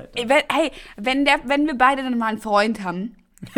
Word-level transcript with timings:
Hochzeit. 0.00 0.28
Wenn, 0.28 0.42
hey, 0.52 0.70
wenn, 0.96 1.24
der, 1.24 1.40
wenn 1.44 1.66
wir 1.66 1.76
beide 1.76 2.02
dann 2.02 2.18
mal 2.18 2.26
einen 2.26 2.38
Freund 2.38 2.82
haben. 2.82 3.16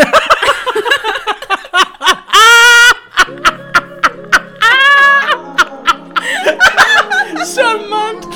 Charmant! 7.55 8.27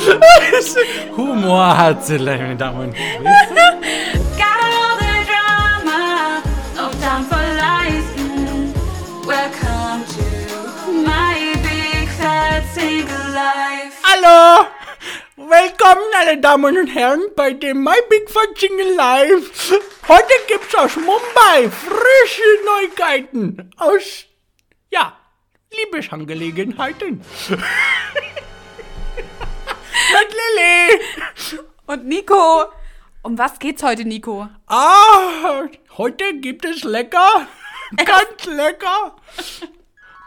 Humor 1.17 1.77
hat 1.77 2.05
sie, 2.05 2.19
meine 2.19 2.57
Damen 2.57 2.89
und 2.89 2.93
Herren. 2.93 3.25
Hallo! 14.03 14.76
Willkommen, 15.87 16.11
meine 16.13 16.41
Damen 16.41 16.79
und 16.79 16.89
Herren, 16.89 17.23
bei 17.37 17.53
dem 17.53 17.85
My 17.85 17.95
Big 18.11 18.29
Fun 18.29 18.43
Jingle 18.57 18.97
Live. 18.97 19.71
Heute 20.09 20.33
gibt's 20.49 20.75
aus 20.75 20.97
Mumbai 20.97 21.71
frische 21.71 22.43
Neuigkeiten 22.65 23.71
aus, 23.77 24.25
ja, 24.91 25.17
Liebesangelegenheiten. 25.73 27.21
Mit 27.49 27.61
Lilly. 30.35 31.01
Und 31.87 32.07
Nico, 32.07 32.65
um 33.23 33.39
was 33.39 33.57
geht's 33.61 33.85
heute, 33.85 34.05
Nico? 34.05 34.49
Ah, 34.67 35.69
heute 35.99 36.35
gibt 36.41 36.65
es 36.65 36.83
lecker, 36.83 37.47
ganz 37.97 38.45
lecker. 38.47 39.15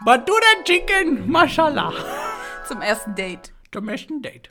Batura 0.06 0.64
Chicken 0.64 1.30
Masala 1.30 1.92
Zum 2.66 2.80
ersten 2.80 3.14
Date. 3.14 3.52
zum 3.70 3.90
ersten 3.90 4.22
Date. 4.22 4.48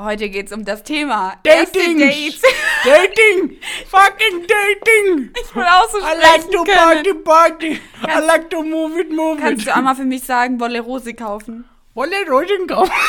Heute 0.00 0.28
geht's 0.28 0.50
um 0.52 0.64
das 0.64 0.82
Thema 0.82 1.36
Dating! 1.44 1.98
Dates. 2.00 2.42
Dating! 2.84 3.58
Fucking 3.86 4.44
dating! 4.46 5.30
Ich 5.40 5.54
will 5.54 5.62
auch 5.62 5.88
so 5.88 5.98
I 5.98 6.14
like 6.20 6.50
to 6.50 6.64
sprechen 6.64 6.74
party 6.74 7.02
können. 7.10 7.24
party! 7.24 7.72
I 7.72 7.78
Kannst- 8.06 8.26
like 8.26 8.50
to 8.50 8.62
move 8.64 8.98
it, 9.00 9.10
move 9.12 9.38
Kannst 9.40 9.62
it! 9.62 9.68
du 9.68 9.74
einmal 9.74 9.94
für 9.94 10.04
mich 10.04 10.24
sagen, 10.24 10.58
Wolle 10.58 10.80
Rose 10.80 11.14
kaufen? 11.14 11.64
Wolle 11.94 12.16
Rosen 12.28 12.66
kaufen? 12.66 12.90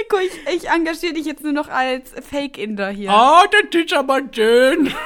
Nico, 0.00 0.18
ich, 0.18 0.32
ich 0.54 0.68
engagiere 0.70 1.12
dich 1.12 1.26
jetzt 1.26 1.42
nur 1.44 1.52
noch 1.52 1.68
als 1.68 2.12
Fake-Inder 2.30 2.88
hier. 2.88 3.10
Ah, 3.10 3.44
das 3.50 3.78
ist 3.78 3.92
aber 3.92 4.22
schön! 4.34 4.92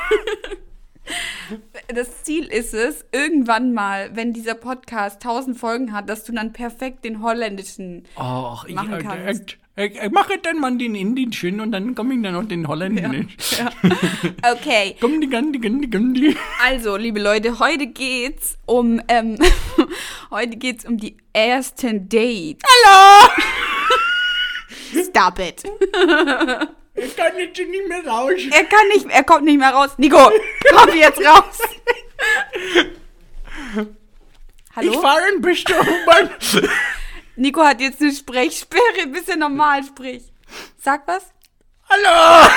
Das 1.95 2.25
Ziel 2.25 2.47
ist 2.47 2.75
es, 2.75 3.05
irgendwann 3.13 3.73
mal, 3.73 4.11
wenn 4.15 4.33
dieser 4.33 4.55
Podcast 4.55 5.17
1000 5.25 5.57
Folgen 5.59 5.93
hat, 5.93 6.09
dass 6.09 6.25
du 6.25 6.33
dann 6.33 6.53
perfekt 6.53 7.05
den 7.05 7.23
holländischen 7.23 8.05
Ach, 8.17 8.65
ich, 8.65 8.75
Machen 8.75 8.95
äh, 8.95 8.99
kannst. 8.99 9.57
äh, 9.77 9.87
äh, 9.87 9.99
äh, 9.99 10.09
mache 10.09 10.39
dann 10.43 10.59
mal 10.59 10.77
den 10.77 10.95
Indischen 10.95 11.61
und 11.61 11.71
dann 11.73 11.95
komme 11.95 12.15
ich 12.15 12.23
dann 12.23 12.33
noch 12.35 12.45
den 12.49 12.67
Holländischen. 12.67 13.29
Ja. 13.59 13.71
Okay, 14.53 14.97
Gandhi, 15.31 15.59
Gandhi. 15.89 16.37
also, 16.65 16.97
liebe 16.97 17.21
Leute, 17.21 17.59
heute 17.59 17.87
geht's 17.87 18.59
um, 18.67 19.01
ähm, 19.09 19.39
heute 20.31 20.57
geht's 20.57 20.85
um 20.85 20.97
die 20.97 21.17
ersten 21.33 22.09
Dates. 22.09 22.63
Hallo! 22.65 23.31
Stop 25.05 25.39
it. 25.39 25.63
Ich 26.97 27.17
kann 27.17 27.37
jetzt 27.37 27.59
nicht 27.59 27.89
mehr 27.89 28.07
raus. 28.07 28.33
Er 28.51 28.65
kann 28.65 28.89
nicht, 28.89 29.07
er 29.09 29.25
kommt 29.25 29.45
nicht 29.45 29.59
mehr 29.59 29.71
raus. 29.71 29.91
Nico, 29.99 30.31
komm 30.75 30.95
jetzt 30.95 31.21
raus. 31.25 31.59
Ich 33.75 34.77
Hallo? 34.77 35.01
fahre 35.01 35.23
ein 35.35 35.41
bisschen 35.41 35.75
U-Bahn. 35.79 36.31
Nico 37.37 37.63
hat 37.63 37.81
jetzt 37.81 38.01
eine 38.01 38.13
Sprechsperre, 38.13 39.07
bis 39.13 39.29
er 39.29 39.37
normal 39.37 39.85
spricht. 39.85 40.33
Sag 40.79 41.07
was. 41.07 41.33
Hallo! 41.89 42.49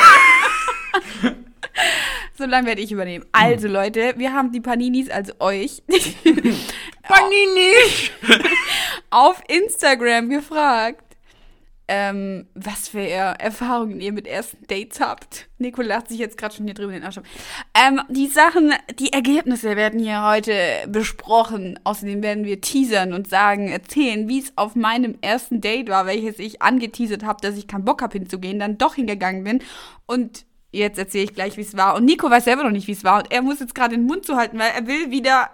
So 2.38 2.46
lange 2.46 2.68
werde 2.68 2.82
ich 2.82 2.92
übernehmen. 2.92 3.26
Also 3.34 3.68
Leute, 3.68 4.14
wir 4.18 4.34
haben 4.34 4.52
die 4.52 4.62
Paninis, 4.62 5.10
also 5.10 5.34
euch, 5.40 5.84
Panini! 7.04 7.74
auf 9.10 9.42
Instagram 9.48 10.30
gefragt, 10.30 11.09
ähm, 11.92 12.46
was 12.54 12.88
für 12.88 13.02
Erfahrungen 13.02 14.00
ihr 14.00 14.14
mit 14.14 14.28
ersten 14.28 14.66
Dates 14.68 15.02
habt. 15.02 15.50
Nico 15.58 15.82
lacht 15.82 16.08
sich 16.08 16.20
jetzt 16.20 16.38
gerade 16.38 16.54
schon 16.54 16.66
hier 16.66 16.76
drüben 16.76 16.94
in 16.94 17.00
den 17.00 17.04
Arsch. 17.06 17.18
ab. 17.18 17.24
Ähm, 17.76 18.00
die 18.10 18.28
Sachen, 18.28 18.72
die 19.00 19.12
Ergebnisse 19.12 19.76
werden 19.76 20.00
hier 20.00 20.24
heute 20.24 20.54
besprochen. 20.88 21.80
Außerdem 21.84 22.22
werden 22.22 22.46
wir 22.46 22.62
teasern 22.62 23.12
und 23.12 23.28
sagen, 23.28 23.70
erzählen, 23.70 24.30
wie 24.30 24.40
es 24.40 24.54
auf 24.56 24.76
meinem 24.76 25.18
ersten 25.22 25.62
Date 25.62 25.90
war, 25.90 26.06
welches 26.06 26.38
ich 26.38 26.62
angeteasert 26.62 27.24
habe, 27.24 27.42
dass 27.42 27.58
ich 27.58 27.68
keinen 27.68 27.86
Bock 27.86 28.04
habe 28.04 28.20
hinzugehen, 28.20 28.60
dann 28.60 28.78
doch 28.78 28.96
hingegangen 28.96 29.44
bin 29.44 29.64
und 30.06 30.46
Jetzt 30.72 31.00
erzähle 31.00 31.24
ich 31.24 31.34
gleich, 31.34 31.58
wie 31.58 31.62
es 31.62 31.76
war. 31.76 31.96
Und 31.96 32.06
Nico 32.06 32.30
weiß 32.30 32.44
selber 32.44 32.64
noch 32.64 32.70
nicht, 32.70 32.86
wie 32.86 32.92
es 32.92 33.04
war. 33.04 33.18
Und 33.18 33.32
er 33.32 33.42
muss 33.42 33.60
jetzt 33.60 33.74
gerade 33.74 33.96
den 33.96 34.06
Mund 34.06 34.24
zuhalten, 34.24 34.60
weil 34.60 34.70
er 34.70 34.86
will 34.86 35.10
wieder 35.10 35.50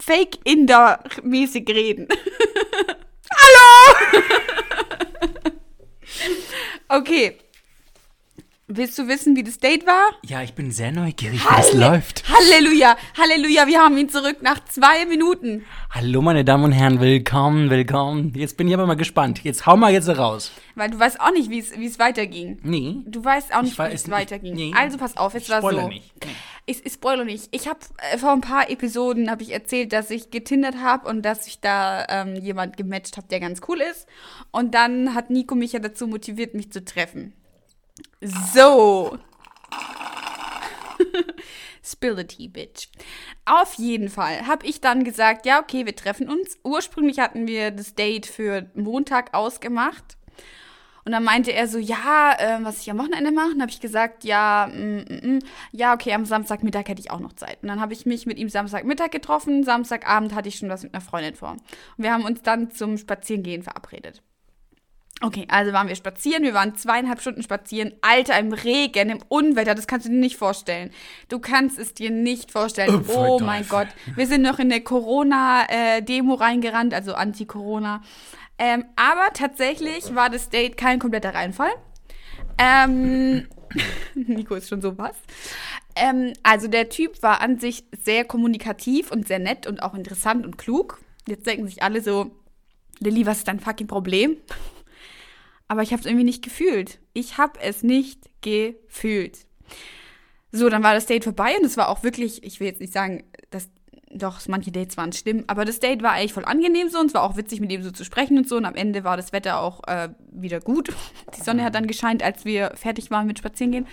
Fake-Inder-mäßig 0.00 1.68
reden. 1.68 2.08
Okay. 6.88 7.38
Willst 8.68 8.98
du 8.98 9.06
wissen, 9.06 9.36
wie 9.36 9.42
das 9.42 9.58
Date 9.58 9.86
war? 9.86 10.12
Ja, 10.24 10.42
ich 10.42 10.54
bin 10.54 10.70
sehr 10.70 10.92
neugierig, 10.92 11.42
wie 11.44 11.60
es 11.60 11.74
läuft. 11.74 12.24
Halleluja, 12.28 12.96
Halleluja, 13.18 13.66
wir 13.66 13.80
haben 13.80 13.98
ihn 13.98 14.08
zurück 14.08 14.38
nach 14.40 14.64
zwei 14.64 15.04
Minuten. 15.04 15.66
Hallo, 15.90 16.22
meine 16.22 16.44
Damen 16.44 16.64
und 16.64 16.72
Herren, 16.72 17.00
willkommen, 17.00 17.68
willkommen. 17.68 18.32
Jetzt 18.34 18.56
bin 18.56 18.68
ich 18.68 18.74
aber 18.74 18.86
mal 18.86 18.94
gespannt. 18.94 19.44
Jetzt 19.44 19.66
hau 19.66 19.76
mal 19.76 19.92
jetzt 19.92 20.08
raus. 20.08 20.52
Weil 20.74 20.90
du 20.90 20.98
weißt 20.98 21.20
auch 21.20 21.32
nicht, 21.32 21.50
wie 21.50 21.58
es 21.58 21.98
weiterging. 21.98 22.60
Nee. 22.62 22.96
Du 23.04 23.22
weißt 23.22 23.54
auch 23.54 23.62
nicht, 23.62 23.78
wie 23.78 23.82
es 23.92 24.10
weiterging. 24.10 24.54
Nee. 24.54 24.72
Also 24.74 24.96
pass 24.96 25.18
auf, 25.18 25.34
es 25.34 25.50
war 25.50 25.60
so. 25.60 25.88
nicht. 25.88 26.12
Nee. 26.24 26.30
Ich, 26.64 26.86
ich 26.86 26.92
spoilere 26.92 27.24
nicht. 27.24 27.48
Ich 27.50 27.66
habe 27.66 27.80
äh, 28.12 28.18
vor 28.18 28.30
ein 28.30 28.40
paar 28.40 28.70
Episoden 28.70 29.30
habe 29.30 29.42
ich 29.42 29.52
erzählt, 29.52 29.92
dass 29.92 30.10
ich 30.10 30.30
getindert 30.30 30.76
habe 30.76 31.08
und 31.08 31.22
dass 31.22 31.46
ich 31.46 31.60
da 31.60 32.06
ähm, 32.08 32.36
jemand 32.36 32.76
gematcht 32.76 33.16
habe, 33.16 33.26
der 33.26 33.40
ganz 33.40 33.60
cool 33.68 33.80
ist. 33.80 34.06
Und 34.52 34.74
dann 34.74 35.14
hat 35.14 35.30
Nico 35.30 35.56
mich 35.56 35.72
ja 35.72 35.80
dazu 35.80 36.06
motiviert, 36.06 36.54
mich 36.54 36.70
zu 36.70 36.84
treffen. 36.84 37.32
So. 38.20 39.18
Spill 41.84 42.16
the 42.16 42.24
tea, 42.24 42.46
bitch. 42.46 42.88
Auf 43.44 43.74
jeden 43.74 44.08
Fall 44.08 44.46
habe 44.46 44.64
ich 44.64 44.80
dann 44.80 45.02
gesagt, 45.02 45.46
ja, 45.46 45.60
okay, 45.60 45.84
wir 45.84 45.96
treffen 45.96 46.28
uns. 46.28 46.58
Ursprünglich 46.62 47.18
hatten 47.18 47.48
wir 47.48 47.72
das 47.72 47.96
Date 47.96 48.26
für 48.26 48.70
Montag 48.74 49.34
ausgemacht. 49.34 50.16
Und 51.04 51.12
dann 51.12 51.24
meinte 51.24 51.52
er 51.52 51.66
so, 51.66 51.78
ja, 51.78 52.34
äh, 52.38 52.58
was 52.62 52.80
ich 52.80 52.90
am 52.90 52.98
Wochenende 52.98 53.32
mache. 53.32 53.50
Dann 53.50 53.62
habe 53.62 53.70
ich 53.70 53.80
gesagt, 53.80 54.24
ja, 54.24 54.68
mm, 54.72 54.98
mm, 54.98 55.34
mm, 55.36 55.38
ja, 55.72 55.94
okay, 55.94 56.12
am 56.12 56.24
Samstagmittag 56.24 56.88
hätte 56.88 57.00
ich 57.00 57.10
auch 57.10 57.20
noch 57.20 57.32
Zeit. 57.32 57.58
Und 57.62 57.68
dann 57.68 57.80
habe 57.80 57.92
ich 57.92 58.06
mich 58.06 58.26
mit 58.26 58.38
ihm 58.38 58.48
Samstagmittag 58.48 59.10
getroffen. 59.10 59.64
Samstagabend 59.64 60.34
hatte 60.34 60.48
ich 60.48 60.56
schon 60.56 60.68
was 60.68 60.82
mit 60.82 60.94
einer 60.94 61.00
Freundin 61.00 61.34
vor. 61.34 61.52
Und 61.52 61.62
wir 61.98 62.12
haben 62.12 62.24
uns 62.24 62.42
dann 62.42 62.70
zum 62.70 62.98
Spazierengehen 62.98 63.62
verabredet. 63.62 64.22
Okay, 65.20 65.46
also 65.48 65.72
waren 65.72 65.86
wir 65.86 65.94
spazieren. 65.94 66.42
Wir 66.42 66.52
waren 66.54 66.74
zweieinhalb 66.74 67.20
Stunden 67.20 67.44
spazieren. 67.44 67.92
Alter, 68.00 68.38
im 68.40 68.52
Regen, 68.52 69.08
im 69.08 69.20
Unwetter, 69.28 69.76
das 69.76 69.86
kannst 69.86 70.06
du 70.06 70.10
dir 70.10 70.18
nicht 70.18 70.36
vorstellen. 70.36 70.90
Du 71.28 71.38
kannst 71.38 71.78
es 71.78 71.94
dir 71.94 72.10
nicht 72.10 72.50
vorstellen. 72.50 73.04
Oh, 73.08 73.36
Oh, 73.36 73.38
mein. 73.38 73.68
Gott. 73.68 73.86
Wir 74.16 74.26
sind 74.26 74.42
noch 74.42 74.58
in 74.58 74.72
eine 74.72 74.80
Corona-Demo 74.80 76.34
reingerannt, 76.34 76.92
also 76.92 77.14
Anti-Corona. 77.14 78.02
Ähm, 78.58 78.84
aber 78.96 79.32
tatsächlich 79.34 80.14
war 80.14 80.30
das 80.30 80.48
Date 80.48 80.76
kein 80.76 80.98
kompletter 80.98 81.34
Reinfall. 81.34 81.72
Ähm, 82.58 83.48
Nico 84.14 84.54
ist 84.54 84.68
schon 84.68 84.82
so 84.82 84.96
was. 84.98 85.16
Ähm, 85.94 86.32
also 86.42 86.68
der 86.68 86.88
Typ 86.88 87.22
war 87.22 87.40
an 87.40 87.58
sich 87.58 87.84
sehr 88.02 88.24
kommunikativ 88.24 89.10
und 89.10 89.26
sehr 89.28 89.38
nett 89.38 89.66
und 89.66 89.82
auch 89.82 89.94
interessant 89.94 90.44
und 90.44 90.58
klug. 90.58 91.00
Jetzt 91.26 91.46
denken 91.46 91.66
sich 91.66 91.82
alle 91.82 92.00
so, 92.02 92.30
Lilly, 93.00 93.26
was 93.26 93.38
ist 93.38 93.48
dein 93.48 93.60
fucking 93.60 93.86
Problem? 93.86 94.36
Aber 95.68 95.82
ich 95.82 95.92
habe 95.92 96.00
es 96.00 96.06
irgendwie 96.06 96.24
nicht 96.24 96.44
gefühlt. 96.44 96.98
Ich 97.14 97.38
habe 97.38 97.58
es 97.60 97.82
nicht 97.82 98.30
gefühlt. 98.42 99.46
So, 100.50 100.68
dann 100.68 100.82
war 100.82 100.94
das 100.94 101.06
Date 101.06 101.24
vorbei 101.24 101.56
und 101.58 101.64
es 101.64 101.76
war 101.76 101.88
auch 101.88 102.02
wirklich, 102.02 102.44
ich 102.44 102.60
will 102.60 102.66
jetzt 102.66 102.80
nicht 102.80 102.92
sagen, 102.92 103.24
dass 103.50 103.70
doch 104.14 104.40
manche 104.48 104.70
Dates 104.70 104.96
waren 104.96 105.12
schlimm, 105.12 105.44
aber 105.46 105.64
das 105.64 105.80
Date 105.80 106.02
war 106.02 106.12
eigentlich 106.12 106.32
voll 106.32 106.44
angenehm 106.44 106.88
so 106.88 106.98
und 106.98 107.06
es 107.06 107.14
war 107.14 107.22
auch 107.22 107.36
witzig 107.36 107.60
mit 107.60 107.72
ihm 107.72 107.82
so 107.82 107.90
zu 107.90 108.04
sprechen 108.04 108.36
und 108.38 108.48
so 108.48 108.56
und 108.56 108.64
am 108.64 108.74
Ende 108.74 109.04
war 109.04 109.16
das 109.16 109.32
Wetter 109.32 109.60
auch 109.60 109.82
äh, 109.86 110.10
wieder 110.30 110.60
gut. 110.60 110.90
Die 111.36 111.40
Sonne 111.40 111.64
hat 111.64 111.74
dann 111.74 111.86
gescheint, 111.86 112.22
als 112.22 112.44
wir 112.44 112.72
fertig 112.74 113.10
waren 113.10 113.26
mit 113.26 113.38
Spazierengehen. 113.38 113.86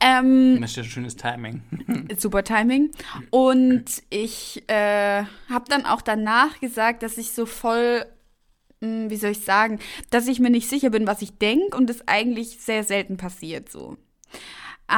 Ähm, 0.00 0.58
Das 0.60 0.70
ist 0.70 0.76
ja 0.76 0.84
schönes 0.84 1.16
Timing. 1.16 1.62
super 2.18 2.42
Timing. 2.44 2.90
Und 3.30 3.84
ich 4.10 4.64
äh, 4.68 5.22
habe 5.48 5.64
dann 5.68 5.86
auch 5.86 6.02
danach 6.02 6.60
gesagt, 6.60 7.02
dass 7.02 7.18
ich 7.18 7.32
so 7.32 7.46
voll, 7.46 8.04
mh, 8.80 9.10
wie 9.10 9.16
soll 9.16 9.30
ich 9.30 9.40
sagen, 9.40 9.78
dass 10.10 10.26
ich 10.26 10.40
mir 10.40 10.50
nicht 10.50 10.68
sicher 10.68 10.90
bin, 10.90 11.06
was 11.06 11.22
ich 11.22 11.38
denke 11.38 11.76
und 11.76 11.88
das 11.88 12.06
eigentlich 12.08 12.60
sehr 12.60 12.84
selten 12.84 13.16
passiert 13.16 13.68
so. 13.70 13.96
Äh, 14.88 14.92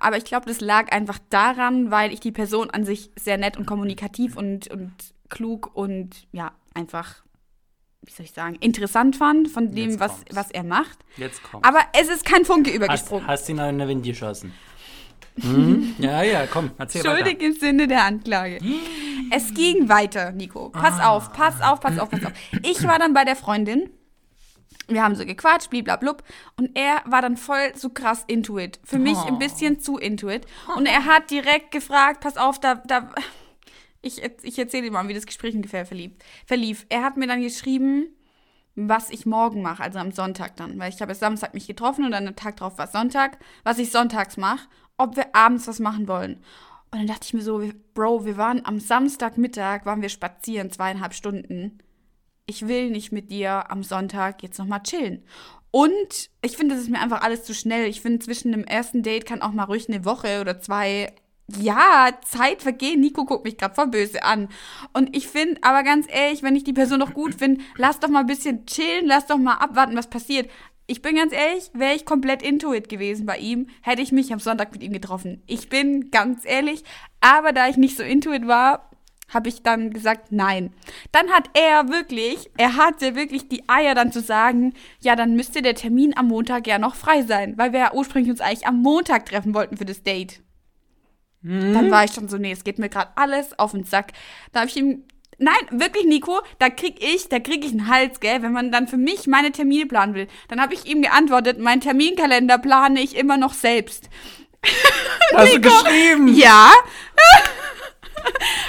aber 0.00 0.16
ich 0.16 0.24
glaube, 0.24 0.46
das 0.46 0.60
lag 0.60 0.92
einfach 0.92 1.18
daran, 1.30 1.90
weil 1.90 2.12
ich 2.12 2.20
die 2.20 2.32
Person 2.32 2.70
an 2.70 2.84
sich 2.84 3.10
sehr 3.18 3.38
nett 3.38 3.56
und 3.56 3.66
kommunikativ 3.66 4.36
und, 4.36 4.68
und 4.68 4.92
klug 5.28 5.70
und 5.74 6.10
ja, 6.32 6.52
einfach 6.74 7.22
wie 8.02 8.12
soll 8.12 8.24
ich 8.24 8.32
sagen, 8.32 8.54
interessant 8.60 9.14
fand 9.16 9.48
von 9.48 9.72
dem, 9.74 9.90
Jetzt 9.90 10.00
was, 10.00 10.12
kommt's. 10.12 10.34
was 10.36 10.50
er 10.50 10.64
macht. 10.64 10.98
Jetzt 11.18 11.42
kommt. 11.42 11.66
Aber 11.66 11.80
es 11.92 12.08
ist 12.08 12.24
kein 12.24 12.46
Funke 12.46 12.70
hast, 12.70 12.76
übergesprungen. 12.76 13.26
hast 13.26 13.46
du 13.46 13.52
ihn 13.52 13.58
in 13.58 13.78
den 13.78 13.88
Wind 13.88 14.04
geschossen? 14.04 14.52
Hm? 15.40 15.94
Ja, 15.98 16.22
ja, 16.22 16.46
komm, 16.46 16.70
erzähl 16.76 17.02
Schuldig 17.02 17.36
weiter. 17.36 17.44
im 17.46 17.52
Sinne 17.54 17.86
der 17.88 18.04
Anklage. 18.04 18.58
Es 19.30 19.54
ging 19.54 19.88
weiter, 19.88 20.32
Nico. 20.32 20.70
Pass 20.70 20.98
Ah. 20.98 21.10
auf, 21.10 21.32
pass 21.32 21.60
auf, 21.62 21.80
pass 21.80 21.98
auf, 21.98 22.10
pass 22.10 22.24
auf. 22.26 22.32
Ich 22.62 22.82
war 22.86 22.98
dann 22.98 23.14
bei 23.14 23.24
der 23.24 23.36
Freundin. 23.36 23.88
Wir 24.88 25.04
haben 25.04 25.14
so 25.14 25.24
gequatscht, 25.24 25.70
bliblablub. 25.70 26.22
Und 26.56 26.76
er 26.76 27.02
war 27.06 27.22
dann 27.22 27.36
voll 27.36 27.72
so 27.76 27.90
krass 27.90 28.24
into 28.26 28.58
it. 28.58 28.80
Für 28.84 28.98
mich 28.98 29.16
Oh. 29.16 29.26
ein 29.26 29.38
bisschen 29.38 29.80
zu 29.80 29.98
into 29.98 30.28
it. 30.28 30.46
Und 30.76 30.86
er 30.86 31.04
hat 31.04 31.30
direkt 31.30 31.70
gefragt, 31.70 32.20
pass 32.20 32.36
auf, 32.36 32.58
da, 32.58 32.76
da, 32.86 33.10
ich, 34.02 34.22
ich 34.42 34.58
erzähle 34.58 34.84
dir 34.84 34.90
mal, 34.92 35.06
wie 35.08 35.14
das 35.14 35.26
Gespräch 35.26 35.54
ungefähr 35.54 35.86
verlief. 35.86 36.12
verlief. 36.46 36.86
Er 36.88 37.02
hat 37.02 37.16
mir 37.16 37.26
dann 37.28 37.42
geschrieben, 37.42 38.06
was 38.74 39.10
ich 39.10 39.26
morgen 39.26 39.62
mache, 39.62 39.82
also 39.82 39.98
am 39.98 40.10
Sonntag 40.12 40.56
dann. 40.56 40.78
Weil 40.78 40.90
ich 40.92 41.00
habe 41.00 41.14
Samstag 41.14 41.54
mich 41.54 41.66
getroffen 41.66 42.04
und 42.04 42.10
dann 42.12 42.24
der 42.24 42.36
Tag 42.36 42.56
drauf 42.56 42.78
war 42.78 42.86
Sonntag, 42.88 43.38
was 43.62 43.78
ich 43.78 43.90
sonntags 43.92 44.36
mache, 44.36 44.66
ob 44.96 45.16
wir 45.16 45.34
abends 45.36 45.68
was 45.68 45.78
machen 45.80 46.08
wollen. 46.08 46.36
Und 46.92 46.98
dann 46.98 47.06
dachte 47.06 47.24
ich 47.24 47.34
mir 47.34 47.42
so, 47.42 47.62
Bro, 47.94 48.24
wir 48.24 48.36
waren 48.36 48.64
am 48.64 48.80
Samstagmittag, 48.80 49.86
waren 49.86 50.02
wir 50.02 50.08
spazieren, 50.08 50.70
zweieinhalb 50.72 51.14
Stunden. 51.14 51.78
Ich 52.46 52.66
will 52.66 52.90
nicht 52.90 53.12
mit 53.12 53.30
dir 53.30 53.70
am 53.70 53.82
Sonntag 53.82 54.42
jetzt 54.42 54.58
nochmal 54.58 54.82
chillen. 54.82 55.22
Und 55.70 56.30
ich 56.42 56.56
finde, 56.56 56.74
das 56.74 56.84
ist 56.84 56.90
mir 56.90 57.00
einfach 57.00 57.22
alles 57.22 57.44
zu 57.44 57.54
schnell. 57.54 57.86
Ich 57.86 58.00
finde, 58.00 58.18
zwischen 58.18 58.52
dem 58.52 58.64
ersten 58.64 59.02
Date 59.02 59.24
kann 59.24 59.42
auch 59.42 59.52
mal 59.52 59.64
ruhig 59.64 59.88
eine 59.88 60.04
Woche 60.04 60.40
oder 60.40 60.60
zwei, 60.60 61.12
ja, 61.58 62.10
Zeit 62.24 62.62
vergehen. 62.62 63.00
Nico 63.00 63.24
guckt 63.24 63.44
mich 63.44 63.56
gerade 63.56 63.74
voll 63.74 63.86
böse 63.86 64.22
an. 64.24 64.48
Und 64.92 65.16
ich 65.16 65.28
finde, 65.28 65.60
aber 65.62 65.82
ganz 65.82 66.06
ehrlich, 66.08 66.42
wenn 66.42 66.56
ich 66.56 66.64
die 66.64 66.72
Person 66.72 67.00
doch 67.00 67.14
gut 67.14 67.34
finde, 67.34 67.62
lass 67.76 68.00
doch 68.00 68.08
mal 68.08 68.20
ein 68.20 68.26
bisschen 68.26 68.66
chillen, 68.66 69.06
lass 69.06 69.26
doch 69.26 69.38
mal 69.38 69.54
abwarten, 69.54 69.96
was 69.96 70.10
passiert. 70.10 70.50
Ich 70.90 71.02
bin 71.02 71.14
ganz 71.14 71.32
ehrlich, 71.32 71.70
wäre 71.72 71.94
ich 71.94 72.04
komplett 72.04 72.42
into 72.42 72.74
it 72.74 72.88
gewesen 72.88 73.24
bei 73.24 73.38
ihm, 73.38 73.68
hätte 73.82 74.02
ich 74.02 74.10
mich 74.10 74.32
am 74.32 74.40
Sonntag 74.40 74.72
mit 74.72 74.82
ihm 74.82 74.92
getroffen. 74.92 75.40
Ich 75.46 75.68
bin 75.68 76.10
ganz 76.10 76.44
ehrlich, 76.44 76.82
aber 77.20 77.52
da 77.52 77.68
ich 77.68 77.76
nicht 77.76 77.96
so 77.96 78.02
into 78.02 78.32
it 78.32 78.48
war, 78.48 78.90
habe 79.30 79.48
ich 79.48 79.62
dann 79.62 79.90
gesagt, 79.92 80.30
nein. 80.30 80.72
Dann 81.12 81.30
hat 81.30 81.50
er 81.54 81.88
wirklich, 81.88 82.50
er 82.56 82.76
hatte 82.76 83.14
wirklich 83.14 83.48
die 83.48 83.68
Eier 83.68 83.94
dann 83.94 84.12
zu 84.12 84.20
sagen, 84.20 84.74
ja, 85.00 85.16
dann 85.16 85.34
müsste 85.34 85.62
der 85.62 85.74
Termin 85.74 86.16
am 86.16 86.28
Montag 86.28 86.66
ja 86.66 86.78
noch 86.78 86.94
frei 86.94 87.22
sein, 87.22 87.54
weil 87.56 87.72
wir 87.72 87.80
ja 87.80 87.92
ursprünglich 87.94 88.30
uns 88.30 88.40
eigentlich 88.40 88.66
am 88.66 88.82
Montag 88.82 89.26
treffen 89.26 89.54
wollten 89.54 89.76
für 89.76 89.84
das 89.84 90.02
Date. 90.02 90.42
Dann 91.42 91.90
war 91.90 92.04
ich 92.04 92.12
schon 92.12 92.28
so, 92.28 92.36
nee, 92.36 92.52
es 92.52 92.64
geht 92.64 92.78
mir 92.78 92.90
gerade 92.90 93.12
alles 93.16 93.58
auf 93.58 93.72
den 93.72 93.84
Sack. 93.84 94.12
Da 94.52 94.60
habe 94.60 94.68
ich 94.68 94.76
ihm, 94.76 95.04
nein, 95.38 95.54
wirklich, 95.70 96.04
Nico, 96.04 96.40
da 96.58 96.68
krieg 96.68 97.02
ich, 97.02 97.30
da 97.30 97.38
krieg 97.38 97.64
ich 97.64 97.70
einen 97.70 97.88
Hals, 97.88 98.20
gell, 98.20 98.42
wenn 98.42 98.52
man 98.52 98.70
dann 98.70 98.88
für 98.88 98.98
mich 98.98 99.26
meine 99.26 99.50
Termine 99.50 99.86
planen 99.86 100.14
will. 100.14 100.28
Dann 100.48 100.60
habe 100.60 100.74
ich 100.74 100.84
ihm 100.84 101.00
geantwortet, 101.00 101.58
mein 101.58 101.80
Terminkalender 101.80 102.58
plane 102.58 103.00
ich 103.00 103.16
immer 103.16 103.38
noch 103.38 103.54
selbst. 103.54 104.10
Hast 105.34 105.54
du 105.54 105.60
geschrieben? 105.62 106.28
Ja. 106.34 106.72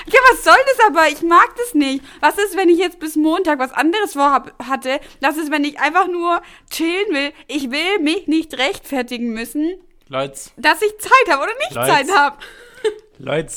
ja, 0.08 0.20
was 0.32 0.44
soll 0.44 0.54
das 0.66 0.88
aber? 0.88 1.08
Ich 1.10 1.22
mag 1.22 1.50
das 1.58 1.74
nicht. 1.74 2.04
Was 2.20 2.38
ist, 2.38 2.56
wenn 2.58 2.70
ich 2.70 2.78
jetzt 2.78 3.00
bis 3.00 3.16
Montag 3.16 3.60
was 3.60 3.72
anderes 3.72 4.14
vorhab, 4.14 4.54
hatte? 4.64 5.00
Was 5.22 5.38
ist, 5.38 5.52
wenn 5.52 5.64
ich 5.64 5.80
einfach 5.80 6.08
nur 6.08 6.42
chillen 6.70 7.10
will? 7.12 7.32
Ich 7.48 7.72
will 7.72 8.00
mich 8.02 8.28
nicht 8.28 8.58
rechtfertigen 8.58 9.34
müssen, 9.34 9.74
Leute, 10.08 10.40
dass 10.58 10.82
ich 10.82 10.92
Zeit 11.00 11.34
habe 11.34 11.44
oder 11.44 11.54
nicht 11.60 11.74
Leute. 11.74 11.90
Zeit 11.90 12.12
habe. 12.14 12.38
Leute, 13.18 13.54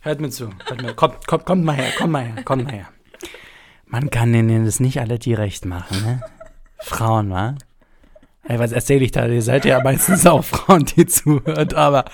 hört 0.00 0.20
mir 0.20 0.30
zu. 0.30 0.50
Hört 0.66 0.82
mir, 0.82 0.94
kommt, 0.94 1.26
kommt, 1.26 1.46
kommt 1.46 1.64
mal 1.64 1.74
her, 1.74 1.92
kommt 1.98 2.12
mal 2.12 2.24
her, 2.24 2.42
kommt 2.44 2.64
mal 2.64 2.72
her. 2.72 2.88
Man 3.86 4.10
kann 4.10 4.32
denen 4.32 4.66
das 4.66 4.78
nicht 4.78 5.00
alle 5.00 5.18
die 5.18 5.34
recht 5.34 5.64
machen, 5.64 6.00
ne? 6.02 6.22
Frauen, 6.78 7.30
wa? 7.30 7.56
Ey, 8.44 8.58
was 8.58 8.72
erzähle 8.72 9.04
ich 9.04 9.10
da? 9.10 9.26
Ihr 9.26 9.42
seid 9.42 9.64
ja 9.64 9.82
meistens 9.82 10.26
auch 10.26 10.44
Frauen, 10.44 10.84
die 10.84 11.06
zuhört, 11.06 11.74
aber 11.74 12.04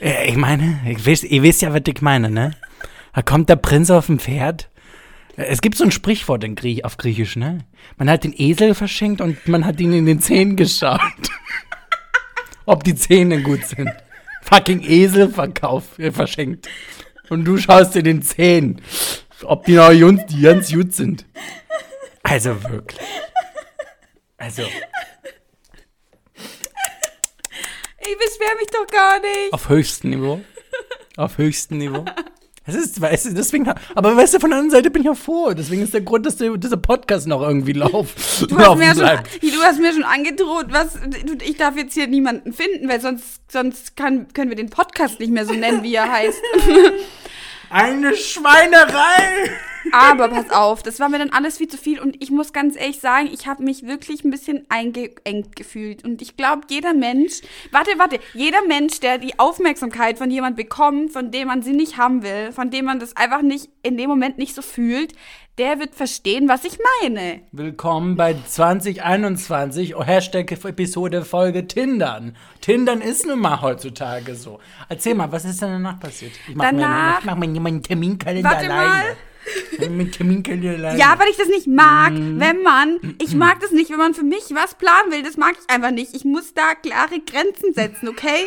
ich 0.00 0.36
meine, 0.36 0.80
ich 0.86 1.04
wisst, 1.04 1.24
ihr 1.24 1.42
wisst 1.42 1.62
ja, 1.62 1.72
was 1.72 1.82
ich 1.86 2.00
meine, 2.00 2.30
ne? 2.30 2.52
Da 3.14 3.22
kommt 3.22 3.48
der 3.48 3.56
Prinz 3.56 3.90
auf 3.90 4.06
dem 4.06 4.18
Pferd. 4.18 4.68
Es 5.36 5.60
gibt 5.60 5.76
so 5.76 5.84
ein 5.84 5.90
Sprichwort 5.90 6.44
in 6.44 6.54
Griech, 6.54 6.84
auf 6.84 6.96
Griechisch, 6.96 7.36
ne? 7.36 7.58
Man 7.96 8.10
hat 8.10 8.24
den 8.24 8.34
Esel 8.36 8.74
verschenkt 8.74 9.20
und 9.20 9.48
man 9.48 9.64
hat 9.64 9.80
ihn 9.80 9.92
in 9.92 10.06
den 10.06 10.20
Zähnen 10.20 10.56
geschaut. 10.56 11.00
Ob 12.66 12.84
die 12.84 12.94
Zähne 12.94 13.42
gut 13.42 13.64
sind. 13.64 13.90
Fucking 14.42 14.82
Esel 14.82 15.28
verkauft, 15.28 15.98
äh, 15.98 16.12
verschenkt. 16.12 16.68
Und 17.28 17.44
du 17.44 17.56
schaust 17.56 17.94
dir 17.94 18.02
den 18.02 18.22
Zähnen, 18.22 18.82
ob 19.44 19.64
die 19.64 19.74
noch 19.74 19.90
die 19.90 20.40
ganz 20.42 20.72
gut 20.72 20.92
sind. 20.92 21.24
Also 22.22 22.62
wirklich. 22.64 23.00
Also, 24.36 24.62
Ich 28.04 28.18
beschwer 28.18 28.54
mich 28.60 28.68
doch 28.70 28.86
gar 28.86 29.20
nicht. 29.20 29.52
auf 29.52 29.68
höchstem 29.68 30.10
Niveau. 30.10 30.40
Auf 31.16 31.38
höchstem 31.38 31.78
Niveau. 31.78 32.04
Es 32.64 32.76
ist, 32.76 33.00
weißt 33.00 33.26
du, 33.26 33.34
deswegen, 33.34 33.68
aber 33.94 34.16
weißt 34.16 34.34
du, 34.34 34.38
von 34.40 34.50
der 34.50 34.60
anderen 34.60 34.70
Seite 34.70 34.90
bin 34.90 35.02
ich 35.02 35.06
ja 35.06 35.14
froh. 35.14 35.52
Deswegen 35.52 35.82
ist 35.82 35.92
der 35.94 36.00
Grund, 36.02 36.24
dass 36.26 36.36
der, 36.36 36.56
dieser 36.56 36.76
Podcast 36.76 37.26
noch 37.26 37.42
irgendwie 37.42 37.72
lauf, 37.72 38.14
Du 38.48 38.56
hast, 38.56 38.56
mir 38.56 38.56
ja 38.56 38.64
laufen 38.66 38.82
schon, 38.86 38.96
bleibt. 38.98 39.42
du 39.42 39.62
hast 39.62 39.80
mir 39.80 39.92
schon 39.92 40.04
angedroht, 40.04 40.66
was, 40.68 40.96
ich 41.44 41.56
darf 41.56 41.76
jetzt 41.76 41.94
hier 41.94 42.06
niemanden 42.06 42.52
finden, 42.52 42.88
weil 42.88 43.00
sonst, 43.00 43.40
sonst 43.50 43.96
kann, 43.96 44.28
können 44.32 44.50
wir 44.50 44.56
den 44.56 44.70
Podcast 44.70 45.18
nicht 45.18 45.32
mehr 45.32 45.44
so 45.44 45.54
nennen, 45.54 45.82
wie 45.82 45.94
er 45.94 46.10
heißt. 46.10 46.38
Eine 47.72 48.14
Schweinerei! 48.14 49.50
Aber 49.92 50.28
pass 50.28 50.50
auf, 50.50 50.82
das 50.82 51.00
war 51.00 51.08
mir 51.08 51.18
dann 51.18 51.30
alles 51.30 51.56
viel 51.56 51.68
zu 51.68 51.78
viel 51.78 51.98
und 52.00 52.22
ich 52.22 52.30
muss 52.30 52.52
ganz 52.52 52.76
ehrlich 52.76 53.00
sagen, 53.00 53.30
ich 53.32 53.46
habe 53.46 53.62
mich 53.62 53.86
wirklich 53.86 54.24
ein 54.24 54.30
bisschen 54.30 54.66
eingeengt 54.68 55.56
gefühlt. 55.56 56.04
Und 56.04 56.20
ich 56.20 56.36
glaube, 56.36 56.62
jeder 56.68 56.92
Mensch, 56.92 57.40
warte, 57.70 57.90
warte, 57.96 58.20
jeder 58.34 58.62
Mensch, 58.66 59.00
der 59.00 59.16
die 59.16 59.38
Aufmerksamkeit 59.38 60.18
von 60.18 60.30
jemand 60.30 60.56
bekommt, 60.56 61.12
von 61.12 61.30
dem 61.30 61.48
man 61.48 61.62
sie 61.62 61.72
nicht 61.72 61.96
haben 61.96 62.22
will, 62.22 62.52
von 62.52 62.70
dem 62.70 62.84
man 62.84 63.00
das 63.00 63.16
einfach 63.16 63.40
nicht 63.40 63.70
in 63.82 63.96
dem 63.96 64.10
Moment 64.10 64.36
nicht 64.36 64.54
so 64.54 64.60
fühlt, 64.60 65.14
der 65.58 65.78
wird 65.78 65.94
verstehen, 65.94 66.48
was 66.48 66.64
ich 66.64 66.78
meine. 67.02 67.40
Willkommen 67.52 68.16
bei 68.16 68.34
2021, 68.46 69.94
oh, 69.96 70.02
Hashtag 70.02 70.50
Episode 70.50 71.24
Folge 71.26 71.66
Tindern. 71.66 72.36
Tindern 72.62 73.02
ist 73.02 73.26
nun 73.26 73.38
mal 73.40 73.60
heutzutage 73.60 74.34
so. 74.34 74.60
Erzähl 74.88 75.14
mal, 75.14 75.30
was 75.30 75.44
ist 75.44 75.60
denn 75.60 75.70
danach 75.72 76.00
passiert? 76.00 76.32
Ich 76.48 76.54
mach, 76.56 76.64
Danach- 76.70 77.12
Mir, 77.14 77.18
ich 77.20 77.24
mach 77.26 77.36
meinen, 77.36 77.62
meinen 77.62 77.82
Terminkalender 77.82 78.48
Warte 78.50 78.64
alleine. 78.70 78.88
mal. 78.88 79.16
Ja, 80.96 81.18
weil 81.18 81.28
ich 81.28 81.36
das 81.36 81.48
nicht 81.48 81.66
mag, 81.66 82.12
Mhm. 82.12 82.38
wenn 82.38 82.62
man, 82.62 83.16
ich 83.20 83.34
mag 83.34 83.58
das 83.60 83.72
nicht, 83.72 83.90
wenn 83.90 83.98
man 83.98 84.14
für 84.14 84.22
mich 84.22 84.44
was 84.54 84.76
planen 84.76 85.10
will, 85.10 85.22
das 85.24 85.36
mag 85.36 85.54
ich 85.60 85.68
einfach 85.68 85.90
nicht. 85.90 86.14
Ich 86.14 86.24
muss 86.24 86.54
da 86.54 86.74
klare 86.76 87.18
Grenzen 87.20 87.74
setzen, 87.74 88.08
okay? 88.08 88.46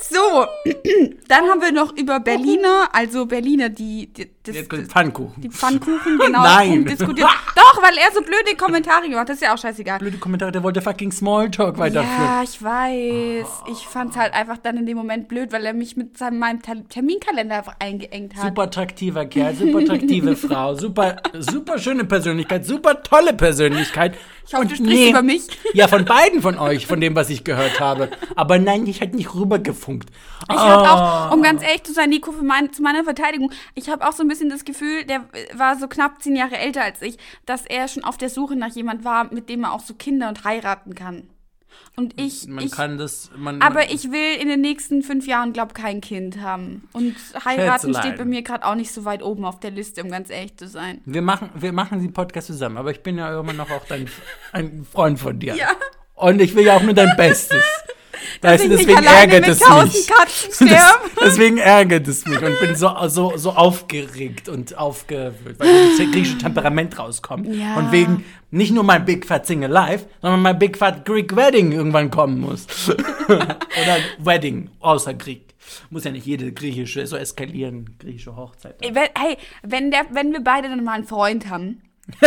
So, 0.00 0.46
dann 1.28 1.44
haben 1.44 1.60
wir 1.60 1.72
noch 1.72 1.94
über 1.96 2.20
Berliner, 2.20 2.88
also 2.92 3.26
Berliner, 3.26 3.68
die, 3.68 4.12
die 4.12 4.30
das, 4.44 4.68
kommt 4.68 4.86
Pfannkuchen. 4.88 5.42
die 5.42 5.48
Pfannkuchen 5.50 6.18
genau 6.24 6.42
Nein. 6.42 6.84
diskutiert. 6.84 7.28
Doch, 7.56 7.82
weil 7.82 7.96
er 7.98 8.12
so 8.12 8.20
blöde 8.20 8.56
Kommentare 8.56 9.02
gemacht 9.04 9.20
hat, 9.22 9.28
das 9.30 9.36
ist 9.36 9.42
ja 9.42 9.54
auch 9.54 9.58
scheißegal. 9.58 9.98
Blöde 9.98 10.18
Kommentare, 10.18 10.52
der 10.52 10.62
wollte 10.62 10.80
fucking 10.82 11.10
Smalltalk 11.12 11.78
weiterführen. 11.78 12.22
Ja, 12.24 12.42
ich 12.42 12.62
weiß. 12.62 13.46
Ich 13.72 13.86
fand's 13.86 14.16
halt 14.16 14.34
einfach 14.34 14.58
dann 14.58 14.76
in 14.76 14.86
dem 14.86 14.96
Moment 14.96 15.28
blöd, 15.28 15.52
weil 15.52 15.64
er 15.64 15.72
mich 15.74 15.96
mit 15.96 16.18
seinem, 16.18 16.38
meinem 16.38 16.60
Ter- 16.62 16.88
Terminkalender 16.88 17.56
einfach 17.56 17.76
eingeengt 17.78 18.36
hat. 18.36 18.42
Super 18.44 18.62
attraktiver 18.62 19.24
Kerl, 19.26 19.54
super 19.54 19.78
attraktive 19.78 20.36
Frau, 20.36 20.74
super, 20.74 21.16
super 21.38 21.78
schöne 21.78 22.04
Persönlichkeit, 22.04 22.66
super 22.66 23.02
tolle 23.02 23.32
Persönlichkeit. 23.32 24.14
Ich 24.46 24.52
hoffe, 24.52 24.64
Und 24.64 24.72
du 24.72 24.76
sprichst 24.76 25.08
über 25.10 25.22
mich. 25.22 25.42
Ja, 25.72 25.88
von 25.88 26.04
beiden 26.04 26.42
von 26.42 26.58
euch, 26.58 26.86
von 26.86 27.00
dem, 27.00 27.16
was 27.16 27.30
ich 27.30 27.44
gehört 27.44 27.80
habe. 27.80 28.10
Aber 28.36 28.58
nein, 28.58 28.86
ich 28.86 29.00
hätte 29.00 29.16
nicht 29.16 29.34
rübergefunkt. 29.34 30.10
Ich 30.50 30.56
habe 30.58 30.82
Ah. 30.86 31.28
auch, 31.30 31.32
um 31.34 31.40
ganz 31.42 31.62
ehrlich 31.62 31.82
zu 31.84 31.94
sein, 31.94 32.10
Nico, 32.10 32.30
für 32.30 32.44
mein, 32.44 32.70
zu 32.70 32.82
meiner 32.82 33.04
Verteidigung, 33.04 33.50
ich 33.74 33.88
habe 33.88 34.06
auch 34.06 34.12
so 34.12 34.22
ein 34.22 34.28
bisschen 34.28 34.33
das 34.42 34.64
Gefühl, 34.64 35.04
der 35.04 35.24
war 35.54 35.78
so 35.78 35.88
knapp 35.88 36.22
zehn 36.22 36.36
Jahre 36.36 36.56
älter 36.56 36.82
als 36.82 37.02
ich, 37.02 37.18
dass 37.46 37.66
er 37.66 37.88
schon 37.88 38.04
auf 38.04 38.16
der 38.16 38.30
Suche 38.30 38.56
nach 38.56 38.74
jemand 38.74 39.04
war, 39.04 39.32
mit 39.32 39.48
dem 39.48 39.64
er 39.64 39.72
auch 39.72 39.80
so 39.80 39.94
Kinder 39.94 40.28
und 40.28 40.44
heiraten 40.44 40.94
kann. 40.94 41.28
Und 41.96 42.20
ich, 42.20 42.46
Man 42.48 42.64
ich 42.64 42.72
kann 42.72 42.98
das, 42.98 43.30
man, 43.36 43.62
aber 43.62 43.90
ich 43.90 44.10
will 44.10 44.40
in 44.40 44.48
den 44.48 44.60
nächsten 44.60 45.02
fünf 45.02 45.26
Jahren, 45.26 45.52
glaub, 45.52 45.74
kein 45.74 46.00
Kind 46.00 46.40
haben. 46.40 46.88
Und 46.92 47.14
heiraten 47.44 47.94
steht 47.94 48.16
bei 48.16 48.24
mir 48.24 48.42
gerade 48.42 48.64
auch 48.64 48.74
nicht 48.74 48.92
so 48.92 49.04
weit 49.04 49.22
oben 49.22 49.44
auf 49.44 49.60
der 49.60 49.70
Liste, 49.70 50.02
um 50.02 50.10
ganz 50.10 50.30
ehrlich 50.30 50.56
zu 50.56 50.66
sein. 50.66 51.00
wir 51.04 51.22
machen, 51.22 51.50
wir 51.54 51.72
machen 51.72 52.00
den 52.00 52.12
Podcast 52.12 52.48
zusammen, 52.48 52.78
aber 52.78 52.90
ich 52.90 53.02
bin 53.02 53.16
ja 53.18 53.38
immer 53.38 53.52
noch 53.52 53.70
auch 53.70 53.84
dein, 53.86 54.08
ein 54.52 54.84
Freund 54.84 55.20
von 55.20 55.38
dir. 55.38 55.54
Ja. 55.54 55.70
Und 56.14 56.40
ich 56.40 56.54
will 56.54 56.64
ja 56.64 56.76
auch 56.76 56.82
nur 56.82 56.94
dein 56.94 57.16
Bestes. 57.16 57.64
Weißt 58.40 58.64
du, 58.64 58.68
deswegen 58.68 59.04
ärgert 59.04 59.48
es 59.48 59.60
mich. 59.60 60.10
Das, 60.74 60.98
deswegen 61.22 61.58
ärgert 61.58 62.06
es 62.08 62.26
mich 62.26 62.40
und 62.40 62.58
bin 62.60 62.74
so, 62.76 62.90
so, 63.08 63.36
so 63.36 63.52
aufgeregt 63.52 64.48
und 64.48 64.76
aufgewühlt, 64.76 65.58
weil 65.58 65.88
das 65.88 65.98
griechische 66.10 66.38
Temperament 66.38 66.98
rauskommt. 66.98 67.54
Ja. 67.54 67.76
Und 67.76 67.92
wegen 67.92 68.24
nicht 68.50 68.72
nur 68.72 68.84
mein 68.84 69.04
Big 69.04 69.26
Fat 69.26 69.46
Single 69.46 69.70
Life, 69.70 70.06
sondern 70.22 70.42
mein 70.42 70.58
Big 70.58 70.76
Fat 70.78 71.04
Greek 71.04 71.34
Wedding 71.34 71.72
irgendwann 71.72 72.10
kommen 72.10 72.40
muss. 72.40 72.66
Oder 73.28 73.98
Wedding, 74.18 74.70
außer 74.80 75.14
Greek. 75.14 75.54
Muss 75.90 76.04
ja 76.04 76.10
nicht 76.10 76.26
jede 76.26 76.52
griechische 76.52 77.06
so 77.06 77.16
eskalieren, 77.16 77.96
griechische 77.98 78.36
Hochzeit. 78.36 78.76
Hey, 78.80 79.36
wenn, 79.62 79.90
der, 79.90 80.06
wenn 80.10 80.32
wir 80.32 80.42
beide 80.42 80.68
dann 80.68 80.84
mal 80.84 80.92
einen 80.92 81.04
Freund 81.04 81.48
haben. 81.48 81.82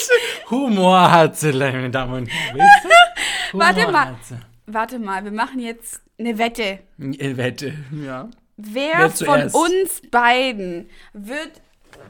Humor 0.50 1.10
hat 1.10 1.38
sie, 1.38 1.52
meine 1.52 1.90
Damen 1.90 2.14
und 2.14 2.26
Herren. 2.26 2.60
Warte 3.52 3.90
mal. 3.90 4.16
Warte 4.66 4.98
mal, 4.98 5.24
wir 5.24 5.32
machen 5.32 5.60
jetzt 5.60 6.02
eine 6.18 6.36
Wette. 6.36 6.80
Ich 6.98 7.36
Wette, 7.36 7.72
ja. 8.04 8.28
Wer 8.56 8.98
Wer 8.98 9.10
von 9.10 9.42
uns 9.50 10.02
beiden 10.10 10.90
wird 11.12 11.52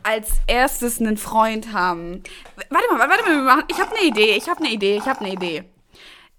als 0.03 0.31
erstes 0.47 0.99
einen 0.99 1.17
Freund 1.17 1.73
haben? 1.73 2.23
Warte 2.71 2.87
mal, 2.91 3.09
warte 3.09 3.23
mal, 3.25 3.37
wir 3.37 3.43
machen. 3.43 3.65
Ich 3.71 3.79
habe 3.79 3.95
eine 3.95 4.07
Idee, 4.07 4.37
ich 4.37 4.49
habe 4.49 4.61
eine 4.61 4.73
Idee, 4.73 4.97
ich 4.97 5.07
habe 5.07 5.21
eine 5.21 5.35
Idee. 5.35 5.65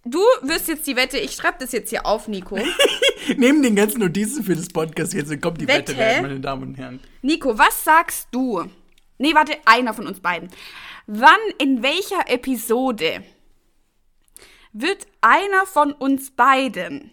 Du 0.05 0.19
wirst 0.41 0.67
jetzt 0.67 0.87
die 0.87 0.95
Wette, 0.95 1.17
ich 1.17 1.33
schreibe 1.33 1.57
das 1.59 1.71
jetzt 1.71 1.89
hier 1.89 2.05
auf, 2.05 2.27
Nico. 2.27 2.57
Neben 3.37 3.61
den 3.61 3.75
ganzen 3.75 3.99
Notizen 3.99 4.43
für 4.43 4.55
das 4.55 4.69
Podcast 4.69 5.13
jetzt 5.13 5.29
kommt 5.41 5.61
die 5.61 5.67
Wette, 5.67 5.95
Wette? 5.95 6.21
meine 6.21 6.39
Damen 6.39 6.63
und 6.63 6.75
Herren. 6.75 6.99
Nico, 7.21 7.57
was 7.57 7.83
sagst 7.83 8.27
du? 8.31 8.65
Nee, 9.19 9.35
warte, 9.35 9.57
einer 9.65 9.93
von 9.93 10.07
uns 10.07 10.19
beiden. 10.19 10.49
Wann, 11.11 11.39
in 11.57 11.81
welcher 11.81 12.29
Episode 12.31 13.23
wird 14.73 15.07
einer 15.21 15.65
von 15.65 15.91
uns 15.91 16.29
beiden 16.29 17.09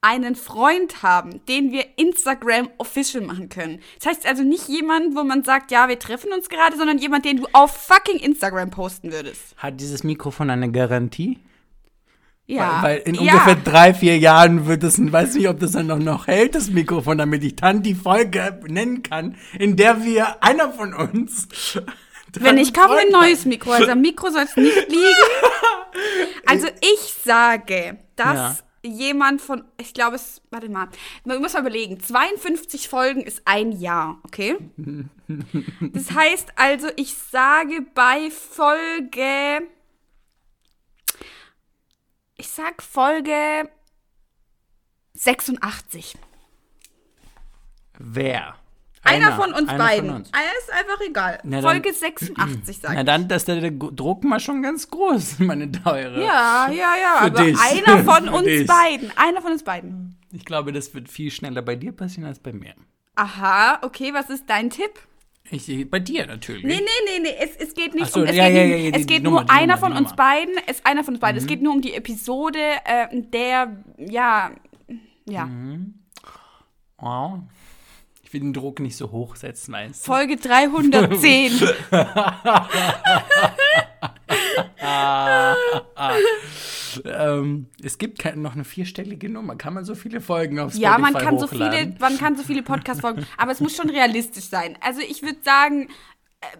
einen 0.00 0.36
Freund 0.36 1.02
haben, 1.02 1.44
den 1.46 1.72
wir 1.72 1.84
Instagram 1.96 2.70
official 2.78 3.24
machen 3.24 3.48
können? 3.48 3.80
Das 3.98 4.06
heißt 4.06 4.26
also 4.28 4.44
nicht 4.44 4.68
jemand, 4.68 5.16
wo 5.16 5.24
man 5.24 5.42
sagt, 5.42 5.72
ja, 5.72 5.88
wir 5.88 5.98
treffen 5.98 6.32
uns 6.32 6.48
gerade, 6.48 6.76
sondern 6.76 6.98
jemand, 6.98 7.24
den 7.24 7.38
du 7.38 7.48
auf 7.52 7.72
fucking 7.72 8.20
Instagram 8.20 8.70
posten 8.70 9.10
würdest. 9.10 9.56
Hat 9.56 9.80
dieses 9.80 10.04
Mikrofon 10.04 10.48
eine 10.48 10.70
Garantie? 10.70 11.40
Ja. 12.46 12.84
Weil, 12.84 12.98
weil 12.98 12.98
in 12.98 13.14
ja. 13.16 13.32
ungefähr 13.32 13.56
drei, 13.56 13.94
vier 13.94 14.16
Jahren 14.16 14.68
wird 14.68 14.84
es, 14.84 14.96
weiß 15.10 15.34
nicht, 15.34 15.48
ob 15.48 15.58
das 15.58 15.72
dann 15.72 15.88
noch, 15.88 15.98
noch 15.98 16.28
hält, 16.28 16.54
das 16.54 16.70
Mikrofon, 16.70 17.18
damit 17.18 17.42
ich 17.42 17.56
dann 17.56 17.82
die 17.82 17.96
Folge 17.96 18.60
nennen 18.68 19.02
kann, 19.02 19.34
in 19.58 19.74
der 19.74 20.04
wir, 20.04 20.40
einer 20.40 20.70
von 20.70 20.94
uns. 20.94 21.48
Wenn 22.40 22.58
ich 22.58 22.72
kaufe 22.74 22.94
ein 22.96 23.10
neues 23.10 23.44
Mikro, 23.44 23.72
also 23.72 23.90
am 23.92 24.00
Mikro 24.00 24.30
soll 24.30 24.42
es 24.42 24.56
nicht 24.56 24.88
liegen. 24.88 25.28
Also 26.46 26.66
ich 26.80 27.14
sage, 27.24 27.98
dass 28.16 28.58
Ja. 28.82 28.90
jemand 28.90 29.40
von, 29.40 29.64
ich 29.78 29.94
glaube 29.94 30.16
es, 30.16 30.42
warte 30.50 30.68
mal, 30.68 30.88
man 31.24 31.40
muss 31.40 31.52
mal 31.54 31.60
überlegen, 31.60 32.00
52 32.00 32.88
Folgen 32.88 33.22
ist 33.22 33.42
ein 33.44 33.72
Jahr, 33.72 34.18
okay? 34.24 34.56
Das 35.80 36.10
heißt 36.10 36.52
also, 36.56 36.88
ich 36.96 37.14
sage 37.14 37.82
bei 37.94 38.30
Folge, 38.30 39.66
ich 42.36 42.48
sag 42.48 42.82
Folge 42.82 43.68
86. 45.14 46.16
Wer? 47.98 48.56
Einer, 49.04 49.32
von 49.36 49.52
uns 49.52 49.68
einer 49.68 49.78
beiden. 49.84 50.08
Von 50.10 50.16
uns. 50.20 50.30
Ah, 50.32 50.38
Ist 50.60 50.72
einfach 50.72 51.00
egal. 51.06 51.38
Na 51.44 51.60
dann- 51.60 51.70
Folge 51.70 51.92
86 51.92 52.78
sag 52.80 52.92
Na 52.94 53.00
ich. 53.00 53.06
dann, 53.06 53.28
dass 53.28 53.44
der, 53.44 53.60
der 53.60 53.70
Druck 53.70 54.24
mal 54.24 54.40
schon 54.40 54.62
ganz 54.62 54.88
groß, 54.90 55.38
meine 55.40 55.70
teure. 55.70 56.20
Ja, 56.22 56.68
ja, 56.70 56.94
ja. 56.96 57.18
Für 57.18 57.24
aber 57.26 57.42
dich. 57.44 57.58
einer 57.58 58.04
von 58.04 58.28
uns 58.28 58.44
dich. 58.46 58.66
beiden. 58.66 59.12
Einer 59.16 59.42
von 59.42 59.52
uns 59.52 59.62
beiden. 59.62 60.16
Ich 60.32 60.44
glaube, 60.44 60.72
das 60.72 60.94
wird 60.94 61.08
viel 61.08 61.30
schneller 61.30 61.62
bei 61.62 61.76
dir 61.76 61.92
passieren 61.92 62.26
als 62.28 62.38
bei 62.38 62.52
mir. 62.52 62.74
Aha, 63.16 63.78
okay, 63.82 64.12
was 64.12 64.30
ist 64.30 64.44
dein 64.48 64.70
Tipp? 64.70 64.90
Ich, 65.50 65.90
bei 65.90 66.00
dir 66.00 66.26
natürlich. 66.26 66.64
Nee, 66.64 66.80
nee, 66.80 66.82
nee, 67.06 67.18
nee. 67.22 67.36
Es, 67.38 67.54
es 67.56 67.74
geht 67.74 67.94
nicht 67.94 68.10
so, 68.10 68.20
um. 68.20 68.26
Es 68.26 68.34
ja, 68.34 68.48
geht, 68.48 68.56
ja, 68.56 68.64
ja, 68.64 68.90
es 68.96 69.06
geht 69.06 69.22
nur 69.22 69.32
Nummer, 69.32 69.44
die 69.44 69.50
einer 69.50 69.74
Nummer, 69.74 69.78
von 69.78 69.92
uns 69.92 70.10
Nummer. 70.10 70.16
beiden. 70.16 70.54
Es 70.66 70.76
ist 70.78 70.86
einer 70.86 71.04
von 71.04 71.14
uns 71.14 71.20
beiden. 71.20 71.38
Es 71.38 71.46
geht 71.46 71.60
nur 71.62 71.74
um 71.74 71.82
die 71.82 71.92
Episode, 71.94 72.58
äh, 72.86 73.06
der, 73.12 73.76
ja, 73.98 74.50
ja. 75.26 75.44
Mhm. 75.44 75.94
Wow. 76.98 77.40
Will 78.34 78.40
den 78.40 78.52
Druck 78.52 78.80
nicht 78.80 78.96
so 78.96 79.12
hoch 79.12 79.36
setzen, 79.36 79.74
weißt 79.74 80.04
du? 80.04 80.12
Folge 80.12 80.36
310. 80.36 81.52
Ähm, 87.04 87.66
es 87.82 87.98
gibt 87.98 88.24
noch 88.36 88.54
eine 88.54 88.62
vierstellige 88.62 89.28
Nummer. 89.28 89.56
Kann 89.56 89.74
man 89.74 89.84
so 89.84 89.96
viele 89.96 90.20
Folgen 90.20 90.60
auf 90.60 90.70
Spotify 90.70 90.82
ja, 90.84 90.98
man 90.98 91.14
kann 91.14 91.38
so 91.40 91.46
hochladen? 91.46 91.78
viele, 91.78 91.96
man 91.98 92.18
kann 92.18 92.36
so 92.36 92.44
viele 92.44 92.62
Podcast-Folgen, 92.62 93.26
aber 93.36 93.50
es 93.50 93.58
muss 93.60 93.74
schon 93.74 93.90
realistisch 93.90 94.44
sein. 94.44 94.78
Also 94.80 95.00
ich 95.00 95.22
würde 95.22 95.38
sagen, 95.42 95.88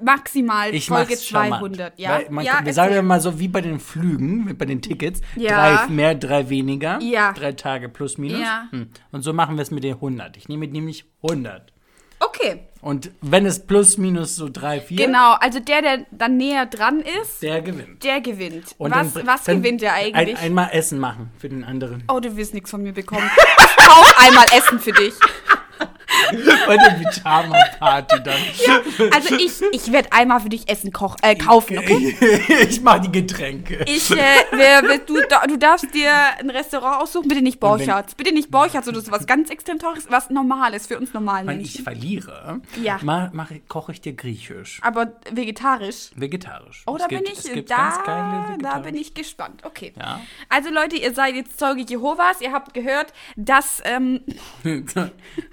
maximal 0.03 0.75
Ich 0.75 0.87
Folge 0.89 1.11
mach's 1.13 1.27
charmant. 1.27 1.61
200. 1.61 1.99
Ja, 1.99 2.21
man, 2.31 2.45
ja, 2.45 2.61
wir 2.65 2.73
sagen 2.73 2.95
ja 2.95 3.03
mal 3.03 3.21
so 3.21 3.39
wie 3.39 3.49
bei 3.49 3.61
den 3.61 3.81
Flügen, 3.81 4.57
bei 4.57 4.65
den 4.65 4.81
Tickets. 4.83 5.21
Ja. 5.37 5.77
Drei 5.79 5.87
mehr, 5.89 6.15
drei 6.15 6.49
weniger. 6.49 6.99
Ja. 7.01 7.33
Drei 7.33 7.53
Tage 7.53 7.89
plus 7.89 8.19
minus. 8.19 8.41
Ja. 8.41 8.69
Hm. 8.71 8.89
Und 9.13 9.23
so 9.23 9.33
machen 9.33 9.57
wir 9.57 9.63
es 9.63 9.71
mit 9.71 9.85
den 9.85 9.95
100. 9.95 10.37
Ich 10.37 10.49
nehme 10.49 10.67
nämlich 10.67 11.05
100. 11.23 11.73
Okay, 12.21 12.69
Und 12.81 13.11
wenn 13.21 13.45
es 13.45 13.67
plus 13.67 13.99
minus 13.99 14.37
so 14.37 14.49
drei, 14.49 14.81
vier, 14.81 15.05
genau. 15.07 15.33
Also 15.41 15.61
der, 15.61 15.83
der 15.83 16.07
dann 16.11 16.37
näher 16.39 16.65
dran 16.65 17.01
ist, 17.23 17.43
der 17.43 17.61
gewinnt. 17.61 18.03
der 18.03 18.21
gewinnt. 18.21 18.75
Und 18.79 18.93
was 18.95 19.13
dann- 19.13 19.27
was 19.27 19.45
dann 19.45 19.63
gewinnt 19.63 19.83
er 19.83 19.93
Ein, 19.95 20.15
eigentlich? 20.15 20.39
einmal 20.39 20.71
Essen 20.73 20.99
machen 21.01 21.31
für 21.39 21.49
den 21.51 21.65
anderen. 21.65 22.05
oh, 22.09 22.21
du 22.21 22.35
wirst 22.37 22.55
nichts 22.55 22.71
von 22.71 22.83
mir 22.83 22.93
bekommen. 22.93 23.29
Ich 23.59 23.85
kauf 23.85 24.15
einmal 24.19 24.47
Essen 24.57 24.79
für 24.79 24.93
dich. 24.93 25.13
Bei 26.67 26.77
der 26.77 26.91
Pyjama-Party 27.11 28.23
dann. 28.23 29.13
Also 29.13 29.35
ich, 29.37 29.53
ich 29.73 29.93
werde 29.93 30.13
einmal 30.13 30.41
für 30.41 30.49
dich 30.49 30.69
Essen 30.69 30.93
koch, 30.93 31.17
äh, 31.23 31.35
kaufen, 31.35 31.79
okay? 31.79 32.17
ich 32.69 32.81
mache 32.81 33.03
die 33.03 33.13
Getränke. 33.13 33.85
Ich, 33.87 34.11
äh, 34.11 34.17
wer, 34.51 34.83
du, 34.99 35.15
du 35.49 35.57
darfst 35.59 35.95
dir 35.95 36.11
ein 36.39 36.51
Restaurant 36.51 37.03
aussuchen, 37.03 37.29
bitte 37.29 37.43
nicht 37.43 37.61
Borchards. 37.61 38.15
Bitte 38.15 38.33
nicht 38.33 38.51
Borchards 38.51 38.89
oder 38.89 39.01
sowas 39.01 39.27
ganz 39.27 39.51
extrem 39.51 39.79
teures, 39.79 40.07
was 40.11 40.31
Normales 40.31 40.87
für 40.87 40.99
uns 40.99 41.13
normalen 41.13 41.47
Wenn 41.47 41.61
ich 41.61 41.83
verliere, 41.83 42.61
Ja. 42.83 42.99
ma, 43.03 43.31
mach, 43.33 43.51
koche 43.69 43.93
ich 43.93 44.01
dir 44.01 44.13
griechisch. 44.15 44.81
Aber 44.83 45.13
vegetarisch. 45.31 46.11
Vegetarisch. 46.15 46.83
Oh, 46.87 46.97
da 46.97 47.07
gibt- 47.07 47.25
bin 47.25 47.33
ich, 47.33 47.65
da, 47.67 48.57
da 48.61 48.79
bin 48.79 48.95
ich 48.97 49.15
gespannt. 49.15 49.63
Okay. 49.65 49.93
Ja. 49.99 50.21
Also 50.49 50.71
Leute, 50.71 50.97
ihr 50.97 51.15
seid 51.15 51.35
jetzt 51.35 51.59
Zeuge 51.59 51.83
Jehovas. 51.83 52.41
Ihr 52.41 52.53
habt 52.53 52.75
gehört, 52.75 53.13
dass, 53.37 53.81
ähm, 53.85 54.21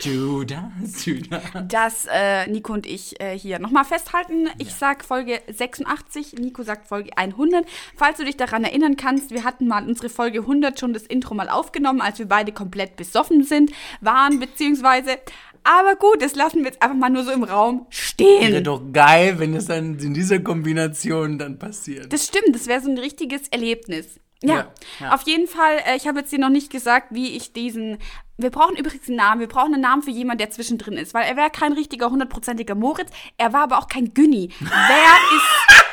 Judas, 0.52 1.06
Judas. 1.06 1.42
dass 1.68 2.08
äh, 2.12 2.48
Nico 2.50 2.74
und 2.74 2.86
ich 2.86 3.20
äh, 3.22 3.38
hier 3.38 3.60
nochmal 3.60 3.86
festhalten. 3.86 4.50
Ich 4.58 4.74
sag 4.74 5.04
Folge 5.06 5.42
86, 5.52 6.34
Nico 6.34 6.64
sagt 6.64 6.88
Folge 6.88 7.18
100. 7.18 7.66
Falls 7.96 8.18
du 8.18 8.26
dich 8.26 8.38
daran 8.38 8.64
erinnern 8.64 8.98
kannst, 8.98 9.32
wir 9.32 9.44
hatten 9.44 9.68
mal 9.68 9.88
unsere 9.88 10.10
Folge 10.10 10.40
100 10.40 10.80
schon 10.80 10.94
das 10.94 11.04
Intro 11.04 11.34
mal 11.34 11.50
aufgenommen, 11.50 12.02
als 12.02 12.20
wir 12.20 12.28
beide 12.28 12.52
komplett 12.52 12.96
besoffen 12.96 13.44
sind, 13.44 13.72
waren, 14.02 14.40
beziehungsweise. 14.40 15.18
Aber 15.64 15.96
gut, 15.96 16.22
das 16.22 16.36
lassen 16.36 16.60
wir 16.60 16.66
jetzt 16.66 16.82
einfach 16.82 16.98
mal 16.98 17.10
nur 17.10 17.24
so 17.24 17.32
im 17.32 17.44
Raum 17.44 17.82
Wäre 17.82 17.86
stehen. 17.90 18.64
doch 18.64 18.82
geil, 18.92 19.38
wenn 19.38 19.54
es 19.54 19.68
dann 19.68 20.00
in 20.00 20.14
dieser 20.14 20.40
Kombination 20.40 21.38
dann 21.38 21.60
passiert. 21.60 22.12
Das 22.12 22.26
stimmt, 22.26 22.56
das 22.56 22.66
wäre 22.68 22.82
so 22.82 22.90
ein 22.90 22.98
richtiges 22.98 23.48
Erlebnis. 23.50 24.20
Ja, 24.44 24.56
Ja, 24.56 24.72
ja. 25.00 25.14
auf 25.14 25.22
jeden 25.24 25.48
Fall. 25.48 25.78
Äh, 25.86 25.98
ich 25.98 26.08
habe 26.08 26.20
jetzt 26.20 26.32
dir 26.32 26.40
noch 26.40 26.50
nicht 26.50 26.72
gesagt, 26.72 27.08
wie 27.12 27.36
ich 27.36 27.54
diesen. 27.54 27.98
Wir 28.38 28.50
brauchen 28.50 28.76
übrigens 28.76 29.08
einen 29.08 29.18
Namen. 29.18 29.40
Wir 29.40 29.48
brauchen 29.48 29.74
einen 29.74 29.84
Namen 29.84 30.02
für 30.02 30.10
jemanden, 30.12 30.40
der 30.40 30.50
zwischendrin 30.50 30.94
ist, 30.94 31.14
weil 31.14 31.26
er 31.28 31.36
wäre 31.38 31.52
kein 31.52 31.74
richtiger 31.74 32.10
hundertprozentiger 32.10 32.74
Moritz. 32.76 33.10
Er 33.38 33.54
war 33.54 33.62
aber 33.64 33.78
auch 33.78 33.88
kein 33.88 34.14
Günni. 34.14 34.50
Wer 34.60 34.68
ist. 35.38 35.84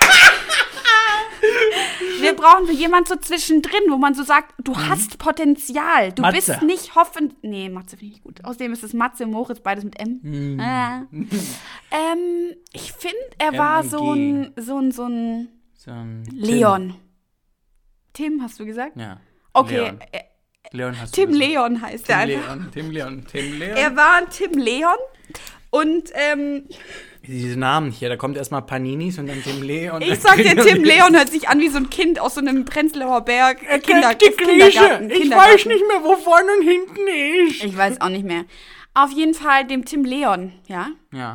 Wir 2.20 2.34
brauchen 2.34 2.66
für 2.66 2.72
jemanden 2.72 3.06
so 3.08 3.16
zwischendrin, 3.16 3.80
wo 3.90 3.96
man 3.96 4.12
so 4.14 4.22
sagt, 4.24 4.54
du 4.58 4.76
hast 4.76 5.18
Potenzial. 5.18 6.12
Du 6.12 6.22
Matze. 6.22 6.34
bist 6.36 6.62
nicht 6.62 6.94
hoffen. 6.96 7.34
Nee, 7.42 7.68
Matze 7.68 7.96
finde 7.96 8.14
ich 8.16 8.22
gut. 8.22 8.44
Außerdem 8.44 8.72
ist 8.72 8.82
es 8.82 8.92
Matze, 8.92 9.24
Moritz, 9.26 9.60
beides 9.60 9.84
mit 9.84 9.98
M. 10.00 10.58
Ah. 10.60 11.02
ähm, 11.12 12.56
ich 12.72 12.92
finde, 12.92 13.16
er 13.38 13.56
war 13.56 13.80
und 13.82 13.90
so 13.90 14.12
ein, 14.12 14.52
so 14.56 14.78
ein, 14.78 14.90
so 14.90 15.04
ein 15.04 15.48
So 15.76 15.90
ein 15.92 16.24
Leon. 16.32 16.88
Tim, 16.88 16.96
hast 18.42 18.58
du 18.60 18.66
gesagt? 18.66 18.94
Tim. 18.94 19.02
Ja. 19.02 19.20
Okay, 19.52 19.76
Leon, 19.76 20.00
äh, 20.12 20.20
Leon 20.72 21.00
hast 21.00 21.16
du 21.16 21.20
Tim 21.22 21.30
gesagt. 21.32 21.48
Leon 21.50 21.82
heißt 21.82 22.06
Tim 22.06 22.14
er 22.14 22.18
einfach. 22.20 22.46
Leon. 22.46 22.68
Tim 22.72 22.90
Leon. 22.90 23.26
Tim 23.30 23.58
Leon. 23.58 23.76
Er 23.76 23.96
war 23.96 24.14
ein 24.16 24.30
Tim 24.30 24.52
Leon 24.52 24.96
und 25.70 26.10
ähm, 26.14 26.64
Diese 27.26 27.58
Namen 27.58 27.90
hier, 27.90 28.08
da 28.08 28.16
kommt 28.16 28.36
erstmal 28.36 28.62
Paninis 28.62 29.18
und 29.18 29.26
dann 29.26 29.42
Tim 29.42 29.62
Leon. 29.62 30.00
ich 30.02 30.18
sag 30.18 30.36
dir, 30.36 30.56
Tim 30.64 30.84
Leon 30.84 31.14
hört 31.16 31.30
sich 31.30 31.48
an 31.48 31.60
wie 31.60 31.68
so 31.68 31.78
ein 31.78 31.90
Kind 31.90 32.20
aus 32.20 32.34
so 32.34 32.40
einem 32.40 32.64
Prenzlauer 32.64 33.22
Berg 33.22 33.58
äh, 33.68 33.78
Kinder, 33.78 34.14
die. 34.14 34.30
Kindergarten. 34.30 35.10
Ich 35.10 35.30
weiß 35.30 35.66
nicht 35.66 35.84
mehr, 35.86 36.02
wo 36.04 36.16
vorne 36.16 36.48
und 36.58 36.62
hinten 36.62 37.48
ist. 37.48 37.64
Ich 37.64 37.76
weiß 37.76 38.00
auch 38.00 38.08
nicht 38.08 38.24
mehr. 38.24 38.44
Auf 38.94 39.12
jeden 39.12 39.34
Fall 39.34 39.66
dem 39.66 39.84
Tim 39.84 40.04
Leon, 40.04 40.52
ja. 40.66 40.88
Ja. 41.12 41.34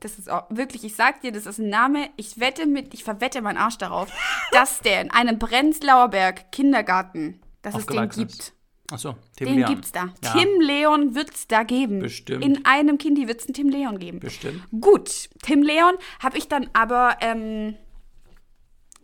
Das 0.00 0.18
ist 0.18 0.30
auch 0.30 0.44
wirklich, 0.48 0.84
ich 0.84 0.94
sag 0.96 1.20
dir, 1.20 1.30
das 1.30 1.46
ist 1.46 1.58
ein 1.58 1.68
Name, 1.68 2.08
ich 2.16 2.40
wette 2.40 2.66
mit, 2.66 2.94
ich 2.94 3.04
verwette 3.04 3.42
meinen 3.42 3.58
Arsch 3.58 3.76
darauf, 3.78 4.10
dass 4.52 4.80
der 4.80 5.02
in 5.02 5.10
einem 5.10 5.38
Prenzlauer 5.38 6.08
Berg 6.08 6.50
Kindergarten, 6.52 7.40
dass 7.62 7.74
es 7.74 7.86
den 7.86 8.08
gibt. 8.08 8.30
ist. 8.32 8.54
Achso, 8.90 9.14
Tim 9.36 9.46
Den 9.46 9.56
Leon. 9.58 9.74
gibt's 9.74 9.92
da. 9.92 10.12
Ja. 10.24 10.32
Tim 10.32 10.60
Leon 10.60 11.14
wird's 11.14 11.46
da 11.46 11.62
geben. 11.62 12.00
Bestimmt. 12.00 12.44
In 12.44 12.64
einem 12.64 12.98
Kindi 12.98 13.28
wird's 13.28 13.44
einen 13.46 13.54
Tim 13.54 13.68
Leon 13.68 13.98
geben. 14.00 14.18
Bestimmt. 14.18 14.62
Gut, 14.80 15.28
Tim 15.42 15.62
Leon 15.62 15.94
habe 16.18 16.36
ich 16.38 16.48
dann 16.48 16.68
aber, 16.72 17.16
ähm, 17.20 17.76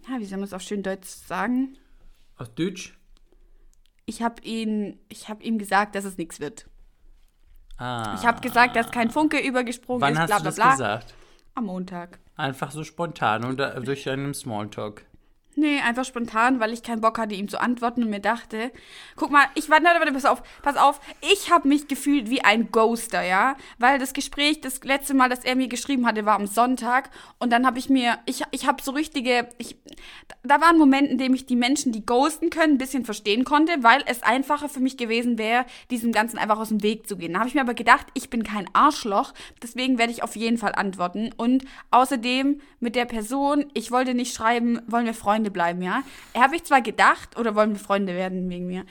ja, 0.09 0.19
wie 0.19 0.25
soll 0.25 0.39
man 0.39 0.45
es 0.47 0.53
auf 0.53 0.63
schön 0.63 0.83
Deutsch 0.83 1.07
sagen? 1.07 1.77
Aus 2.37 2.53
Deutsch? 2.55 2.99
Ich 4.07 4.23
habe 4.23 4.43
ihn, 4.43 4.99
ich 5.09 5.29
habe 5.29 5.43
ihm 5.45 5.59
gesagt, 5.59 5.95
dass 5.95 6.05
es 6.05 6.17
nichts 6.17 6.41
wird. 6.41 6.67
Ah. 7.79 8.15
Ich 8.19 8.27
habe 8.27 8.41
gesagt, 8.41 8.77
dass 8.77 8.91
kein 8.91 9.11
Funke 9.11 9.39
übergesprungen 9.39 10.01
Wann 10.01 10.15
ist, 10.15 10.19
hast 10.21 10.29
bla 10.29 10.37
du 10.39 10.43
bla 10.43 10.49
das 10.51 10.55
bla. 10.57 10.71
gesagt? 10.73 11.15
Am 11.55 11.65
Montag. 11.67 12.19
Einfach 12.37 12.71
so 12.71 12.85
spontan 12.85 13.45
oder 13.45 13.81
durch 13.81 14.09
einen 14.09 14.35
Smalltalk. 14.35 15.05
Nee, 15.59 15.81
einfach 15.81 16.05
spontan, 16.05 16.61
weil 16.61 16.75
ich 16.75 16.83
keinen 16.83 17.01
Bock 17.01 17.17
hatte, 17.17 17.35
ihm 17.35 17.49
zu 17.49 17.59
antworten 17.59 18.03
und 18.03 18.11
mir 18.11 18.21
dachte, 18.21 18.71
guck 19.17 19.31
mal, 19.31 19.47
ich 19.55 19.71
war, 19.71 19.83
warte, 19.83 20.01
warte, 20.01 20.13
pass 20.13 20.27
auf, 20.27 20.43
pass 20.61 20.77
auf, 20.77 21.01
ich 21.33 21.51
habe 21.51 21.67
mich 21.67 21.89
gefühlt 21.89 22.29
wie 22.29 22.43
ein 22.43 22.71
Ghoster, 22.71 23.23
ja, 23.23 23.57
weil 23.79 23.99
das 23.99 24.13
Gespräch, 24.13 24.61
das 24.61 24.85
letzte 24.85 25.15
Mal, 25.15 25.31
das 25.31 25.47
er 25.47 25.57
mir 25.57 25.69
geschrieben 25.69 26.07
hatte, 26.07 26.27
war 26.27 26.35
am 26.35 26.47
Sonntag. 26.47 27.09
Und 27.39 27.55
dann 27.55 27.65
habe 27.65 27.79
ich 27.79 27.89
mir, 27.89 28.19
ich, 28.27 28.43
ich 28.51 28.67
habe 28.67 28.83
so 28.83 28.91
richtige, 28.91 29.49
ich, 29.57 29.79
da 30.43 30.61
war 30.61 30.69
ein 30.69 30.77
Moment, 30.77 31.09
in 31.09 31.17
dem 31.17 31.33
ich 31.33 31.47
die 31.47 31.57
Menschen, 31.57 31.91
die 31.91 32.05
ghosten 32.05 32.51
können, 32.51 32.75
ein 32.75 32.79
bisschen 32.79 33.07
verstehen 33.07 33.45
konnte, 33.45 33.83
weil 33.83 34.03
es 34.05 34.23
einfacher 34.23 34.69
für 34.69 34.81
mich 34.81 34.99
gewesen 34.99 35.39
wäre, 35.39 35.65
diesem 35.91 36.13
Ganzen 36.13 36.37
einfach 36.37 36.59
aus 36.59 36.69
dem 36.69 36.83
Weg 36.83 37.09
zu 37.09 37.17
gehen. 37.17 37.33
Da 37.33 37.39
habe 37.39 37.49
ich 37.49 37.55
mir 37.55 37.63
aber 37.63 37.73
gedacht, 37.73 38.09
ich 38.13 38.29
bin 38.29 38.45
kein 38.45 38.69
Arschloch, 38.75 39.33
deswegen 39.63 39.97
werde 39.97 40.13
ich 40.13 40.23
auf 40.23 40.37
jeden 40.37 40.59
Fall 40.59 40.75
antworten. 40.75 41.31
Und 41.39 41.65
außerdem 41.91 42.61
mit 42.79 42.95
der 42.95 43.07
Person, 43.07 43.65
ich 43.73 43.91
wollte 43.91 44.13
nicht 44.13 44.35
schreiben, 44.35 44.83
wollen 44.87 45.07
wir 45.07 45.15
Freunde 45.15 45.46
bleiben, 45.51 45.83
ja. 45.83 46.03
Habe 46.37 46.57
ich 46.57 46.65
zwar 46.65 46.83
gedacht, 46.83 47.39
oder 47.39 47.55
wollen 47.55 47.73
wir 47.73 47.79
Freunde 47.79 48.15
werden 48.15 48.49
wegen 48.51 48.67
mir. 48.67 48.85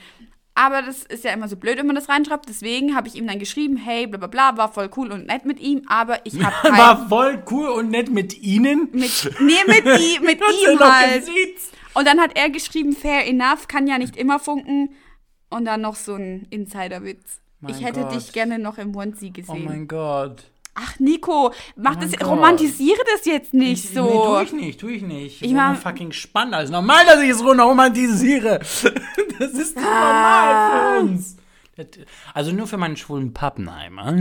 Aber 0.54 0.80
das 0.80 1.04
ist 1.04 1.22
ja 1.22 1.32
immer 1.32 1.48
so 1.48 1.56
blöd, 1.56 1.76
wenn 1.76 1.86
man 1.86 1.96
das 1.96 2.08
reinschreibt. 2.08 2.48
Deswegen 2.48 2.96
habe 2.96 3.08
ich 3.08 3.14
ihm 3.14 3.26
dann 3.26 3.38
geschrieben, 3.38 3.76
hey, 3.76 4.06
bla 4.06 4.16
bla 4.16 4.26
bla, 4.26 4.56
war 4.56 4.72
voll 4.72 4.88
cool 4.96 5.12
und 5.12 5.26
nett 5.26 5.44
mit 5.44 5.60
ihm, 5.60 5.82
aber 5.86 6.24
ich 6.24 6.42
habe 6.42 6.54
kein... 6.62 6.72
War 6.78 7.08
voll 7.08 7.42
cool 7.50 7.68
und 7.68 7.90
nett 7.90 8.10
mit 8.10 8.38
Ihnen. 8.42 8.88
mit, 8.92 9.34
nee, 9.40 9.54
mit, 9.66 9.84
i, 10.00 10.18
mit 10.20 10.40
ihm 10.40 10.78
halt. 10.80 11.24
Und 11.92 12.06
dann 12.06 12.20
hat 12.20 12.38
er 12.38 12.48
geschrieben, 12.48 12.94
fair 12.94 13.26
enough, 13.26 13.68
kann 13.68 13.86
ja 13.86 13.98
nicht 13.98 14.16
immer 14.16 14.38
funken. 14.38 14.94
Und 15.50 15.66
dann 15.66 15.82
noch 15.82 15.94
so 15.94 16.14
ein 16.14 16.46
Insiderwitz. 16.48 17.40
Ich 17.68 17.84
hätte 17.84 18.00
Gott. 18.00 18.14
dich 18.14 18.32
gerne 18.32 18.58
noch 18.58 18.78
im 18.78 18.94
Onesie 18.96 19.28
Oh 19.28 19.32
gesehen. 19.32 19.64
mein 19.64 19.88
Gott. 19.88 20.44
Ach, 20.78 20.98
Nico, 20.98 21.52
mach 21.74 21.96
Oh 21.96 22.00
das, 22.00 22.12
Gott. 22.12 22.28
romantisiere 22.28 22.98
das 23.14 23.24
jetzt 23.24 23.54
nicht 23.54 23.92
so. 23.94 24.04
Nee, 24.04 24.10
tu 24.12 24.40
ich 24.42 24.52
nicht, 24.64 24.80
tu 24.80 24.88
ich 24.88 25.02
nicht. 25.02 25.42
Ich 25.42 25.52
mach 25.52 25.76
fucking 25.76 26.12
spannend. 26.12 26.54
Also 26.54 26.72
normal, 26.72 27.04
dass 27.06 27.20
ich 27.22 27.30
es 27.30 27.42
romantisiere. 27.44 28.60
Das 29.38 29.52
ist 29.52 29.76
doch 29.76 29.82
normal 29.82 30.98
für 30.98 31.00
uns. 31.04 31.36
Das- 31.76 31.86
Also 32.32 32.52
nur 32.52 32.66
für 32.66 32.78
meinen 32.78 32.96
schwulen 32.96 33.34
Pappenheimer. 33.34 34.16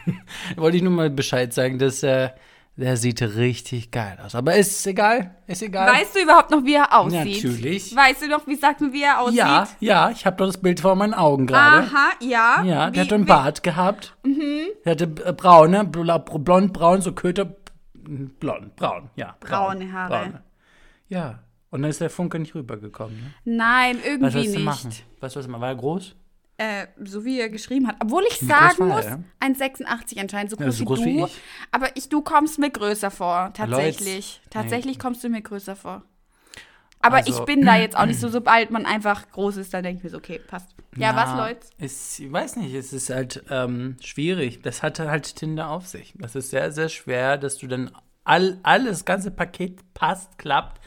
Wollte 0.56 0.76
ich 0.76 0.82
nur 0.84 0.92
mal 0.92 1.10
Bescheid 1.10 1.52
sagen, 1.52 1.78
dass 1.80 2.02
äh, 2.04 2.30
der 2.76 2.96
sieht 2.96 3.20
richtig 3.22 3.90
geil 3.90 4.18
aus. 4.24 4.34
Aber 4.34 4.54
ist 4.56 4.86
egal, 4.86 5.36
ist 5.46 5.62
egal. 5.62 5.92
Weißt 5.92 6.16
du 6.16 6.20
überhaupt 6.22 6.50
noch, 6.50 6.64
wie 6.64 6.74
er 6.74 6.92
aussieht? 6.98 7.44
Natürlich. 7.44 7.94
Weißt 7.94 8.22
du 8.22 8.28
noch, 8.28 8.46
wie 8.46 8.56
sagt 8.56 8.80
man, 8.80 8.92
wie 8.92 9.02
er 9.02 9.20
aussieht? 9.20 9.36
ja, 9.38 9.68
ja, 9.80 10.10
ich 10.10 10.24
habe 10.26 10.36
doch 10.36 10.46
das 10.46 10.58
Bild 10.58 10.80
vor 10.80 10.94
meinen 10.96 11.14
Augen 11.14 11.46
gerade. 11.46 11.86
Aha, 11.86 12.10
ja. 12.20 12.62
Ja, 12.64 12.88
wie, 12.88 12.92
der 12.92 13.04
hatte 13.04 13.14
einen 13.14 13.24
wie- 13.24 13.28
Bart 13.28 13.62
gehabt. 13.62 14.16
Der 14.84 14.90
hatte 14.92 15.04
äh, 15.24 15.32
braune, 15.32 15.84
blond, 15.84 16.72
braun, 16.72 17.00
so 17.02 17.12
Köter. 17.12 17.54
Blond, 17.94 18.74
braun, 18.76 19.10
ja. 19.16 19.36
braun, 19.38 19.78
Braune 19.78 19.92
Haare. 19.92 20.08
braune. 20.08 20.42
Ja. 21.08 21.38
Und 21.70 21.82
dann 21.82 21.90
ist 21.90 22.00
der 22.00 22.10
Funke 22.10 22.38
nicht 22.38 22.54
rübergekommen. 22.54 23.16
Ne? 23.44 23.56
Nein, 23.56 23.96
Was 23.96 24.04
irgendwie 24.04 24.34
willst 24.34 24.48
du 24.54 24.58
nicht. 24.58 24.64
machen? 24.64 24.90
Was 25.20 25.34
willst 25.36 25.46
du 25.48 25.52
machen? 25.52 25.62
War 25.62 25.68
er 25.70 25.76
groß? 25.76 26.16
Äh, 26.58 26.86
so 27.02 27.24
wie 27.24 27.40
er 27.40 27.48
geschrieben 27.48 27.88
hat. 27.88 27.96
Obwohl 28.00 28.24
ich 28.30 28.40
Wie 28.42 28.46
sagen 28.46 28.86
muss, 28.88 29.04
er? 29.04 29.24
1,86 29.40 30.20
anscheinend, 30.20 30.50
so 30.50 30.56
groß, 30.56 30.66
Ja, 30.66 30.72
so 30.72 30.80
wie 30.80 30.84
groß 30.84 30.98
du. 31.00 31.04
wie 31.06 31.24
ich. 31.24 31.40
Aber 31.70 31.96
ich, 31.96 32.08
du 32.08 32.20
kommst 32.22 32.58
mir 32.58 32.70
größer 32.70 33.10
vor, 33.10 33.52
tatsächlich. 33.54 34.40
Leute, 34.44 34.50
Tatsächlich 34.50 34.98
kommst 34.98 35.24
du 35.24 35.28
mir 35.28 35.42
größer 35.42 35.74
vor. 35.74 36.02
Aber 37.00 37.16
Also- 37.16 37.32
ich 37.40 37.44
bin 37.46 37.64
da 37.64 37.76
jetzt 37.76 37.96
auch 37.96 38.06
nicht 38.06 38.20
so, 38.20 38.28
sobald 38.28 38.70
man 38.70 38.86
einfach 38.86 39.28
groß 39.30 39.56
ist, 39.56 39.74
dann 39.74 39.82
denke 39.82 39.98
ich 39.98 40.04
mir 40.04 40.10
so, 40.10 40.18
okay, 40.18 40.38
passt. 40.46 40.68
Ja, 40.96 41.16
was, 41.16 41.34
Leute? 41.36 41.66
Ist, 41.78 42.20
ich 42.20 42.30
weiß 42.30 42.56
nicht, 42.56 42.74
es 42.74 42.92
ist 42.92 43.08
halt 43.10 43.42
ähm, 43.50 43.96
schwierig. 44.02 44.60
Das 44.62 44.82
hatte 44.82 45.10
halt 45.10 45.34
Tinder 45.34 45.70
auf 45.70 45.86
sich. 45.86 46.12
Das 46.18 46.36
ist 46.36 46.50
sehr, 46.50 46.70
sehr 46.70 46.90
schwer, 46.90 47.38
dass 47.38 47.56
du 47.58 47.66
dann 47.66 47.90
all, 48.24 48.58
alles, 48.62 48.98
das 48.98 49.04
ganze 49.06 49.30
Paket 49.30 49.94
passt, 49.94 50.38
klappt. 50.38 50.80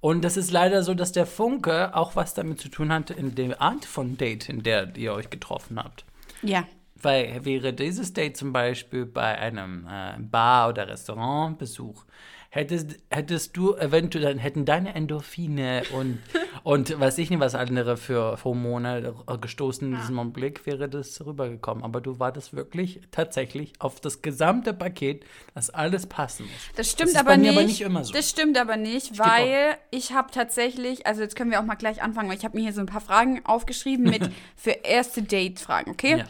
Und 0.00 0.22
das 0.24 0.36
ist 0.36 0.50
leider 0.50 0.82
so, 0.82 0.94
dass 0.94 1.12
der 1.12 1.26
Funke 1.26 1.94
auch 1.94 2.16
was 2.16 2.32
damit 2.34 2.60
zu 2.60 2.68
tun 2.68 2.92
hatte 2.92 3.14
in 3.14 3.34
der 3.34 3.60
Art 3.60 3.84
von 3.84 4.16
Date, 4.16 4.48
in 4.48 4.62
der 4.62 4.96
ihr 4.96 5.12
euch 5.12 5.28
getroffen 5.28 5.78
habt. 5.78 6.04
Ja. 6.42 6.66
Weil 6.94 7.44
wäre 7.44 7.72
dieses 7.72 8.12
Date 8.12 8.36
zum 8.36 8.52
Beispiel 8.52 9.06
bei 9.06 9.38
einem 9.38 9.86
äh, 9.86 10.18
Bar- 10.18 10.70
oder 10.70 10.88
Restaurantbesuch, 10.88 12.04
hättest, 12.50 12.96
hättest 13.10 13.56
du 13.56 13.74
eventuell, 13.76 14.24
dann 14.24 14.38
hätten 14.38 14.64
deine 14.64 14.94
Endorphine 14.94 15.84
und, 15.94 16.18
und 16.64 16.98
weiß 16.98 17.16
ich 17.18 17.30
nicht, 17.30 17.38
was 17.40 17.54
andere 17.54 17.96
für 17.96 18.38
Hormone 18.44 19.14
gestoßen 19.40 19.90
in 19.90 19.98
diesem 19.98 20.18
Augenblick, 20.18 20.66
wäre 20.66 20.88
das 20.88 21.24
rübergekommen. 21.24 21.84
Aber 21.84 22.00
du 22.00 22.18
wartest 22.18 22.54
wirklich 22.54 23.00
tatsächlich 23.12 23.72
auf 23.78 24.00
das 24.00 24.20
gesamte 24.20 24.74
Paket, 24.74 25.24
dass 25.54 25.70
alles 25.70 26.06
passen 26.06 26.44
muss. 26.44 26.52
Das 26.76 26.90
stimmt 26.90 27.10
ist 27.10 27.16
aber, 27.16 27.30
bei 27.30 27.38
mir 27.38 27.50
nicht. 27.50 27.58
aber 27.58 27.66
nicht 27.66 27.80
immer 27.80 28.04
so. 28.04 28.12
Das 28.12 28.28
stimmt 28.28 28.58
aber 28.58 28.76
nicht, 28.76 29.12
auf. 29.12 29.18
weil 29.20 29.76
ich 29.90 30.12
habe 30.12 30.30
tatsächlich, 30.32 31.06
also 31.06 31.22
jetzt 31.22 31.36
können 31.36 31.52
wir 31.52 31.60
auch 31.60 31.64
mal 31.64 31.76
gleich 31.76 32.02
anfangen, 32.02 32.28
weil 32.28 32.36
ich 32.36 32.44
habe 32.44 32.58
mir 32.58 32.64
hier 32.64 32.72
so 32.72 32.80
ein 32.80 32.86
paar 32.86 33.00
Fragen 33.00 33.40
aufgeschrieben 33.46 34.04
mit 34.04 34.28
für 34.56 34.70
erste 34.70 35.22
Date-Fragen, 35.22 35.92
okay? 35.92 36.18
Ja. 36.18 36.24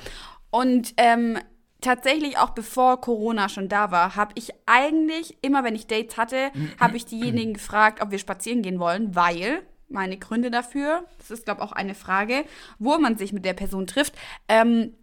Und 0.50 0.92
ähm, 0.98 1.38
tatsächlich 1.80 2.38
auch 2.38 2.50
bevor 2.50 3.00
Corona 3.00 3.48
schon 3.48 3.68
da 3.68 3.90
war, 3.90 4.16
habe 4.16 4.32
ich 4.36 4.50
eigentlich 4.66 5.38
immer, 5.42 5.64
wenn 5.64 5.74
ich 5.74 5.86
Dates 5.86 6.16
hatte, 6.16 6.50
habe 6.78 6.96
ich 6.96 7.06
diejenigen 7.06 7.54
gefragt, 7.54 8.02
ob 8.02 8.10
wir 8.10 8.18
spazieren 8.18 8.62
gehen 8.62 8.78
wollen, 8.78 9.14
weil 9.14 9.62
meine 9.88 10.18
Gründe 10.18 10.50
dafür, 10.50 11.04
das 11.18 11.30
ist 11.30 11.44
glaube 11.46 11.62
auch 11.62 11.72
eine 11.72 11.94
Frage, 11.94 12.44
wo 12.78 12.96
man 12.98 13.16
sich 13.16 13.32
mit 13.32 13.44
der 13.44 13.54
Person 13.54 13.86
trifft. 13.86 14.14
Ähm, 14.48 14.94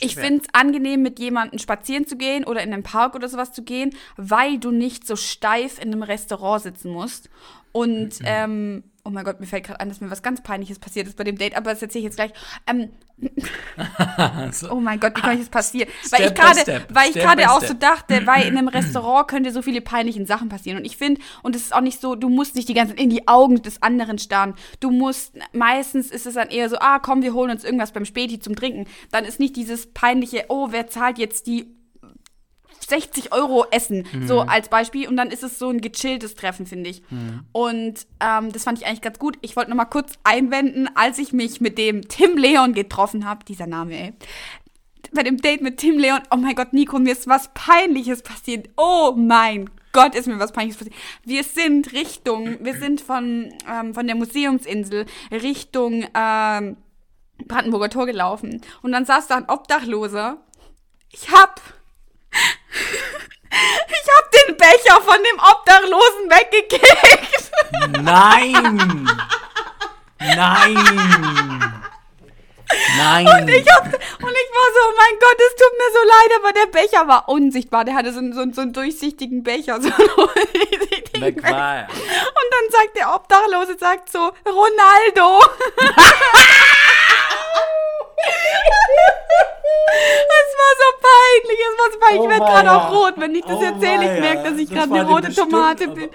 ich 0.00 0.14
finde 0.16 0.42
es 0.42 0.48
angenehm, 0.52 1.00
mit 1.02 1.18
jemandem 1.18 1.58
spazieren 1.58 2.06
zu 2.06 2.16
gehen 2.16 2.44
oder 2.44 2.62
in 2.62 2.72
einen 2.72 2.82
Park 2.82 3.14
oder 3.14 3.28
sowas 3.28 3.52
zu 3.52 3.62
gehen, 3.62 3.94
weil 4.16 4.58
du 4.58 4.70
nicht 4.70 5.06
so 5.06 5.16
steif 5.16 5.78
in 5.78 5.92
einem 5.92 6.02
Restaurant 6.02 6.62
sitzen 6.62 6.90
musst. 6.90 7.30
Und, 7.72 8.20
Mhm. 8.20 8.26
ähm, 8.26 8.84
oh 9.04 9.10
mein 9.10 9.24
Gott, 9.24 9.38
mir 9.38 9.46
fällt 9.46 9.64
gerade 9.64 9.80
ein, 9.80 9.88
dass 9.88 10.00
mir 10.00 10.10
was 10.10 10.22
ganz 10.22 10.42
Peinliches 10.42 10.78
passiert 10.78 11.06
ist 11.06 11.16
bei 11.16 11.24
dem 11.24 11.36
Date, 11.36 11.56
aber 11.56 11.70
das 11.70 11.82
erzähle 11.82 12.00
ich 12.00 12.04
jetzt 12.04 12.16
gleich. 12.16 12.32
Ähm, 12.66 12.90
So. 14.50 14.70
oh 14.70 14.80
mein 14.80 15.00
Gott, 15.00 15.16
wie 15.16 15.20
kann 15.20 15.34
ich 15.34 15.40
das 15.40 15.48
passieren? 15.48 15.88
Step 16.04 16.20
weil 16.20 16.26
ich 16.26 16.34
gerade, 16.34 16.86
weil 16.90 17.10
ich 17.10 17.14
gerade 17.14 17.50
auch 17.50 17.62
so 17.62 17.74
dachte, 17.74 18.26
weil 18.26 18.46
in 18.46 18.56
einem 18.56 18.68
Restaurant 18.74 19.28
könnte 19.28 19.52
so 19.52 19.62
viele 19.62 19.80
peinliche 19.80 20.24
Sachen 20.26 20.48
passieren. 20.48 20.78
Und 20.78 20.84
ich 20.84 20.96
finde, 20.96 21.20
und 21.42 21.54
es 21.56 21.62
ist 21.62 21.74
auch 21.74 21.80
nicht 21.80 22.00
so, 22.00 22.14
du 22.14 22.28
musst 22.28 22.54
nicht 22.54 22.68
die 22.68 22.74
ganze 22.74 22.94
Zeit 22.94 23.02
in 23.02 23.10
die 23.10 23.28
Augen 23.28 23.62
des 23.62 23.82
anderen 23.82 24.18
starren. 24.18 24.54
Du 24.80 24.90
musst, 24.90 25.34
meistens 25.52 26.10
ist 26.10 26.26
es 26.26 26.34
dann 26.34 26.48
eher 26.48 26.68
so, 26.68 26.76
ah, 26.78 26.98
komm, 26.98 27.22
wir 27.22 27.34
holen 27.34 27.50
uns 27.50 27.64
irgendwas 27.64 27.92
beim 27.92 28.04
Späti 28.04 28.38
zum 28.38 28.56
Trinken. 28.56 28.86
Dann 29.10 29.24
ist 29.24 29.40
nicht 29.40 29.56
dieses 29.56 29.92
peinliche, 29.92 30.46
oh, 30.48 30.68
wer 30.70 30.88
zahlt 30.88 31.18
jetzt 31.18 31.46
die 31.46 31.73
60 32.88 33.32
Euro 33.32 33.66
Essen, 33.70 34.04
so 34.26 34.40
als 34.40 34.68
Beispiel. 34.68 35.08
Und 35.08 35.16
dann 35.16 35.30
ist 35.30 35.42
es 35.42 35.58
so 35.58 35.68
ein 35.68 35.80
gechilltes 35.80 36.34
Treffen, 36.34 36.66
finde 36.66 36.90
ich. 36.90 37.02
Und 37.52 38.06
ähm, 38.20 38.52
das 38.52 38.64
fand 38.64 38.78
ich 38.78 38.86
eigentlich 38.86 39.00
ganz 39.00 39.18
gut. 39.18 39.36
Ich 39.40 39.56
wollte 39.56 39.70
noch 39.70 39.76
mal 39.76 39.84
kurz 39.84 40.14
einwenden, 40.24 40.88
als 40.94 41.18
ich 41.18 41.32
mich 41.32 41.60
mit 41.60 41.78
dem 41.78 42.08
Tim 42.08 42.36
Leon 42.36 42.72
getroffen 42.74 43.24
habe, 43.24 43.44
dieser 43.44 43.66
Name, 43.66 43.98
ey. 43.98 44.12
Bei 45.12 45.22
dem 45.22 45.36
Date 45.36 45.62
mit 45.62 45.76
Tim 45.78 45.98
Leon, 45.98 46.20
oh 46.30 46.36
mein 46.36 46.54
Gott, 46.54 46.72
Nico, 46.72 46.98
mir 46.98 47.12
ist 47.12 47.28
was 47.28 47.50
Peinliches 47.54 48.22
passiert. 48.22 48.68
Oh 48.76 49.14
mein 49.16 49.70
Gott, 49.92 50.14
ist 50.14 50.26
mir 50.26 50.38
was 50.38 50.52
Peinliches 50.52 50.78
passiert. 50.78 50.96
Wir 51.24 51.44
sind 51.44 51.92
Richtung, 51.92 52.64
wir 52.64 52.74
sind 52.74 53.00
von, 53.00 53.52
ähm, 53.70 53.94
von 53.94 54.06
der 54.06 54.16
Museumsinsel 54.16 55.06
Richtung 55.30 56.06
ähm, 56.14 56.76
Brandenburger 57.46 57.90
Tor 57.90 58.06
gelaufen. 58.06 58.60
Und 58.82 58.92
dann 58.92 59.04
saß 59.04 59.28
da 59.28 59.36
ein 59.36 59.48
Obdachloser. 59.48 60.38
Ich 61.10 61.30
hab 61.30 61.60
ich 63.88 64.06
hab 64.16 64.30
den 64.32 64.56
Becher 64.56 65.00
von 65.02 65.16
dem 65.22 65.38
Obdachlosen 65.38 66.30
weggekickt. 66.30 67.50
Nein! 68.02 69.08
Nein! 70.20 70.74
Nein! 72.96 73.26
Und 73.26 73.48
ich, 73.48 73.66
hab, 73.72 73.84
und 73.84 73.92
ich 73.92 74.00
war 74.00 74.68
so, 74.72 74.80
oh 74.88 74.94
mein 74.96 75.18
Gott, 75.20 75.38
es 75.38 75.54
tut 75.54 75.72
mir 75.78 75.90
so 75.92 76.02
leid, 76.08 76.30
aber 76.40 76.52
der 76.52 76.66
Becher 76.66 77.06
war 77.08 77.28
unsichtbar. 77.28 77.84
Der 77.84 77.94
hatte 77.94 78.12
so, 78.12 78.18
einen- 78.18 78.32
so, 78.32 78.44
so 78.52 78.62
einen 78.62 78.72
durchsichtigen 78.72 79.42
Becher. 79.44 79.80
So 79.80 79.88
einen 79.90 80.08
durchsichtigen 80.16 81.20
Becher. 81.36 81.48
er. 81.56 81.88
Und 81.88 82.48
dann 82.50 82.70
sagt 82.70 82.96
der 82.96 83.14
Obdachlose, 83.14 83.76
sagt 83.78 84.10
so, 84.10 84.32
Ronaldo. 84.46 85.44
Es 89.96 90.50
war 90.58 90.72
so 90.80 90.88
peinlich, 91.00 91.58
es 91.60 91.78
war 91.78 91.92
so 91.92 91.98
peinlich. 91.98 92.20
ich 92.20 92.26
Oh 92.26 92.28
werde 92.30 92.44
gerade 92.44 92.72
auch 92.72 92.90
rot, 92.92 93.14
wenn 93.16 93.34
ich 93.34 93.44
das 93.44 93.56
Oh 93.58 93.62
erzähle. 93.62 94.14
Ich 94.14 94.20
merke, 94.20 94.50
dass 94.50 94.58
ich 94.58 94.68
gerade 94.68 94.92
eine 94.94 95.06
rote 95.08 95.26
bestimmt, 95.28 95.50
Tomate 95.50 95.84
aber- 95.84 95.94
bin. 95.94 96.10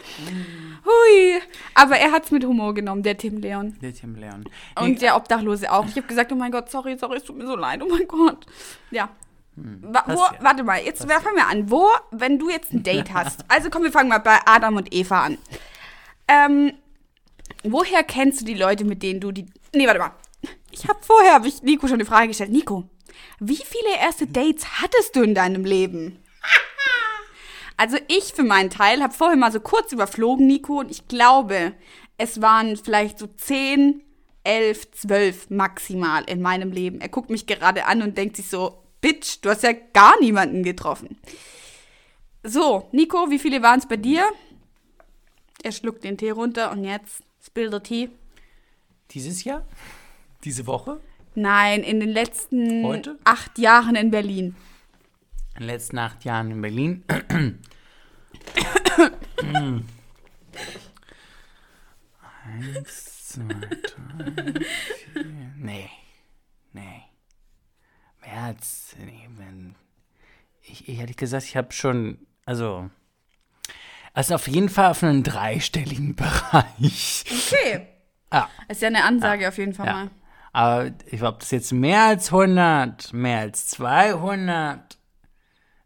Hui. 0.85 1.41
Aber 1.75 1.97
er 1.97 2.11
hat 2.11 2.25
es 2.25 2.31
mit 2.31 2.43
Humor 2.45 2.73
genommen, 2.73 3.03
der 3.03 3.17
Tim 3.17 3.37
Leon. 3.37 3.77
Der 3.81 3.93
Tim 3.93 4.15
Leon. 4.15 4.45
Und 4.79 5.01
der 5.01 5.15
Obdachlose 5.15 5.71
auch. 5.71 5.85
Ich 5.85 5.95
habe 5.95 6.07
gesagt, 6.07 6.31
oh 6.31 6.35
mein 6.35 6.51
Gott, 6.51 6.69
sorry, 6.71 6.97
sorry, 6.97 7.17
es 7.17 7.23
tut 7.23 7.37
mir 7.37 7.45
so 7.45 7.55
leid, 7.55 7.81
oh 7.83 7.87
mein 7.89 8.07
Gott. 8.07 8.45
Ja. 8.91 9.09
Wa 9.55 10.03
wo, 10.07 10.21
warte 10.39 10.63
mal, 10.63 10.81
jetzt 10.81 11.03
fangen 11.03 11.35
wir 11.35 11.47
an. 11.47 11.69
Wo, 11.69 11.89
wenn 12.11 12.39
du 12.39 12.49
jetzt 12.49 12.71
ein 12.73 12.81
Date 12.81 13.09
hast, 13.13 13.43
also 13.49 13.69
komm, 13.69 13.83
wir 13.83 13.91
fangen 13.91 14.09
mal 14.09 14.19
bei 14.19 14.37
Adam 14.45 14.77
und 14.77 14.93
Eva 14.93 15.23
an. 15.25 15.37
Ähm, 16.27 16.73
woher 17.63 18.03
kennst 18.03 18.41
du 18.41 18.45
die 18.45 18.53
Leute, 18.53 18.85
mit 18.85 19.03
denen 19.03 19.19
du 19.19 19.31
die. 19.31 19.45
Nee, 19.75 19.85
warte 19.85 19.99
mal. 19.99 20.11
Ich 20.71 20.87
habe 20.87 20.99
vorher, 21.01 21.33
habe 21.33 21.47
ich 21.47 21.63
Nico 21.63 21.87
schon 21.87 21.95
eine 21.95 22.05
Frage 22.05 22.29
gestellt. 22.29 22.51
Nico, 22.51 22.83
wie 23.39 23.55
viele 23.55 23.97
erste 23.99 24.27
Dates 24.27 24.81
hattest 24.81 25.15
du 25.15 25.23
in 25.23 25.35
deinem 25.35 25.65
Leben? 25.65 26.23
Also 27.77 27.97
ich 28.09 28.33
für 28.33 28.43
meinen 28.43 28.69
Teil 28.69 29.01
habe 29.01 29.13
vorher 29.13 29.37
mal 29.37 29.53
so 29.53 29.61
kurz 29.61 29.93
überflogen, 29.93 30.47
Nico, 30.47 30.81
und 30.81 30.91
ich 30.91 31.07
glaube, 31.07 31.71
es 32.17 32.41
waren 32.41 32.75
vielleicht 32.75 33.17
so 33.17 33.27
10, 33.27 34.01
11, 34.43 34.91
12 34.91 35.49
maximal 35.49 36.25
in 36.25 36.41
meinem 36.41 36.73
Leben. 36.73 36.99
Er 36.99 37.07
guckt 37.07 37.29
mich 37.29 37.47
gerade 37.47 37.85
an 37.85 38.01
und 38.01 38.17
denkt 38.17 38.35
sich 38.35 38.49
so, 38.49 38.83
Bitch, 38.99 39.37
du 39.41 39.49
hast 39.49 39.63
ja 39.63 39.71
gar 39.93 40.19
niemanden 40.19 40.63
getroffen. 40.63 41.17
So, 42.43 42.89
Nico, 42.91 43.29
wie 43.29 43.39
viele 43.39 43.61
waren 43.61 43.79
es 43.79 43.87
bei 43.87 43.95
dir? 43.95 44.29
Er 45.63 45.71
schluckt 45.71 46.03
den 46.03 46.17
Tee 46.17 46.31
runter 46.31 46.71
und 46.71 46.83
jetzt 46.83 47.23
spill 47.45 47.71
the 47.71 47.79
tea. 47.79 48.09
Dieses 49.11 49.43
Jahr? 49.45 49.65
Diese 50.43 50.65
Woche? 50.67 50.99
Nein, 51.35 51.83
in 51.83 51.99
den 51.99 52.09
letzten 52.09 52.83
Heute? 52.85 53.17
acht 53.23 53.57
Jahren 53.59 53.95
in 53.95 54.11
Berlin. 54.11 54.55
In 55.55 55.61
den 55.61 55.67
letzten 55.67 55.97
acht 55.99 56.23
Jahren 56.25 56.51
in 56.51 56.61
Berlin. 56.61 57.03
Eins, 62.45 63.27
zwei, 63.29 63.43
drei, 63.43 64.53
vier. 65.13 65.25
Nee. 65.57 65.89
Nee. 66.73 67.03
März. 68.21 68.95
Nee, 68.99 69.29
wenn. 69.37 69.75
Ich, 70.61 70.87
ich 70.87 70.99
ehrlich 70.99 71.17
gesagt, 71.17 71.45
ich 71.45 71.55
habe 71.57 71.71
schon. 71.71 72.17
Also. 72.45 72.89
Also 74.13 74.35
auf 74.35 74.47
jeden 74.47 74.69
Fall 74.69 74.89
auf 74.91 75.03
einen 75.03 75.23
dreistelligen 75.23 76.15
Bereich. 76.17 77.23
Okay. 77.51 77.87
Ja. 78.33 78.49
Ist 78.67 78.81
ja 78.81 78.87
eine 78.87 79.03
Ansage 79.03 79.47
auf 79.47 79.57
jeden 79.57 79.73
Fall 79.73 79.85
Ja. 79.85 79.93
mal. 79.93 80.09
Aber 80.51 80.91
ich 81.05 81.21
ob 81.23 81.39
das 81.39 81.51
jetzt 81.51 81.71
mehr 81.71 82.03
als 82.03 82.31
100, 82.31 83.13
mehr 83.13 83.39
als 83.39 83.67
200, 83.67 84.97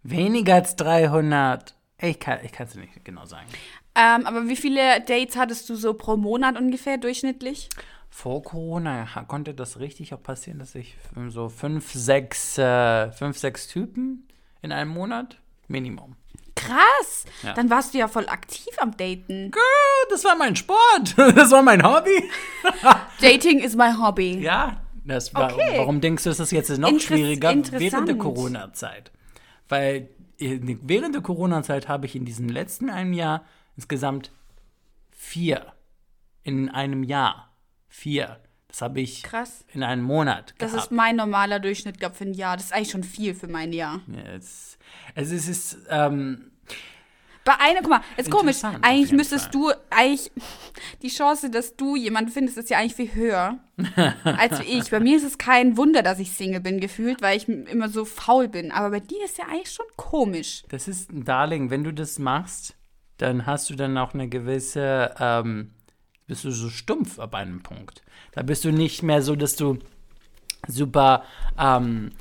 weniger 0.03 0.55
als 0.55 0.75
300, 0.75 1.75
ich 2.01 2.19
kann 2.19 2.39
ich 2.43 2.57
es 2.57 2.75
nicht 2.75 3.05
genau 3.05 3.25
sagen. 3.25 3.47
Ähm, 3.95 4.25
aber 4.25 4.47
wie 4.47 4.55
viele 4.55 5.01
Dates 5.01 5.37
hattest 5.37 5.69
du 5.69 5.75
so 5.75 5.93
pro 5.93 6.17
Monat 6.17 6.57
ungefähr 6.57 6.97
durchschnittlich? 6.97 7.69
Vor 8.09 8.43
Corona 8.43 9.07
konnte 9.27 9.53
das 9.53 9.79
richtig 9.79 10.13
auch 10.13 10.21
passieren, 10.21 10.59
dass 10.59 10.75
ich 10.75 10.95
so 11.29 11.49
fünf, 11.49 11.91
sechs, 11.93 12.57
äh, 12.57 13.11
fünf, 13.11 13.37
sechs 13.37 13.67
Typen 13.67 14.27
in 14.61 14.71
einem 14.71 14.91
Monat 14.91 15.39
Minimum. 15.67 16.15
Krass. 16.65 17.25
Ja. 17.43 17.53
Dann 17.53 17.69
warst 17.69 17.93
du 17.93 17.97
ja 17.97 18.07
voll 18.07 18.27
aktiv 18.27 18.67
am 18.77 18.91
Daten. 18.97 19.51
Girl, 19.51 19.63
das 20.09 20.23
war 20.23 20.35
mein 20.35 20.55
Sport, 20.55 21.13
das 21.17 21.51
war 21.51 21.61
mein 21.61 21.83
Hobby. 21.83 22.29
Dating 23.21 23.59
is 23.59 23.75
my 23.75 23.91
hobby. 23.99 24.39
Ja, 24.39 24.81
das 25.05 25.33
war, 25.33 25.53
Okay. 25.53 25.75
warum 25.77 26.01
denkst 26.01 26.23
du, 26.23 26.29
ist 26.29 26.39
das 26.39 26.51
jetzt 26.51 26.69
noch 26.77 26.89
Interess- 26.89 27.01
schwieriger 27.07 27.53
während 27.71 28.07
der. 28.07 28.17
Corona-Zeit? 28.17 29.11
Weil 29.69 30.09
in- 30.37 30.79
während 30.83 31.15
der 31.15 31.21
Corona-Zeit 31.21 31.87
habe 31.87 32.05
ich 32.05 32.15
in 32.15 32.25
diesem 32.25 32.49
letzten 32.49 32.89
einem 32.89 33.13
Jahr 33.13 33.43
insgesamt 33.75 34.31
vier. 35.11 35.73
In 36.43 36.69
einem 36.69 37.03
Jahr. 37.03 37.49
Vier. 37.87 38.39
Das 38.67 38.81
habe 38.81 39.01
ich 39.01 39.21
Krass. 39.21 39.63
in 39.71 39.83
einem 39.83 40.01
Monat 40.03 40.55
Das 40.57 40.71
gehabt. 40.71 40.87
ist 40.87 40.91
mein 40.91 41.15
normaler 41.15 41.59
Durchschnitt, 41.59 41.99
glaube 41.99 42.15
für 42.15 42.23
ein 42.23 42.33
Jahr. 42.33 42.57
Das 42.57 42.65
ist 42.67 42.73
eigentlich 42.73 42.89
schon 42.89 43.03
viel 43.03 43.35
für 43.35 43.47
mein 43.47 43.71
Jahr. 43.71 44.01
Ja, 44.07 44.31
es, 44.33 44.79
es 45.13 45.31
ist, 45.31 45.47
es 45.47 45.73
ist 45.75 45.77
ähm, 45.91 46.51
Bei 47.45 47.59
einer, 47.59 47.81
guck 47.81 47.89
mal, 47.89 48.01
ist 48.15 48.31
komisch. 48.31 48.63
Eigentlich 48.81 49.11
müsstest 49.11 49.53
du, 49.53 49.71
eigentlich, 49.89 50.31
die 51.01 51.09
Chance, 51.09 51.49
dass 51.49 51.75
du 51.75 51.95
jemanden 51.95 52.31
findest, 52.31 52.57
ist 52.57 52.69
ja 52.69 52.77
eigentlich 52.77 52.95
viel 52.95 53.13
höher 53.13 53.59
als 54.23 54.61
ich. 54.61 54.89
Bei 54.91 54.99
mir 54.99 55.17
ist 55.17 55.23
es 55.23 55.37
kein 55.37 55.75
Wunder, 55.75 56.03
dass 56.03 56.19
ich 56.19 56.31
Single 56.31 56.61
bin, 56.61 56.79
gefühlt, 56.79 57.21
weil 57.21 57.35
ich 57.35 57.49
immer 57.49 57.89
so 57.89 58.05
faul 58.05 58.47
bin. 58.47 58.71
Aber 58.71 58.91
bei 58.91 58.99
dir 59.01 59.23
ist 59.25 59.37
ja 59.37 59.45
eigentlich 59.45 59.71
schon 59.71 59.85
komisch. 59.97 60.63
Das 60.69 60.87
ist 60.87 61.11
ein 61.11 61.25
Darling, 61.25 61.69
wenn 61.69 61.83
du 61.83 61.93
das 61.93 62.17
machst, 62.17 62.75
dann 63.17 63.45
hast 63.45 63.69
du 63.69 63.75
dann 63.75 63.97
auch 63.97 64.13
eine 64.13 64.29
gewisse, 64.29 65.13
ähm, 65.19 65.71
bist 66.27 66.45
du 66.45 66.51
so 66.51 66.69
stumpf 66.69 67.19
ab 67.19 67.35
einem 67.35 67.61
Punkt. 67.61 68.03
Da 68.31 68.41
bist 68.41 68.63
du 68.63 68.71
nicht 68.71 69.03
mehr 69.03 69.21
so, 69.21 69.35
dass 69.35 69.55
du 69.57 69.79
super 70.67 71.23
ähm, 71.59 72.11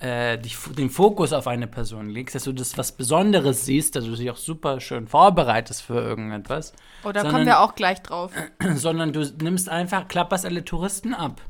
äh, 0.00 0.38
dich, 0.38 0.56
den 0.76 0.90
Fokus 0.90 1.32
auf 1.32 1.46
eine 1.46 1.66
Person 1.66 2.08
legst, 2.08 2.34
dass 2.34 2.44
du 2.44 2.52
das 2.52 2.76
was 2.78 2.92
Besonderes 2.92 3.64
siehst, 3.66 3.96
dass 3.96 4.04
du 4.04 4.12
dich 4.16 4.30
auch 4.30 4.36
super 4.36 4.80
schön 4.80 5.06
vorbereitest 5.06 5.82
für 5.82 6.00
irgendetwas. 6.00 6.72
Oder 7.04 7.20
sondern, 7.20 7.32
kommen 7.32 7.46
wir 7.46 7.60
auch 7.60 7.74
gleich 7.74 8.02
drauf. 8.02 8.32
Sondern 8.74 9.12
du 9.12 9.20
nimmst 9.42 9.68
einfach, 9.68 10.08
klapperst 10.08 10.44
alle 10.46 10.64
Touristen 10.64 11.14
ab. 11.14 11.40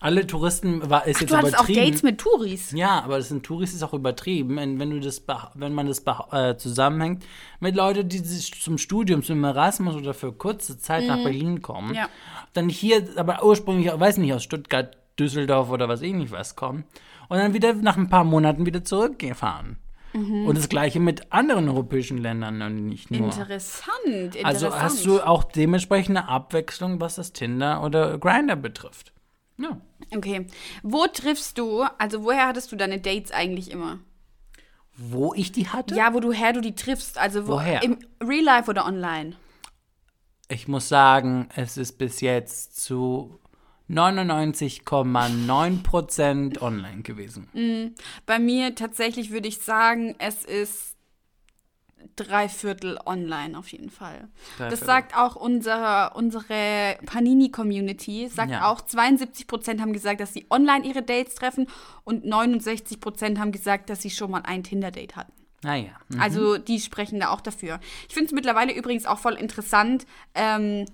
Alle 0.00 0.26
Touristen 0.26 0.90
war, 0.90 1.06
ist 1.06 1.16
Ach, 1.16 1.20
jetzt 1.20 1.30
du 1.30 1.36
hattest 1.36 1.54
auch 1.58 1.64
übertrieben. 1.64 1.86
Dates 1.86 2.02
mit 2.02 2.18
Touris. 2.18 2.72
Ja, 2.72 3.02
aber 3.04 3.18
das 3.18 3.28
sind 3.28 3.44
Touris 3.44 3.72
ist 3.72 3.84
auch 3.84 3.94
übertrieben, 3.94 4.56
wenn, 4.56 4.80
wenn 4.80 4.90
du 4.90 4.98
das 4.98 5.22
wenn 5.54 5.74
man 5.74 5.86
das 5.86 6.02
äh, 6.32 6.56
zusammenhängt 6.56 7.24
mit 7.60 7.76
Leuten, 7.76 8.08
die 8.08 8.18
sich 8.18 8.60
zum 8.60 8.78
Studium, 8.78 9.22
zum 9.22 9.44
Erasmus 9.44 9.94
oder 9.94 10.12
für 10.12 10.32
kurze 10.32 10.76
Zeit 10.76 11.06
nach 11.06 11.22
Berlin 11.22 11.62
kommen, 11.62 11.90
Mhm. 11.90 11.94
Ja. 11.94 12.08
dann 12.52 12.68
hier, 12.68 13.06
aber 13.16 13.44
ursprünglich, 13.44 13.92
weiß 13.94 14.16
nicht, 14.16 14.32
aus 14.34 14.42
Stuttgart, 14.42 14.96
Düsseldorf 15.20 15.70
oder 15.70 15.88
was 15.88 16.02
ich 16.02 16.14
nicht 16.14 16.32
was 16.32 16.56
kommen 16.56 16.84
und 17.32 17.38
dann 17.38 17.54
wieder 17.54 17.72
nach 17.72 17.96
ein 17.96 18.10
paar 18.10 18.24
Monaten 18.24 18.66
wieder 18.66 18.84
zurückgefahren. 18.84 19.78
Mhm. 20.12 20.44
Und 20.46 20.58
das 20.58 20.68
gleiche 20.68 21.00
mit 21.00 21.32
anderen 21.32 21.66
europäischen 21.66 22.18
Ländern 22.18 22.60
und 22.60 22.88
nicht 22.88 23.10
nur. 23.10 23.24
Interessant, 23.24 24.04
interessant. 24.04 24.44
Also 24.44 24.78
hast 24.78 25.06
du 25.06 25.22
auch 25.22 25.42
dementsprechend 25.42 26.18
eine 26.18 26.28
Abwechslung, 26.28 27.00
was 27.00 27.14
das 27.14 27.32
Tinder 27.32 27.82
oder 27.82 28.18
Grinder 28.18 28.54
betrifft. 28.54 29.14
Ja. 29.56 29.80
Okay. 30.14 30.46
Wo 30.82 31.06
triffst 31.06 31.56
du, 31.56 31.84
also 31.96 32.22
woher 32.24 32.48
hattest 32.48 32.70
du 32.70 32.76
deine 32.76 33.00
Dates 33.00 33.32
eigentlich 33.32 33.70
immer? 33.70 34.00
Wo 34.94 35.32
ich 35.32 35.52
die 35.52 35.68
hatte? 35.68 35.94
Ja, 35.94 36.12
wo 36.12 36.20
du 36.20 36.32
her 36.32 36.52
du 36.52 36.60
die 36.60 36.74
triffst. 36.74 37.16
Also 37.16 37.48
wo, 37.48 37.52
Woher? 37.52 37.82
Im 37.82 37.96
Real 38.22 38.44
Life 38.44 38.68
oder 38.70 38.84
online? 38.84 39.36
Ich 40.48 40.68
muss 40.68 40.90
sagen, 40.90 41.48
es 41.56 41.78
ist 41.78 41.96
bis 41.96 42.20
jetzt 42.20 42.78
zu 42.78 43.38
99,9% 43.92 46.60
online 46.60 47.02
gewesen. 47.02 47.94
Bei 48.26 48.38
mir 48.38 48.74
tatsächlich 48.74 49.30
würde 49.30 49.48
ich 49.48 49.58
sagen, 49.58 50.14
es 50.18 50.44
ist 50.44 50.92
drei 52.16 52.48
Viertel 52.48 52.98
online 53.06 53.56
auf 53.56 53.68
jeden 53.68 53.90
Fall. 53.90 54.28
Drei 54.58 54.70
das 54.70 54.80
Viertel. 54.80 54.86
sagt 54.86 55.16
auch 55.16 55.36
unsere, 55.36 56.10
unsere 56.14 56.98
Panini-Community, 57.06 58.28
sagt 58.28 58.50
Ja. 58.50 58.70
auch, 58.70 58.80
72% 58.80 59.80
haben 59.80 59.92
gesagt, 59.92 60.20
dass 60.20 60.32
sie 60.32 60.46
online 60.50 60.84
ihre 60.84 61.02
Dates 61.02 61.36
treffen 61.36 61.68
und 62.04 62.24
69% 62.24 63.38
haben 63.38 63.52
gesagt, 63.52 63.88
dass 63.88 64.02
sie 64.02 64.10
schon 64.10 64.30
mal 64.30 64.42
ein 64.42 64.64
Tinder-Date 64.64 65.16
hatten. 65.16 65.32
Naja. 65.62 65.92
hm. 66.12 66.20
Also 66.20 66.58
die 66.58 66.80
sprechen 66.80 67.20
da 67.20 67.30
auch 67.30 67.40
dafür. 67.40 67.78
Ich 68.08 68.14
finde 68.14 68.26
es 68.26 68.32
mittlerweile 68.32 68.74
übrigens 68.74 69.06
auch 69.06 69.20
voll 69.20 69.34
interessant. 69.34 70.06
Ähm, 70.34 70.86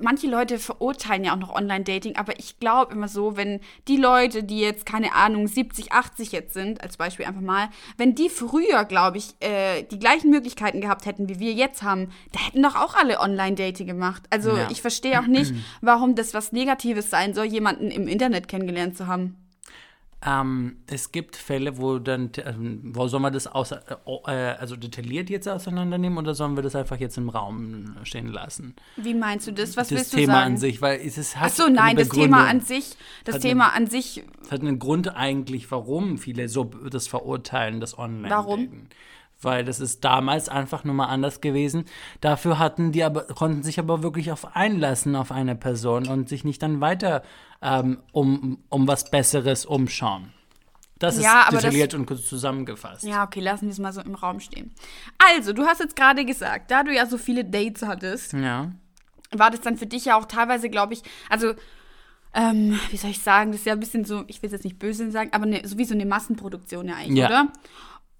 manche 0.00 0.26
Leute 0.26 0.58
verurteilen 0.58 1.24
ja 1.24 1.32
auch 1.34 1.38
noch 1.38 1.54
Online-Dating, 1.54 2.16
aber 2.16 2.38
ich 2.38 2.58
glaube 2.58 2.92
immer 2.92 3.08
so, 3.08 3.36
wenn 3.36 3.60
die 3.88 3.96
Leute, 3.96 4.42
die 4.42 4.60
jetzt, 4.60 4.86
keine 4.86 5.14
Ahnung, 5.14 5.46
70, 5.46 5.92
80 5.92 6.32
jetzt 6.32 6.54
sind, 6.54 6.82
als 6.82 6.96
Beispiel 6.96 7.26
einfach 7.26 7.40
mal, 7.40 7.68
wenn 7.96 8.14
die 8.14 8.28
früher, 8.28 8.84
glaube 8.84 9.18
ich, 9.18 9.34
äh, 9.40 9.82
die 9.84 9.98
gleichen 9.98 10.30
Möglichkeiten 10.30 10.80
gehabt 10.80 11.06
hätten, 11.06 11.28
wie 11.28 11.38
wir 11.38 11.52
jetzt 11.52 11.82
haben, 11.82 12.10
da 12.32 12.40
hätten 12.40 12.62
doch 12.62 12.76
auch 12.76 12.94
alle 12.94 13.20
Online-Dating 13.20 13.86
gemacht. 13.86 14.24
Also 14.30 14.56
Ja. 14.56 14.68
ich 14.70 14.80
verstehe 14.82 15.20
auch 15.20 15.26
nicht, 15.26 15.54
warum 15.80 16.14
das 16.14 16.34
was 16.34 16.52
Negatives 16.52 17.10
sein 17.10 17.34
soll, 17.34 17.46
jemanden 17.46 17.90
im 17.90 18.08
Internet 18.08 18.48
kennengelernt 18.48 18.96
zu 18.96 19.06
haben. 19.06 19.36
Ähm, 20.26 20.76
es 20.86 21.12
gibt 21.12 21.36
Fälle, 21.36 21.76
wo 21.76 21.98
dann, 21.98 22.30
ähm, 22.44 22.80
wo 22.94 23.06
sollen 23.08 23.22
wir 23.22 23.30
das 23.30 23.46
außer, 23.46 23.82
äh, 24.26 24.30
also 24.30 24.74
detailliert 24.76 25.28
jetzt 25.28 25.46
auseinandernehmen 25.46 26.16
oder 26.18 26.34
sollen 26.34 26.56
wir 26.56 26.62
das 26.62 26.74
einfach 26.74 26.98
jetzt 26.98 27.18
im 27.18 27.28
Raum 27.28 27.96
stehen 28.04 28.28
lassen? 28.28 28.74
Wie 28.96 29.12
meinst 29.12 29.46
du 29.46 29.52
das? 29.52 29.76
Was 29.76 29.88
das 29.88 29.98
willst 29.98 30.12
du 30.14 30.16
Thema 30.16 30.34
sagen? 30.34 30.52
an 30.52 30.56
sich, 30.56 30.80
weil 30.80 31.00
es 31.00 31.18
ist 31.18 31.36
Ach 31.38 31.50
so, 31.50 31.68
nein, 31.68 31.96
das 31.96 32.08
Thema 32.08 32.48
an 32.48 32.60
sich, 32.60 32.96
das 33.24 33.40
Thema 33.40 33.74
an 33.74 33.86
sich, 33.86 34.24
Es 34.42 34.50
hat 34.50 34.62
einen 34.62 34.78
Grund 34.78 35.14
eigentlich, 35.14 35.70
warum 35.70 36.16
viele 36.16 36.48
so 36.48 36.64
das 36.64 37.06
verurteilen, 37.06 37.80
das 37.80 37.98
online 37.98 38.30
Warum? 38.30 38.88
Weil 39.44 39.64
das 39.64 39.80
ist 39.80 40.04
damals 40.04 40.48
einfach 40.48 40.84
nur 40.84 40.94
mal 40.94 41.06
anders 41.06 41.40
gewesen. 41.40 41.84
Dafür 42.20 42.58
hatten 42.58 42.92
die 42.92 43.04
aber, 43.04 43.22
konnten 43.24 43.62
sich 43.62 43.78
aber 43.78 44.02
wirklich 44.02 44.32
auf 44.32 44.56
einlassen 44.56 45.14
auf 45.16 45.30
eine 45.32 45.54
Person 45.54 46.06
und 46.08 46.28
sich 46.28 46.44
nicht 46.44 46.62
dann 46.62 46.80
weiter 46.80 47.22
ähm, 47.62 47.98
um, 48.12 48.58
um 48.68 48.86
was 48.88 49.10
Besseres 49.10 49.64
umschauen. 49.66 50.32
Das 50.98 51.16
Ja, 51.20 51.40
ist 51.40 51.46
aber 51.48 51.52
das- 51.56 51.62
detailliert 51.62 51.94
und 51.94 52.06
kurz 52.06 52.26
zusammengefasst. 52.26 53.02
Ja, 53.04 53.24
okay, 53.24 53.40
lassen 53.40 53.66
wir 53.66 53.72
es 53.72 53.78
mal 53.78 53.92
so 53.92 54.00
im 54.00 54.14
Raum 54.14 54.40
stehen. 54.40 54.72
Also, 55.18 55.52
du 55.52 55.64
hast 55.66 55.80
jetzt 55.80 55.96
gerade 55.96 56.24
gesagt, 56.24 56.70
da 56.70 56.82
du 56.82 56.94
ja 56.94 57.04
so 57.06 57.18
viele 57.18 57.44
Dates 57.44 57.82
hattest, 57.82 58.32
Ja. 58.32 58.70
war 59.32 59.50
das 59.50 59.60
dann 59.60 59.76
für 59.76 59.86
dich 59.86 60.04
ja 60.06 60.16
auch 60.16 60.24
teilweise, 60.26 60.70
glaube 60.70 60.94
ich, 60.94 61.02
also, 61.28 61.54
ähm, 62.32 62.78
wie 62.90 62.96
soll 62.96 63.10
ich 63.10 63.20
sagen, 63.22 63.52
das 63.52 63.60
ist 63.60 63.66
ja 63.66 63.72
ein 63.74 63.80
bisschen 63.80 64.04
so, 64.04 64.24
ich 64.28 64.42
will 64.42 64.46
es 64.48 64.52
jetzt 64.52 64.64
nicht 64.64 64.78
böse 64.78 65.10
sagen, 65.10 65.30
aber 65.32 65.46
ne, 65.46 65.62
so 65.64 65.78
wie 65.78 65.84
so 65.84 65.94
eine 65.94 66.06
Massenproduktion 66.06 66.88
ja 66.88 66.94
eigentlich, 66.96 67.18
Ja. 67.18 67.26
oder? 67.26 67.48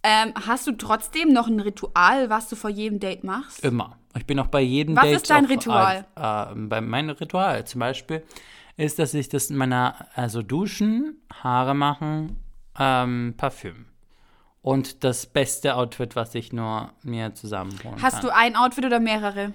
Ähm, 0.06 0.34
hast 0.46 0.66
du 0.66 0.72
trotzdem 0.72 1.32
noch 1.32 1.48
ein 1.48 1.60
Ritual, 1.60 2.28
was 2.28 2.48
du 2.50 2.56
vor 2.56 2.68
jedem 2.68 3.00
Date 3.00 3.24
machst? 3.24 3.64
Immer. 3.64 3.96
Ich 4.16 4.26
bin 4.26 4.38
auch 4.38 4.48
bei 4.48 4.60
jedem 4.60 4.94
Was 4.96 5.04
Date. 5.04 5.16
ist 5.16 5.30
dein 5.30 5.46
Ritual? 5.46 6.04
Äh, 6.16 6.52
äh, 6.52 6.54
bei 6.54 6.80
meinem 6.82 7.10
Ritual 7.16 7.66
zum 7.66 7.78
Beispiel 7.80 8.22
ist, 8.76 8.98
dass 8.98 9.14
ich 9.14 9.30
das 9.30 9.48
in 9.50 9.56
meiner, 9.56 10.06
also 10.14 10.42
duschen, 10.42 11.16
Haare 11.42 11.74
machen, 11.74 12.36
ähm, 12.78 13.34
Parfüm. 13.36 13.86
und 14.62 15.04
das 15.04 15.26
beste 15.26 15.74
Outfit, 15.74 16.16
was 16.16 16.34
ich 16.34 16.52
nur 16.52 16.90
mir 17.02 17.34
zusammenholen 17.34 18.02
Hast 18.02 18.20
kann. 18.20 18.22
du 18.22 18.34
ein 18.34 18.56
Outfit 18.56 18.84
oder 18.84 19.00
mehrere? 19.00 19.52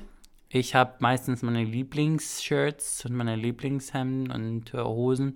Ich 0.49 0.73
habe 0.73 0.95
meistens 0.99 1.43
meine 1.43 1.63
Lieblingsshirts 1.63 3.05
und 3.05 3.13
meine 3.15 3.35
Lieblingshemden 3.35 4.31
und 4.31 4.73
äh, 4.73 4.79
Hosen. 4.81 5.35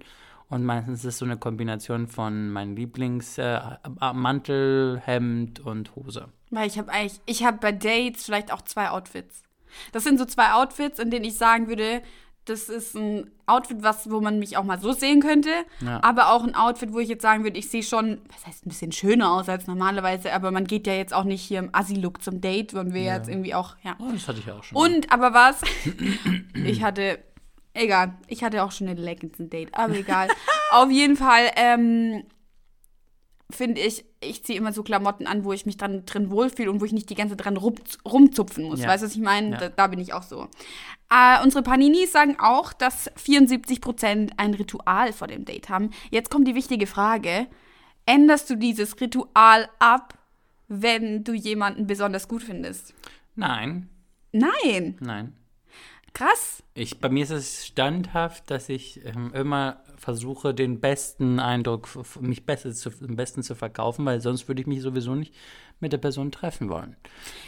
Und 0.54 0.66
meistens 0.66 1.00
ist 1.00 1.06
es 1.06 1.18
so 1.18 1.26
eine 1.26 1.38
Kombination 1.38 2.08
von 2.08 2.52
meinem 2.52 2.76
Lieblingsmantel, 2.76 5.02
Hemd 5.04 5.60
und 5.62 5.96
Hose. 5.96 6.28
Weil 6.52 6.68
ich 6.68 6.78
habe 6.78 6.92
eigentlich, 6.92 7.20
ich 7.26 7.44
habe 7.44 7.58
bei 7.60 7.72
Dates 7.72 8.26
vielleicht 8.26 8.54
auch 8.54 8.62
zwei 8.62 8.92
Outfits. 8.92 9.42
Das 9.94 10.04
sind 10.04 10.20
so 10.20 10.26
zwei 10.26 10.54
Outfits, 10.54 11.00
in 11.00 11.10
denen 11.10 11.26
ich 11.26 11.38
sagen 11.40 11.68
würde, 11.68 12.04
das 12.46 12.68
ist 12.70 12.94
ein 12.96 13.32
Outfit, 13.48 13.78
was, 13.82 14.12
wo 14.12 14.22
man 14.22 14.38
mich 14.38 14.56
auch 14.58 14.64
mal 14.64 14.80
so 14.80 14.92
sehen 14.92 15.22
könnte, 15.22 15.50
Ja. 15.80 16.04
aber 16.04 16.32
auch 16.34 16.44
ein 16.44 16.54
Outfit, 16.56 16.94
wo 16.94 17.00
ich 17.00 17.08
jetzt 17.10 17.22
sagen 17.24 17.44
würde, 17.46 17.58
ich 17.58 17.70
sehe 17.70 17.82
schon, 17.82 18.20
was 18.32 18.46
heißt 18.46 18.66
ein 18.66 18.70
bisschen 18.70 18.92
schöner 18.92 19.32
aus 19.32 19.48
als 19.50 19.66
normalerweise, 19.66 20.32
aber 20.34 20.52
man 20.52 20.66
geht 20.66 20.86
ja 20.86 20.94
jetzt 20.94 21.14
auch 21.14 21.24
nicht 21.24 21.42
hier 21.42 21.60
im 21.60 21.70
Assi-Look 21.74 22.22
zum 22.22 22.42
Date, 22.42 22.74
und 22.76 22.94
wir 22.94 23.02
Ja. 23.02 23.16
jetzt 23.16 23.30
irgendwie 23.30 23.56
auch, 23.56 23.76
ja. 23.82 23.96
Oh, 24.00 24.12
das 24.12 24.28
hatte 24.28 24.38
ich 24.40 24.52
auch 24.52 24.64
schon. 24.64 24.78
Und, 24.78 25.12
aber 25.12 25.34
was? 25.34 25.62
ich 26.66 26.84
hatte, 26.84 27.18
egal, 27.74 28.16
ich 28.28 28.44
hatte 28.44 28.64
auch 28.64 28.72
schon 28.72 28.88
eine 28.88 29.00
Leggings 29.00 29.40
ein 29.40 29.50
Date, 29.50 29.74
aber 29.74 29.96
egal. 29.96 30.28
Auf 30.72 30.90
jeden 30.90 31.16
Fall, 31.16 31.52
ähm, 31.56 32.24
finde 33.50 33.82
ich, 33.82 34.06
ich 34.22 34.44
ziehe 34.44 34.58
immer 34.58 34.74
so 34.74 34.84
Klamotten 34.84 35.28
an, 35.28 35.44
wo 35.44 35.54
ich 35.54 35.66
mich 35.66 35.78
dran 35.78 36.06
drin 36.06 36.32
wohlfühle 36.32 36.72
und 36.72 36.82
wo 36.82 36.86
ich 36.86 36.94
nicht 36.94 37.10
die 37.10 37.16
ganze 37.16 37.36
Zeit 37.38 37.46
dran 37.46 37.58
rum, 37.58 37.76
rumzupfen 38.06 38.66
muss. 38.66 38.82
Ja. 38.82 38.88
Weißt 38.88 39.04
du, 39.04 39.08
was 39.08 39.16
ich 39.16 39.22
meine? 39.22 39.52
Ja. 39.52 39.58
Da, 39.58 39.70
da 39.70 39.88
bin 39.88 40.00
ich 40.00 40.14
auch 40.14 40.24
so. 40.24 40.48
Äh, 41.10 41.44
unsere 41.44 41.64
Paninis 41.64 42.12
sagen 42.12 42.38
auch, 42.40 42.74
dass 42.74 43.12
74% 43.16 44.32
ein 44.38 44.54
Ritual 44.54 45.14
vor 45.14 45.28
dem 45.28 45.46
Date 45.46 45.70
haben. 45.70 45.92
Jetzt 46.10 46.30
kommt 46.32 46.48
die 46.48 46.56
wichtige 46.56 46.88
Frage. 46.88 47.48
Änderst 48.06 48.50
du 48.50 48.56
dieses 48.56 49.00
Ritual 49.00 49.70
ab, 49.80 50.18
wenn 50.68 51.24
du 51.24 51.34
jemanden 51.34 51.88
besonders 51.88 52.28
gut 52.28 52.44
findest? 52.44 52.94
Nein, 53.36 53.90
Nein. 54.34 54.98
nein. 55.00 55.34
Krass. 56.14 56.62
Ich, 56.76 57.00
bei 57.00 57.10
mir 57.10 57.24
ist 57.24 57.32
es 57.32 57.66
standhaft, 57.66 58.50
dass 58.52 58.70
ich 58.70 59.04
ähm, 59.06 59.32
immer 59.34 59.82
versuche, 59.98 60.54
den 60.54 60.80
besten 60.80 61.40
Eindruck, 61.40 61.90
mich 62.20 62.46
besser 62.46 62.72
zu, 62.74 62.92
am 63.02 63.16
besten 63.16 63.42
zu 63.42 63.56
verkaufen, 63.56 64.06
weil 64.06 64.22
sonst 64.22 64.48
würde 64.48 64.62
ich 64.62 64.68
mich 64.68 64.82
sowieso 64.82 65.16
nicht 65.16 65.34
mit 65.80 65.94
der 65.94 65.98
Person 65.98 66.32
treffen 66.32 66.70
wollen. 66.70 66.96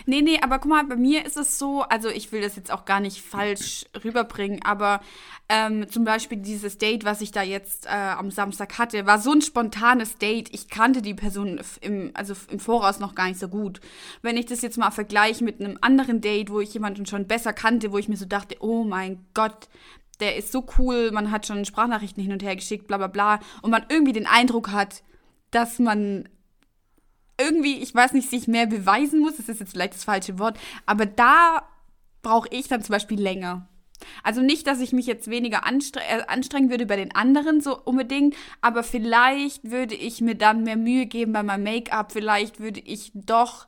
Nee, 0.06 0.22
nee, 0.22 0.40
aber 0.42 0.60
guck 0.60 0.70
mal, 0.70 0.84
bei 0.86 0.96
mir 0.96 1.26
ist 1.26 1.38
es 1.38 1.58
so, 1.58 1.82
also 1.84 2.10
ich 2.10 2.32
will 2.32 2.42
das 2.42 2.56
jetzt 2.56 2.72
auch 2.72 2.86
gar 2.86 3.00
nicht 3.00 3.22
falsch 3.22 3.86
rüberbringen, 4.04 4.62
aber 4.64 5.00
ähm, 5.48 5.90
zum 5.90 6.04
Beispiel 6.04 6.40
dieses 6.40 6.78
Date, 6.78 7.06
was 7.06 7.22
ich 7.22 7.32
da 7.32 7.44
jetzt 7.44 7.86
äh, 7.86 7.90
am 7.90 8.32
Samstag 8.32 8.78
hatte, 8.78 9.06
war 9.06 9.20
so 9.20 9.32
ein 9.32 9.42
spontanes 9.42 10.18
Date. 10.18 10.54
Ich 10.54 10.70
kannte 10.70 11.02
die 11.02 11.14
Person 11.14 11.62
im, 11.82 12.12
also 12.14 12.34
im 12.50 12.60
Voraus 12.60 13.00
noch 13.00 13.16
gar 13.16 13.28
nicht 13.28 13.40
so 13.40 13.48
gut. 13.48 13.80
Wenn 14.22 14.38
ich 14.38 14.48
das 14.48 14.62
jetzt 14.62 14.78
mal 14.78 14.92
vergleiche 14.92 15.44
mit 15.44 15.60
einem 15.60 15.78
anderen 15.82 16.22
Date, 16.22 16.50
wo 16.50 16.60
ich 16.60 16.74
jemanden 16.74 17.06
schon 17.06 17.28
besser 17.28 17.54
kannte, 17.54 17.92
wo 17.92 17.98
ich 17.98 18.10
mir 18.10 18.18
so 18.18 18.26
dachte, 18.26 18.58
oh 18.60 18.84
mein 18.84 19.26
Gott, 19.34 19.70
der 20.20 20.36
ist 20.36 20.52
so 20.52 20.66
cool, 20.78 21.12
man 21.12 21.32
hat 21.32 21.46
schon 21.46 21.66
Sprachnachrichten 21.66 22.24
hin 22.24 22.32
und 22.32 22.44
her 22.44 22.56
geschickt, 22.56 22.88
bla 22.88 22.98
bla 22.98 23.08
bla, 23.08 23.40
und 23.62 23.72
man 23.72 23.86
irgendwie 23.90 24.14
den 24.14 24.28
Eindruck 24.28 24.72
hat, 24.72 25.04
dass 25.52 25.80
man 25.80 26.28
irgendwie, 27.40 27.78
ich 27.80 27.94
weiß 27.94 28.14
nicht, 28.14 28.30
sich 28.30 28.48
mehr 28.48 28.66
beweisen 28.66 29.20
muss, 29.20 29.38
das 29.38 29.50
ist 29.50 29.60
jetzt 29.60 29.72
vielleicht 29.72 29.94
das 29.94 30.04
falsche 30.04 30.40
Wort, 30.40 30.58
aber 30.86 31.06
da 31.06 31.64
brauche 32.22 32.48
ich 32.52 32.68
dann 32.68 32.82
zum 32.82 32.94
Beispiel 32.94 33.20
länger. 33.22 33.68
Also 34.24 34.42
nicht, 34.42 34.68
dass 34.68 34.82
ich 34.82 34.92
mich 34.92 35.06
jetzt 35.06 35.30
weniger 35.30 35.66
anstre 35.66 36.02
äh, 36.02 36.24
anstrengen 36.28 36.70
würde 36.70 36.86
bei 36.86 36.96
den 36.98 37.16
anderen 37.16 37.62
so 37.62 37.80
unbedingt, 37.82 38.36
aber 38.62 38.84
vielleicht 38.84 39.70
würde 39.72 39.96
ich 39.96 40.22
mir 40.22 40.36
dann 40.36 40.64
mehr 40.64 40.76
Mühe 40.76 41.06
geben 41.06 41.32
bei 41.34 41.44
meinem 41.44 41.64
Make-up, 41.64 42.12
vielleicht 42.12 42.60
würde 42.60 42.80
ich 42.82 43.12
doch 43.14 43.68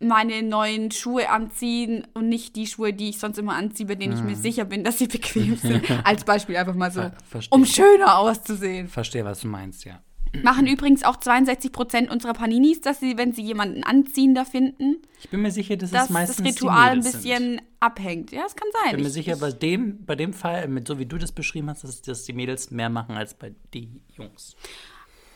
meine 0.00 0.42
neuen 0.44 0.90
Schuhe 0.92 1.28
anziehen 1.28 2.06
und 2.14 2.28
nicht 2.28 2.54
die 2.54 2.66
Schuhe, 2.68 2.92
die 2.92 3.08
ich 3.08 3.18
sonst 3.18 3.36
immer 3.38 3.54
anziehe, 3.54 3.86
bei 3.86 3.96
denen 3.96 4.14
ich 4.16 4.22
mir 4.22 4.36
sicher 4.36 4.64
bin, 4.64 4.84
dass 4.84 4.98
sie 4.98 5.06
bequem 5.08 5.56
sind. 5.56 5.84
Als 6.06 6.24
Beispiel 6.24 6.56
einfach 6.56 6.74
mal 6.74 6.90
so, 6.92 7.00
Ver- 7.00 7.12
verstehe. 7.28 7.56
um 7.56 7.64
schöner 7.64 8.16
auszusehen. 8.18 8.86
Verstehe, 8.88 9.24
was 9.24 9.40
du 9.40 9.48
meinst, 9.48 9.84
ja. 9.84 10.00
Machen 10.42 10.66
übrigens 10.66 11.02
auch 11.04 11.16
62% 11.16 12.08
unserer 12.10 12.32
Paninis, 12.34 12.80
dass 12.80 13.00
sie, 13.00 13.16
wenn 13.16 13.32
sie 13.32 13.42
jemanden 13.42 13.82
anziehender 13.84 14.44
finden, 14.44 14.96
Ich 15.22 15.28
bin 15.30 15.42
mir 15.42 15.50
sicher, 15.50 15.76
dass 15.76 15.90
dass 15.90 16.04
es 16.04 16.10
meistens 16.10 16.36
das 16.36 16.46
Ritual 16.46 16.90
ein 16.90 16.98
bisschen 17.02 17.22
Sind. 17.58 17.62
abhängt. 17.80 18.32
Ja, 18.32 18.42
das 18.42 18.54
kann 18.56 18.68
Ich 18.70 18.80
sein. 18.82 18.90
bin 18.92 19.00
mir 19.02 19.06
Ich- 19.08 19.12
sicher, 19.14 19.34
ich, 19.34 19.40
bei 19.40 19.50
dem, 19.52 20.04
bei 20.04 20.14
dem 20.16 20.32
Fall, 20.32 20.68
mit 20.68 20.86
so 20.86 20.98
wie 20.98 21.06
du 21.06 21.18
das 21.18 21.32
beschrieben 21.32 21.70
hast, 21.70 21.84
dass, 21.84 22.02
dass 22.02 22.24
die 22.24 22.32
Mädels 22.32 22.70
mehr 22.70 22.90
machen 22.90 23.16
als 23.16 23.34
bei 23.34 23.52
die 23.74 24.02
Jungs. 24.16 24.54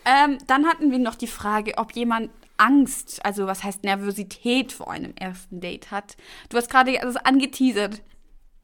ähm, 0.05 0.39
dann 0.47 0.67
hatten 0.67 0.91
wir 0.91 0.99
noch 0.99 1.15
die 1.15 1.27
Frage, 1.29 1.79
ob 1.79 1.93
jemand 1.93 2.31
Angst, 2.57 3.25
also 3.25 3.47
was 3.47 3.65
heißt 3.65 3.83
Nervosität 3.85 4.73
vor 4.73 4.91
einem 4.91 5.15
ersten 5.17 5.61
Date 5.61 5.91
hat. 5.91 6.17
Du 6.49 6.57
hast 6.57 6.71
gerade 6.71 7.01
also 7.03 7.19
angeteasert. 7.25 8.03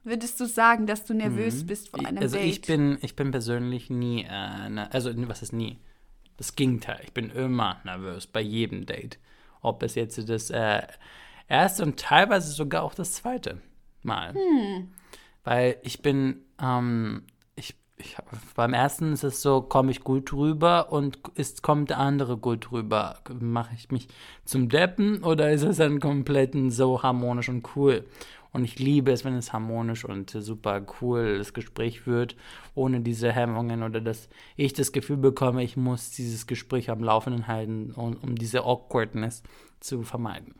Würdest 0.04 0.38
du 0.40 0.46
sagen, 0.46 0.86
dass 0.86 1.04
du 1.04 1.12
nervös 1.14 1.66
bist 1.66 1.88
vor 1.90 2.04
einem 2.06 2.18
also 2.18 2.36
Date? 2.36 2.46
ich 2.46 2.62
bin, 2.62 2.98
ich 3.02 3.14
bin 3.16 3.30
persönlich 3.30 3.90
nie, 3.90 4.22
äh, 4.28 4.68
ne, 4.70 4.88
also 4.92 5.10
was 5.28 5.42
ist 5.42 5.52
nie? 5.52 5.78
Das 6.38 6.54
Gegenteil. 6.54 7.00
Ich 7.02 7.12
bin 7.12 7.30
immer 7.30 7.80
nervös 7.84 8.26
bei 8.26 8.40
jedem 8.40 8.86
Date. 8.86 9.18
Ob 9.60 9.82
es 9.82 9.96
jetzt 9.96 10.28
das 10.28 10.50
äh, 10.50 10.82
erste 11.48 11.82
und 11.82 11.98
teilweise 11.98 12.52
sogar 12.52 12.84
auch 12.84 12.94
das 12.94 13.12
zweite 13.12 13.60
Mal. 14.02 14.34
Weil 15.42 15.78
ich 15.82 16.00
bin, 16.00 16.44
ähm, 16.62 17.24
ich, 17.56 17.74
ich, 17.96 18.16
beim 18.54 18.72
ersten 18.72 19.12
ist 19.12 19.24
es 19.24 19.42
so, 19.42 19.62
komme 19.62 19.90
ich 19.90 20.02
gut 20.04 20.32
rüber 20.32 20.92
und 20.92 21.18
ist, 21.34 21.62
kommt 21.62 21.90
der 21.90 21.98
andere 21.98 22.36
gut 22.36 22.70
rüber. 22.70 23.18
Mache 23.40 23.74
ich 23.74 23.90
mich 23.90 24.06
zum 24.44 24.68
Deppen 24.68 25.24
oder 25.24 25.50
ist 25.50 25.64
es 25.64 25.78
dann 25.78 25.98
komplett 25.98 26.54
so 26.68 27.02
harmonisch 27.02 27.48
und 27.48 27.66
cool? 27.74 28.06
Und 28.52 28.64
ich 28.64 28.78
liebe 28.78 29.12
es, 29.12 29.24
wenn 29.24 29.34
es 29.34 29.52
harmonisch 29.52 30.04
und 30.04 30.30
super 30.30 30.84
cool 31.00 31.38
das 31.38 31.52
Gespräch 31.52 32.06
wird, 32.06 32.36
ohne 32.74 33.00
diese 33.00 33.32
Hemmungen 33.32 33.82
oder 33.82 34.00
dass 34.00 34.28
ich 34.56 34.72
das 34.72 34.92
Gefühl 34.92 35.18
bekomme, 35.18 35.62
ich 35.62 35.76
muss 35.76 36.10
dieses 36.10 36.46
Gespräch 36.46 36.90
am 36.90 37.02
Laufenden 37.04 37.46
halten, 37.46 37.92
um, 37.92 38.16
um 38.16 38.36
diese 38.36 38.64
Awkwardness 38.64 39.42
zu 39.80 40.02
vermeiden. 40.02 40.54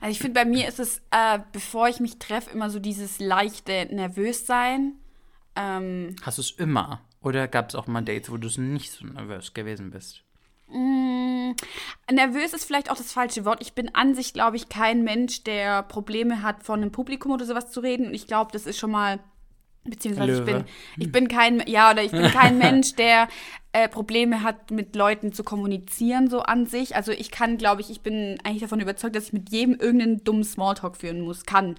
Also 0.00 0.12
ich 0.12 0.18
finde, 0.18 0.40
bei 0.40 0.44
mir 0.44 0.68
ist 0.68 0.78
es, 0.78 1.02
äh, 1.10 1.40
bevor 1.52 1.88
ich 1.88 2.00
mich 2.00 2.18
treffe, 2.18 2.50
immer 2.50 2.70
so 2.70 2.78
dieses 2.78 3.18
leichte 3.18 3.88
Nervössein. 3.90 4.94
Ähm, 5.56 6.14
Hast 6.22 6.38
du 6.38 6.42
es 6.42 6.50
immer? 6.52 7.00
Oder 7.20 7.48
gab 7.48 7.68
es 7.68 7.74
auch 7.74 7.88
mal 7.88 8.02
Dates, 8.02 8.30
wo 8.30 8.36
du 8.36 8.48
nicht 8.60 8.92
so 8.92 9.04
nervös 9.04 9.54
gewesen 9.54 9.90
bist? 9.90 10.22
Mh, 10.70 11.54
nervös 12.12 12.52
ist 12.52 12.64
vielleicht 12.64 12.90
auch 12.90 12.96
das 12.96 13.12
falsche 13.12 13.44
Wort. 13.44 13.60
Ich 13.62 13.74
bin 13.74 13.94
an 13.94 14.14
sich, 14.14 14.32
glaube 14.32 14.56
ich, 14.56 14.68
kein 14.68 15.02
Mensch, 15.02 15.44
der 15.44 15.82
Probleme 15.82 16.42
hat, 16.42 16.62
vor 16.64 16.76
einem 16.76 16.92
Publikum 16.92 17.32
oder 17.32 17.44
sowas 17.44 17.70
zu 17.70 17.80
reden. 17.80 18.06
Und 18.06 18.14
ich 18.14 18.26
glaube, 18.26 18.52
das 18.52 18.66
ist 18.66 18.78
schon 18.78 18.90
mal, 18.90 19.20
beziehungsweise 19.90 20.38
ich 20.38 20.44
bin, 20.44 20.64
ich 20.96 21.12
bin 21.12 21.28
kein, 21.28 21.62
ja, 21.66 21.90
oder 21.90 22.02
ich 22.02 22.12
bin 22.12 22.30
kein 22.30 22.58
Mensch, 22.58 22.94
der 22.94 23.28
äh, 23.72 23.88
Probleme 23.88 24.42
hat, 24.42 24.70
mit 24.70 24.96
Leuten 24.96 25.32
zu 25.32 25.44
kommunizieren, 25.44 26.28
so 26.28 26.40
an 26.40 26.66
sich. 26.66 26.96
Also 26.96 27.12
ich 27.12 27.30
kann, 27.30 27.58
glaube 27.58 27.82
ich, 27.82 27.90
ich 27.90 28.00
bin 28.00 28.38
eigentlich 28.42 28.62
davon 28.62 28.80
überzeugt, 28.80 29.14
dass 29.14 29.26
ich 29.26 29.32
mit 29.32 29.50
jedem 29.50 29.74
irgendeinen 29.74 30.24
dummen 30.24 30.42
Smalltalk 30.42 30.96
führen 30.96 31.20
muss, 31.20 31.44
kann. 31.44 31.74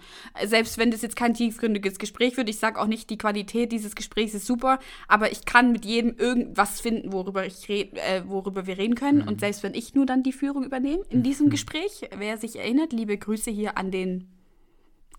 Selbst 0.46 0.78
wenn 0.78 0.92
das 0.92 1.02
jetzt 1.02 1.16
kein 1.16 1.34
tiefgründiges 1.34 1.98
Gespräch 1.98 2.38
wird, 2.38 2.48
ich 2.48 2.60
sage 2.60 2.80
auch 2.80 2.86
nicht, 2.86 3.10
die 3.10 3.18
Qualität 3.18 3.72
dieses 3.72 3.96
Gesprächs 3.96 4.36
ist 4.36 4.46
super, 4.46 4.80
aber 5.08 5.32
ich 5.32 5.46
kann 5.46 5.72
mit 5.72 5.84
jedem 5.84 6.16
irgendwas 6.16 6.80
finden, 6.80 7.12
worüber 7.12 7.46
ich 7.46 7.68
red, 7.68 7.98
äh, 7.98 8.22
worüber 8.26 8.68
wir 8.68 8.78
reden 8.78 8.96
können. 8.96 9.28
Und 9.28 9.40
selbst 9.40 9.64
wenn 9.64 9.74
ich 9.74 9.96
nur 9.96 10.06
dann 10.06 10.22
die 10.22 10.34
Führung 10.34 10.64
übernehme 10.64 11.04
in 11.10 11.24
diesem 11.24 11.50
Gespräch, 11.50 12.08
wer 12.16 12.38
sich 12.38 12.58
erinnert, 12.58 12.94
liebe 12.94 13.18
Grüße 13.18 13.50
hier 13.50 13.78
an 13.78 13.90
den 13.90 14.39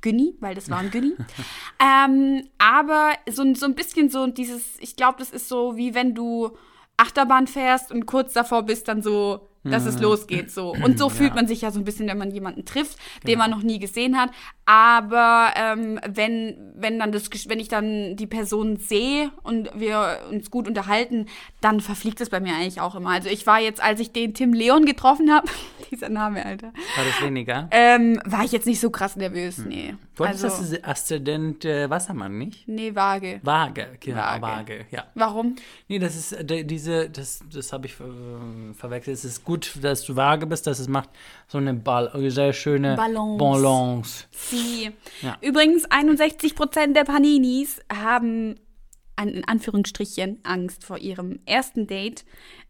Günni, 0.03 0.37
weil 0.41 0.55
das 0.55 0.71
war 0.71 0.79
ein 0.79 0.91
Günni. 0.91 1.13
ähm, 1.81 2.49
aber 2.59 3.13
so, 3.31 3.43
ein- 3.43 3.55
so 3.55 3.67
ein 3.67 3.75
bisschen 3.75 4.09
so 4.11 4.27
dieses, 4.27 4.79
ich 4.81 4.97
glaube, 4.97 5.19
das 5.19 5.31
ist 5.31 5.49
so 5.49 5.77
wie 5.77 5.95
wenn 5.95 6.15
du 6.15 6.57
Achterbahn 6.97 7.47
fährst 7.47 7.91
und 7.93 8.07
kurz 8.07 8.33
davor 8.33 8.63
bist 8.65 8.89
dann 8.89 9.03
so, 9.03 9.49
dass 9.65 9.85
es 9.85 10.01
losgeht. 10.01 10.51
So. 10.51 10.73
Und 10.73 10.99
so 10.99 11.09
fühlt 11.11 11.35
man 11.35 11.47
sich 11.47 11.63
ja 11.63 11.71
so 11.71 11.79
ein 11.79 11.85
bisschen, 11.85 12.09
wenn 12.09 12.19
man 12.19 12.31
jemanden 12.31 12.65
trifft, 12.65 12.99
den 13.27 13.39
man 13.39 13.51
noch 13.51 13.63
nie 13.63 13.79
gesehen 13.79 14.19
hat. 14.19 14.31
Aber 14.65 15.53
ähm, 15.57 15.99
wenn, 16.07 16.57
wenn 16.77 16.99
dann 16.99 17.13
das, 17.13 17.29
wenn 17.49 17.59
ich 17.61 17.69
dann 17.69 18.17
die 18.17 18.27
Person 18.27 18.77
sehe 18.77 19.31
und 19.43 19.71
wir 19.75 20.21
uns 20.31 20.51
gut 20.51 20.69
unterhalten, 20.69 21.27
dann 21.61 21.81
verfliegt 21.81 22.21
es 22.21 22.31
bei 22.31 22.41
mir 22.41 22.55
eigentlich 22.55 22.81
auch 22.81 22.95
immer. 22.95 23.11
Also 23.11 23.29
ich 23.29 23.47
war 23.47 23.61
jetzt, 23.61 23.83
als 23.83 24.01
ich 24.01 24.13
den 24.13 24.33
Tim 24.35 24.53
Leon 24.53 24.87
getroffen 24.87 25.33
habe, 25.33 25.49
dieser 25.91 26.09
Name, 26.09 26.45
Alter, 26.45 26.69
War 26.97 27.05
das 27.05 27.21
weniger? 27.23 27.69
ähm, 27.73 28.21
war 28.25 28.45
ich 28.45 28.53
jetzt 28.53 28.67
nicht 28.67 28.81
so 28.81 28.91
krass 28.91 29.17
nervös, 29.17 29.59
nee. 29.59 29.95
Du 30.15 30.27
hattest 30.27 30.45
also, 30.45 30.77
das 30.77 30.85
Aszendent 30.85 31.65
äh, 31.65 31.89
Wassermann, 31.89 32.39
nicht? 32.39 32.69
nee, 32.69 32.95
vage. 32.95 33.41
Waage, 33.43 33.89
genau, 33.99 34.19
Waage. 34.19 34.43
Waage. 34.43 34.87
ja. 34.91 35.07
Warum? 35.15 35.57
Nee, 35.89 35.99
das 35.99 36.15
ist 36.15 36.33
äh, 36.33 36.65
diese, 36.65 37.11
das, 37.11 37.43
das 37.53 37.73
habe 37.73 37.87
ich 37.87 37.95
äh, 37.95 38.75
verwechselt. 38.75 39.17
Es 39.17 39.25
ist 39.25 39.45
gut, 39.51 39.73
dass 39.83 40.05
du 40.05 40.15
vage 40.15 40.47
bist, 40.47 40.67
dass 40.67 40.79
es 40.79 40.87
macht 40.89 41.09
so 41.49 41.59
eine 41.59 41.75
Ball, 41.75 42.11
sehr 42.31 42.53
schöne 42.53 42.95
Balance. 42.95 43.39
Balance. 43.39 44.25
Sie. 44.31 44.91
Ja. 45.23 45.37
Übrigens, 45.41 45.91
61% 45.91 46.93
der 46.93 47.05
Paninis 47.05 47.81
haben 47.93 48.55
an, 49.17 49.29
in 49.29 49.45
Anführungsstrichen 49.47 50.39
Angst 50.45 50.85
vor 50.85 50.99
ihrem 50.99 51.41
ersten 51.47 51.87
Date. 51.87 52.25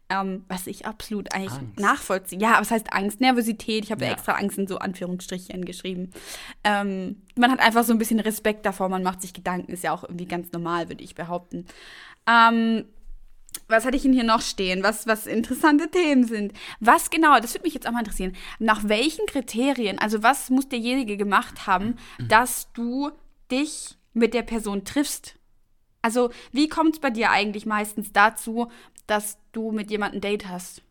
Ähm, 0.09 0.43
was 0.49 0.67
ich 0.67 0.85
absolut 0.85 1.33
eigentlich 1.33 1.53
Angst. 1.53 1.79
nachvollziehe. 1.79 2.37
Ja, 2.39 2.57
was 2.59 2.69
heißt 2.69 2.91
Angst? 2.91 3.21
Nervosität. 3.21 3.85
Ich 3.85 3.91
habe 3.93 4.03
Ja. 4.03 4.11
extra 4.11 4.33
Angst 4.33 4.57
in 4.57 4.67
so 4.67 4.77
Anführungsstrichen 4.77 5.63
geschrieben. 5.63 6.11
Ähm, 6.65 7.21
man 7.37 7.49
hat 7.49 7.61
einfach 7.61 7.85
so 7.85 7.93
ein 7.93 7.97
bisschen 7.97 8.19
Respekt 8.19 8.65
davor, 8.65 8.89
man 8.89 9.03
macht 9.03 9.21
sich 9.21 9.31
Gedanken, 9.33 9.71
ist 9.71 9.83
ja 9.85 9.93
auch 9.93 10.03
irgendwie 10.03 10.25
ganz 10.25 10.51
normal, 10.51 10.89
würde 10.89 11.01
ich 11.01 11.15
behaupten. 11.15 11.65
Ähm, 12.27 12.83
was 13.67 13.85
hatte 13.85 13.95
ich 13.95 14.03
denn 14.03 14.13
hier 14.13 14.23
noch 14.23 14.41
stehen? 14.41 14.83
Was, 14.83 15.07
was 15.07 15.27
interessante 15.27 15.89
Themen 15.89 16.25
sind? 16.25 16.53
Was 16.79 17.09
genau, 17.09 17.39
das 17.39 17.53
würde 17.53 17.63
mich 17.63 17.73
jetzt 17.73 17.87
auch 17.87 17.91
mal 17.91 17.99
interessieren. 17.99 18.35
Nach 18.59 18.87
welchen 18.87 19.25
Kriterien, 19.25 19.99
also 19.99 20.23
was 20.23 20.49
muss 20.49 20.69
derjenige 20.69 21.17
gemacht 21.17 21.67
haben, 21.67 21.95
dass 22.19 22.71
du 22.73 23.11
dich 23.49 23.97
mit 24.13 24.33
der 24.33 24.43
Person 24.43 24.83
triffst? 24.85 25.35
Also, 26.01 26.31
wie 26.51 26.67
kommt 26.67 26.95
es 26.95 26.99
bei 26.99 27.11
dir 27.11 27.29
eigentlich 27.29 27.65
meistens 27.65 28.11
dazu, 28.11 28.71
dass 29.07 29.37
du 29.51 29.71
mit 29.71 29.91
jemandem 29.91 30.21
Date 30.21 30.47
hast? 30.47 30.81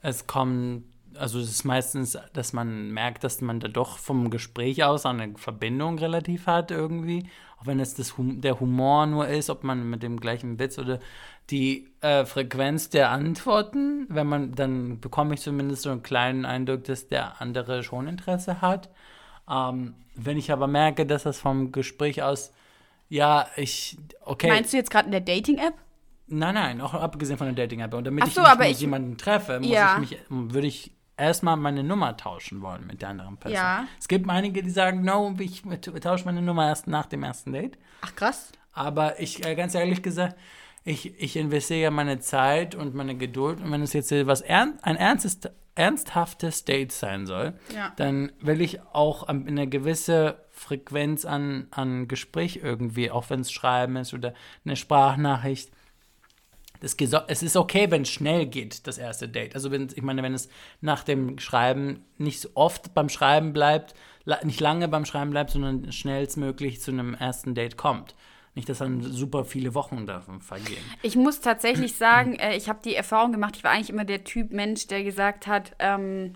Es 0.00 0.26
kommt, 0.26 0.84
also 1.14 1.40
es 1.40 1.50
ist 1.50 1.64
meistens, 1.64 2.16
dass 2.34 2.52
man 2.52 2.92
merkt, 2.92 3.24
dass 3.24 3.40
man 3.40 3.58
da 3.58 3.68
doch 3.68 3.98
vom 3.98 4.30
Gespräch 4.30 4.84
aus 4.84 5.06
eine 5.06 5.36
Verbindung 5.36 5.98
relativ 5.98 6.46
hat 6.46 6.70
irgendwie. 6.70 7.28
Auch 7.58 7.66
wenn 7.66 7.80
es 7.80 7.94
das 7.94 8.14
der 8.16 8.60
Humor 8.60 9.06
nur 9.06 9.26
ist, 9.26 9.50
ob 9.50 9.64
man 9.64 9.90
mit 9.90 10.04
dem 10.04 10.20
gleichen 10.20 10.60
Witz 10.60 10.78
oder 10.78 11.00
die 11.50 11.88
äh, 12.02 12.24
Frequenz 12.26 12.90
der 12.90 13.10
Antworten, 13.10 14.06
wenn 14.08 14.26
man, 14.26 14.54
dann 14.54 15.00
bekomme 15.00 15.34
ich 15.34 15.40
zumindest 15.40 15.82
so 15.82 15.90
einen 15.90 16.02
kleinen 16.02 16.44
Eindruck, 16.44 16.84
dass 16.84 17.08
der 17.08 17.40
andere 17.40 17.82
schon 17.82 18.06
Interesse 18.06 18.60
hat. 18.60 18.90
Ähm, 19.50 19.94
wenn 20.14 20.36
ich 20.36 20.52
aber 20.52 20.66
merke, 20.66 21.06
dass 21.06 21.22
das 21.22 21.38
vom 21.38 21.72
Gespräch 21.72 22.22
aus, 22.22 22.52
ja, 23.08 23.46
ich, 23.56 23.96
okay. 24.24 24.48
Meinst 24.48 24.72
du 24.72 24.76
jetzt 24.76 24.90
gerade 24.90 25.06
in 25.06 25.12
der 25.12 25.22
Dating-App? 25.22 25.74
Nein, 26.26 26.54
nein, 26.54 26.80
auch 26.82 26.92
abgesehen 26.92 27.38
von 27.38 27.46
der 27.46 27.56
Dating-App. 27.66 27.94
Und 27.94 28.04
damit 28.06 28.24
Ach 28.24 28.28
ich 28.28 28.34
so, 28.34 28.42
mich 28.42 28.58
mit 28.58 28.68
ich- 28.68 28.80
jemanden 28.80 29.16
treffe, 29.16 29.60
muss 29.60 29.70
Ja. 29.70 29.94
ich 30.02 30.10
mich, 30.10 30.18
würde 30.28 30.66
ich 30.66 30.92
erstmal 31.16 31.56
meine 31.56 31.82
Nummer 31.82 32.16
tauschen 32.18 32.60
wollen 32.60 32.86
mit 32.86 33.00
der 33.00 33.08
anderen 33.08 33.38
Person. 33.38 33.56
Ja. 33.56 33.86
Es 33.98 34.06
gibt 34.06 34.28
einige, 34.28 34.62
die 34.62 34.70
sagen, 34.70 35.02
no, 35.02 35.34
ich 35.38 35.62
tausche 36.02 36.26
meine 36.26 36.42
Nummer 36.42 36.68
erst 36.68 36.86
nach 36.86 37.06
dem 37.06 37.22
ersten 37.22 37.52
Date. 37.54 37.78
Ach 38.02 38.14
krass. 38.14 38.52
Aber 38.74 39.18
ich, 39.18 39.44
äh, 39.46 39.54
ganz 39.54 39.74
ehrlich 39.74 40.02
gesagt, 40.02 40.36
ich, 40.88 41.20
ich 41.22 41.36
investiere 41.36 41.80
ja 41.80 41.90
meine 41.90 42.18
Zeit 42.18 42.74
und 42.74 42.94
meine 42.94 43.14
Geduld. 43.14 43.60
Und 43.60 43.70
wenn 43.70 43.82
es 43.82 43.92
jetzt 43.92 44.10
was 44.10 44.40
ern 44.40 44.78
ein 44.82 44.96
ernstes, 44.96 45.40
ernsthaftes 45.74 46.64
Date 46.64 46.92
sein 46.92 47.26
soll, 47.26 47.52
Ja. 47.74 47.92
dann 47.96 48.32
will 48.40 48.60
ich 48.62 48.80
auch 48.92 49.24
eine 49.24 49.68
gewisse 49.68 50.42
Frequenz 50.50 51.24
an, 51.24 51.68
an 51.70 52.08
Gespräch 52.08 52.60
irgendwie, 52.62 53.10
auch 53.10 53.28
wenn 53.28 53.40
es 53.40 53.52
Schreiben 53.52 53.96
ist 53.96 54.14
oder 54.14 54.32
eine 54.64 54.76
Sprachnachricht. 54.76 55.70
Das 56.80 56.96
es 57.26 57.42
ist 57.42 57.56
okay, 57.56 57.90
wenn 57.90 58.02
es 58.02 58.10
schnell 58.10 58.46
geht, 58.46 58.86
das 58.86 58.98
erste 58.98 59.28
Date. 59.28 59.54
Also 59.56 59.70
wenn, 59.70 59.88
ich 59.94 60.02
meine, 60.02 60.22
wenn 60.22 60.32
es 60.34 60.48
nach 60.80 61.02
dem 61.02 61.38
Schreiben 61.38 62.04
nicht 62.16 62.40
so 62.40 62.48
oft 62.54 62.94
beim 62.94 63.08
Schreiben 63.08 63.52
bleibt, 63.52 63.94
la 64.24 64.38
nicht 64.44 64.60
lange 64.60 64.88
beim 64.88 65.04
Schreiben 65.04 65.30
bleibt, 65.30 65.50
sondern 65.50 65.92
schnellstmöglich 65.92 66.80
zu 66.80 66.92
einem 66.92 67.14
ersten 67.14 67.54
Date 67.54 67.76
kommt. 67.76 68.14
Nicht, 68.58 68.68
dass 68.68 68.78
dann 68.78 69.02
super 69.02 69.44
viele 69.44 69.72
Wochen 69.72 70.04
davon 70.04 70.40
vergehen. 70.40 70.82
Ich 71.02 71.14
muss 71.14 71.38
tatsächlich 71.38 71.94
sagen, 71.94 72.34
äh, 72.40 72.56
ich 72.56 72.68
habe 72.68 72.80
die 72.84 72.96
Erfahrung 72.96 73.30
gemacht, 73.30 73.54
ich 73.56 73.62
war 73.62 73.70
eigentlich 73.70 73.88
immer 73.88 74.04
der 74.04 74.24
Typ 74.24 74.50
Mensch, 74.50 74.88
der 74.88 75.04
gesagt 75.04 75.46
hat, 75.46 75.76
ähm, 75.78 76.32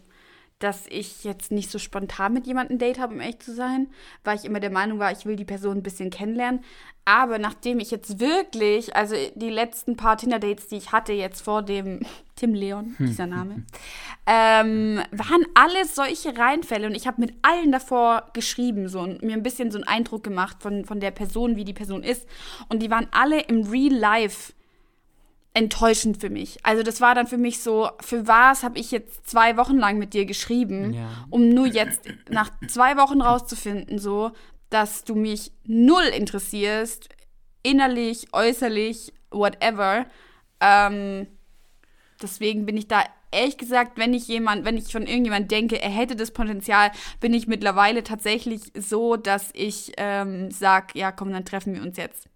dass 0.62 0.86
ich 0.88 1.24
jetzt 1.24 1.50
nicht 1.50 1.70
so 1.70 1.78
spontan 1.78 2.32
mit 2.32 2.46
jemandem 2.46 2.76
ein 2.76 2.78
Date 2.78 2.98
habe, 2.98 3.14
um 3.14 3.20
echt 3.20 3.42
zu 3.42 3.54
sein, 3.54 3.88
weil 4.22 4.36
ich 4.36 4.44
immer 4.44 4.60
der 4.60 4.70
Meinung 4.70 4.98
war, 4.98 5.10
ich 5.10 5.26
will 5.26 5.36
die 5.36 5.44
Person 5.44 5.78
ein 5.78 5.82
bisschen 5.82 6.10
kennenlernen. 6.10 6.60
Aber 7.04 7.38
nachdem 7.40 7.80
ich 7.80 7.90
jetzt 7.90 8.20
wirklich, 8.20 8.94
also 8.94 9.16
die 9.34 9.50
letzten 9.50 9.96
paar 9.96 10.16
Tinder-Dates, 10.16 10.68
die 10.68 10.76
ich 10.76 10.92
hatte, 10.92 11.12
jetzt 11.12 11.42
vor 11.42 11.62
dem 11.62 12.00
Tim 12.36 12.54
Leon, 12.54 12.96
dieser 12.98 13.26
Name, 13.26 13.64
ähm, 14.26 15.00
waren 15.10 15.44
alles 15.54 15.94
solche 15.94 16.36
Reinfälle 16.36 16.86
und 16.86 16.94
ich 16.94 17.06
habe 17.06 17.20
mit 17.20 17.34
allen 17.42 17.72
davor 17.72 18.30
geschrieben 18.32 18.88
so 18.88 19.00
und 19.00 19.22
mir 19.22 19.34
ein 19.34 19.42
bisschen 19.42 19.70
so 19.70 19.78
einen 19.78 19.86
Eindruck 19.86 20.22
gemacht 20.22 20.56
von, 20.60 20.84
von 20.84 21.00
der 21.00 21.10
Person, 21.10 21.56
wie 21.56 21.64
die 21.64 21.72
Person 21.72 22.02
ist. 22.02 22.26
Und 22.68 22.82
die 22.82 22.90
waren 22.90 23.08
alle 23.10 23.40
im 23.40 23.64
Real 23.64 23.94
Life 23.94 24.52
enttäuschend 25.54 26.18
für 26.18 26.30
mich. 26.30 26.58
Also 26.64 26.82
das 26.82 27.00
war 27.00 27.14
dann 27.14 27.26
für 27.26 27.36
mich 27.36 27.60
so, 27.62 27.90
für 28.00 28.26
was 28.26 28.62
habe 28.62 28.78
ich 28.78 28.90
jetzt 28.90 29.28
zwei 29.28 29.56
Wochen 29.56 29.76
lang 29.76 29.98
mit 29.98 30.14
dir 30.14 30.24
geschrieben, 30.24 30.94
Ja. 30.94 31.26
um 31.30 31.48
nur 31.50 31.66
jetzt 31.66 32.00
nach 32.30 32.50
zwei 32.68 32.96
Wochen 32.96 33.20
rauszufinden, 33.20 33.98
so, 33.98 34.30
dass 34.70 35.04
du 35.04 35.14
mich 35.14 35.52
null 35.66 36.04
interessierst, 36.04 37.10
innerlich, 37.62 38.28
äußerlich, 38.32 39.12
whatever. 39.30 40.06
Ähm, 40.60 41.26
deswegen 42.22 42.64
bin 42.64 42.76
ich 42.78 42.88
da 42.88 43.04
ehrlich 43.30 43.58
gesagt, 43.58 43.98
wenn 43.98 44.14
ich 44.14 44.28
jemand, 44.28 44.64
wenn 44.64 44.76
ich 44.78 44.90
von 44.92 45.06
irgendjemand 45.06 45.50
denke, 45.50 45.80
er 45.80 45.90
hätte 45.90 46.16
das 46.16 46.30
Potenzial, 46.30 46.90
bin 47.20 47.34
ich 47.34 47.46
mittlerweile 47.46 48.02
tatsächlich 48.02 48.60
so, 48.74 49.16
dass 49.16 49.50
ich 49.52 49.92
ähm, 49.98 50.50
sag, 50.50 50.94
ja, 50.94 51.12
komm, 51.12 51.32
dann 51.32 51.44
treffen 51.44 51.74
wir 51.74 51.82
uns 51.82 51.96
jetzt. 51.98 52.28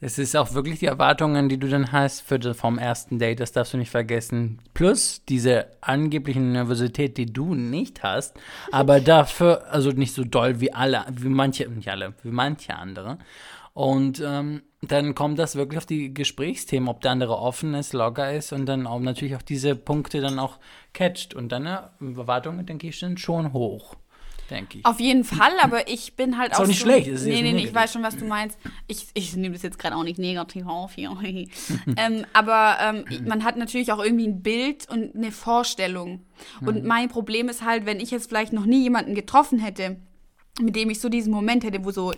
Es 0.00 0.16
ist 0.16 0.36
auch 0.36 0.54
wirklich 0.54 0.78
die 0.78 0.86
Erwartungen, 0.86 1.48
die 1.48 1.58
du 1.58 1.68
dann 1.68 1.90
hast 1.90 2.20
für 2.20 2.38
das, 2.38 2.56
vom 2.56 2.78
ersten 2.78 3.18
Date, 3.18 3.40
das 3.40 3.50
darfst 3.50 3.74
du 3.74 3.78
nicht 3.78 3.90
vergessen. 3.90 4.60
Plus 4.72 5.24
diese 5.28 5.66
angebliche 5.80 6.38
Nervosität, 6.38 7.16
die 7.16 7.26
du 7.26 7.54
nicht 7.54 8.04
hast, 8.04 8.38
aber 8.70 9.00
dafür, 9.00 9.72
also 9.72 9.90
nicht 9.90 10.14
so 10.14 10.22
doll 10.22 10.60
wie 10.60 10.72
alle, 10.72 11.04
wie 11.10 11.28
manche, 11.28 11.68
nicht 11.68 11.88
alle, 11.88 12.14
wie 12.22 12.30
manche 12.30 12.76
andere. 12.76 13.18
Und 13.74 14.22
ähm, 14.24 14.62
dann 14.82 15.16
kommt 15.16 15.38
das 15.38 15.56
wirklich 15.56 15.78
auf 15.78 15.86
die 15.86 16.14
Gesprächsthemen, 16.14 16.88
ob 16.88 17.00
der 17.00 17.10
andere 17.10 17.36
offen 17.36 17.74
ist, 17.74 17.92
locker 17.92 18.32
ist 18.32 18.52
und 18.52 18.66
dann 18.66 18.86
auch 18.86 19.00
natürlich 19.00 19.34
auch 19.34 19.42
diese 19.42 19.74
Punkte 19.74 20.20
dann 20.20 20.38
auch 20.38 20.58
catcht. 20.92 21.34
Und 21.34 21.50
deine 21.50 21.90
Erwartungen, 22.00 22.66
denke 22.66 22.86
ich, 22.86 22.98
sind 22.98 23.18
schon 23.18 23.52
hoch, 23.52 23.96
denke 24.50 24.78
ich. 24.78 24.84
Auf 24.84 25.00
jeden 25.00 25.24
Fall, 25.24 25.52
aber 25.62 25.88
ich 25.88 26.14
bin 26.14 26.38
halt 26.38 26.52
Ist 26.52 26.58
auch. 26.58 26.62
auch 26.64 26.66
nicht 26.66 26.78
so, 26.80 26.84
schlecht, 26.86 27.06
ist 27.08 27.24
nee, 27.24 27.42
nee, 27.42 27.52
nee, 27.52 27.64
ich 27.64 27.74
weiß 27.74 27.92
schon, 27.92 28.02
was 28.02 28.16
du 28.16 28.24
meinst. 28.24 28.58
Ich, 28.86 29.06
ich 29.14 29.36
nehme 29.36 29.54
das 29.54 29.62
jetzt 29.62 29.78
gerade 29.78 29.96
auch 29.96 30.04
nicht 30.04 30.18
negativ 30.18 30.66
auf 30.66 30.94
hier. 30.94 31.16
ähm, 31.96 32.24
aber 32.32 32.76
ähm, 32.80 33.04
man 33.26 33.44
hat 33.44 33.56
natürlich 33.56 33.92
auch 33.92 34.02
irgendwie 34.02 34.26
ein 34.26 34.42
Bild 34.42 34.88
und 34.88 35.14
eine 35.14 35.32
Vorstellung. 35.32 36.22
Und 36.64 36.82
Mhm. 36.82 36.88
mein 36.88 37.08
Problem 37.08 37.48
ist 37.48 37.64
halt, 37.64 37.84
wenn 37.86 38.00
ich 38.00 38.10
jetzt 38.10 38.28
vielleicht 38.28 38.52
noch 38.52 38.64
nie 38.66 38.82
jemanden 38.82 39.14
getroffen 39.14 39.58
hätte, 39.58 39.96
mit 40.60 40.76
dem 40.76 40.90
ich 40.90 41.00
so 41.00 41.08
diesen 41.08 41.32
Moment 41.32 41.64
hätte, 41.64 41.84
wo 41.84 41.90
so 41.90 42.12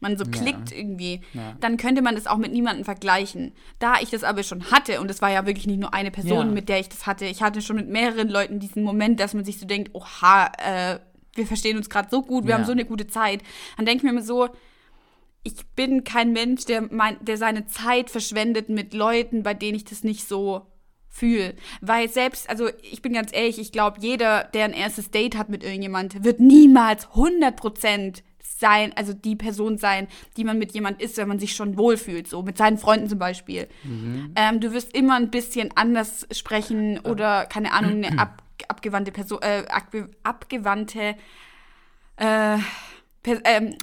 man 0.00 0.16
so 0.16 0.24
klickt 0.24 0.70
irgendwie, 0.70 1.22
dann 1.60 1.76
könnte 1.76 2.02
man 2.02 2.14
das 2.14 2.28
auch 2.28 2.36
mit 2.36 2.52
niemandem 2.52 2.84
vergleichen. 2.84 3.52
Da 3.80 3.94
ich 4.00 4.10
das 4.10 4.22
aber 4.22 4.44
schon 4.44 4.70
hatte, 4.70 5.00
und 5.00 5.10
es 5.10 5.20
war 5.22 5.30
ja 5.32 5.44
wirklich 5.44 5.66
nicht 5.66 5.80
nur 5.80 5.92
eine 5.92 6.12
Person, 6.12 6.46
Ja. 6.48 6.52
mit 6.54 6.68
der 6.68 6.78
ich 6.78 6.88
das 6.88 7.04
hatte, 7.06 7.24
ich 7.24 7.42
hatte 7.42 7.60
schon 7.62 7.74
mit 7.74 7.88
mehreren 7.88 8.28
Leuten 8.28 8.60
diesen 8.60 8.84
Moment, 8.84 9.18
dass 9.18 9.34
man 9.34 9.44
sich 9.44 9.58
so 9.58 9.66
denkt, 9.66 9.90
oha, 9.94 10.52
äh, 10.58 10.98
wir 11.34 11.46
verstehen 11.46 11.76
uns 11.76 11.88
gerade 11.90 12.08
so 12.10 12.22
gut, 12.22 12.44
wir 12.44 12.50
Ja. 12.50 12.56
haben 12.58 12.64
so 12.64 12.72
eine 12.72 12.84
gute 12.84 13.06
Zeit. 13.06 13.42
Dann 13.76 13.86
denke 13.86 13.98
ich 13.98 14.02
mir 14.04 14.10
immer 14.10 14.22
so, 14.26 14.48
ich 15.44 15.54
bin 15.76 16.04
kein 16.04 16.32
Mensch, 16.32 16.64
der, 16.64 16.82
mein, 16.92 17.16
der 17.24 17.36
seine 17.36 17.66
Zeit 17.66 18.10
verschwendet 18.10 18.68
mit 18.68 18.92
Leuten, 18.92 19.42
bei 19.42 19.54
denen 19.54 19.76
ich 19.76 19.84
das 19.84 20.04
nicht 20.04 20.26
so 20.28 20.66
fühle. 21.08 21.54
Weil 21.80 22.08
selbst, 22.08 22.50
also 22.50 22.68
ich 22.82 23.02
bin 23.02 23.12
ganz 23.12 23.32
ehrlich, 23.32 23.58
ich 23.58 23.72
glaube, 23.72 23.98
jeder, 24.00 24.44
der 24.44 24.64
ein 24.66 24.72
erstes 24.72 25.10
Date 25.10 25.36
hat 25.38 25.48
mit 25.48 25.64
irgendjemand, 25.64 26.22
wird 26.24 26.38
niemals 26.40 27.06
100% 27.08 28.22
sein, 28.58 28.92
also 28.96 29.12
die 29.12 29.36
Person 29.36 29.78
sein, 29.78 30.08
die 30.36 30.44
man 30.44 30.58
mit 30.58 30.72
jemand 30.72 31.00
ist, 31.00 31.16
wenn 31.16 31.28
man 31.28 31.38
sich 31.38 31.54
schon 31.54 31.78
wohlfühlt, 31.78 32.26
so 32.28 32.42
mit 32.42 32.58
seinen 32.58 32.76
Freunden 32.76 33.08
zum 33.08 33.18
Beispiel. 33.18 33.68
Ähm, 34.36 34.60
du 34.60 34.72
wirst 34.72 34.94
immer 34.94 35.14
ein 35.14 35.30
bisschen 35.30 35.70
anders 35.76 36.26
sprechen 36.32 36.98
oder, 37.00 37.46
keine 37.46 37.72
Ahnung, 37.72 38.02
eine 38.04 38.18
ab, 38.18 38.42
abgewandte 38.68 39.12
Person, 39.12 39.40
äh, 39.42 39.64
abge, 39.68 40.08
abgewandte 40.22 41.16
äh, 42.16 42.58
per, 43.22 43.40
ähm, 43.44 43.74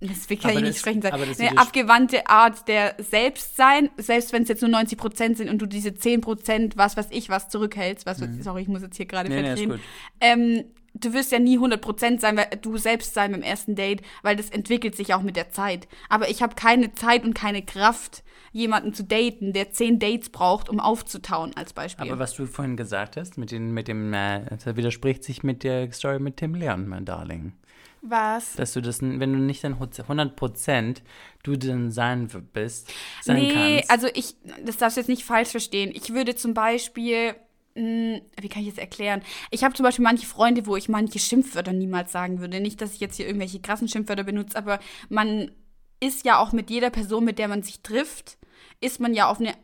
das 0.00 0.28
will 0.28 0.36
kann 0.36 0.50
Aber 0.50 0.60
ich 0.60 0.66
nicht 0.66 0.78
sprechen 0.78 1.00
das 1.00 1.12
Eine 1.12 1.58
abgewandte 1.58 2.26
Art 2.26 2.66
der 2.66 2.96
Selbstsein, 2.98 3.88
selbst 3.96 4.32
wenn 4.32 4.42
es 4.42 4.48
jetzt 4.48 4.62
nur 4.62 4.70
90 4.70 4.98
Prozent 4.98 5.36
sind 5.38 5.48
und 5.48 5.58
du 5.58 5.66
diese 5.66 5.94
10 5.94 6.20
Prozent, 6.20 6.76
was 6.76 6.96
weiß 6.96 7.06
ich, 7.10 7.28
was 7.28 7.48
zurückhältst, 7.48 8.04
was, 8.04 8.20
sorry, 8.40 8.62
ich 8.62 8.68
muss 8.68 8.82
jetzt 8.82 8.96
hier 8.96 9.06
gerade 9.06 9.30
Mhm. 9.30 9.34
Nee, 9.36 9.42
nee, 9.42 9.48
verdrehen. 9.48 9.70
gut. 9.70 9.80
ähm, 10.20 10.64
du 10.94 11.12
wirst 11.12 11.30
ja 11.30 11.38
nie 11.38 11.56
100 11.56 11.80
Prozent 11.80 12.20
sein, 12.20 12.36
weil 12.36 12.48
du 12.60 12.76
selbst 12.78 13.14
sein 13.14 13.30
beim 13.32 13.42
ersten 13.42 13.76
Date, 13.76 14.02
weil 14.22 14.36
das 14.36 14.50
entwickelt 14.50 14.96
sich 14.96 15.14
auch 15.14 15.22
mit 15.22 15.36
der 15.36 15.50
Zeit. 15.50 15.86
Aber 16.08 16.28
ich 16.28 16.42
habe 16.42 16.56
keine 16.56 16.92
Zeit 16.94 17.24
und 17.24 17.34
keine 17.34 17.62
Kraft, 17.62 18.23
jemanden 18.54 18.94
zu 18.94 19.02
daten, 19.02 19.52
der 19.52 19.72
10 19.72 19.98
Dates 19.98 20.30
braucht, 20.30 20.68
um 20.68 20.78
aufzutauen, 20.78 21.54
als 21.56 21.72
Beispiel. 21.72 22.08
Aber 22.08 22.20
was 22.20 22.34
du 22.34 22.46
vorhin 22.46 22.76
gesagt 22.76 23.16
hast, 23.16 23.36
mit, 23.36 23.50
den, 23.50 23.72
mit 23.72 23.88
dem, 23.88 24.14
äh, 24.14 24.42
das 24.48 24.76
widerspricht 24.76 25.24
sich 25.24 25.42
mit 25.42 25.64
der 25.64 25.90
Story 25.92 26.20
mit 26.20 26.36
Tim 26.36 26.54
Leon, 26.54 26.88
mein 26.88 27.04
Darling. 27.04 27.52
was? 28.00 28.54
Dass 28.54 28.72
du 28.72 28.80
das, 28.80 29.02
wenn 29.02 29.32
du 29.32 29.40
nicht 29.40 29.64
dann 29.64 29.74
100 29.74 30.36
Prozent 30.36 31.02
du 31.42 31.56
dann 31.56 31.90
sein 31.90 32.28
bist, 32.52 32.92
sein 33.22 33.36
nee, 33.36 33.78
kannst. 33.78 33.90
also 33.90 34.06
ich, 34.14 34.36
das 34.64 34.76
darfst 34.76 34.96
du 34.96 35.00
jetzt 35.00 35.08
nicht 35.08 35.24
falsch 35.24 35.48
verstehen. 35.48 35.90
Ich 35.92 36.14
würde 36.14 36.36
zum 36.36 36.54
Beispiel, 36.54 37.34
mh, 37.74 38.20
wie 38.40 38.48
kann 38.48 38.62
ich 38.62 38.68
das 38.68 38.78
erklären? 38.78 39.22
Ich 39.50 39.64
habe 39.64 39.74
zum 39.74 39.82
Beispiel 39.82 40.04
manche 40.04 40.26
Freunde, 40.26 40.66
wo 40.66 40.76
ich 40.76 40.88
manche 40.88 41.18
Schimpfwörter 41.18 41.72
niemals 41.72 42.12
sagen 42.12 42.38
würde. 42.38 42.60
Nicht, 42.60 42.80
dass 42.80 42.94
ich 42.94 43.00
jetzt 43.00 43.16
hier 43.16 43.26
irgendwelche 43.26 43.58
krassen 43.58 43.88
Schimpfwörter 43.88 44.22
benutze, 44.22 44.56
aber 44.56 44.78
man 45.08 45.50
ist 45.98 46.24
ja 46.24 46.38
auch 46.38 46.52
mit 46.52 46.70
jeder 46.70 46.90
Person, 46.90 47.24
mit 47.24 47.40
der 47.40 47.48
man 47.48 47.64
sich 47.64 47.80
trifft, 47.80 48.38
ist 48.80 49.00
man 49.00 49.14
ja 49.14 49.28
auf 49.28 49.40
eine 49.40 49.54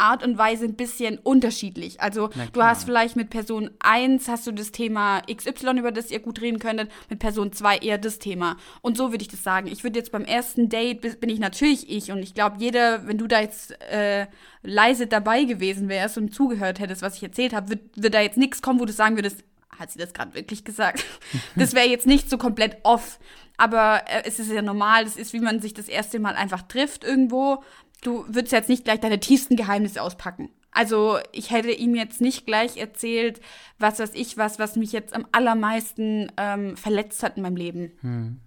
Art 0.00 0.24
und 0.24 0.38
Weise 0.38 0.64
ein 0.64 0.74
bisschen 0.74 1.18
unterschiedlich. 1.18 2.00
Also 2.00 2.30
du 2.52 2.62
hast 2.62 2.84
vielleicht 2.84 3.16
mit 3.16 3.30
Person 3.30 3.70
1 3.80 4.28
hast 4.28 4.46
du 4.46 4.52
das 4.52 4.72
Thema 4.72 5.20
XY, 5.30 5.78
über 5.78 5.92
das 5.92 6.10
ihr 6.10 6.20
gut 6.20 6.40
reden 6.40 6.58
könntet, 6.58 6.90
mit 7.10 7.18
Person 7.18 7.52
2 7.52 7.78
eher 7.78 7.98
das 7.98 8.18
Thema. 8.18 8.56
Und 8.80 8.96
so 8.96 9.12
würde 9.12 9.22
ich 9.22 9.28
das 9.28 9.42
sagen. 9.42 9.66
Ich 9.66 9.84
würde 9.84 9.98
jetzt 9.98 10.10
beim 10.10 10.24
ersten 10.24 10.68
Date, 10.68 11.20
bin 11.20 11.28
ich 11.28 11.38
natürlich 11.38 11.88
ich 11.90 12.10
und 12.10 12.22
ich 12.22 12.34
glaube, 12.34 12.56
jeder, 12.58 13.06
wenn 13.06 13.18
du 13.18 13.26
da 13.26 13.40
jetzt 13.40 13.78
äh, 13.92 14.26
leise 14.62 15.06
dabei 15.06 15.44
gewesen 15.44 15.88
wärst 15.88 16.16
und 16.16 16.34
zugehört 16.34 16.80
hättest, 16.80 17.02
was 17.02 17.16
ich 17.16 17.22
erzählt 17.22 17.52
habe, 17.52 17.68
wird, 17.68 17.80
wird 17.94 18.14
da 18.14 18.20
jetzt 18.20 18.38
nichts 18.38 18.62
kommen, 18.62 18.80
wo 18.80 18.86
du 18.86 18.92
sagen 18.92 19.16
würdest, 19.16 19.44
hat 19.78 19.90
sie 19.90 19.98
das 19.98 20.14
gerade 20.14 20.34
wirklich 20.34 20.64
gesagt? 20.64 21.04
das 21.56 21.74
wäre 21.74 21.88
jetzt 21.88 22.06
nicht 22.06 22.30
so 22.30 22.38
komplett 22.38 22.78
off. 22.84 23.18
Aber 23.58 24.04
äh, 24.06 24.22
es 24.24 24.38
ist 24.38 24.50
ja 24.50 24.62
normal, 24.62 25.04
das 25.04 25.16
ist, 25.16 25.34
wie 25.34 25.40
man 25.40 25.60
sich 25.60 25.74
das 25.74 25.88
erste 25.88 26.18
Mal 26.18 26.34
einfach 26.34 26.62
trifft 26.62 27.04
irgendwo. 27.04 27.62
Du 28.02 28.24
würdest 28.28 28.52
jetzt 28.52 28.68
nicht 28.68 28.84
gleich 28.84 29.00
deine 29.00 29.20
tiefsten 29.20 29.56
Geheimnisse 29.56 30.02
auspacken. 30.02 30.50
Also 30.72 31.18
ich 31.32 31.50
hätte 31.50 31.70
ihm 31.72 31.94
jetzt 31.94 32.20
nicht 32.20 32.46
gleich 32.46 32.76
erzählt, 32.76 33.40
was 33.78 33.98
weiß 33.98 34.12
ich 34.14 34.36
was, 34.36 34.58
was 34.58 34.76
mich 34.76 34.92
jetzt 34.92 35.14
am 35.14 35.26
allermeisten 35.32 36.30
ähm, 36.36 36.76
verletzt 36.76 37.22
hat 37.22 37.36
in 37.36 37.42
meinem 37.42 37.56
Leben. 37.56 38.40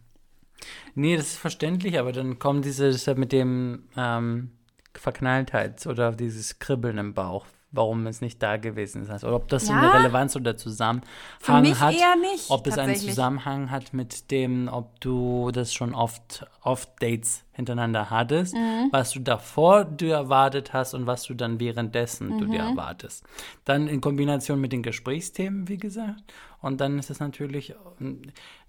Nee, 0.95 1.17
das 1.17 1.27
ist 1.27 1.37
verständlich, 1.37 1.99
aber 1.99 2.13
dann 2.13 2.39
kommt 2.39 2.63
dieses 2.65 3.05
mit 3.07 3.31
dem 3.33 3.89
ähm, 3.97 4.51
Verknalltheit 4.93 5.85
oder 5.85 6.13
dieses 6.13 6.59
Kribbeln 6.59 6.97
im 6.97 7.13
Bauch, 7.13 7.45
warum 7.71 8.07
es 8.07 8.21
nicht 8.21 8.41
da 8.41 8.55
gewesen 8.55 9.03
ist. 9.09 9.23
Oder 9.25 9.35
ob 9.35 9.49
das 9.49 9.65
so 9.67 9.73
Ja. 9.73 9.79
eine 9.81 9.93
Relevanz 10.05 10.35
oder 10.37 10.55
Zusammenhang 10.55 11.05
Für 11.41 11.59
mich 11.59 11.79
hat. 11.79 11.93
eher 11.93 12.15
nicht, 12.15 12.49
Ob 12.49 12.65
es 12.67 12.77
einen. 12.77 12.95
Zusammenhang 12.95 13.69
hat 13.69 13.93
mit 13.93 14.31
dem, 14.31 14.69
ob 14.71 15.01
du 15.01 15.51
das 15.51 15.73
schon 15.73 15.93
oft, 15.93 16.45
oft 16.61 16.89
Dates 17.01 17.43
hintereinander 17.53 18.09
hattest, 18.09 18.55
Mhm. 18.55 18.89
was 18.91 19.11
du 19.11 19.19
davor 19.19 19.85
dir 19.85 20.15
erwartet 20.15 20.73
hast 20.73 20.93
und 20.93 21.07
was 21.07 21.23
du 21.23 21.33
dann 21.33 21.59
währenddessen 21.59 22.37
du 22.37 22.45
Mhm. 22.45 22.51
dir 22.51 22.59
erwartest. 22.61 23.23
Dann 23.65 23.87
in 23.87 24.01
Kombination 24.01 24.59
mit 24.59 24.71
den 24.73 24.83
Gesprächsthemen, 24.83 25.67
wie 25.69 25.77
gesagt. 25.77 26.21
Und 26.61 26.79
dann 26.79 26.97
ist 26.97 27.09
es 27.09 27.19
natürlich, 27.19 27.75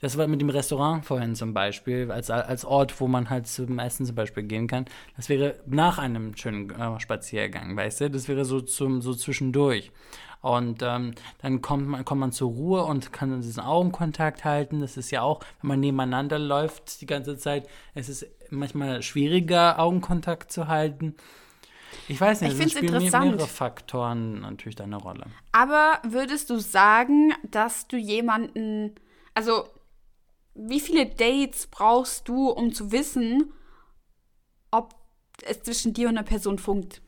das 0.00 0.18
war 0.18 0.26
mit 0.26 0.40
dem 0.40 0.50
Restaurant 0.50 1.04
vorhin 1.04 1.34
zum 1.36 1.54
Beispiel, 1.54 2.10
als, 2.10 2.28
als 2.30 2.64
Ort, 2.64 3.00
wo 3.00 3.06
man 3.06 3.30
halt 3.30 3.46
zum 3.46 3.78
Essen 3.78 4.04
zum 4.04 4.16
Beispiel 4.16 4.42
gehen 4.42 4.66
kann. 4.66 4.86
Das 5.16 5.28
wäre 5.28 5.56
nach 5.66 5.98
einem 5.98 6.36
schönen 6.36 6.70
äh, 6.70 6.98
Spaziergang, 7.00 7.76
weißt 7.76 8.00
du? 8.02 8.10
Das 8.10 8.28
wäre 8.28 8.44
so, 8.44 8.60
zum, 8.60 9.00
so 9.00 9.14
zwischendurch. 9.14 9.92
Und 10.40 10.82
ähm, 10.82 11.12
dann 11.40 11.62
kommt 11.62 11.86
man, 11.88 12.04
kommt 12.04 12.20
man 12.20 12.30
zur 12.32 12.50
Ruhe 12.50 12.84
und 12.84 13.14
kann 13.14 13.40
diesen 13.40 13.62
Augenkontakt 13.62 14.44
halten. 14.44 14.80
Das 14.82 14.98
ist 14.98 15.10
ja 15.10 15.22
auch, 15.22 15.40
wenn 15.62 15.68
man 15.68 15.80
nebeneinander 15.80 16.38
läuft 16.38 17.00
die 17.00 17.06
ganze 17.06 17.38
Zeit, 17.38 17.66
es 17.94 18.10
ist 18.10 18.26
manchmal 18.54 19.02
schwieriger, 19.02 19.78
Augenkontakt 19.78 20.50
zu 20.52 20.68
halten. 20.68 21.14
Ich 22.08 22.20
weiß 22.20 22.40
nicht, 22.40 22.52
Ich 22.52 22.54
es 22.54 22.58
find's 22.60 22.76
spielen 22.76 22.94
interessant. 22.94 23.32
mehrere 23.32 23.48
Faktoren 23.48 24.40
natürlich 24.40 24.76
da 24.76 24.84
eine 24.84 24.96
Rolle. 24.96 25.26
Aber 25.52 26.00
würdest 26.04 26.50
du 26.50 26.58
sagen, 26.58 27.32
dass 27.50 27.86
du 27.86 27.96
jemanden, 27.96 28.94
also 29.34 29.68
wie 30.54 30.80
viele 30.80 31.06
Dates 31.06 31.66
brauchst 31.66 32.28
du, 32.28 32.50
um 32.50 32.72
zu 32.72 32.92
wissen, 32.92 33.52
ob 34.70 34.94
es 35.42 35.62
zwischen 35.62 35.94
dir 35.94 36.08
und 36.08 36.16
einer 36.16 36.26
Person 36.26 36.58
funkt? 36.58 37.00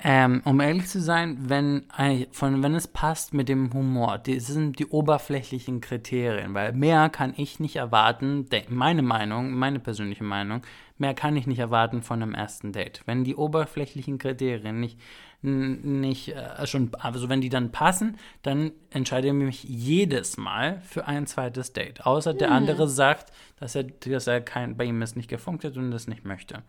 Ähm, 0.00 0.42
um 0.44 0.60
ehrlich 0.60 0.86
zu 0.86 1.00
sein, 1.00 1.48
wenn, 1.48 1.86
von, 2.30 2.62
wenn 2.62 2.74
es 2.76 2.86
passt 2.86 3.34
mit 3.34 3.48
dem 3.48 3.72
Humor, 3.74 4.18
das 4.18 4.46
sind 4.46 4.78
die 4.78 4.86
oberflächlichen 4.86 5.80
Kriterien, 5.80 6.54
weil 6.54 6.72
mehr 6.72 7.08
kann 7.08 7.34
ich 7.36 7.58
nicht 7.58 7.74
erwarten, 7.74 8.46
meine 8.68 9.02
Meinung, 9.02 9.54
meine 9.54 9.80
persönliche 9.80 10.22
Meinung, 10.22 10.62
mehr 10.98 11.14
kann 11.14 11.36
ich 11.36 11.48
nicht 11.48 11.58
erwarten 11.58 12.02
von 12.02 12.22
einem 12.22 12.34
ersten 12.34 12.72
Date. 12.72 13.02
Wenn 13.06 13.24
die 13.24 13.34
oberflächlichen 13.34 14.18
Kriterien 14.18 14.78
nicht, 14.78 15.00
nicht 15.42 16.28
äh, 16.28 16.64
schon, 16.68 16.92
also 16.94 17.28
wenn 17.28 17.40
die 17.40 17.48
dann 17.48 17.72
passen, 17.72 18.18
dann 18.42 18.70
entscheide 18.90 19.28
ich 19.28 19.34
mich 19.34 19.64
jedes 19.64 20.36
Mal 20.36 20.80
für 20.82 21.08
ein 21.08 21.26
zweites 21.26 21.72
Date. 21.72 22.06
Außer 22.06 22.34
der 22.34 22.52
andere 22.52 22.86
sagt, 22.86 23.32
dass 23.58 23.74
er, 23.74 23.82
dass 23.82 24.28
er 24.28 24.42
kein, 24.42 24.76
bei 24.76 24.84
ihm 24.84 25.02
es 25.02 25.16
nicht 25.16 25.28
gefunkt 25.28 25.64
hat 25.64 25.76
und 25.76 25.90
das 25.90 26.06
nicht 26.06 26.24
möchte. 26.24 26.62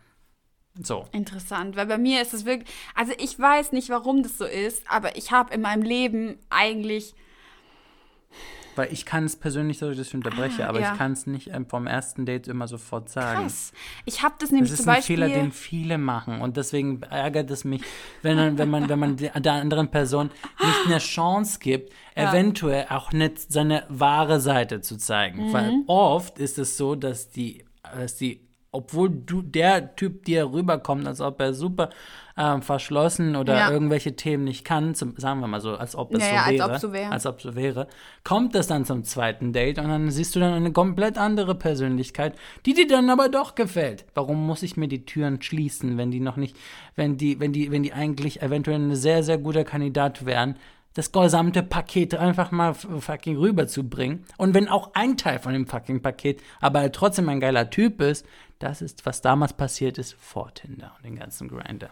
So. 0.82 1.04
Interessant, 1.12 1.76
weil 1.76 1.86
bei 1.86 1.98
mir 1.98 2.22
ist 2.22 2.32
es 2.34 2.44
wirklich, 2.44 2.68
also 2.94 3.12
ich 3.18 3.38
weiß 3.38 3.72
nicht, 3.72 3.88
warum 3.90 4.22
das 4.22 4.38
so 4.38 4.44
ist, 4.46 4.82
aber 4.88 5.16
ich 5.16 5.30
habe 5.30 5.52
in 5.54 5.60
meinem 5.60 5.82
Leben 5.82 6.38
eigentlich, 6.48 7.14
Weil 8.76 8.92
ich 8.92 9.04
kann 9.04 9.24
es 9.24 9.36
persönlich, 9.36 9.78
dass 9.78 9.98
ich 9.98 10.14
unterbreche, 10.14 10.64
Ah, 10.64 10.68
aber 10.68 10.80
ja. 10.80 10.92
ich 10.92 10.98
kann 10.98 11.12
es 11.12 11.26
nicht 11.26 11.48
ähm, 11.52 11.66
vom 11.66 11.86
ersten 11.88 12.24
Date 12.24 12.46
immer 12.48 12.68
sofort 12.68 13.10
sagen. 13.10 13.42
krass, 13.42 13.72
ich 14.06 14.22
habe 14.22 14.36
das 14.38 14.52
nämlich 14.52 14.70
Das 14.70 14.78
ist 14.78 14.84
zum 14.84 14.90
ein 14.92 14.96
Beispiel, 14.96 15.16
Fehler, 15.16 15.28
den 15.28 15.52
viele 15.52 15.98
machen 15.98 16.40
und 16.40 16.56
deswegen 16.56 17.02
ärgert 17.02 17.50
es 17.50 17.64
mich, 17.64 17.82
wenn 18.22 18.36
man, 18.36 18.58
wenn 18.58 18.70
man, 18.70 18.88
wenn 18.88 18.98
man 18.98 19.16
der 19.16 19.38
der 19.40 19.52
anderen 19.54 19.90
Person 19.90 20.30
nicht 20.60 20.86
eine 20.86 20.98
Chance 20.98 21.58
gibt, 21.60 21.92
eventuell 22.14 22.86
auch 22.90 23.12
nicht 23.12 23.52
seine 23.52 23.84
wahre 23.88 24.40
Seite 24.40 24.80
zu 24.80 24.96
zeigen. 24.96 25.48
Mhm. 25.48 25.52
Weil 25.52 25.72
oft 25.88 26.38
ist 26.38 26.56
es 26.58 26.76
so, 26.76 26.94
dass 26.94 27.28
die, 27.28 27.64
dass 27.82 28.16
die, 28.16 28.46
obwohl 28.72 29.10
du 29.10 29.42
der 29.42 29.96
Typ 29.96 30.24
dir 30.24 30.52
rüberkommt, 30.52 31.06
als 31.06 31.20
ob 31.20 31.40
er 31.40 31.54
super 31.54 31.90
ähm, 32.36 32.62
verschlossen 32.62 33.34
oder 33.36 33.56
Ja. 33.58 33.70
irgendwelche 33.70 34.14
Themen 34.16 34.44
nicht 34.44 34.64
kann, 34.64 34.94
zum, 34.94 35.14
sagen 35.16 35.40
wir 35.40 35.46
mal 35.48 35.60
so, 35.60 35.74
als 35.74 35.96
ob 35.96 36.14
es 36.14 36.20
Ja, 36.22 36.28
so 36.28 36.34
ja, 36.34 36.42
als 36.44 36.52
wäre, 36.58 36.72
ob 36.74 36.78
so 36.80 36.92
wäre. 36.92 37.12
als 37.12 37.26
ob 37.26 37.40
so 37.42 37.54
wäre, 37.56 37.86
kommt 38.24 38.54
es 38.54 38.66
dann 38.68 38.84
zum 38.84 39.04
zweiten 39.04 39.52
Date 39.52 39.78
und 39.78 39.88
dann 39.88 40.10
siehst 40.10 40.36
du 40.36 40.40
dann 40.40 40.54
eine 40.54 40.72
komplett 40.72 41.18
andere 41.18 41.54
Persönlichkeit, 41.54 42.34
die 42.64 42.74
dir 42.74 42.86
dann 42.86 43.10
aber 43.10 43.28
doch 43.28 43.54
gefällt. 43.56 44.04
Warum 44.14 44.46
muss 44.46 44.62
ich 44.62 44.76
mir 44.76 44.88
die 44.88 45.04
Türen 45.04 45.42
schließen, 45.42 45.98
wenn 45.98 46.10
die 46.10 46.20
noch 46.20 46.36
nicht, 46.36 46.56
wenn 46.96 47.16
die, 47.16 47.40
wenn 47.40 47.52
die, 47.52 47.70
wenn 47.72 47.82
die 47.82 47.92
eigentlich 47.92 48.40
eventuell 48.40 48.78
ein 48.78 48.94
sehr, 48.94 49.22
sehr 49.22 49.38
guter 49.38 49.64
Kandidat 49.64 50.24
wären, 50.24 50.56
das 50.94 51.12
gesamte 51.12 51.62
Paket 51.62 52.14
einfach 52.14 52.50
mal 52.50 52.74
fucking 52.74 53.36
rüberzubringen. 53.36 54.24
Und 54.36 54.54
wenn 54.54 54.68
auch 54.68 54.90
ein 54.94 55.16
Teil 55.16 55.38
von 55.38 55.52
dem 55.52 55.66
fucking 55.66 56.02
Paket 56.02 56.42
aber 56.60 56.80
halt 56.80 56.94
trotzdem 56.94 57.28
ein 57.28 57.40
geiler 57.40 57.70
Typ 57.70 58.00
ist, 58.00 58.26
das 58.58 58.82
ist, 58.82 59.06
was 59.06 59.22
damals 59.22 59.52
passiert 59.52 59.98
ist 59.98 60.14
vor 60.18 60.52
Tinder 60.52 60.92
und 60.96 61.04
den 61.04 61.16
ganzen 61.16 61.48
Grinder. 61.48 61.90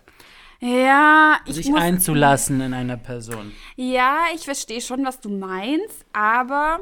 ja, 0.60 1.38
ich 1.46 1.54
Sich 1.54 1.68
muss, 1.68 1.80
einzulassen 1.80 2.60
in 2.60 2.74
einer 2.74 2.96
Person. 2.96 3.52
ja, 3.76 4.18
ich 4.34 4.42
verstehe 4.44 4.80
schon, 4.80 5.04
was 5.04 5.20
du 5.20 5.30
meinst, 5.30 6.04
aber 6.12 6.80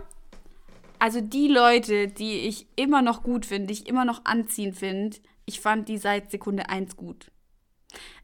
also 0.98 1.20
die 1.20 1.48
Leute, 1.48 2.08
die 2.08 2.48
ich 2.48 2.66
immer 2.76 3.02
noch 3.02 3.22
gut 3.22 3.46
finde, 3.46 3.68
die 3.68 3.74
ich 3.74 3.86
immer 3.86 4.04
noch 4.04 4.22
anziehend 4.24 4.76
finde, 4.76 5.18
ich 5.44 5.60
fand 5.60 5.88
die 5.88 5.98
seit 5.98 6.30
Sekunde 6.30 6.68
eins 6.68 6.96
gut. 6.96 7.30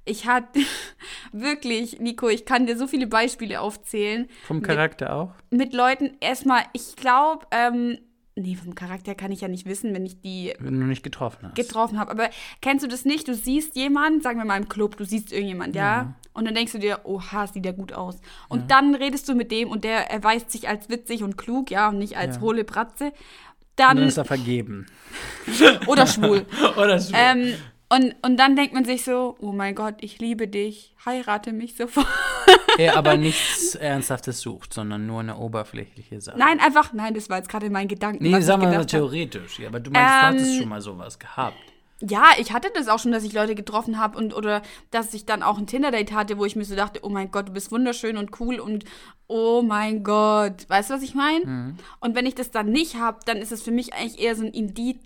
Ich 0.05 0.27
hatte 0.27 0.61
wirklich, 1.33 2.01
Nico, 2.01 2.29
ich 2.29 2.45
kann 2.45 2.67
dir 2.67 2.77
so 2.77 2.87
viele 2.87 3.07
Beispiele 3.07 3.61
aufzählen. 3.61 4.29
Vom 4.47 4.63
Charakter 4.63 5.15
auch? 5.15 5.35
mit 5.51 5.73
Leuten 5.73 6.17
erstmal, 6.21 6.63
ich 6.73 6.97
glaube, 6.97 7.47
ähm, 7.51 7.99
nee, 8.35 8.57
vom 8.57 8.75
Charakter 8.75 9.15
kann 9.15 9.31
ich 9.33 9.43
ja 9.43 9.49
nicht 9.49 9.67
wissen, 9.67 9.95
wenn 9.95 10.07
ich 10.07 10.21
die 10.21 10.55
Wenn 10.59 10.81
du 10.81 10.87
nicht 10.87 11.03
getroffen 11.03 11.47
hast. 11.49 11.55
getroffen 11.57 11.99
habe. 11.99 12.11
Aber 12.11 12.31
kennst 12.61 12.85
du 12.85 12.89
das 12.89 13.05
nicht? 13.05 13.29
Du 13.29 13.35
siehst 13.35 13.77
jemanden, 13.77 14.23
sagen 14.23 14.39
wir 14.39 14.45
mal 14.45 14.57
im 14.61 14.69
Club, 14.69 14.97
du 14.97 15.05
siehst 15.05 15.33
irgendjemand, 15.33 15.77
ja? 15.77 16.15
Und 16.35 16.47
dann 16.47 16.55
denkst 16.55 16.73
du 16.73 16.79
dir, 16.79 17.01
oha, 17.05 17.47
sieht 17.47 17.65
der 17.65 17.75
gut 17.75 17.93
aus. 17.93 18.17
Und 18.49 18.71
dann 18.71 18.95
redest 18.95 19.29
du 19.29 19.35
mit 19.35 19.53
dem 19.53 19.69
und 19.69 19.85
der 19.85 20.11
erweist 20.11 20.51
sich 20.51 20.67
als 20.67 20.89
witzig 20.89 21.23
und 21.23 21.37
klug, 21.37 21.71
ja, 21.71 21.91
und 21.91 21.99
nicht 21.99 22.17
als 22.17 22.37
Ja. 22.37 22.41
hohle 22.41 22.65
Bratze. 22.65 23.13
Dann, 23.77 23.97
dann 23.99 24.09
ist 24.09 24.17
er 24.19 24.25
vergeben. 24.25 24.87
oder 25.87 26.07
schwul. 26.07 26.47
Oder 26.77 26.99
so. 26.99 27.15
ähm, 27.15 27.55
und, 27.93 28.15
und 28.23 28.39
dann 28.39 28.57
denkt 28.57 28.73
man 28.73 28.87
sich 28.87 29.05
so, 29.05 29.37
oh 29.41 29.53
mein 29.53 29.75
Gott, 29.75 29.97
ich 30.01 30.19
liebe 30.19 30.49
dich, 30.49 30.95
heirate 31.05 31.53
mich 31.53 31.77
sofort. 31.77 32.07
er 32.79 32.97
aber 32.97 33.19
nichts 33.19 33.75
Ernsthaftes 33.75 34.41
sucht, 34.41 34.73
sondern 34.73 35.07
nur 35.07 35.21
eine 35.21 35.37
oberflächliche 35.37 36.19
Sache. 36.23 36.39
Nein, 36.39 36.59
einfach, 36.59 36.95
nein, 36.95 37.13
das 37.13 37.29
war 37.29 37.37
jetzt 37.37 37.51
gerade 37.51 37.69
mein 37.69 37.89
Gedanken. 37.89 38.25
Nee, 38.25 38.41
sagen 38.41 38.63
wir 38.63 38.71
mal 38.71 38.87
theoretisch. 38.87 39.59
Ja, 39.59 39.69
aber 39.69 39.81
du 39.81 39.91
meinst, 39.91 40.11
du 40.11 40.27
hattest 40.27 40.53
Ähm, 40.55 40.59
schon 40.61 40.69
mal 40.71 40.81
sowas 40.81 41.19
gehabt. 41.19 41.59
Ja, 42.01 42.31
ich 42.39 42.53
hatte 42.53 42.71
das 42.75 42.89
auch 42.89 42.99
schon, 42.99 43.13
dass 43.13 43.25
ich 43.25 43.35
Leute 43.35 43.55
getroffen 43.55 43.99
habe 43.99 44.17
und 44.17 44.35
oder 44.35 44.63
dass 44.91 45.13
ich 45.13 45.27
dann 45.27 45.43
auch 45.43 45.59
ein 45.59 45.67
Tinder-Date 45.67 46.13
hatte, 46.13 46.39
wo 46.39 46.47
ich 46.47 46.57
mir 46.57 46.65
so 46.65 46.75
dachte, 46.75 47.01
oh 47.03 47.11
mein 47.11 47.31
Gott, 47.31 47.49
du 47.49 47.53
bist 47.53 47.71
wunderschön 47.71 48.17
und 48.17 48.41
cool 48.41 48.59
und 48.59 48.87
oh 49.29 49.61
mein 49.61 50.03
Gott. 50.03 50.67
Weißt 50.69 50.89
du, 50.89 50.95
was 50.95 51.03
ich 51.03 51.15
meine? 51.15 51.77
Und 52.01 52.17
wenn 52.17 52.25
ich 52.25 52.35
das 52.35 52.51
dann 52.51 52.71
nicht 52.71 52.97
habe, 52.97 53.19
dann 53.27 53.37
ist 53.37 53.53
es 53.53 53.63
für 53.63 53.71
mich 53.71 53.93
eigentlich 53.93 54.19
eher 54.19 54.35
so 54.35 54.45
ein 54.45 54.53
Indiz. 54.53 54.99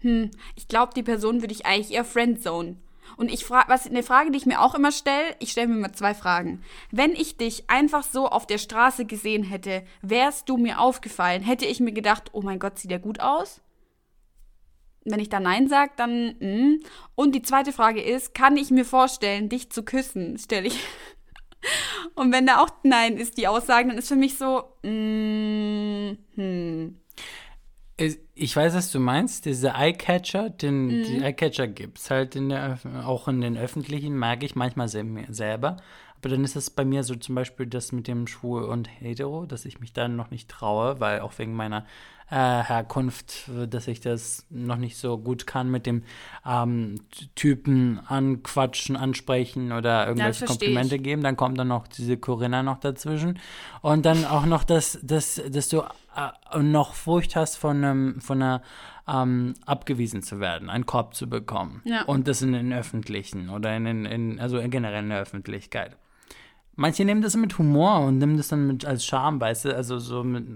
Hm, 0.00 0.30
ich 0.56 0.68
glaube, 0.68 0.92
die 0.94 1.02
Person 1.02 1.42
würde 1.42 1.54
ich 1.54 1.66
eigentlich 1.66 1.92
eher 1.92 2.04
Friendzone. 2.04 2.76
Und 3.16 3.30
ich 3.30 3.44
frage, 3.44 3.68
was 3.68 3.86
eine 3.86 4.02
Frage, 4.02 4.30
die 4.30 4.38
ich 4.38 4.46
mir 4.46 4.60
auch 4.60 4.74
immer 4.74 4.92
stelle, 4.92 5.34
ich 5.40 5.50
stelle 5.50 5.68
mir 5.68 5.76
immer 5.76 5.92
zwei 5.92 6.14
Fragen. 6.14 6.62
Wenn 6.90 7.12
ich 7.12 7.36
dich 7.36 7.68
einfach 7.68 8.02
so 8.02 8.28
auf 8.28 8.46
der 8.46 8.58
Straße 8.58 9.04
gesehen 9.04 9.42
hätte, 9.42 9.82
wärst 10.02 10.48
du 10.48 10.56
mir 10.56 10.80
aufgefallen, 10.80 11.42
hätte 11.42 11.66
ich 11.66 11.80
mir 11.80 11.92
gedacht, 11.92 12.30
oh 12.32 12.42
mein 12.42 12.58
Gott, 12.58 12.78
sieht 12.78 12.90
der 12.90 12.98
gut 12.98 13.20
aus? 13.20 13.60
Wenn 15.04 15.20
ich 15.20 15.28
da 15.28 15.40
Nein 15.40 15.68
sage, 15.68 15.92
dann 15.96 16.36
mm. 16.38 16.82
Und 17.14 17.34
die 17.34 17.42
zweite 17.42 17.72
Frage 17.72 18.02
ist, 18.02 18.34
kann 18.34 18.56
ich 18.56 18.70
mir 18.70 18.84
vorstellen, 18.84 19.48
dich 19.48 19.70
zu 19.70 19.82
küssen? 19.82 20.38
Stelle 20.38 20.68
ich. 20.68 20.78
Und 22.14 22.32
wenn 22.32 22.46
da 22.46 22.60
auch 22.60 22.70
Nein 22.82 23.16
ist, 23.16 23.38
die 23.38 23.48
Aussagen, 23.48 23.88
dann 23.88 23.98
ist 23.98 24.08
für 24.08 24.16
mich 24.16 24.36
so, 24.36 24.64
mm, 24.82 26.16
hm. 26.34 26.99
Ich 28.34 28.56
weiß, 28.56 28.74
was 28.74 28.90
du 28.90 29.00
meinst. 29.00 29.44
Diese 29.44 29.74
Eyecatcher, 29.74 30.48
den, 30.50 30.88
die 30.88 31.22
Eyecatcher 31.22 31.68
gibt 31.68 31.98
es 31.98 32.10
halt 32.10 32.34
in 32.34 32.48
der, 32.48 32.78
auch 33.04 33.28
in 33.28 33.40
den 33.40 33.58
öffentlichen, 33.58 34.16
mag 34.16 34.42
ich 34.42 34.56
manchmal 34.56 34.88
sel 34.88 35.26
selber. 35.28 35.76
Aber 36.16 36.28
dann 36.28 36.44
ist 36.44 36.56
es 36.56 36.70
bei 36.70 36.84
mir 36.84 37.02
so 37.02 37.14
zum 37.14 37.34
Beispiel 37.34 37.66
das 37.66 37.92
mit 37.92 38.06
dem 38.06 38.26
Schwul 38.26 38.64
und 38.64 38.88
Hetero, 38.88 39.46
dass 39.46 39.64
ich 39.64 39.80
mich 39.80 39.92
dann 39.92 40.16
noch 40.16 40.30
nicht 40.30 40.48
traue, 40.48 41.00
weil 41.00 41.20
auch 41.20 41.38
wegen 41.38 41.54
meiner 41.54 41.86
äh, 42.30 42.34
Herkunft, 42.34 43.48
äh, 43.48 43.66
dass 43.66 43.88
ich 43.88 44.00
das 44.00 44.46
noch 44.50 44.76
nicht 44.76 44.96
so 44.96 45.18
gut 45.18 45.46
kann 45.46 45.70
mit 45.70 45.84
dem 45.86 46.02
ähm, 46.46 47.00
Typen 47.34 48.00
anquatschen, 48.06 48.96
ansprechen 48.96 49.72
oder 49.72 50.06
irgendwelche 50.06 50.46
Komplimente 50.46 50.96
ich. 50.96 51.02
geben. 51.02 51.22
Dann 51.22 51.36
kommt 51.36 51.58
dann 51.58 51.68
noch 51.68 51.88
diese 51.88 52.16
Corinna 52.16 52.62
noch 52.62 52.78
dazwischen. 52.78 53.38
Und 53.82 54.06
dann 54.06 54.24
auch 54.24 54.46
noch, 54.46 54.64
dass, 54.64 54.98
dass, 55.02 55.40
dass 55.50 55.68
du 55.68 55.82
äh, 55.82 56.58
noch 56.62 56.94
Furcht 56.94 57.36
hast, 57.36 57.56
von, 57.56 57.84
einem, 57.84 58.20
von 58.20 58.40
einer 58.42 58.62
ähm, 59.08 59.54
abgewiesen 59.66 60.22
zu 60.22 60.38
werden, 60.38 60.70
einen 60.70 60.86
Korb 60.86 61.14
zu 61.14 61.28
bekommen. 61.28 61.82
Ja. 61.84 62.02
Und 62.04 62.28
das 62.28 62.42
in 62.42 62.52
den 62.52 62.72
Öffentlichen 62.72 63.50
oder 63.50 63.76
in, 63.76 63.84
den- 63.84 64.04
in, 64.06 64.38
also 64.40 64.60
generell 64.68 65.02
in 65.02 65.08
der 65.10 65.20
Öffentlichkeit. 65.20 65.96
Manche 66.76 67.04
nehmen 67.04 67.20
das 67.20 67.36
mit 67.36 67.58
Humor 67.58 68.00
und 68.00 68.18
nehmen 68.18 68.36
das 68.36 68.48
dann 68.48 68.66
mit 68.68 68.84
als 68.86 69.04
Charme, 69.04 69.40
weißt 69.40 69.66
du, 69.66 69.76
also 69.76 69.98
so 69.98 70.22
mit, 70.24 70.46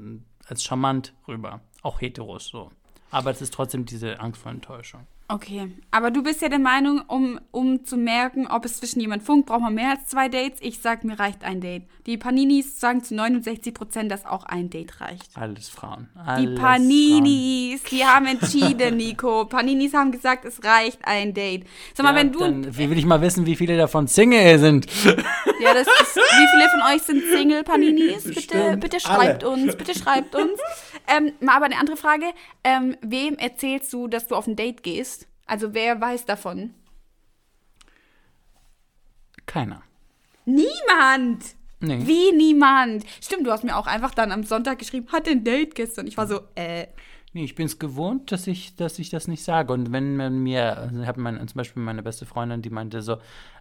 als 0.46 0.62
charmant 0.62 1.14
rüber. 1.26 1.60
Auch 1.82 2.00
Heteros 2.00 2.46
so. 2.48 2.70
Aber 3.10 3.30
es 3.30 3.40
ist 3.40 3.54
trotzdem 3.54 3.84
diese 3.84 4.20
Angst 4.20 4.40
vor 4.40 4.50
Enttäuschung. 4.52 5.06
Okay, 5.26 5.72
aber 5.90 6.10
du 6.10 6.22
bist 6.22 6.42
ja 6.42 6.50
der 6.50 6.58
Meinung, 6.58 7.00
um, 7.08 7.40
um 7.50 7.82
zu 7.86 7.96
merken, 7.96 8.46
ob 8.46 8.66
es 8.66 8.76
zwischen 8.76 9.00
jemand 9.00 9.22
funkt, 9.22 9.46
braucht 9.46 9.62
man 9.62 9.74
mehr 9.74 9.88
als 9.90 10.06
zwei 10.06 10.28
Dates. 10.28 10.58
Ich 10.60 10.80
sag, 10.80 11.02
mir 11.02 11.18
reicht 11.18 11.44
ein 11.44 11.62
Date. 11.62 11.84
Die 12.04 12.18
Paninis 12.18 12.78
sagen 12.78 13.02
zu 13.02 13.14
69 13.14 13.72
Prozent, 13.72 14.12
dass 14.12 14.26
auch 14.26 14.44
ein 14.44 14.68
Date 14.68 15.00
reicht. 15.00 15.30
Alles 15.34 15.70
Frauen. 15.70 16.08
Die 16.14 16.20
Alles 16.20 16.60
Paninis, 16.60 17.82
die 17.84 18.04
haben 18.04 18.26
entschieden, 18.26 18.98
Nico. 18.98 19.46
Paninis 19.46 19.94
haben 19.94 20.12
gesagt, 20.12 20.44
es 20.44 20.62
reicht 20.62 20.98
ein 21.04 21.32
Date. 21.32 21.64
Sag 21.94 22.04
mal, 22.04 22.12
Frauen. 22.12 22.16
wenn 22.16 22.26
Ja, 22.26 22.32
du, 22.32 22.38
Dann 22.62 22.76
wie 22.76 22.90
will 22.90 22.98
ich 22.98 23.06
mal 23.06 23.22
wissen, 23.22 23.46
wie 23.46 23.56
viele 23.56 23.78
davon 23.78 24.06
Single 24.06 24.58
sind. 24.58 24.86
ja, 25.60 25.72
das 25.72 25.86
ist, 25.86 26.16
wie 26.16 26.48
viele 26.50 26.68
von 26.68 26.82
euch 26.94 27.02
sind 27.02 27.22
Single, 27.32 27.64
Paninis? 27.64 28.24
Bitte, 28.24 28.76
bitte 28.76 29.00
schreibt 29.00 29.42
alle. 29.42 29.54
uns, 29.54 29.74
bitte 29.74 29.98
schreibt 29.98 30.34
uns. 30.34 30.60
Ähm, 31.06 31.32
mal 31.40 31.56
aber 31.56 31.66
eine 31.66 31.78
andere 31.78 31.96
Frage. 31.96 32.26
Ähm, 32.62 32.96
wem 33.00 33.36
erzählst 33.36 33.92
du, 33.92 34.06
dass 34.08 34.26
du 34.26 34.34
auf 34.34 34.46
ein 34.46 34.56
Date 34.56 34.82
gehst? 34.82 35.23
Also 35.46 35.74
wer 35.74 36.00
weiß 36.00 36.24
davon? 36.24 36.74
Keiner. 39.46 39.82
Niemand! 40.44 41.56
Nee. 41.80 42.06
Wie 42.06 42.32
niemand? 42.32 43.04
Stimmt, 43.20 43.46
du 43.46 43.50
hast 43.50 43.64
mir 43.64 43.76
auch 43.76 43.86
einfach 43.86 44.14
dann 44.14 44.32
am 44.32 44.42
Sonntag 44.44 44.78
geschrieben, 44.78 45.08
hatte 45.12 45.30
ein 45.30 45.44
Date 45.44 45.74
gestern. 45.74 46.06
Ich 46.06 46.16
war 46.16 46.26
so, 46.26 46.40
äh, 46.54 46.86
Nee, 47.34 47.42
ich 47.42 47.56
bin 47.56 47.66
es 47.66 47.80
gewohnt, 47.80 48.30
dass 48.30 48.46
ich, 48.46 48.76
dass 48.76 49.00
ich 49.00 49.10
das 49.10 49.26
nicht 49.26 49.42
sage. 49.42 49.72
Und 49.72 49.90
wenn 49.90 50.16
man 50.16 50.38
mir, 50.38 50.78
also 50.78 51.00
ich 51.00 51.08
habe 51.08 51.20
mein, 51.20 51.36
zum 51.48 51.56
Beispiel 51.58 51.82
meine 51.82 52.04
beste 52.04 52.26
Freundin, 52.26 52.62
die 52.62 52.70
meinte 52.70 53.02
so, 53.02 53.16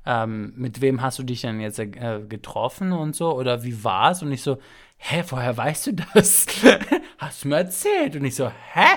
ähm, 0.06 0.54
mit 0.56 0.80
wem 0.80 1.02
hast 1.02 1.18
du 1.18 1.24
dich 1.24 1.42
denn 1.42 1.60
jetzt 1.60 1.80
äh, 1.80 2.24
getroffen 2.30 2.92
und 2.92 3.16
so? 3.16 3.36
Oder 3.36 3.64
wie 3.64 3.84
war's? 3.84 4.22
Und 4.22 4.32
ich 4.32 4.44
so, 4.44 4.60
hä, 5.06 5.24
woher 5.30 5.56
weißt 5.58 5.88
du 5.88 5.92
das? 5.94 6.46
hast 7.18 7.44
du 7.44 7.48
mir 7.50 7.58
erzählt? 7.58 8.16
Und 8.16 8.26
ich 8.26 8.36
so, 8.36 8.50
hä? 8.50 8.88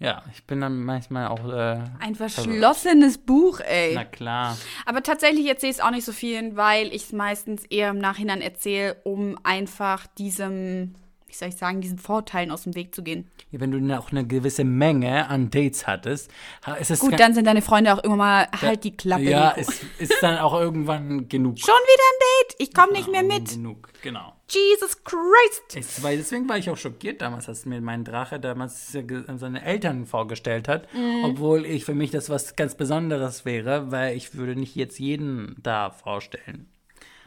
Ja, 0.00 0.22
ich 0.32 0.44
bin 0.44 0.60
dann 0.60 0.82
manchmal 0.82 1.28
auch, 1.28 1.48
äh, 1.50 1.78
ein 2.00 2.14
verschlossenes 2.16 3.16
Buch, 3.18 3.60
ey. 3.60 3.92
na 3.94 4.04
klar. 4.04 4.58
Aber 4.86 5.02
tatsächlich 5.02 5.46
erzähle 5.46 5.70
ich 5.70 5.78
es 5.78 5.84
auch 5.84 5.90
nicht 5.92 6.04
so 6.04 6.12
vielen, 6.12 6.56
weil 6.56 6.88
ich 6.88 7.04
es 7.04 7.12
meistens 7.12 7.64
eher 7.66 7.90
im 7.90 7.98
Nachhinein 7.98 8.40
erzähle, 8.40 8.96
um 9.04 9.38
einfach 9.44 10.06
diesem, 10.18 10.94
wie 11.26 11.32
soll 11.32 11.48
ich 11.48 11.56
sagen, 11.56 11.80
diesen 11.80 11.98
Vorteilen 11.98 12.50
aus 12.50 12.64
dem 12.64 12.74
Weg 12.74 12.94
zu 12.94 13.02
gehen. 13.02 13.30
Ja, 13.50 13.60
wenn 13.60 13.70
du 13.70 13.98
auch 13.98 14.10
eine 14.10 14.26
gewisse 14.26 14.64
Menge 14.64 15.28
an 15.28 15.48
Dates 15.50 15.86
hattest, 15.86 16.30
ha- 16.66 16.74
ist 16.74 16.90
es 16.90 16.98
Gut, 16.98 17.18
dann 17.18 17.32
sind 17.32 17.46
deine 17.46 17.62
Freunde 17.62 17.94
auch 17.94 18.02
immer 18.02 18.16
mal, 18.16 18.48
halt 18.60 18.82
die 18.84 18.96
Klappe, 18.96 19.22
Ja, 19.22 19.50
ist, 19.50 19.84
ist 19.98 20.14
dann 20.20 20.38
auch 20.38 20.54
irgendwann 20.54 21.28
genug. 21.28 21.58
Schon 21.60 21.68
wieder 21.68 22.02
ein 22.10 22.18
Date? 22.48 22.56
Ich 22.58 22.74
komme 22.74 22.92
nicht 22.92 23.08
mehr 23.08 23.22
mit. 23.22 23.50
Genug, 23.50 23.88
genau. 24.02 24.33
Jesus 24.48 25.02
Christ. 25.04 25.76
Es 25.76 26.02
war, 26.02 26.10
deswegen 26.10 26.48
war 26.48 26.58
ich 26.58 26.68
auch 26.70 26.76
schockiert 26.76 27.22
damals, 27.22 27.48
als 27.48 27.64
mir 27.64 27.80
mein 27.80 28.04
Drache 28.04 28.38
damals 28.38 28.94
äh, 28.94 29.04
seine 29.36 29.64
Eltern 29.64 30.06
vorgestellt 30.06 30.68
hat. 30.68 30.92
Mhm. 30.92 31.24
Obwohl 31.24 31.64
ich 31.64 31.84
für 31.84 31.94
mich 31.94 32.10
das 32.10 32.30
was 32.30 32.56
ganz 32.56 32.74
Besonderes 32.74 33.44
wäre, 33.44 33.90
weil 33.90 34.16
ich 34.16 34.34
würde 34.34 34.56
nicht 34.56 34.76
jetzt 34.76 34.98
jeden 34.98 35.56
da 35.62 35.90
vorstellen. 35.90 36.68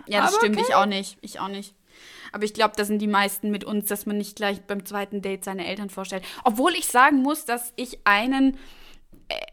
Ja, 0.05 0.21
das 0.21 0.29
Aber 0.33 0.37
stimmt, 0.41 0.57
okay. 0.57 0.65
ich 0.69 0.75
auch 0.75 0.85
nicht. 0.85 1.17
Ich 1.21 1.39
auch 1.39 1.49
nicht. 1.49 1.73
Aber 2.31 2.43
ich 2.43 2.53
glaube, 2.53 2.73
da 2.75 2.85
sind 2.85 2.99
die 2.99 3.07
meisten 3.07 3.49
mit 3.51 3.63
uns, 3.63 3.85
dass 3.85 4.05
man 4.05 4.17
nicht 4.17 4.35
gleich 4.35 4.61
beim 4.61 4.85
zweiten 4.85 5.21
Date 5.21 5.43
seine 5.43 5.65
Eltern 5.65 5.89
vorstellt. 5.89 6.23
Obwohl 6.43 6.73
ich 6.73 6.87
sagen 6.87 7.21
muss, 7.21 7.45
dass 7.45 7.73
ich 7.75 7.99
einen 8.05 8.57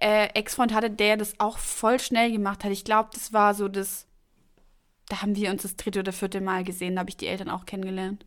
äh, 0.00 0.26
Ex-Freund 0.34 0.72
hatte, 0.72 0.90
der 0.90 1.16
das 1.16 1.34
auch 1.38 1.58
voll 1.58 2.00
schnell 2.00 2.30
gemacht 2.30 2.64
hat. 2.64 2.72
Ich 2.72 2.84
glaube, 2.84 3.10
das 3.12 3.32
war 3.32 3.54
so 3.54 3.68
das. 3.68 4.06
Da 5.08 5.22
haben 5.22 5.36
wir 5.36 5.50
uns 5.50 5.62
das 5.62 5.76
dritte 5.76 6.00
oder 6.00 6.12
vierte 6.12 6.40
Mal 6.40 6.64
gesehen, 6.64 6.94
da 6.94 7.00
habe 7.00 7.10
ich 7.10 7.16
die 7.16 7.26
Eltern 7.26 7.50
auch 7.50 7.66
kennengelernt. 7.66 8.24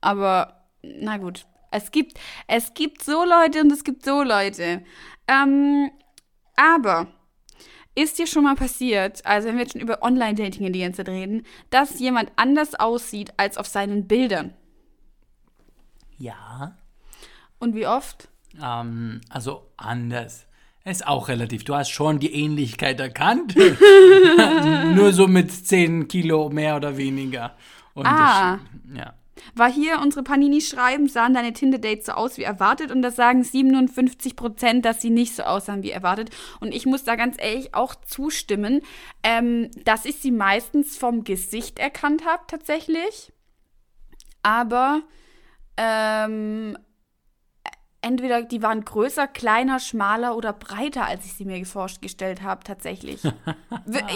Aber, 0.00 0.66
na 0.82 1.18
gut. 1.18 1.46
Es 1.70 1.92
gibt, 1.92 2.18
es 2.48 2.74
gibt 2.74 3.04
so 3.04 3.24
Leute 3.24 3.60
und 3.60 3.70
es 3.70 3.84
gibt 3.84 4.04
so 4.04 4.22
Leute. 4.22 4.82
Ähm, 5.28 5.90
aber 6.56 7.06
ist 7.94 8.18
dir 8.18 8.26
schon 8.26 8.44
mal 8.44 8.56
passiert, 8.56 9.24
also 9.24 9.48
wenn 9.48 9.56
wir 9.56 9.62
jetzt 9.62 9.72
schon 9.72 9.80
über 9.80 10.02
Online-Dating 10.02 10.72
die 10.72 10.80
ganze 10.80 10.98
Zeit 10.98 11.08
reden, 11.08 11.44
dass 11.70 12.00
jemand 12.00 12.32
anders 12.36 12.74
aussieht 12.74 13.32
als 13.36 13.56
auf 13.56 13.66
seinen 13.66 14.08
Bildern? 14.08 14.54
Ja. 16.18 16.76
Und 17.58 17.74
wie 17.74 17.86
oft? 17.86 18.28
Ähm, 18.60 19.20
also 19.28 19.70
anders. 19.76 20.46
Ist 20.90 21.06
auch 21.06 21.28
relativ. 21.28 21.62
Du 21.62 21.76
hast 21.76 21.90
schon 21.90 22.18
die 22.18 22.34
Ähnlichkeit 22.34 22.98
erkannt. 22.98 23.54
Nur 24.96 25.12
so 25.12 25.28
mit 25.28 25.52
10 25.52 26.08
Kilo 26.08 26.50
mehr 26.50 26.74
oder 26.74 26.96
weniger. 26.96 27.54
Ah. 27.94 28.58
Ja. 28.92 29.14
War 29.54 29.70
hier 29.70 30.00
unsere 30.02 30.24
Panini 30.24 30.60
schreiben, 30.60 31.08
sahen 31.08 31.32
deine 31.32 31.52
Tinder-Dates 31.52 32.06
so 32.06 32.12
aus 32.12 32.38
wie 32.38 32.42
erwartet 32.42 32.90
und 32.90 33.02
das 33.02 33.14
sagen 33.14 33.44
57 33.44 34.34
Prozent, 34.34 34.84
dass 34.84 35.00
sie 35.00 35.10
nicht 35.10 35.36
so 35.36 35.44
aussahen 35.44 35.84
wie 35.84 35.92
erwartet. 35.92 36.30
Und 36.58 36.74
ich 36.74 36.86
muss 36.86 37.04
da 37.04 37.14
ganz 37.14 37.36
ehrlich 37.38 37.72
auch 37.72 37.94
zustimmen, 37.94 38.80
ähm, 39.22 39.70
dass 39.84 40.04
ich 40.04 40.16
sie 40.16 40.32
meistens 40.32 40.96
vom 40.96 41.22
Gesicht 41.22 41.78
erkannt 41.78 42.24
habe, 42.26 42.42
tatsächlich. 42.48 43.32
Aber 44.42 45.02
ähm, 45.76 46.76
entweder 48.02 48.42
die 48.42 48.62
waren 48.62 48.84
größer, 48.84 49.26
kleiner, 49.26 49.78
schmaler 49.78 50.36
oder 50.36 50.52
breiter, 50.52 51.06
als 51.06 51.24
ich 51.26 51.34
sie 51.34 51.44
mir 51.44 51.64
vorgestellt 51.66 52.42
habe, 52.42 52.64
tatsächlich. 52.64 53.22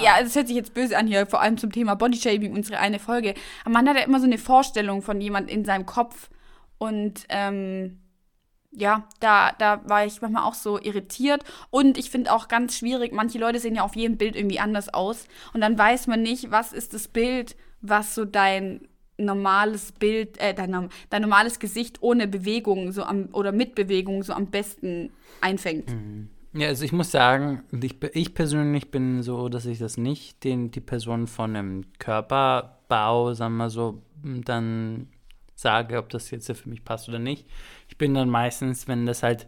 Ja, 0.03 0.21
das 0.21 0.37
hört 0.37 0.47
sich 0.47 0.57
jetzt 0.57 0.75
böse 0.75 0.97
an 0.97 1.07
hier, 1.07 1.27
vor 1.27 1.41
allem 1.41 1.57
zum 1.57 1.73
Thema 1.73 1.95
Bodyshaming, 1.95 2.53
unsere 2.53 2.79
eine 2.79 2.99
Folge. 2.99 3.35
Aber 3.65 3.73
man 3.73 3.89
hat 3.89 3.97
ja 3.97 4.03
immer 4.03 4.21
so 4.21 4.27
eine 4.27 4.39
Vorstellung 4.39 5.03
von 5.03 5.21
jemand 5.21 5.51
in 5.51 5.65
seinem 5.65 5.87
Kopf. 5.87 6.29
Und 6.79 7.25
ähm, 7.29 7.99
ja, 8.71 9.09
da, 9.21 9.53
da 9.59 9.81
war 9.89 10.05
ich 10.05 10.21
manchmal 10.21 10.45
auch 10.45 10.55
so 10.55 10.81
irritiert. 10.81 11.43
Und 11.71 11.99
ich 11.99 12.11
finde 12.11 12.33
auch 12.33 12.49
ganz 12.49 12.77
schwierig, 12.77 13.13
manche 13.13 13.39
Leute 13.39 13.59
sehen 13.59 13.77
ja 13.77 13.83
auf 13.83 13.97
jedem 13.97 14.17
Bild 14.17 14.37
irgendwie 14.37 14.61
anders 14.61 14.93
aus. 14.93 15.27
Und 15.53 15.61
dann 15.61 15.79
weiß 15.79 16.07
man 16.07 16.23
nicht, 16.23 16.51
was 16.51 16.73
ist 16.73 16.95
das 16.95 17.09
Bild, 17.09 17.57
was 17.81 18.15
so 18.15 18.25
dein 18.25 18.87
normales 19.17 19.93
Bild, 19.93 20.39
äh, 20.39 20.55
dein, 20.55 20.89
dein 21.11 21.23
normales 21.23 21.59
Gesicht 21.59 22.03
ohne 22.03 22.27
Bewegung 22.27 22.93
so 22.93 23.05
am, 23.05 23.29
oder 23.33 23.53
mit 23.53 23.75
Bewegung 23.75 24.23
so 24.23 24.33
am 24.33 24.47
besten 24.47 25.11
einfängt. 25.41 25.95
Ja, 26.53 26.69
also 26.69 26.85
ich 26.85 26.93
muss 26.93 27.11
sagen, 27.11 27.63
ich, 27.83 27.97
ich 28.13 28.35
persönlich 28.35 28.91
bin 28.91 29.23
so, 29.23 29.49
dass 29.49 29.67
ich 29.67 29.79
das 29.79 29.97
nicht 29.97 30.45
den, 30.45 30.71
die 30.71 30.81
Person 30.81 31.27
von 31.27 31.57
einem 31.57 31.85
Körperbau, 31.99 33.35
sagen 33.35 33.57
wir 33.57 33.71
so, 33.71 34.03
dann 34.23 35.09
sage, 35.57 35.99
ob 35.99 36.11
das 36.11 36.31
jetzt 36.31 36.51
für 36.51 36.69
mich 36.69 36.85
passt 36.85 37.09
oder 37.09 37.19
nicht. 37.19 37.47
Ich 37.89 37.99
bin 37.99 38.15
dann 38.15 38.29
meistens, 38.29 38.89
wenn 38.89 39.07
das 39.07 39.23
halt 39.23 39.47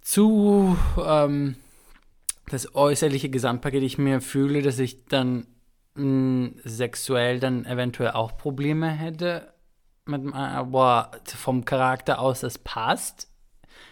zu 0.00 0.76
ähm, 1.02 1.56
das 2.50 2.74
äußerliche 2.74 3.28
Gesamtpaket 3.28 3.82
ich 3.82 3.98
mir 3.98 4.20
fühle, 4.20 4.62
dass 4.62 4.78
ich 4.78 5.04
dann 5.06 5.46
sexuell 6.64 7.40
dann 7.40 7.64
eventuell 7.64 8.12
auch 8.12 8.36
Probleme 8.36 8.88
hätte, 8.88 9.52
mit, 10.06 10.32
aber 10.34 11.10
vom 11.24 11.64
Charakter 11.64 12.20
aus 12.20 12.40
das 12.40 12.58
passt 12.58 13.28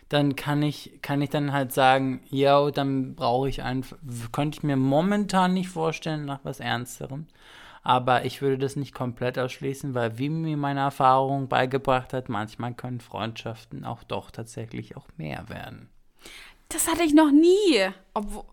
dann 0.09 0.37
kann 0.37 0.63
ich, 0.63 1.01
kann 1.03 1.21
ich 1.21 1.31
dann 1.31 1.53
halt 1.53 1.73
sagen, 1.73 2.21
yo, 2.31 2.71
dann 2.71 3.15
brauche 3.15 3.49
ich 3.49 3.63
einfach, 3.63 3.97
könnte 4.33 4.59
ich 4.59 4.63
mir 4.63 4.77
momentan 4.77 5.55
nicht 5.55 5.69
vorstellen 5.69 6.25
nach 6.25 6.41
was 6.45 6.61
Ernsterem. 6.61 7.27
Aber 7.83 8.25
ich 8.25 8.43
würde 8.43 8.59
das 8.59 8.75
nicht 8.75 8.95
komplett 8.95 9.39
ausschließen, 9.39 9.95
weil 9.95 10.19
wie 10.19 10.29
mir 10.29 10.57
meine 10.57 10.81
Erfahrung 10.81 11.49
beigebracht 11.49 12.13
hat, 12.13 12.29
manchmal 12.29 12.75
können 12.75 13.01
Freundschaften 13.01 13.85
auch 13.85 14.03
doch 14.03 14.31
tatsächlich 14.33 14.97
auch 14.97 15.07
mehr 15.17 15.49
werden. 15.49 15.89
Das 16.69 16.89
hatte 16.89 17.05
ich 17.05 17.15
noch 17.15 17.31
nie. 17.31 17.89
Obwohl, 18.13 18.45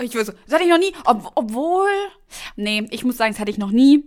ich 0.00 0.14
weiß, 0.14 0.26
das 0.26 0.54
hatte 0.54 0.64
ich 0.64 0.70
noch 0.70 0.78
nie. 0.78 0.92
Ob, 1.04 1.32
obwohl, 1.34 1.90
nee, 2.56 2.86
ich 2.90 3.04
muss 3.04 3.16
sagen, 3.16 3.32
das 3.32 3.40
hatte 3.40 3.50
ich 3.50 3.58
noch 3.58 3.70
nie. 3.70 4.04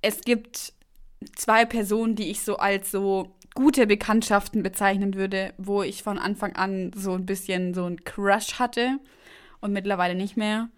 Es 0.00 0.22
gibt 0.22 0.72
zwei 1.36 1.64
Personen, 1.64 2.14
die 2.14 2.30
ich 2.30 2.42
so 2.42 2.56
als 2.56 2.90
so 2.90 3.36
gute 3.54 3.86
Bekanntschaften 3.86 4.62
bezeichnen 4.62 5.14
würde, 5.14 5.54
wo 5.58 5.82
ich 5.82 6.02
von 6.02 6.18
Anfang 6.18 6.56
an 6.56 6.92
so 6.94 7.12
ein 7.12 7.26
bisschen 7.26 7.72
so 7.72 7.84
ein 7.84 8.04
Crush 8.04 8.58
hatte 8.58 8.98
und 9.60 9.72
mittlerweile 9.72 10.14
nicht 10.14 10.36
mehr. 10.36 10.68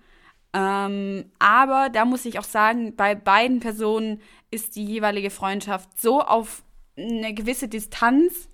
Ähm, 0.53 1.27
aber 1.39 1.89
da 1.91 2.05
muss 2.05 2.25
ich 2.25 2.39
auch 2.39 2.45
sagen, 2.45 2.95
bei 2.97 3.15
beiden 3.15 3.61
Personen 3.61 4.21
ist 4.51 4.77
die 4.77 4.85
jeweilige 4.85 5.31
Freundschaft 5.31 6.01
so 6.01 6.21
auf 6.21 6.63
eine 6.97 7.35
gewisse 7.35 7.69
Distanz, 7.69 8.49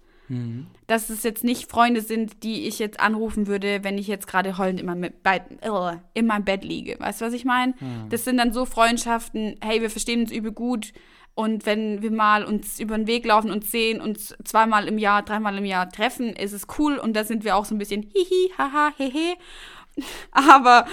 dass 0.86 1.10
es 1.10 1.22
jetzt 1.22 1.44
nicht 1.44 1.70
Freunde 1.70 2.00
sind, 2.00 2.42
die 2.42 2.66
ich 2.66 2.78
jetzt 2.78 3.00
anrufen 3.00 3.46
würde, 3.46 3.82
wenn 3.82 3.98
ich 3.98 4.06
jetzt 4.06 4.26
gerade 4.26 4.58
heulend 4.58 4.80
in 4.80 4.86
meinem, 4.86 5.12
Bett, 5.22 5.42
äh, 5.60 5.96
in 6.14 6.26
meinem 6.26 6.44
Bett 6.44 6.64
liege. 6.64 6.96
Weißt 6.98 7.20
du, 7.20 7.24
was 7.24 7.32
ich 7.32 7.44
meine? 7.44 7.74
Das 8.08 8.24
sind 8.24 8.36
dann 8.38 8.52
so 8.52 8.64
Freundschaften, 8.64 9.56
hey, 9.60 9.80
wir 9.80 9.90
verstehen 9.90 10.20
uns 10.20 10.32
übel 10.32 10.52
gut 10.52 10.92
und 11.34 11.64
wenn 11.64 12.02
wir 12.02 12.10
mal 12.10 12.44
uns 12.44 12.78
über 12.78 12.96
den 12.96 13.06
Weg 13.06 13.24
laufen 13.24 13.50
und 13.50 13.64
sehen, 13.64 14.00
uns 14.00 14.34
zweimal 14.44 14.86
im 14.86 14.98
Jahr, 14.98 15.22
dreimal 15.22 15.56
im 15.56 15.64
Jahr 15.64 15.88
treffen, 15.88 16.30
ist 16.30 16.52
es 16.52 16.66
cool 16.78 16.98
und 16.98 17.14
da 17.14 17.24
sind 17.24 17.44
wir 17.44 17.56
auch 17.56 17.64
so 17.64 17.74
ein 17.74 17.78
bisschen 17.78 18.02
hihi, 18.02 18.52
haha, 18.58 18.92
hehe. 18.98 19.36
Aber 20.30 20.86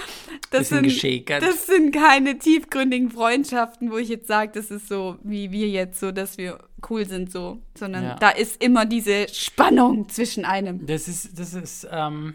das 0.50 0.68
sind, 0.68 0.82
geschäkert. 0.82 1.42
das 1.42 1.66
sind 1.66 1.92
keine 1.92 2.38
tiefgründigen 2.38 3.10
Freundschaften, 3.10 3.90
wo 3.90 3.96
ich 3.96 4.08
jetzt 4.08 4.26
sage, 4.26 4.52
das 4.54 4.70
ist 4.70 4.88
so 4.88 5.16
wie 5.22 5.50
wir 5.50 5.68
jetzt, 5.68 6.00
so 6.00 6.12
dass 6.12 6.38
wir 6.38 6.58
cool 6.88 7.06
sind, 7.06 7.30
so. 7.32 7.58
Sondern 7.76 8.04
Ja. 8.04 8.14
da 8.16 8.30
ist 8.30 8.62
immer 8.62 8.84
diese 8.86 9.28
Spannung 9.32 10.08
zwischen 10.08 10.44
einem. 10.44 10.86
Das 10.86 11.08
ist, 11.08 11.38
das 11.38 11.54
ist, 11.54 11.88
ähm, 11.90 12.34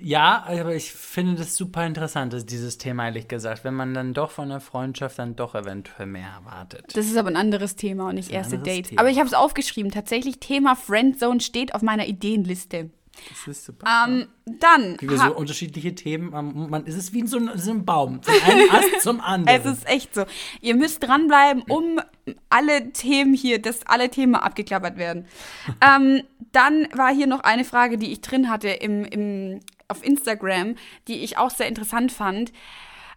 ja, 0.00 0.44
aber 0.46 0.76
ich 0.76 0.92
finde 0.92 1.34
das 1.34 1.56
super 1.56 1.84
interessant, 1.84 2.32
das, 2.32 2.46
dieses 2.46 2.78
Thema, 2.78 3.06
ehrlich 3.06 3.26
gesagt, 3.26 3.64
wenn 3.64 3.74
man 3.74 3.94
dann 3.94 4.14
doch 4.14 4.30
von 4.30 4.48
der 4.48 4.60
Freundschaft 4.60 5.18
dann 5.18 5.34
doch 5.34 5.56
eventuell 5.56 6.06
mehr 6.06 6.28
erwartet. 6.28 6.84
Das 6.94 7.06
ist 7.06 7.16
aber 7.16 7.28
ein 7.30 7.36
anderes 7.36 7.74
Thema 7.74 8.08
und 8.08 8.14
nicht 8.14 8.30
erste 8.30 8.58
Dates. 8.58 8.90
Thema. 8.90 9.00
Aber 9.00 9.10
ich 9.10 9.18
habe 9.18 9.26
es 9.26 9.34
aufgeschrieben. 9.34 9.90
Tatsächlich, 9.90 10.38
Thema 10.38 10.76
Friendzone 10.76 11.40
steht 11.40 11.74
auf 11.74 11.82
meiner 11.82 12.06
Ideenliste. 12.06 12.90
Das 13.28 13.46
ist 13.48 13.64
super. 13.64 13.86
Ähm, 14.06 14.26
dann. 14.46 14.96
Wie 15.00 15.08
wir 15.10 15.18
so 15.18 15.34
unterschiedliche 15.34 15.94
Themen, 15.94 16.32
ähm, 16.34 16.70
man, 16.70 16.86
es 16.86 16.94
ist 16.94 17.12
wie 17.12 17.26
so, 17.26 17.38
ein- 17.38 17.50
so 17.58 17.70
einem 17.70 17.84
Baum, 17.84 18.22
von 18.22 18.34
einem 18.44 18.70
Ast 18.70 19.00
zum 19.02 19.20
anderen. 19.20 19.60
Es 19.60 19.66
ist 19.66 19.86
echt 19.88 20.14
so. 20.14 20.24
Ihr 20.60 20.74
müsst 20.74 21.02
dranbleiben, 21.02 21.62
um 21.68 22.00
alle 22.48 22.92
Themen 22.92 23.34
hier, 23.34 23.60
dass 23.60 23.86
alle 23.86 24.10
Themen 24.10 24.34
abgeklappert 24.34 24.96
werden. 24.96 25.26
ähm, 25.80 26.22
dann 26.52 26.88
war 26.94 27.14
hier 27.14 27.26
noch 27.26 27.40
eine 27.40 27.64
Frage, 27.64 27.98
die 27.98 28.12
ich 28.12 28.20
drin 28.20 28.48
hatte 28.50 28.68
im, 28.68 29.04
im, 29.04 29.60
auf 29.88 30.04
Instagram, 30.04 30.74
die 31.08 31.18
ich 31.24 31.38
auch 31.38 31.50
sehr 31.50 31.66
interessant 31.68 32.12
fand. 32.12 32.52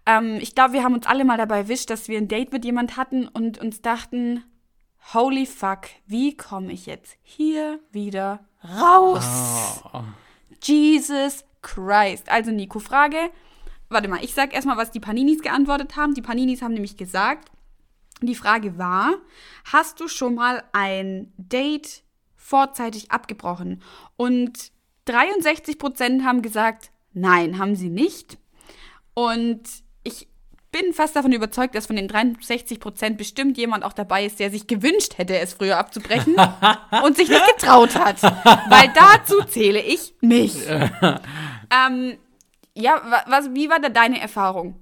Ähm, 0.05 0.37
ich 0.41 0.55
glaube, 0.55 0.73
wir 0.73 0.83
haben 0.83 0.95
uns 0.95 1.05
alle 1.07 1.25
mal 1.25 1.37
dabei 1.37 1.57
erwischt, 1.59 1.89
dass 1.89 2.07
wir 2.07 2.17
ein 2.17 2.27
Date 2.27 2.51
mit 2.51 2.65
jemand 2.65 2.97
hatten 2.97 3.27
und 3.27 3.59
uns 3.59 3.81
dachten, 3.81 4.43
holy 5.13 5.45
fuck, 5.45 5.81
wie 6.07 6.35
komme 6.35 6.71
ich 6.71 6.85
jetzt 6.85 7.17
hier 7.23 7.79
wieder 7.91 8.39
raus? 8.63 9.81
Oh, 9.93 10.03
Jesus 10.61 11.43
Christ. 11.61 12.29
Also 12.29 12.51
Nico, 12.51 12.79
Frage. 12.79 13.31
Warte 13.89 14.07
mal, 14.07 14.23
ich 14.23 14.33
sag 14.33 14.53
erstmal, 14.53 14.77
was 14.77 14.91
die 14.91 14.99
Paninis 14.99 15.41
geantwortet 15.41 15.95
haben. 15.95 16.13
Die 16.13 16.21
Paninis 16.21 16.61
haben 16.61 16.73
nämlich 16.73 16.97
gesagt, 16.97 17.51
die 18.21 18.35
Frage 18.35 18.77
war, 18.77 19.15
hast 19.65 19.99
du 19.99 20.07
schon 20.07 20.35
mal 20.35 20.63
ein 20.71 21.33
Date 21.37 22.03
vorzeitig 22.35 23.11
abgebrochen? 23.11 23.81
Und 24.15 24.71
63% 25.07 26.23
haben 26.23 26.41
gesagt, 26.41 26.91
nein, 27.13 27.57
haben 27.57 27.75
sie 27.75 27.89
nicht. 27.89 28.37
Und 29.13 29.63
ich 30.03 30.27
bin 30.71 30.93
fast 30.93 31.15
davon 31.15 31.31
überzeugt, 31.33 31.75
dass 31.75 31.87
von 31.87 31.95
den 31.95 32.09
63% 32.09 33.15
bestimmt 33.17 33.57
jemand 33.57 33.83
auch 33.83 33.93
dabei 33.93 34.25
ist, 34.25 34.39
der 34.39 34.49
sich 34.51 34.67
gewünscht 34.67 35.17
hätte, 35.17 35.37
es 35.37 35.53
früher 35.53 35.77
abzubrechen 35.77 36.35
und 37.03 37.17
sich 37.17 37.29
nicht 37.29 37.45
getraut 37.57 37.95
hat. 37.95 38.21
Weil 38.23 38.91
dazu 38.95 39.43
zähle 39.43 39.81
ich 39.81 40.13
mich. 40.21 40.55
ähm, 40.69 42.17
ja, 42.73 43.01
wa- 43.05 43.25
was, 43.27 43.53
wie 43.53 43.69
war 43.69 43.79
da 43.79 43.89
deine 43.89 44.21
Erfahrung? 44.21 44.75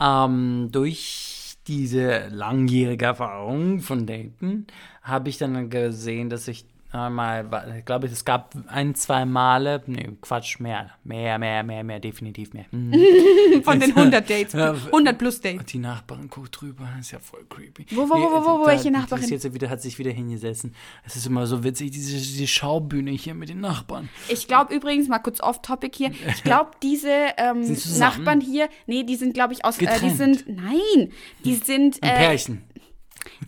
Ähm, 0.00 0.68
durch 0.72 1.56
diese 1.66 2.28
langjährige 2.28 3.04
Erfahrung 3.04 3.80
von 3.80 4.06
Daten 4.06 4.66
habe 5.02 5.28
ich 5.28 5.38
dann 5.38 5.70
gesehen, 5.70 6.30
dass 6.30 6.48
ich 6.48 6.64
mal, 6.92 7.74
ich 7.78 7.84
glaube, 7.84 8.06
es 8.06 8.24
gab 8.24 8.54
ein, 8.68 8.94
zwei 8.94 9.24
Male, 9.24 9.82
nee, 9.86 10.10
Quatsch, 10.20 10.60
mehr, 10.60 10.90
mehr, 11.04 11.38
mehr, 11.38 11.62
mehr, 11.62 11.82
mehr, 11.84 12.00
definitiv 12.00 12.52
mehr. 12.52 12.66
Mhm. 12.70 12.94
Von 13.62 13.80
den 13.80 13.96
100 13.96 14.28
Dates, 14.28 14.52
Ja, 14.52 14.72
100 14.74 15.16
plus 15.18 15.40
Dates. 15.40 15.60
Und 15.60 15.72
die 15.72 15.78
Nachbarin 15.78 16.28
guckt 16.28 16.60
drüber, 16.60 16.88
das 16.96 17.06
ist 17.06 17.12
ja 17.12 17.18
voll 17.18 17.44
creepy. 17.48 17.86
Wo, 17.92 18.02
wo, 18.02 18.14
wo, 18.14 18.30
wo, 18.30 18.60
wo, 18.60 18.64
da- 18.64 18.72
welche 18.72 18.84
die 18.84 18.90
Nachbarin? 18.90 19.24
ist 19.24 19.30
jetzt 19.30 19.54
wieder, 19.54 19.70
hat 19.70 19.80
sich 19.80 19.98
wieder 19.98 20.10
hingesessen. 20.10 20.74
Es 21.04 21.16
ist 21.16 21.26
immer 21.26 21.46
so 21.46 21.64
witzig, 21.64 21.90
diese, 21.92 22.12
diese 22.12 22.46
Schaubühne 22.46 23.10
hier 23.12 23.34
mit 23.34 23.48
den 23.48 23.60
Nachbarn. 23.60 24.08
Ich 24.28 24.46
glaube 24.46 24.74
übrigens, 24.74 25.08
mal 25.08 25.18
kurz 25.20 25.40
off-topic 25.40 25.96
hier, 25.96 26.10
ich 26.28 26.42
glaube, 26.44 26.72
diese 26.82 27.10
ähm? 27.38 27.76
Nachbarn 27.98 28.40
hier, 28.40 28.68
nee, 28.86 29.02
die 29.04 29.16
sind, 29.16 29.34
glaube 29.34 29.54
ich, 29.54 29.64
aus, 29.64 29.78
äh, 29.80 29.86
die 30.00 30.10
sind, 30.10 30.44
nein, 30.48 31.10
die 31.44 31.54
sind, 31.54 32.02
Ein 32.02 32.10
äh, 32.10 32.18
Pärchen. 32.18 32.62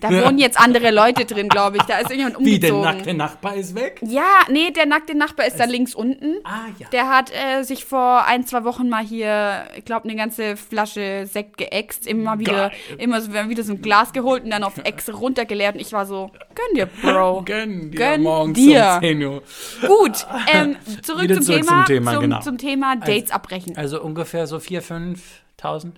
Da 0.00 0.10
wohnen 0.10 0.38
jetzt 0.38 0.58
andere 0.58 0.90
Leute 0.90 1.24
drin, 1.24 1.48
glaube 1.48 1.76
ich, 1.78 1.82
da 1.84 1.98
ist 1.98 2.10
irgendjemand 2.10 2.38
Wie, 2.40 2.58
der 2.58 2.74
umgezogen. 2.74 2.96
nackte 2.96 3.14
Nachbar 3.14 3.54
ist 3.56 3.74
weg? 3.74 4.00
Ja, 4.02 4.40
nee, 4.50 4.70
der 4.70 4.86
nackte 4.86 5.16
Nachbar 5.16 5.46
ist 5.46 5.58
da 5.58 5.64
links 5.64 5.94
unten. 5.94 6.36
Ah, 6.44 6.66
ja. 6.78 6.88
Der 6.88 7.08
hat 7.08 7.30
äh, 7.32 7.62
sich 7.62 7.84
vor 7.84 8.24
ein, 8.26 8.46
zwei 8.46 8.64
Wochen 8.64 8.88
mal 8.88 9.04
hier, 9.04 9.64
ich 9.76 9.84
glaube, 9.84 10.08
eine 10.08 10.16
ganze 10.16 10.56
Flasche 10.56 11.26
Sekt 11.26 11.56
geäxt, 11.56 12.06
immer 12.06 12.38
wieder, 12.38 12.70
Geil. 12.70 12.98
immer 12.98 13.20
so, 13.20 13.32
wir 13.32 13.40
haben 13.40 13.50
wieder 13.50 13.62
so 13.62 13.72
ein 13.72 13.82
Glas 13.82 14.12
geholt 14.12 14.44
und 14.44 14.50
dann 14.50 14.64
auf 14.64 14.78
Ex 14.82 15.12
runtergeleert 15.12 15.74
und 15.74 15.80
ich 15.80 15.92
war 15.92 16.06
so, 16.06 16.30
gönn 16.54 16.74
dir, 16.74 16.86
Bro. 16.86 17.42
Gönn 17.44 17.90
dir 17.90 17.98
Gönn 17.98 18.22
morgens 18.22 18.58
dir. 18.58 18.94
um 18.96 19.00
10 19.00 19.22
Uhr. 19.24 19.42
Gut, 19.86 20.26
ähm, 20.52 20.76
zurück, 21.02 21.32
zum, 21.32 21.42
zurück 21.42 21.62
Thema, 21.62 21.84
zum 21.86 21.94
Thema, 21.94 22.12
zum, 22.12 22.20
genau. 22.20 22.40
zum 22.40 22.58
Thema 22.58 22.96
Dates 22.96 23.30
abbrechen. 23.30 23.76
Also 23.76 24.02
ungefähr 24.02 24.46
so 24.46 24.56
4.000, 24.56 25.18
5.000. 25.60 25.92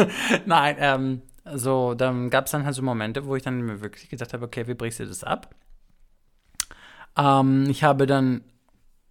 Nein, 0.46 0.76
ähm, 0.78 1.22
so, 1.44 1.94
dann 1.94 2.30
gab 2.30 2.46
es 2.46 2.52
dann 2.52 2.64
halt 2.64 2.74
so 2.74 2.82
Momente, 2.82 3.26
wo 3.26 3.36
ich 3.36 3.42
dann 3.42 3.62
mir 3.62 3.80
wirklich 3.80 4.08
gedacht 4.08 4.32
habe, 4.32 4.44
okay, 4.44 4.66
wie 4.66 4.74
brichst 4.74 5.00
du 5.00 5.06
das 5.06 5.24
ab? 5.24 5.54
Ähm, 7.16 7.66
ich 7.68 7.82
habe 7.82 8.06
dann, 8.06 8.42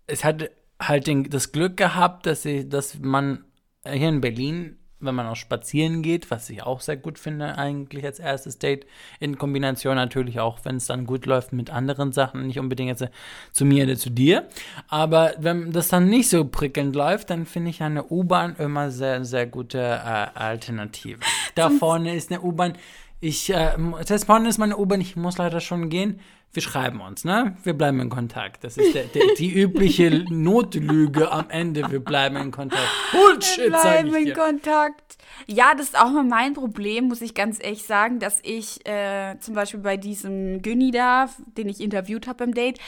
es 0.07 0.23
hatte 0.23 0.51
halt 0.79 1.07
den, 1.07 1.29
das 1.29 1.51
Glück 1.51 1.77
gehabt, 1.77 2.25
dass, 2.25 2.45
ich, 2.45 2.67
dass 2.67 2.99
man 2.99 3.45
hier 3.86 4.09
in 4.09 4.21
Berlin, 4.21 4.77
wenn 4.99 5.15
man 5.15 5.25
auch 5.25 5.36
spazieren 5.36 6.03
geht, 6.03 6.29
was 6.29 6.49
ich 6.49 6.63
auch 6.63 6.79
sehr 6.79 6.97
gut 6.97 7.17
finde, 7.17 7.57
eigentlich 7.57 8.05
als 8.05 8.19
erstes 8.19 8.59
Date, 8.59 8.86
in 9.19 9.38
Kombination 9.38 9.95
natürlich 9.95 10.39
auch, 10.39 10.59
wenn 10.63 10.75
es 10.75 10.86
dann 10.86 11.05
gut 11.07 11.25
läuft 11.25 11.53
mit 11.53 11.71
anderen 11.71 12.11
Sachen, 12.11 12.45
nicht 12.45 12.59
unbedingt 12.59 12.89
jetzt 12.89 13.11
zu 13.51 13.65
mir 13.65 13.86
oder 13.86 13.95
zu 13.95 14.11
dir, 14.11 14.47
aber 14.88 15.34
wenn 15.39 15.71
das 15.71 15.88
dann 15.88 16.07
nicht 16.07 16.29
so 16.29 16.45
prickelnd 16.45 16.95
läuft, 16.95 17.32
dann 17.32 17.45
finde 17.47 17.71
ich 17.71 17.82
eine 17.82 18.05
U-Bahn 18.05 18.55
immer 18.57 18.91
sehr, 18.91 19.25
sehr 19.25 19.47
gute 19.47 19.79
äh, 19.79 20.27
Alternative. 20.36 21.19
Da 21.55 21.69
vorne 21.69 22.15
ist 22.15 22.31
eine 22.31 22.41
U-Bahn, 22.41 22.73
ich, 23.19 23.51
äh, 23.51 23.77
das 24.07 24.23
vorne 24.23 24.49
ist 24.49 24.57
meine 24.57 24.77
U-Bahn, 24.77 24.99
ich 24.99 25.15
muss 25.15 25.37
leider 25.37 25.59
schon 25.59 25.89
gehen. 25.89 26.19
Wir 26.53 26.61
schreiben 26.61 26.99
uns, 26.99 27.23
ne? 27.23 27.55
Wir 27.63 27.73
bleiben 27.73 28.01
in 28.01 28.09
Kontakt. 28.09 28.65
Das 28.65 28.77
ist 28.77 28.93
der, 28.93 29.05
der, 29.05 29.35
die 29.37 29.53
übliche 29.53 30.25
Notlüge 30.29 31.31
am 31.31 31.49
Ende. 31.49 31.89
Wir 31.89 32.01
bleiben 32.01 32.35
in 32.35 32.51
Kontakt. 32.51 32.89
Bullshit, 33.13 33.71
sag 33.71 33.81
Bleiben 33.81 34.27
in. 34.27 34.33
Kontakt. 34.33 35.17
Ja, 35.47 35.73
das 35.73 35.87
ist 35.87 35.97
auch 35.97 36.09
mal 36.11 36.23
mein 36.23 36.53
Problem, 36.53 37.07
muss 37.07 37.21
ich 37.21 37.33
ganz 37.35 37.57
ehrlich 37.61 37.83
sagen, 37.83 38.19
dass 38.19 38.39
ich 38.43 38.85
äh, 38.85 39.37
zum 39.39 39.55
Beispiel 39.55 39.79
bei 39.79 39.95
diesem 39.95 40.61
Günni 40.61 40.91
da, 40.91 41.29
den 41.57 41.69
ich 41.69 41.79
interviewt 41.79 42.27
habe 42.27 42.45
beim 42.45 42.53
Date, 42.53 42.79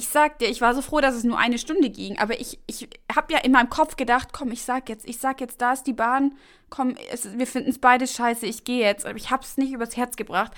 ich 0.00 0.08
sag 0.08 0.38
dir, 0.38 0.48
ich 0.48 0.62
war 0.62 0.74
so 0.74 0.80
froh, 0.80 1.00
dass 1.00 1.14
es 1.14 1.24
nur 1.24 1.36
eine 1.36 1.58
Stunde 1.58 1.90
ging, 1.90 2.18
aber 2.18 2.40
ich, 2.40 2.58
ich 2.66 2.88
habe 3.14 3.34
ja 3.34 3.40
in 3.40 3.52
meinem 3.52 3.68
Kopf 3.68 3.96
gedacht, 3.96 4.28
komm, 4.32 4.50
ich 4.50 4.62
sag 4.62 4.88
jetzt, 4.88 5.06
ich 5.06 5.18
sag 5.18 5.42
jetzt, 5.42 5.60
da 5.60 5.74
ist 5.74 5.86
die 5.86 5.92
Bahn, 5.92 6.32
komm, 6.70 6.94
es, 7.12 7.36
wir 7.38 7.46
finden 7.46 7.68
es 7.68 7.78
beide 7.78 8.06
scheiße, 8.06 8.46
ich 8.46 8.64
gehe 8.64 8.80
jetzt. 8.80 9.04
Aber 9.04 9.16
ich 9.16 9.30
habe 9.30 9.42
es 9.42 9.58
nicht 9.58 9.72
übers 9.72 9.98
Herz 9.98 10.16
gebracht. 10.16 10.52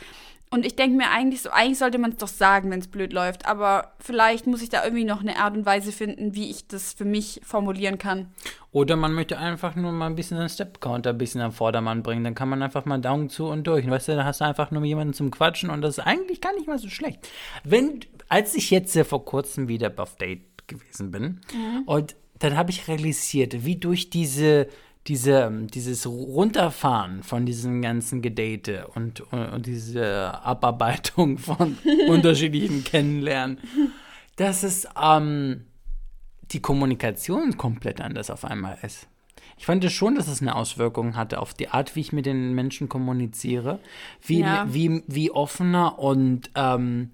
Und 0.53 0.67
ich 0.67 0.77
denke 0.77 0.99
mir 0.99 1.11
eigentlich 1.11 1.41
so, 1.41 1.49
eigentlich 1.49 1.79
sollte 1.79 1.97
man 1.97 2.11
es 2.11 2.19
doch 2.19 2.29
sagen, 2.29 2.71
wenn 2.71 2.79
es 2.79 2.87
blöd 2.87 3.15
läuft. 3.15 3.47
Aber 3.47 3.95
vielleicht 3.99 4.47
muss 4.47 4.63
ich 4.63 4.69
da 4.69 4.85
irgendwie 4.85 5.05
noch 5.05 5.23
eine 5.23 5.39
Art 5.39 5.57
und 5.57 5.65
Weise 5.65 5.93
finden, 5.93 6.35
wie 6.35 6.51
ich 6.51 6.69
das 6.69 6.93
für 6.93 7.07
mich 7.07 7.41
formulieren 7.43 7.97
kann. 7.97 8.27
Oder 8.71 8.97
man 8.97 9.15
möchte 9.15 9.39
einfach 9.39 9.77
nur 9.77 9.93
mal 9.93 10.07
ein 10.07 10.15
bisschen 10.15 10.37
den 10.37 10.51
Step-Counter 10.51 11.11
ein 11.11 11.19
bisschen 11.19 11.41
am 11.41 11.53
Vordermann 11.53 12.03
bringen. 12.03 12.23
Dann 12.23 12.35
kann 12.35 12.51
man 12.51 12.63
einfach 12.63 12.85
mal 12.85 12.99
Daumen 12.99 13.31
zu 13.31 13.47
und 13.47 13.67
durch. 13.67 13.89
Weißt 13.89 14.09
du, 14.09 14.17
da 14.17 14.25
hast 14.25 14.43
du 14.43 14.45
einfach 14.45 14.71
nur 14.71 14.85
jemanden 14.85 15.15
zum 15.15 15.31
Quatschen 15.31 15.71
und 15.71 15.81
das 15.81 15.97
ist 15.97 16.05
eigentlich 16.05 16.43
gar 16.43 16.53
nicht 16.53 16.67
mal 16.67 16.79
so 16.79 16.91
schlecht. 16.91 17.27
Wenn, 17.65 18.01
als 18.29 18.55
ich 18.55 18.71
jetzt 18.71 18.97
äh, 18.97 19.05
vor 19.05 19.25
kurzem 19.25 19.69
wieder 19.69 19.93
auf 19.97 20.17
Date 20.17 20.67
gewesen 20.67 21.11
bin 21.11 21.41
und 21.87 22.17
dann 22.39 22.57
habe 22.57 22.71
ich 22.71 22.89
realisiert, 22.89 23.65
wie 23.65 23.77
durch 23.77 24.11
diese 24.11 24.69
diese, 25.09 25.41
ähm, 25.43 25.67
dieses 25.67 26.07
Runterfahren 26.07 27.23
von 27.25 27.45
diesem 27.45 27.83
ganzen 27.83 28.23
Gedate 28.23 28.87
und, 28.95 29.21
und, 29.33 29.47
und 29.47 29.67
diese 29.67 30.41
Abarbeitung 30.45 31.39
von 31.39 31.77
unterschiedlichen 32.09 32.85
Kennenlernen, 32.85 33.59
dass 34.37 34.63
es 34.63 34.87
ähm, 35.01 35.65
die 36.53 36.61
Kommunikation 36.61 37.57
komplett 37.57 38.01
anders 38.01 38.31
auf 38.31 38.45
einmal 38.45 38.79
ist. 38.83 39.09
Ich 39.59 39.67
fand 39.67 39.85
es 39.85 39.93
schon, 39.93 40.15
dass 40.15 40.29
es 40.29 40.41
eine 40.41 40.55
Auswirkung 40.55 41.17
hatte 41.17 41.41
auf 41.41 41.53
die 41.55 41.69
Art, 41.69 41.97
wie 41.97 42.01
ich 42.01 42.13
mit 42.13 42.27
den 42.27 42.53
Menschen 42.55 42.89
kommuniziere, 42.89 43.81
wie, 44.25 44.41
Ja. 44.41 44.67
wie, 44.73 45.03
wie 45.07 45.31
offener 45.31 45.99
und 45.99 46.51
ähm, 46.55 47.11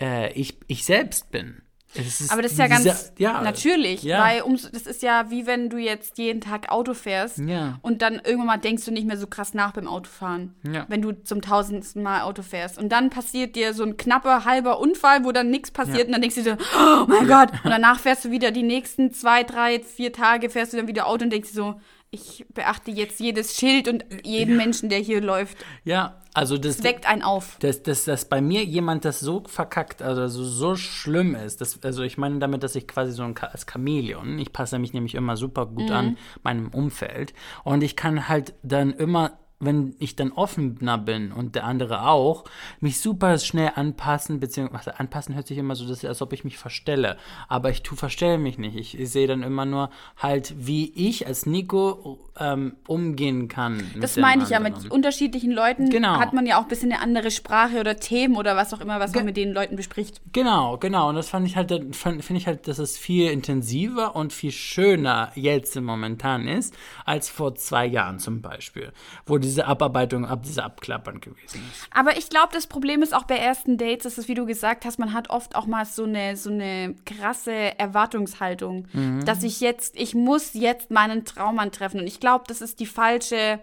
äh, 0.00 0.32
ich, 0.32 0.58
ich 0.66 0.84
selbst 0.84 1.30
bin. 1.30 1.62
Es 1.98 2.20
ist 2.20 2.30
Aber 2.30 2.42
das 2.42 2.52
ist 2.52 2.58
ja 2.58 2.66
dieser- 2.68 2.84
ganz 2.90 3.12
ja, 3.16 3.40
natürlich, 3.40 4.02
ja. 4.02 4.22
weil 4.22 4.42
ums, 4.42 4.70
das 4.70 4.82
ist 4.86 5.02
ja 5.02 5.30
wie 5.30 5.46
wenn 5.46 5.70
du 5.70 5.78
jetzt 5.78 6.18
jeden 6.18 6.42
Tag 6.42 6.70
Auto 6.70 6.92
fährst 6.92 7.38
Ja. 7.38 7.78
und 7.80 8.02
dann 8.02 8.16
irgendwann 8.16 8.46
mal 8.48 8.56
denkst 8.58 8.84
du 8.84 8.90
nicht 8.90 9.06
mehr 9.06 9.16
so 9.16 9.26
krass 9.26 9.54
nach 9.54 9.72
beim 9.72 9.88
Autofahren, 9.88 10.54
wenn 10.88 11.00
du 11.00 11.12
zum 11.12 11.40
tausendsten 11.40 12.02
Mal 12.02 12.20
Auto 12.22 12.42
fährst. 12.42 12.76
Und 12.76 12.90
dann 12.90 13.08
passiert 13.08 13.56
dir 13.56 13.72
so 13.72 13.82
ein 13.82 13.96
knapper 13.96 14.44
halber 14.44 14.78
Unfall, 14.78 15.24
wo 15.24 15.32
dann 15.32 15.48
nichts 15.48 15.70
passiert 15.70 16.06
und 16.08 16.12
dann 16.12 16.20
denkst 16.20 16.36
du 16.36 16.42
dir, 16.42 16.58
oh 16.76 17.06
mein 17.06 17.26
Gott. 17.28 17.50
Und 17.64 17.70
danach 17.70 17.98
fährst 17.98 18.26
du 18.26 18.30
wieder 18.30 18.50
die 18.50 18.64
nächsten 18.64 19.10
zwei, 19.12 19.42
drei, 19.42 19.80
vier 19.80 20.12
Tage 20.12 20.50
fährst 20.50 20.74
du 20.74 20.76
dann 20.76 20.88
wieder 20.88 21.06
Auto 21.06 21.24
und 21.24 21.30
denkst 21.30 21.48
dir 21.50 21.54
so, 21.54 21.80
ich 22.16 22.46
beachte 22.52 22.90
jetzt 22.90 23.20
jedes 23.20 23.56
Schild 23.56 23.88
und 23.88 24.04
jeden 24.24 24.56
Menschen, 24.56 24.88
der 24.88 24.98
hier 24.98 25.20
läuft. 25.20 25.58
Ja, 25.84 26.20
also 26.34 26.58
das, 26.58 26.82
weckt 26.82 27.06
einen 27.06 27.22
auf. 27.22 27.56
dass, 27.60 27.82
dass, 27.82 28.04
dass 28.04 28.26
bei 28.26 28.40
mir 28.40 28.64
jemand 28.64 29.04
das 29.04 29.20
so 29.20 29.44
verkackt, 29.46 30.02
also 30.02 30.26
so, 30.28 30.44
so 30.44 30.76
schlimm 30.76 31.34
ist, 31.34 31.60
dass, 31.60 31.82
also 31.82 32.02
ich 32.02 32.18
meine 32.18 32.38
damit, 32.38 32.62
dass 32.62 32.74
ich 32.74 32.86
quasi 32.86 33.12
so 33.12 33.22
ein 33.22 33.34
als 33.38 33.66
Chamäleon, 33.70 34.38
ich 34.38 34.52
passe 34.52 34.78
mich 34.78 34.92
nämlich 34.92 35.14
immer 35.14 35.36
super 35.36 35.66
gut 35.66 35.90
an 35.90 36.18
meinem 36.42 36.68
Umfeld 36.68 37.32
und 37.64 37.82
ich 37.82 37.96
kann 37.96 38.28
halt 38.28 38.54
dann 38.62 38.92
immer 38.92 39.38
wenn 39.58 39.94
ich 39.98 40.16
dann 40.16 40.32
offener 40.32 40.98
bin 40.98 41.32
und 41.32 41.54
der 41.54 41.64
andere 41.64 42.06
auch, 42.06 42.44
mich 42.80 43.00
super 43.00 43.38
schnell 43.38 43.72
anpassen, 43.74 44.38
beziehungsweise 44.38 45.00
anpassen 45.00 45.34
hört 45.34 45.46
sich 45.46 45.58
immer 45.58 45.74
so, 45.74 45.86
dass, 45.88 46.04
als 46.04 46.20
ob 46.20 46.32
ich 46.32 46.44
mich 46.44 46.58
verstelle. 46.58 47.16
Aber 47.48 47.70
ich 47.70 47.82
tu, 47.82 47.96
verstelle 47.96 48.38
mich 48.38 48.58
nicht. 48.58 48.76
Ich, 48.76 48.98
ich 48.98 49.10
sehe 49.10 49.26
dann 49.26 49.42
immer 49.42 49.64
nur 49.64 49.90
halt, 50.18 50.54
wie 50.58 50.92
ich 50.94 51.26
als 51.26 51.46
Nico 51.46 52.18
ähm, 52.38 52.76
umgehen 52.86 53.48
kann. 53.48 53.82
Das 54.00 54.16
meine 54.16 54.42
ich 54.42 54.50
ja, 54.50 54.60
mit 54.60 54.74
anderen. 54.74 54.90
unterschiedlichen 54.90 55.52
Leuten 55.52 55.88
Genau. 55.88 56.18
hat 56.18 56.32
man 56.34 56.44
ja 56.46 56.58
auch 56.58 56.62
ein 56.62 56.68
bisschen 56.68 56.92
eine 56.92 57.00
andere 57.00 57.30
Sprache 57.30 57.80
oder 57.80 57.96
Themen 57.96 58.36
oder 58.36 58.56
was 58.56 58.74
auch 58.74 58.80
immer, 58.80 59.00
was 59.00 59.14
man 59.14 59.24
mit 59.24 59.36
den 59.36 59.52
Leuten 59.52 59.76
bespricht. 59.76 60.20
Genau, 60.32 60.76
genau. 60.76 61.08
Und 61.08 61.14
das 61.14 61.30
fand 61.30 61.46
ich 61.46 61.56
halt, 61.56 61.70
finde 61.96 62.22
ich 62.34 62.46
halt, 62.46 62.68
dass 62.68 62.78
es 62.78 62.98
viel 62.98 63.30
intensiver 63.30 64.14
und 64.16 64.32
viel 64.32 64.52
schöner 64.52 65.32
jetzt 65.34 65.80
momentan 65.80 66.46
ist, 66.46 66.74
als 67.04 67.30
vor 67.30 67.54
zwei 67.54 67.86
Jahren 67.86 68.18
zum 68.18 68.42
Beispiel, 68.42 68.92
wo 69.24 69.38
diese 69.46 69.66
Abarbeitung, 69.66 70.26
ab 70.26 70.42
diese 70.44 70.62
Abklappern 70.64 71.20
gewesen 71.20 71.62
ist. 71.72 71.88
Aber 71.90 72.16
ich 72.18 72.28
glaube, 72.28 72.48
das 72.52 72.66
Problem 72.66 73.02
ist 73.02 73.14
auch 73.14 73.24
bei 73.24 73.36
ersten 73.36 73.78
Dates, 73.78 74.02
dass 74.04 74.18
es, 74.18 74.28
wie 74.28 74.34
du 74.34 74.44
gesagt 74.46 74.84
hast, 74.84 74.98
man 74.98 75.12
hat 75.12 75.30
oft 75.30 75.56
auch 75.56 75.66
mal 75.66 75.86
so 75.86 76.04
eine, 76.04 76.36
so 76.36 76.50
eine 76.50 76.94
krasse 77.06 77.78
Erwartungshaltung, 77.78 78.86
Mhm. 78.92 79.24
dass 79.24 79.42
ich 79.42 79.60
jetzt, 79.60 79.96
ich 79.96 80.14
muss 80.14 80.54
jetzt 80.54 80.90
meinen 80.90 81.24
Traummann 81.24 81.72
treffen. 81.72 82.00
Und 82.00 82.06
ich 82.06 82.20
glaube, 82.20 82.44
das 82.48 82.60
ist 82.60 82.80
die 82.80 82.86
falsche 82.86 83.58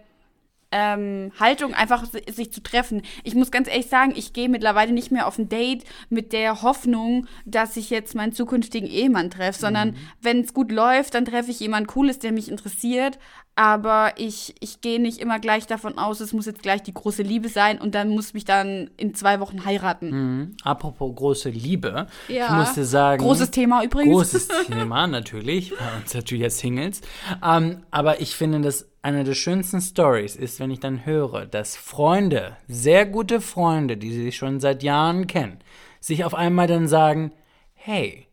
ähm, 0.75 1.31
Haltung, 1.39 1.73
einfach 1.75 2.03
si- 2.05 2.23
sich 2.31 2.51
zu 2.51 2.63
treffen. 2.63 3.03
Ich 3.23 3.35
muss 3.35 3.51
ganz 3.51 3.67
ehrlich 3.67 3.87
sagen, 3.87 4.13
ich 4.15 4.33
gehe 4.33 4.49
mittlerweile 4.49 4.91
nicht 4.91 5.11
mehr 5.11 5.27
auf 5.27 5.37
ein 5.37 5.47
Date 5.47 5.83
mit 6.09 6.33
der 6.33 6.63
Hoffnung, 6.63 7.27
dass 7.45 7.77
ich 7.77 7.91
jetzt 7.91 8.15
meinen 8.15 8.33
zukünftigen 8.33 8.89
Ehemann 8.89 9.29
treffe, 9.29 9.59
sondern 9.59 9.89
Mhm. 9.91 9.95
wenn 10.21 10.41
es 10.41 10.53
gut 10.53 10.71
läuft, 10.71 11.13
dann 11.13 11.25
treffe 11.25 11.51
ich 11.51 11.59
jemanden 11.59 11.87
Cooles, 11.87 12.17
der 12.19 12.31
mich 12.31 12.49
interessiert. 12.49 13.19
Aber 13.55 14.13
ich, 14.17 14.55
ich 14.61 14.81
gehe 14.81 14.99
nicht 14.99 15.19
immer 15.19 15.37
gleich 15.39 15.67
davon 15.67 15.99
aus, 15.99 16.19
es 16.21 16.33
muss 16.33 16.47
jetzt 16.47 16.63
gleich 16.63 16.81
die 16.81 16.93
große 16.93 17.21
Liebe 17.21 17.49
sein 17.49 17.79
und 17.79 17.93
dann 17.93 18.09
muss 18.09 18.33
mich 18.33 18.45
dann 18.45 18.89
in 18.97 19.13
zwei 19.13 19.39
Wochen 19.39 19.63
heiraten. 19.63 20.55
Apropos 20.63 21.15
große 21.15 21.49
Liebe, 21.51 22.07
Ja. 22.27 22.45
ich 22.47 22.51
musste 22.53 22.83
sagen. 22.83 23.21
Großes 23.21 23.51
Thema 23.51 23.83
übrigens. 23.83 24.11
Großes 24.11 24.47
Thema, 24.65 25.05
natürlich. 25.05 25.69
Bei 25.77 26.01
uns 26.01 26.11
natürlich 26.15 26.41
jetzt 26.41 26.57
Singles. 26.57 27.01
Ähm, 27.45 27.83
aber 27.91 28.21
ich 28.21 28.35
finde, 28.35 28.59
dass 28.61 28.87
eine 29.03 29.25
der 29.25 29.33
schönsten 29.33 29.81
Stories 29.81 30.35
ist, 30.37 30.59
wenn 30.61 30.71
ich 30.71 30.79
dann 30.79 31.05
höre, 31.05 31.45
dass 31.45 31.75
Freunde, 31.75 32.55
sehr 32.67 33.05
gute 33.05 33.41
Freunde, 33.41 33.97
die 33.97 34.13
sich 34.13 34.37
schon 34.37 34.61
seit 34.61 34.81
Jahren 34.81 35.27
kennen, 35.27 35.59
sich 35.99 36.23
auf 36.23 36.33
einmal 36.33 36.67
dann 36.67 36.87
sagen, 36.87 37.33
hey, 37.73 38.27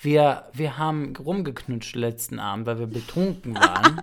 wir, 0.00 0.44
wir 0.54 0.78
haben 0.78 1.14
rumgeknutscht 1.14 1.94
letzten 1.94 2.38
Abend, 2.38 2.66
weil 2.66 2.78
wir 2.78 2.86
betrunken 2.86 3.54
waren. 3.54 4.00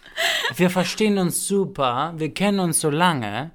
wir 0.56 0.70
verstehen 0.70 1.18
uns 1.18 1.46
super, 1.46 2.14
wir 2.16 2.32
kennen 2.32 2.60
uns 2.60 2.80
so 2.80 2.88
lange. 2.88 3.50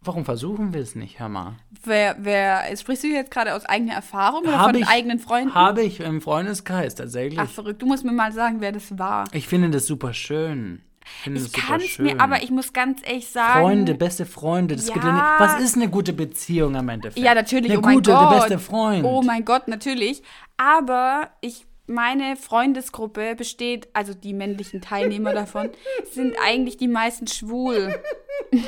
Warum 0.00 0.24
versuchen 0.24 0.72
wir 0.72 0.80
es 0.80 0.94
nicht, 0.94 1.20
hör 1.20 1.28
mal? 1.28 1.56
Wer, 1.84 2.16
wer, 2.20 2.74
sprichst 2.76 3.04
du 3.04 3.08
jetzt 3.08 3.30
gerade 3.30 3.54
aus 3.54 3.66
eigener 3.66 3.92
Erfahrung 3.94 4.42
oder 4.44 4.58
Habe 4.58 4.72
von 4.72 4.82
ich- 4.82 4.88
eigenen 4.88 5.18
Freunden? 5.18 5.54
Habe 5.54 5.82
ich 5.82 6.00
im 6.00 6.22
Freundeskreis 6.22 6.94
tatsächlich. 6.94 7.38
Ach, 7.38 7.48
verrückt. 7.48 7.82
Du 7.82 7.86
musst 7.86 8.04
mir 8.04 8.12
mal 8.12 8.32
sagen, 8.32 8.56
wer 8.60 8.72
das 8.72 8.98
war. 8.98 9.26
Ich 9.32 9.46
finde 9.46 9.68
das 9.70 9.86
super 9.86 10.14
schön. 10.14 10.80
Ich, 11.04 11.22
finde 11.24 11.40
Ich 11.40 11.52
kann 11.52 11.80
es 11.80 11.98
mir, 11.98 12.20
aber 12.20 12.42
ich 12.42 12.50
muss 12.50 12.72
ganz 12.72 13.00
ehrlich 13.04 13.28
sagen. 13.28 13.60
Freunde, 13.60 13.94
beste 13.94 14.26
Freunde. 14.26 14.76
Das 14.76 14.88
Ja. 14.88 14.94
gibt 14.94 15.04
ja 15.04 15.12
nicht, 15.12 15.24
was 15.38 15.60
ist 15.62 15.76
eine 15.76 15.88
gute 15.88 16.12
Beziehung 16.12 16.76
am 16.76 16.88
Endeffekt? 16.88 17.24
Ja, 17.24 17.34
natürlich. 17.34 17.70
Eine 17.70 17.80
oh 17.80 17.82
mein 17.82 17.94
gute, 17.96 18.12
Gott. 18.12 18.32
der 18.32 18.38
beste 18.40 18.58
Freund. 18.58 19.04
Oh 19.04 19.22
mein 19.22 19.44
Gott, 19.44 19.68
natürlich. 19.68 20.22
Aber 20.56 21.30
ich, 21.40 21.66
meine 21.86 22.36
Freundesgruppe 22.36 23.34
besteht, 23.36 23.88
also 23.92 24.14
die 24.14 24.32
männlichen 24.32 24.80
Teilnehmer 24.80 25.32
davon, 25.34 25.70
sind 26.12 26.34
eigentlich 26.44 26.76
die 26.76 26.88
meisten 26.88 27.26
schwul. 27.26 27.94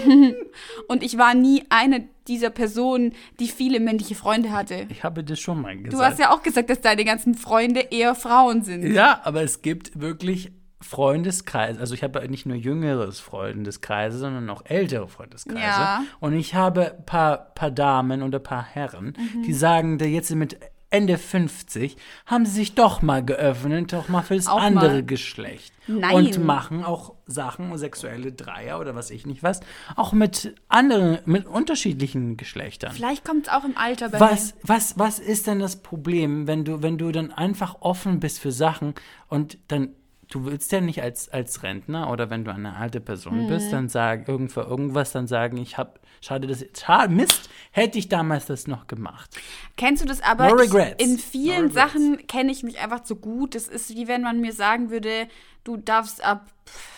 Und 0.89 1.03
ich 1.03 1.18
war 1.18 1.35
nie 1.35 1.64
eine 1.68 2.09
dieser 2.28 2.51
Personen, 2.51 3.12
die 3.39 3.49
viele 3.49 3.80
männliche 3.80 4.14
Freunde 4.14 4.51
hatte. 4.51 4.87
ich 4.89 5.05
habe 5.05 5.22
das 5.24 5.39
schon 5.41 5.61
mal 5.61 5.76
gesagt. 5.76 5.93
Du 5.93 5.99
hast 6.01 6.18
ja 6.18 6.30
auch 6.32 6.43
gesagt, 6.43 6.70
dass 6.70 6.80
deine 6.80 7.05
ganzen 7.05 7.35
Freunde 7.35 7.80
eher 7.80 8.14
Frauen 8.14 8.62
sind. 8.62 8.82
Ja, 8.95 9.20
aber 9.24 9.43
es 9.43 9.61
gibt 9.62 10.01
wirklich 10.01 10.53
Freundeskreise. 10.85 11.80
Also 11.80 11.95
ich 11.95 12.03
habe 12.03 12.26
nicht 12.28 12.47
nur 12.47 12.57
jüngeres 12.57 13.18
Freundeskreise, 13.20 14.18
sondern 14.18 14.49
auch 14.51 14.62
ältere 14.66 15.09
Freundeskreise. 15.09 15.61
Ja. 15.61 16.03
Und 16.20 16.35
ich 16.35 16.55
habe 16.55 16.95
ein 16.99 17.07
paar, 17.07 17.37
paar 17.55 17.70
Damen 17.70 18.22
und 18.22 18.35
ein 18.35 18.43
paar 18.43 18.64
Herren, 18.64 19.14
Mhm. 19.16 19.43
die 19.45 19.53
sagen, 19.53 19.99
der 19.99 20.11
jetzt 20.11 20.30
mit 20.35 20.59
Ende 20.91 21.18
50 21.18 21.97
haben 22.26 22.47
sie 22.47 22.53
sich 22.53 22.74
doch 22.76 23.03
mal 23.03 23.24
geöffnet, 23.24 23.93
doch 23.93 24.09
mal 24.09 24.22
fürs 24.22 24.47
Auch 24.47 24.61
andere 24.61 24.87
mal. 24.89 25.03
Geschlecht. 25.05 25.72
Nein. 25.89 26.14
Und 26.14 26.45
machen 26.45 26.85
auch 26.85 27.14
Sachen, 27.26 27.76
sexuelle 27.78 28.30
Dreier 28.32 28.78
oder 28.78 28.95
was 28.95 29.11
ich 29.11 29.26
nicht 29.26 29.43
was, 29.43 29.59
auch 29.97 30.12
mit 30.12 30.55
anderen, 30.68 31.18
mit 31.24 31.47
unterschiedlichen 31.47 32.37
Geschlechtern. 32.37 32.93
Vielleicht 32.93 33.24
kommt 33.24 33.49
es 33.49 33.53
auch 33.53 33.64
im 33.64 33.76
Alter 33.76 34.09
bei 34.11 34.20
Was, 34.20 34.55
was, 34.62 34.97
was 34.97 35.18
ist 35.18 35.49
denn 35.49 35.59
das 35.59 35.82
Problem, 35.82 36.47
wenn 36.47 36.64
du, 36.64 36.80
wenn 36.82 36.97
du 36.97 37.11
dann 37.11 37.32
einfach 37.32 37.76
offen 37.80 38.20
bist 38.20 38.39
für 38.39 38.53
Sachen 38.53 38.95
und 39.28 39.59
dann, 39.66 39.89
du 40.35 40.45
willst 40.45 40.72
ja 40.72 40.80
nicht 40.80 41.01
als, 41.01 41.28
als 41.28 41.62
Rentner 41.62 42.11
oder 42.11 42.28
wenn 42.28 42.45
du 42.45 42.53
eine 42.53 42.76
alte 42.76 43.01
Person 43.01 43.47
bist, 43.47 43.72
dann 43.72 43.89
sagen, 43.89 44.24
irgendwo 44.26 44.62
irgendwas, 44.62 45.12
dann 45.12 45.28
sagen, 45.28 45.59
ich 45.59 45.78
hab, 45.78 46.01
schade, 46.20 46.49
das, 46.49 46.64
schade, 46.76 47.14
Mist, 47.14 47.49
hätte 47.70 47.99
ich 47.99 48.09
damals 48.09 48.47
das 48.47 48.66
noch 48.66 48.89
gemacht. 48.89 49.30
Kennst 49.76 50.03
du 50.03 50.09
das 50.09 50.20
aber? 50.20 50.49
No 50.49 50.57
ich, 50.57 50.72
regrets. 50.72 51.03
in 51.03 51.12
No 51.12 51.18
vielen 51.18 51.66
regrets. 51.66 51.74
Sachen 51.74 52.26
kenne 52.26 52.51
ich 52.51 52.64
mich 52.64 52.80
einfach 52.80 53.03
so 53.05 53.14
gut. 53.14 53.55
Das 53.55 53.68
ist 53.68 53.95
wie 53.95 54.09
wenn 54.09 54.22
man 54.22 54.41
mir 54.41 54.53
sagen 54.53 54.91
würde, 54.91 55.28
du 55.62 55.76
darfst 55.76 56.24
ab, 56.24 56.47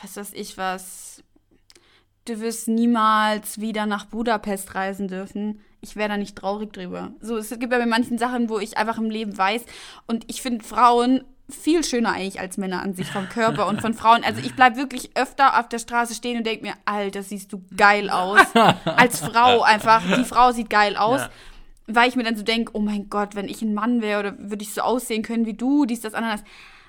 was 0.01 0.16
weiß 0.16 0.32
ich 0.32 0.57
was, 0.57 1.22
du 2.24 2.41
wirst 2.41 2.68
niemals 2.68 3.61
wieder 3.61 3.84
nach 3.84 4.07
Budapest 4.07 4.74
reisen 4.74 5.09
dürfen. 5.09 5.61
Ich 5.82 5.95
wäre 5.95 6.09
da 6.09 6.16
nicht 6.16 6.37
traurig 6.37 6.72
drüber. 6.72 7.12
So, 7.20 7.37
es 7.37 7.51
gibt 7.51 7.70
ja 7.70 7.78
bei 7.78 7.87
manchen 7.87 8.16
Sachen, 8.16 8.49
wo 8.49 8.59
ich 8.59 8.78
einfach 8.78 8.97
im 8.97 9.11
Leben 9.11 9.37
weiß. 9.37 9.62
Und 10.07 10.24
ich 10.26 10.41
finde 10.41 10.64
Frauen 10.64 11.22
viel 11.49 11.84
schöner 11.84 12.12
eigentlich 12.12 12.40
als 12.40 12.57
Männer 12.57 12.82
an 12.82 12.94
sich 12.94 13.09
vom 13.11 13.28
Körper 13.28 13.68
und 13.68 13.80
von 13.80 13.94
Frauen. 13.94 14.24
Also 14.24 14.40
ich 14.40 14.55
bleib 14.57 14.76
wirklich 14.76 15.16
öfter 15.16 15.59
auf 15.61 15.68
der 15.68 15.78
Straße 15.78 16.14
stehen 16.14 16.38
und 16.38 16.47
denke 16.47 16.64
mir, 16.64 16.74
Alter, 16.84 17.22
siehst 17.22 17.53
du 17.53 17.62
geil 17.76 18.11
aus. 18.11 18.40
Als 18.84 19.20
Frau 19.20 19.62
einfach. 19.62 20.03
Die 20.16 20.24
Frau 20.24 20.51
sieht 20.53 20.70
geil 20.70 20.97
aus. 20.97 21.20
Ja. 21.20 21.30
Weil 21.88 22.09
ich 22.09 22.16
mir 22.16 22.24
dann 22.24 22.36
so 22.36 22.42
denke, 22.42 22.72
oh 22.74 22.80
mein 22.80 23.09
Gott, 23.09 23.36
wenn 23.36 23.49
ich 23.49 23.62
ein 23.62 23.72
Mann 23.74 24.03
wäre 24.03 24.18
oder 24.20 24.34
würde 24.38 24.64
ich 24.64 24.74
so 24.74 24.80
aussehen 24.80 25.22
können 25.22 25.47
wie 25.47 25.55
du, 25.55 25.84
dies, 25.84 26.01
das, 26.01 26.14
anderes. 26.14 26.42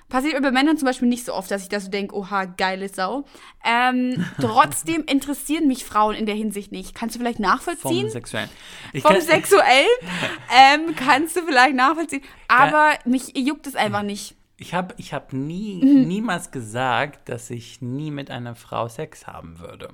Passiert 0.10 0.36
mir 0.36 0.42
bei 0.42 0.52
Männern 0.52 0.78
zum 0.78 0.86
Beispiel 0.86 1.10
nicht 1.10 1.26
so 1.26 1.34
oft, 1.34 1.52
dass 1.52 1.64
ich 1.64 1.70
da 1.70 1.82
so 1.82 1.90
denke, 1.90 2.16
oha, 2.16 2.46
geile 2.46 2.88
Sau. 2.88 3.26
Ähm, 3.66 4.26
trotzdem 4.40 5.04
interessieren 5.08 5.68
mich 5.68 5.84
Frauen 5.84 6.16
in 6.16 6.26
der 6.26 6.34
Hinsicht 6.34 6.72
nicht. 6.72 6.96
Kannst 6.96 7.16
du 7.16 7.20
vielleicht 7.20 7.38
Vom 7.38 7.46
nachvollziehen? 7.46 8.10
Sexuellen. 8.10 8.50
Ich 8.94 9.04
Vom 9.04 9.12
kann- 9.12 9.22
Sexuell 9.22 9.86
ähm, 10.58 10.96
kannst 10.96 11.36
du 11.36 11.42
vielleicht 11.42 11.76
nachvollziehen. 11.76 12.24
Aber 12.48 12.92
mich 13.04 13.38
juckt 13.38 13.68
es 13.68 13.76
einfach 13.76 14.02
nicht. 14.02 14.37
Ich 14.60 14.74
habe 14.74 14.96
ich 14.98 15.14
hab 15.14 15.34
nie, 15.34 15.76
Mhm. 15.84 16.08
niemals 16.08 16.50
gesagt, 16.50 17.30
dass 17.30 17.52
ich 17.52 17.80
nie 17.82 18.10
mit 18.10 18.32
einer 18.32 18.56
Frau 18.56 18.88
Sex 18.88 19.28
haben 19.28 19.60
würde. 19.60 19.90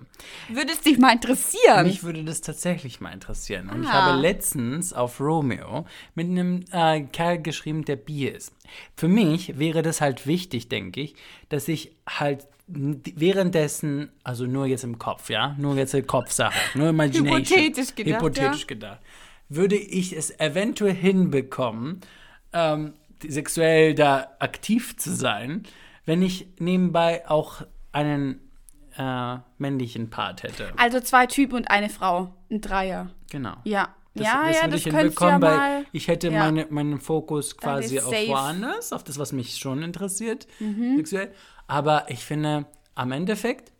Würde 0.48 0.72
es 0.72 0.80
dich 0.80 0.98
mal 0.98 1.12
interessieren? 1.12 1.86
Mich 1.86 2.04
würde 2.04 2.24
das 2.24 2.40
tatsächlich 2.40 3.02
mal 3.02 3.12
interessieren. 3.12 3.68
Und 3.70 3.84
ich 3.84 3.90
Ah. 3.90 4.06
habe 4.12 4.22
letztens 4.22 4.94
auf 4.94 5.20
Romeo 5.20 5.86
mit 6.16 6.28
einem 6.30 6.64
äh, 6.72 7.02
Kerl 7.02 7.42
geschrieben, 7.42 7.84
der 7.84 7.98
bi 7.98 8.26
ist. 8.28 8.54
Für 8.96 9.10
mich 9.10 9.60
wäre 9.60 9.82
das 9.82 10.00
halt 10.00 10.28
wichtig, 10.28 10.70
denke 10.70 11.02
ich, 11.02 11.16
dass 11.50 11.68
ich 11.68 11.92
halt 12.08 12.48
währenddessen, 12.68 14.10
also 14.24 14.46
nur 14.46 14.66
jetzt 14.66 14.84
im 14.84 14.98
Kopf, 14.98 15.30
ja, 15.30 15.56
nur 15.60 15.76
jetzt 15.76 15.94
eine 15.94 16.04
Kopfsache, 16.04 16.54
nur 16.78 16.90
Imagination. 16.90 17.38
Hypothetisch 17.40 17.96
gedacht, 17.96 18.22
Hypothetisch 18.22 18.62
ja. 18.62 18.68
gedacht. 18.68 19.00
Würde 19.50 19.76
ich 19.76 20.14
es 20.16 20.40
eventuell 20.40 20.94
hinbekommen, 20.96 22.00
ähm, 22.54 22.94
sexuell 23.30 23.94
da 23.96 24.28
aktiv 24.40 24.98
zu 24.98 25.14
sein, 25.14 25.64
wenn 26.06 26.22
ich 26.22 26.48
nebenbei 26.60 27.28
auch 27.30 27.62
einen 27.92 28.40
äh, 28.98 29.38
männlichen 29.58 30.10
Part 30.10 30.44
hätte. 30.44 30.72
Also 30.78 31.00
zwei 31.00 31.26
Typen 31.26 31.56
und 31.56 31.72
eine 31.72 31.90
Frau. 31.90 32.34
Ein 32.52 32.62
Dreier. 32.62 33.10
Genau. 33.32 33.56
Ja. 33.64 33.96
Das, 34.16 34.28
Ja, 34.28 34.44
das 34.48 34.56
ja, 34.62 34.68
das 34.68 34.76
ich 34.76 34.84
hinbekommen, 34.94 35.42
ja 35.42 35.60
weil 35.60 35.86
ich 35.92 36.08
hätte 36.08 36.30
ja. 36.30 36.40
meine, 36.40 36.68
meinen 36.70 37.00
Fokus 37.00 37.58
quasi 37.58 38.00
auf 38.00 38.12
woanders, 38.12 38.94
auf 38.94 39.04
das, 39.04 39.18
was 39.18 39.32
mich 39.32 39.58
schon 39.58 39.82
interessiert, 39.82 40.46
Mhm. 40.60 40.98
sexuell. 40.98 41.32
Aber 41.66 42.06
ich 42.10 42.20
finde, 42.24 42.66
am 42.94 43.12
Endeffekt 43.12 43.72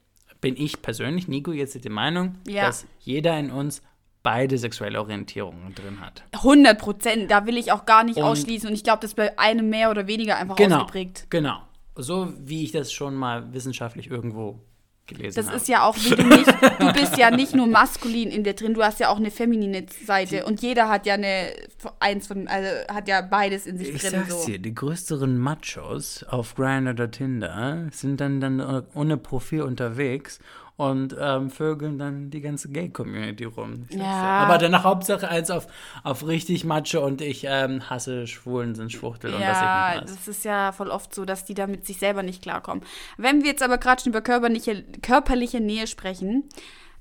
bin 0.42 0.56
ich 0.58 0.82
persönlich, 0.82 1.28
Nico, 1.28 1.52
jetzt 1.52 1.84
die 1.84 1.90
Meinung, 1.90 2.36
Ja. 2.48 2.66
dass 2.66 2.88
jeder 3.00 3.38
in 3.38 3.52
uns 3.52 3.84
beide 4.24 4.58
sexuelle 4.58 5.00
Orientierungen 5.02 5.76
drin 5.76 6.00
hat. 6.02 6.24
100 6.32 6.80
Prozent, 6.80 7.30
da 7.32 7.46
will 7.46 7.58
ich 7.58 7.72
auch 7.72 7.86
gar 7.86 8.04
nicht 8.04 8.18
Und- 8.18 8.24
ausschließen. 8.24 8.70
Und 8.70 8.76
ich 8.76 8.84
glaube, 8.84 9.00
das 9.02 9.12
ist 9.12 9.16
bei 9.16 9.38
einem 9.38 9.70
mehr 9.70 9.92
oder 9.92 10.08
weniger 10.08 10.38
einfach 10.38 10.56
Genau. 10.56 10.78
ausgeprägt. 10.82 11.28
Genau. 11.30 11.58
So 11.96 12.34
wie 12.40 12.64
ich 12.64 12.72
das 12.72 12.92
schon 12.92 13.14
mal 13.16 13.54
wissenschaftlich 13.54 14.10
irgendwo 14.10 14.60
gelesen 15.06 15.36
Das 15.36 15.48
habe. 15.48 15.58
ist 15.58 15.68
ja 15.68 15.84
auch, 15.84 15.96
wie 15.98 16.12
du 16.16 16.24
nicht, 16.24 16.48
du 16.80 16.94
bist 16.94 17.18
ja 17.18 17.30
nicht 17.30 17.54
nur 17.54 17.68
maskulin 17.68 18.30
in 18.32 18.46
dir 18.46 18.54
drin, 18.54 18.74
du 18.74 18.82
hast 18.82 19.02
ja 19.02 19.10
auch 19.10 19.18
eine 19.18 19.30
feminine 19.32 19.86
Seite. 20.06 20.46
Und 20.46 20.62
jeder 20.62 20.88
hat 20.88 21.06
ja 21.06 21.16
eine, 21.16 21.52
eins 22.00 22.26
von, 22.28 22.48
also 22.48 22.70
hat 22.88 23.10
ja 23.10 23.20
beides 23.22 23.66
in 23.68 23.78
sich 23.78 23.90
Ich 23.90 24.02
drin. 24.02 24.12
sag's 24.12 24.44
So. 24.44 24.46
dir, 24.48 24.60
die 24.60 24.74
größeren 24.74 25.38
Machos 25.38 26.24
auf 26.24 26.56
Grindr 26.56 26.92
oder 26.92 27.12
Tinder 27.12 27.88
sind 27.92 28.22
dann, 28.22 28.40
dann 28.40 28.86
ohne 28.96 29.18
Profil 29.18 29.64
unterwegs 29.64 30.40
und 30.76 31.16
ähm, 31.20 31.50
vögeln 31.50 32.00
dann 32.00 32.32
die 32.32 32.42
ganze 32.42 32.70
Gay-Community 32.70 33.44
rum. 33.46 33.86
Ich 33.90 33.98
Ja. 33.98 34.06
Aber 34.06 34.58
danach 34.58 34.84
Hauptsache 34.84 35.30
als 35.30 35.52
auf, 35.52 35.68
auf 36.04 36.26
richtig 36.26 36.66
Macho 36.66 37.06
und 37.06 37.22
ich 37.22 37.46
ähm, 37.48 37.90
hasse 37.90 38.26
Schwulen, 38.28 38.74
sind 38.74 38.92
Schwuchtel 38.92 39.34
und 39.34 39.40
was 39.40 39.48
Ja, 39.48 39.90
ich 39.90 40.02
nicht 40.02 40.12
weiß. 40.12 40.18
das 40.18 40.28
ist 40.28 40.46
ja 40.46 40.72
voll 40.72 40.90
oft 40.90 41.14
so, 41.14 41.26
dass 41.26 41.46
die 41.46 41.54
da 41.54 41.68
mit 41.68 41.86
sich 41.86 42.00
selber 42.00 42.24
nicht 42.24 42.42
klarkommen. 42.42 42.84
Wenn 43.18 43.42
wir 43.42 43.52
jetzt 43.52 43.64
aber 43.64 43.78
gerade 43.78 44.02
schon 44.02 44.12
über 44.12 44.22
körperliche, 44.22 44.84
körperliche 45.02 45.60
Nähe 45.60 45.86
sprechen, 45.86 46.50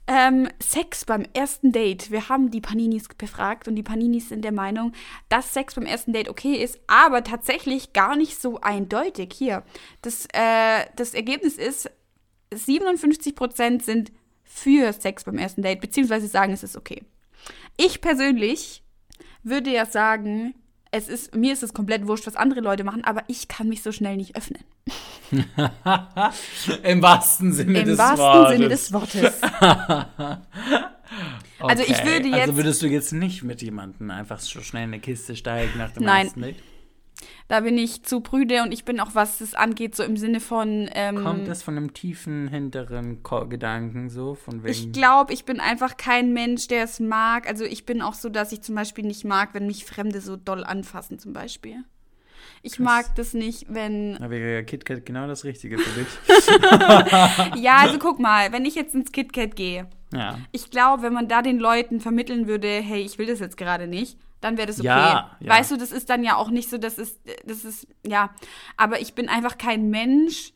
ähm, 0.07 0.49
Sex 0.61 1.05
beim 1.05 1.25
ersten 1.33 1.71
Date. 1.73 2.11
Wir 2.11 2.29
haben 2.29 2.51
die 2.51 2.61
Paninis 2.61 3.07
befragt 3.17 3.69
und 3.69 3.77
die 3.77 3.85
Paninis 3.85 4.29
sind 4.29 4.45
der 4.45 4.53
Meinung, 4.53 4.93
dass 5.29 5.55
Sex 5.55 5.77
beim 5.77 5.87
ersten 5.87 6.13
Date 6.13 6.29
okay 6.29 6.55
ist, 6.55 6.79
aber 6.89 7.23
tatsächlich 7.23 7.93
gar 7.93 8.17
nicht 8.17 8.41
so 8.41 8.61
eindeutig. 8.61 9.33
Hier, 9.33 9.63
das, 10.03 10.27
äh, 10.33 10.87
das 10.97 11.15
Ergebnis 11.15 11.57
ist, 11.57 11.89
57% 12.55 13.83
sind 13.83 14.13
für 14.45 14.93
Sex 14.93 15.25
beim 15.25 15.39
ersten 15.39 15.63
Date, 15.63 15.81
beziehungsweise 15.81 16.27
sagen, 16.29 16.53
es 16.53 16.63
ist 16.63 16.77
okay. 16.77 17.03
Ich 17.77 18.01
persönlich 18.01 18.83
würde 19.43 19.71
ja 19.71 19.87
sagen, 19.87 20.55
es 20.91 21.09
ist, 21.09 21.35
mir 21.35 21.53
ist 21.55 21.63
es 21.63 21.73
komplett 21.73 22.07
wurscht, 22.07 22.27
was 22.27 22.37
andere 22.37 22.61
Leute 22.61 22.85
machen, 22.85 23.03
aber 23.05 23.23
ich 23.29 23.49
kann 23.49 23.69
mich 23.69 23.83
so 23.83 23.93
schnell 23.93 24.17
nicht 24.17 24.37
öffnen. 24.37 24.63
Im 26.83 27.01
wahrsten 27.03 27.53
Sinne 27.55 27.81
Im 27.81 27.87
des 27.87 27.99
wahrsten 27.99 28.19
Wortes. 28.27 28.53
Sinne 28.53 28.69
des 28.69 28.93
Wortes. 28.93 29.41
Also 31.59 31.83
ich 31.85 31.91
Okay. 32.01 32.05
würde 32.07 32.25
Also 32.35 32.37
jetzt- 32.39 32.57
würdest 32.57 32.83
du 32.83 32.87
jetzt 32.89 33.13
nicht 33.13 33.43
mit 33.45 33.63
jemandem 33.63 34.11
einfach 34.11 34.41
so 34.41 34.61
schnell 34.63 34.85
in 34.85 34.89
eine 34.91 35.01
Kiste 35.01 35.37
steigen 35.37 35.79
nach 35.79 35.93
dem 35.93 36.05
Nein. 36.05 36.25
ersten 36.27 36.41
Date? 36.43 36.57
Da 37.49 37.61
bin 37.61 37.79
ich 37.79 38.03
zu 38.03 38.21
prüde 38.21 38.63
und 38.63 38.73
ich 38.73 38.85
bin 38.85 38.99
auch, 39.01 39.15
was 39.15 39.39
das 39.39 39.55
angeht, 39.55 39.95
so 39.95 40.03
im 40.03 40.17
Sinne 40.17 40.41
von. 40.41 40.89
Ähm, 40.93 41.23
Kommt 41.23 41.49
das 41.49 41.63
von 41.63 41.77
einem 41.77 41.93
tiefen 41.93 42.49
hinteren 42.49 43.23
Ko 43.23 43.47
Gedanken 43.47 44.09
so? 44.09 44.35
Von 44.35 44.63
wegen. 44.63 44.73
ich 44.73 44.93
glaube, 44.93 45.33
ich 45.33 45.45
bin 45.45 45.61
einfach 45.61 45.97
kein 45.97 46.33
Mensch, 46.33 46.69
der 46.69 46.85
es 46.85 47.01
mag. 47.01 47.49
Also 47.49 47.65
ich 47.65 47.87
bin 47.87 48.03
auch 48.03 48.15
so, 48.15 48.29
dass 48.29 48.53
ich 48.53 48.63
zum 48.63 48.75
Beispiel 48.75 49.07
nicht 49.07 49.25
mag, 49.25 49.55
wenn 49.55 49.67
mich 49.67 49.85
Fremde 49.85 50.21
so 50.21 50.37
doll 50.37 50.65
anfassen, 50.65 51.19
zum 51.19 51.33
Beispiel. 51.33 51.85
Ich 52.65 52.79
mag 52.79 53.15
das 53.17 53.35
nicht, 53.35 53.67
wenn. 53.69 54.15
Da 54.15 54.31
wäre 54.31 54.55
ja 54.55 54.63
KitKat 54.63 55.05
genau 55.05 55.27
das 55.27 55.45
Richtige 55.45 55.79
für 55.79 56.01
dich. 56.01 56.09
Ja, 57.63 57.79
also 57.79 57.99
guck 57.99 58.19
mal, 58.19 58.53
wenn 58.53 58.65
ich 58.65 58.75
jetzt 58.75 58.95
ins 58.95 59.13
KitKat 59.13 59.57
gehe, 59.57 59.89
ja. 60.13 60.39
ich 60.53 60.71
glaube, 60.71 61.03
wenn 61.03 61.13
man 61.13 61.29
da 61.29 61.43
den 61.43 61.59
Leuten 61.59 62.01
vermitteln 62.01 62.47
würde, 62.47 62.69
hey, 62.69 63.03
ich 63.03 63.19
will 63.19 63.27
das 63.27 63.41
jetzt 63.41 63.57
gerade 63.57 63.87
nicht, 63.87 64.19
dann 64.43 64.59
wäre 64.59 64.67
das 64.67 64.79
okay. 64.79 64.89
Ja, 64.89 65.37
ja. 65.41 65.51
Weißt 65.51 65.71
du, 65.71 65.77
das 65.77 65.93
ist 65.93 66.11
dann 66.11 66.23
ja 66.23 66.37
auch 66.37 66.51
nicht 66.51 66.69
so, 66.69 66.77
das 66.77 66.99
ist, 66.99 67.21
das 67.47 67.65
ist, 67.65 67.87
ja. 68.07 68.35
Aber 68.77 69.01
ich 69.01 69.15
bin 69.15 69.29
einfach 69.29 69.57
kein 69.57 69.89
Mensch, 69.89 70.53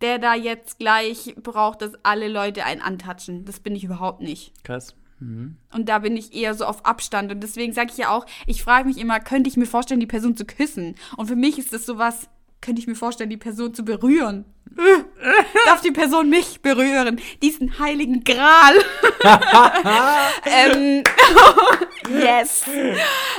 der 0.00 0.18
da 0.18 0.34
jetzt 0.34 0.78
gleich 0.78 1.34
braucht, 1.42 1.82
dass 1.82 1.92
alle 2.04 2.28
Leute 2.28 2.64
einen 2.64 2.82
antatschen. 2.82 3.44
Das 3.44 3.60
bin 3.60 3.74
ich 3.74 3.84
überhaupt 3.84 4.20
nicht. 4.20 4.52
Krass. 4.64 4.94
Mhm. 5.20 5.56
Und 5.72 5.88
da 5.88 6.00
bin 6.00 6.16
ich 6.16 6.34
eher 6.34 6.54
so 6.54 6.66
auf 6.66 6.84
Abstand. 6.84 7.32
Und 7.32 7.40
deswegen 7.40 7.72
sage 7.72 7.90
ich 7.92 7.98
ja 7.98 8.10
auch, 8.10 8.26
ich 8.46 8.62
frage 8.62 8.88
mich 8.88 8.98
immer, 8.98 9.20
könnte 9.20 9.48
ich 9.48 9.56
mir 9.56 9.66
vorstellen, 9.66 10.00
die 10.00 10.06
Person 10.06 10.36
zu 10.36 10.44
küssen? 10.44 10.96
Und 11.16 11.28
für 11.28 11.36
mich 11.36 11.58
ist 11.58 11.72
das 11.72 11.86
sowas, 11.86 12.28
könnte 12.62 12.80
ich 12.80 12.86
mir 12.86 12.94
vorstellen, 12.94 13.28
die 13.28 13.36
Person 13.36 13.74
zu 13.74 13.84
berühren? 13.84 14.46
Darf 15.66 15.82
die 15.82 15.90
Person 15.90 16.30
mich 16.30 16.62
berühren? 16.62 17.20
Diesen 17.42 17.78
heiligen 17.78 18.24
Gral. 18.24 18.74
ähm, 20.46 21.02
yes. 22.22 22.64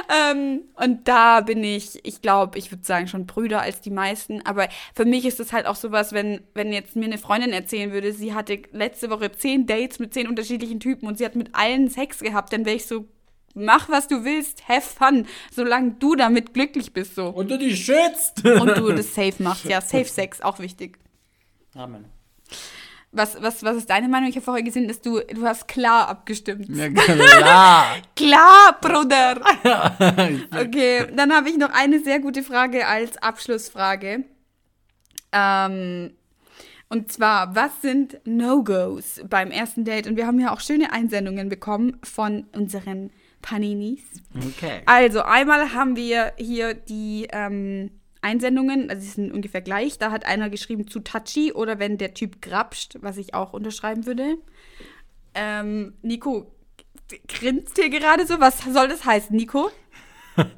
Ähm, 0.10 0.62
und 0.76 1.08
da 1.08 1.42
bin 1.42 1.64
ich, 1.64 2.00
ich 2.06 2.22
glaube, 2.22 2.60
ich 2.60 2.72
würde 2.72 2.86
sagen, 2.86 3.08
schon 3.08 3.26
Brüder 3.26 3.62
als 3.62 3.82
die 3.82 3.90
meisten. 3.90 4.46
Aber 4.46 4.68
für 4.96 5.06
mich 5.06 5.26
ist 5.26 5.40
es 5.40 5.54
halt 5.54 5.66
auch 5.66 5.76
sowas, 5.76 6.14
wenn, 6.14 6.42
wenn 6.54 6.72
jetzt 6.72 6.96
mir 6.96 7.06
eine 7.06 7.18
Freundin 7.18 7.52
erzählen 7.52 7.92
würde, 7.92 8.14
sie 8.14 8.34
hatte 8.34 8.62
letzte 8.72 9.10
Woche 9.10 9.32
zehn 9.32 9.66
Dates 9.66 10.00
mit 10.00 10.14
zehn 10.14 10.28
unterschiedlichen 10.28 10.80
Typen 10.80 11.08
und 11.08 11.18
sie 11.18 11.26
hat 11.26 11.36
mit 11.36 11.56
allen 11.56 11.90
Sex 11.90 12.20
gehabt, 12.20 12.54
dann 12.54 12.66
wäre 12.66 12.76
ich 12.76 12.86
so, 12.86 13.08
mach 13.54 13.90
was 13.90 14.08
du 14.08 14.24
willst, 14.24 14.68
have 14.68 14.82
fun, 14.82 15.28
solange 15.52 15.92
du 15.92 16.16
damit 16.16 16.54
glücklich 16.54 16.94
bist 16.94 17.16
so. 17.16 17.28
Und 17.28 17.52
du 17.52 17.58
dich 17.58 17.86
schützt. 17.86 18.46
Und 18.46 18.78
du 18.78 18.92
das 18.92 19.14
safe 19.14 19.42
machst. 19.42 19.66
Ja, 19.66 19.82
safe 19.82 20.06
Sex, 20.10 20.42
auch 20.42 20.60
wichtig. 20.60 20.98
Amen. 21.76 22.06
Was, 23.16 23.40
was, 23.40 23.62
was 23.64 23.78
ist 23.78 23.92
deine 23.92 24.08
Meinung? 24.08 24.28
Ich 24.28 24.36
habe 24.36 24.44
vorher 24.44 24.64
gesehen, 24.64 24.88
dass 24.88 25.00
du, 25.00 25.20
du 25.20 25.46
hast 25.46 25.68
klar 25.68 26.08
abgestimmt. 26.08 26.68
Ja, 26.70 26.90
klar. 26.90 27.86
Klar, 28.16 28.78
Bruder. 28.82 29.40
Okay, 30.52 31.08
dann 31.16 31.32
habe 31.32 31.50
ich 31.50 31.58
noch 31.58 31.72
eine 31.72 32.00
sehr 32.00 32.20
gute 32.20 32.42
Frage 32.42 32.88
als 32.88 33.18
Abschlussfrage. 33.18 34.24
Ähm, 35.32 36.12
und 36.90 37.12
zwar, 37.12 37.56
was 37.56 37.82
sind 37.82 38.20
No-Gos 38.26 39.22
beim 39.30 39.52
ersten 39.52 39.86
Date? 39.86 40.08
Und 40.08 40.16
wir 40.16 40.26
haben 40.26 40.40
ja 40.40 40.52
auch 40.52 40.60
schöne 40.60 40.92
Einsendungen 40.92 41.50
bekommen 41.50 42.00
von 42.04 42.46
unseren 42.52 43.12
Paninis. 43.44 44.02
Okay. 44.36 44.82
Also, 44.88 45.22
einmal 45.22 45.74
haben 45.76 45.96
wir 45.96 46.34
hier 46.38 46.74
die 46.74 47.28
ähm, 47.32 47.92
Einsendungen, 48.22 48.90
also 48.90 49.04
sie 49.04 49.10
sind 49.10 49.32
ungefähr 49.32 49.62
gleich. 49.62 50.00
Da 50.00 50.10
hat 50.10 50.26
einer 50.26 50.50
geschrieben 50.50 50.88
zu 50.88 51.02
touchy 51.02 51.52
oder 51.54 51.78
wenn 51.78 52.00
der 52.00 52.16
Typ 52.16 52.42
grapscht, 52.42 52.98
was 53.02 53.18
ich 53.18 53.36
auch 53.36 53.54
unterschreiben 53.54 54.08
würde. 54.08 54.38
Ähm, 55.36 55.94
Nico 56.02 56.52
grinst 57.28 57.78
hier 57.78 57.90
gerade 57.90 58.26
so. 58.26 58.40
Was 58.40 58.64
soll 58.64 58.88
das 58.88 59.06
heißen, 59.06 59.36
Nico? 59.36 59.70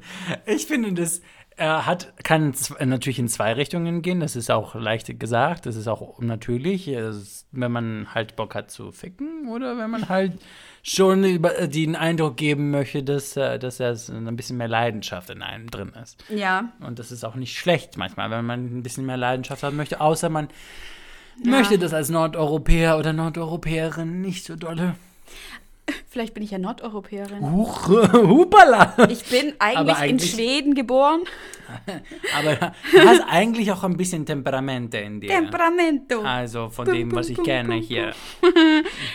Ich 0.46 0.64
finde, 0.64 0.94
das 0.94 1.20
äh, 1.56 1.64
hat, 1.64 2.12
kann 2.22 2.54
natürlich 2.84 3.18
in 3.18 3.28
zwei 3.28 3.54
Richtungen 3.54 4.02
gehen. 4.02 4.20
Das 4.20 4.36
ist 4.36 4.50
auch 4.50 4.74
leicht 4.74 5.18
gesagt. 5.18 5.66
Das 5.66 5.76
ist 5.76 5.88
auch 5.88 6.20
natürlich, 6.20 6.88
wenn 6.88 7.72
man 7.72 8.14
halt 8.14 8.36
Bock 8.36 8.54
hat 8.54 8.70
zu 8.70 8.92
ficken 8.92 9.48
oder 9.48 9.78
wenn 9.78 9.90
man 9.90 10.08
halt 10.08 10.34
schon 10.82 11.24
über, 11.24 11.58
äh, 11.58 11.68
den 11.68 11.96
Eindruck 11.96 12.36
geben 12.36 12.70
möchte, 12.70 13.02
dass, 13.02 13.36
äh, 13.36 13.58
dass 13.58 13.80
er 13.80 13.96
ein 14.08 14.36
bisschen 14.36 14.56
mehr 14.56 14.68
Leidenschaft 14.68 15.30
in 15.30 15.42
einem 15.42 15.70
drin 15.70 15.92
ist. 16.00 16.22
Ja. 16.28 16.72
Und 16.80 16.98
das 16.98 17.10
ist 17.10 17.24
auch 17.24 17.34
nicht 17.34 17.58
schlecht 17.58 17.96
manchmal, 17.96 18.30
wenn 18.30 18.44
man 18.44 18.78
ein 18.78 18.82
bisschen 18.82 19.06
mehr 19.06 19.16
Leidenschaft 19.16 19.62
haben 19.62 19.76
möchte, 19.76 20.00
außer 20.00 20.28
man 20.28 20.48
möchte 21.42 21.78
das 21.78 21.92
als 21.92 22.08
Nordeuropäer 22.08 22.98
oder 22.98 23.12
Nordeuropäerin 23.12 24.20
nicht 24.20 24.44
so 24.44 24.56
dolle. 24.56 24.94
Vielleicht 26.08 26.34
bin 26.34 26.42
ich 26.42 26.50
ja 26.50 26.58
Nordeuropäerin. 26.58 27.52
Huch, 27.52 27.88
hupala! 28.12 28.94
Ich 29.08 29.24
bin 29.26 29.54
eigentlich, 29.58 29.96
in 29.96 30.02
eigentlich- 30.02 30.30
Schweden 30.32 30.74
geboren. 30.74 31.20
Aber 32.38 32.54
du 32.92 33.08
hast 33.08 33.22
eigentlich 33.28 33.70
auch 33.72 33.82
ein 33.84 33.96
bisschen 33.96 34.24
Temperamente 34.26 34.98
in 34.98 35.20
dir. 35.20 35.28
Temperamento. 35.28 36.22
Also 36.22 36.68
von 36.68 36.86
dem, 36.86 37.14
was 37.14 37.28
ich 37.28 37.42
kenne 37.42 37.76
hier. 37.76 38.12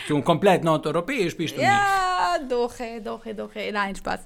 Du 0.07 0.21
komplett 0.21 0.63
nordeuropäisch 0.63 1.35
bist 1.37 1.55
du 1.55 1.61
nicht. 1.61 1.69
Ja, 1.69 2.37
doch, 2.49 2.77
eh, 2.79 2.99
doch, 2.99 3.25
eh, 3.25 3.33
doch. 3.33 3.55
eh. 3.55 3.71
Nein, 3.71 3.95
Spaß. 3.95 4.19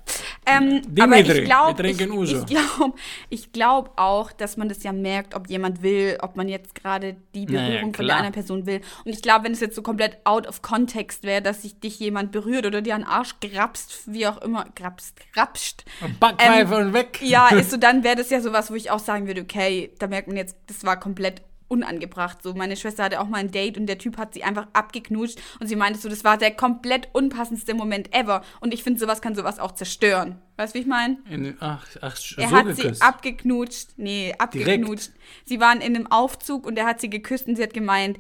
Ähm, 0.46 0.82
Dimitri, 0.86 1.02
aber 1.02 1.18
ich 1.18 1.28
wir 1.28 1.44
glaube, 1.44 1.72
ich, 1.72 1.98
trinken 1.98 2.18
Uso. 2.18 2.38
ich 2.38 2.46
glaube 2.46 2.94
ich 3.30 3.52
glaub 3.52 3.94
auch, 3.96 4.32
dass 4.32 4.58
man 4.58 4.70
das 4.70 4.84
ja 4.84 4.92
merkt, 4.92 5.36
ob 5.36 5.50
jemand 5.50 5.82
will, 5.82 6.18
ob 6.22 6.36
man 6.36 6.48
jetzt 6.48 6.76
gerade 6.76 7.16
die 7.34 7.46
ja, 7.46 7.68
Berührung 7.68 7.94
von 7.94 8.06
der 8.06 8.16
anderen 8.16 8.34
Person 8.34 8.66
will. 8.66 8.82
Und 9.04 9.12
ich 9.12 9.22
glaube, 9.22 9.46
wenn 9.46 9.54
es 9.54 9.60
jetzt 9.60 9.76
so 9.76 9.82
komplett 9.82 10.18
out 10.24 10.48
of 10.48 10.62
context 10.62 11.24
wäre, 11.24 11.42
dass 11.42 11.64
sich 11.64 11.80
dich 11.80 12.00
jemand 12.00 12.32
berührt 12.32 12.66
oder 12.66 12.82
dir 12.82 12.96
an 12.96 13.02
den 13.02 13.08
Arsch 13.08 13.36
grapst, 13.42 14.04
wie 14.06 14.28
auch 14.28 14.38
immer, 14.42 14.66
grapst, 14.76 15.18
grapscht, 15.34 15.84
Backpfeife 16.20 16.76
und 16.76 16.94
weg. 16.94 17.20
ja, 17.22 17.50
ist 17.50 17.72
so, 17.72 17.78
dann 17.78 18.04
wäre 18.04 18.15
das 18.16 18.30
ja 18.30 18.42
sowas, 18.42 18.72
wo 18.72 18.76
ich 18.76 18.92
auch 18.92 19.00
sagen 19.00 19.28
würde, 19.28 19.42
okay, 19.42 19.92
da 20.00 20.08
merkt 20.08 20.28
man 20.28 20.38
jetzt, 20.38 20.56
das 20.68 20.84
war 20.84 21.00
komplett 21.00 21.42
unangebracht. 21.68 22.44
So, 22.44 22.54
meine 22.54 22.76
Schwester 22.78 23.04
hatte 23.06 23.20
auch 23.20 23.28
mal 23.28 23.40
ein 23.40 23.50
Date 23.52 23.78
und 23.78 23.88
der 23.88 23.98
Typ 23.98 24.18
hat 24.20 24.36
sie 24.36 24.44
einfach 24.44 24.68
abgeknutscht 24.74 25.40
und 25.60 25.68
sie 25.68 25.76
meinte 25.76 26.00
so, 26.00 26.10
das 26.10 26.24
war 26.24 26.38
der 26.38 26.52
komplett 26.52 27.10
unpassendste 27.14 27.74
Moment 27.74 28.14
ever. 28.16 28.44
Und 28.60 28.74
ich 28.74 28.84
finde, 28.84 29.00
sowas 29.00 29.20
kann 29.22 29.34
sowas 29.36 29.58
auch 29.58 29.72
zerstören. 29.74 30.40
Weißt 30.58 30.74
du, 30.76 30.78
wie 30.78 30.82
ich 30.84 30.88
meine? 30.88 31.18
In, 31.30 31.58
ach, 31.60 31.86
ach, 32.02 32.18
Er 32.38 32.50
so 32.50 32.56
hat 32.56 32.66
geküsst. 32.68 32.96
sie 32.98 33.02
abgeknutscht. 33.02 33.90
Nee, 33.98 34.36
abgeknutscht. 34.38 35.12
Sie 35.46 35.60
waren 35.60 35.82
in 35.82 35.96
einem 35.96 36.12
Aufzug 36.12 36.68
und 36.68 36.78
er 36.78 36.86
hat 36.86 37.02
sie 37.02 37.10
geküsst 37.10 37.48
und 37.48 37.56
sie 37.56 37.64
hat 37.64 37.74
gemeint, 37.74 38.20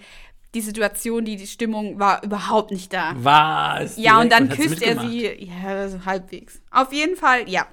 die 0.56 0.62
Situation, 0.62 1.26
die, 1.26 1.36
die 1.36 1.48
Stimmung 1.48 2.00
war 2.00 2.24
überhaupt 2.24 2.72
nicht 2.72 2.91
da. 2.93 3.12
Was? 3.18 3.98
Ja, 3.98 4.20
und 4.22 4.32
Direkt? 4.32 4.50
dann 4.50 4.58
sie 4.58 4.64
küsst 4.64 4.82
er 4.82 5.00
sie, 5.02 5.26
ja, 5.46 5.88
so 5.89 6.04
halbwegs. 6.06 6.62
Auf 6.72 6.91
jeden 6.93 7.16
Fall, 7.16 7.48
ja. 7.50 7.68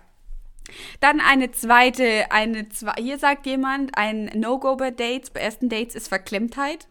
Dann 1.01 1.21
eine 1.21 1.51
zweite, 1.51 2.31
eine 2.31 2.69
zwei, 2.69 2.95
hier 2.99 3.19
sagt 3.19 3.47
jemand, 3.47 3.97
ein 3.97 4.31
No-Go 4.35 4.77
bei 4.77 4.91
Dates, 4.91 5.31
bei 5.31 5.41
ersten 5.41 5.69
Dates 5.69 5.95
ist 5.95 6.09
Verklemmtheit. 6.09 6.89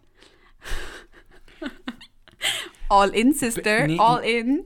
all 2.90 3.10
in, 3.10 3.34
Sister, 3.34 3.88
Nee. 3.88 3.98
all 4.00 4.24
in. 4.24 4.66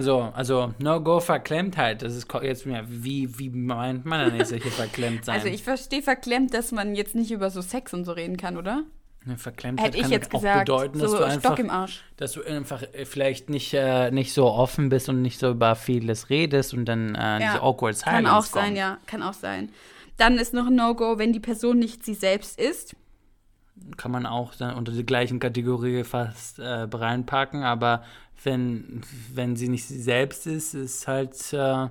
So, 0.00 0.20
also 0.20 0.72
No-Go 0.78 1.20
Verklemmtheit. 1.20 2.02
Das 2.02 2.14
ist 2.16 2.26
jetzt 2.42 2.64
mehr, 2.64 2.84
wie, 2.88 3.38
wie 3.38 3.50
meint 3.50 4.06
man 4.06 4.26
denn 4.26 4.38
jetzt 4.38 4.48
solche 4.48 4.70
verklemmt 4.70 5.24
sein? 5.26 5.34
Also 5.34 5.48
ich 5.48 5.62
verstehe 5.62 6.02
verklemmt, 6.02 6.54
dass 6.54 6.72
man 6.72 6.94
jetzt 6.94 7.14
nicht 7.14 7.30
über 7.30 7.50
so 7.50 7.60
Sex 7.60 7.92
und 7.92 8.04
so 8.04 8.12
reden 8.12 8.38
kann, 8.38 8.56
oder? 8.56 8.84
Eine 9.24 9.38
Verklemmtheit 9.38 9.86
Hätte 9.94 9.98
ich 9.98 10.08
jetzt 10.08 10.34
auch 10.34 10.40
gesagt. 10.40 10.66
bedeuten, 10.66 10.98
dass 10.98 11.10
so 11.12 11.18
du 11.18 11.24
einfach, 11.24 11.40
Stock 11.40 11.58
im 11.60 11.70
Arsch. 11.70 12.02
dass 12.16 12.32
du 12.32 12.42
einfach 12.42 12.82
äh, 12.92 13.04
vielleicht 13.04 13.50
nicht, 13.50 13.72
äh, 13.72 14.10
nicht 14.10 14.32
so 14.32 14.46
offen 14.46 14.88
bist 14.88 15.08
und 15.08 15.22
nicht 15.22 15.38
so 15.38 15.50
über 15.50 15.76
vieles 15.76 16.28
redest 16.28 16.74
und 16.74 16.86
dann 16.86 17.14
äh, 17.14 17.38
diese 17.38 17.62
awkward 17.62 17.96
silence 17.96 18.16
Kann 18.16 18.26
auch 18.26 18.42
kommt. 18.42 18.46
sein, 18.48 18.76
ja, 18.76 18.98
kann 19.06 19.22
auch 19.22 19.34
sein. 19.34 19.68
Dann 20.16 20.38
ist 20.38 20.54
noch 20.54 20.66
ein 20.66 20.74
No-Go, 20.74 21.18
wenn 21.18 21.32
die 21.32 21.40
Person 21.40 21.78
nicht 21.78 22.04
sie 22.04 22.14
selbst 22.14 22.58
ist. 22.58 22.96
Kann 23.96 24.10
man 24.10 24.26
auch 24.26 24.54
dann 24.54 24.74
unter 24.74 24.92
die 24.92 25.06
gleichen 25.06 25.38
Kategorie 25.40 26.04
fast 26.04 26.58
äh, 26.58 26.64
reinpacken, 26.64 27.62
aber 27.62 28.02
wenn, 28.44 29.02
wenn 29.32 29.56
sie 29.56 29.68
nicht 29.68 29.86
sie 29.86 30.00
selbst 30.00 30.46
ist, 30.46 30.74
ist 30.74 31.06
halt 31.06 31.34
äh, 31.52 31.88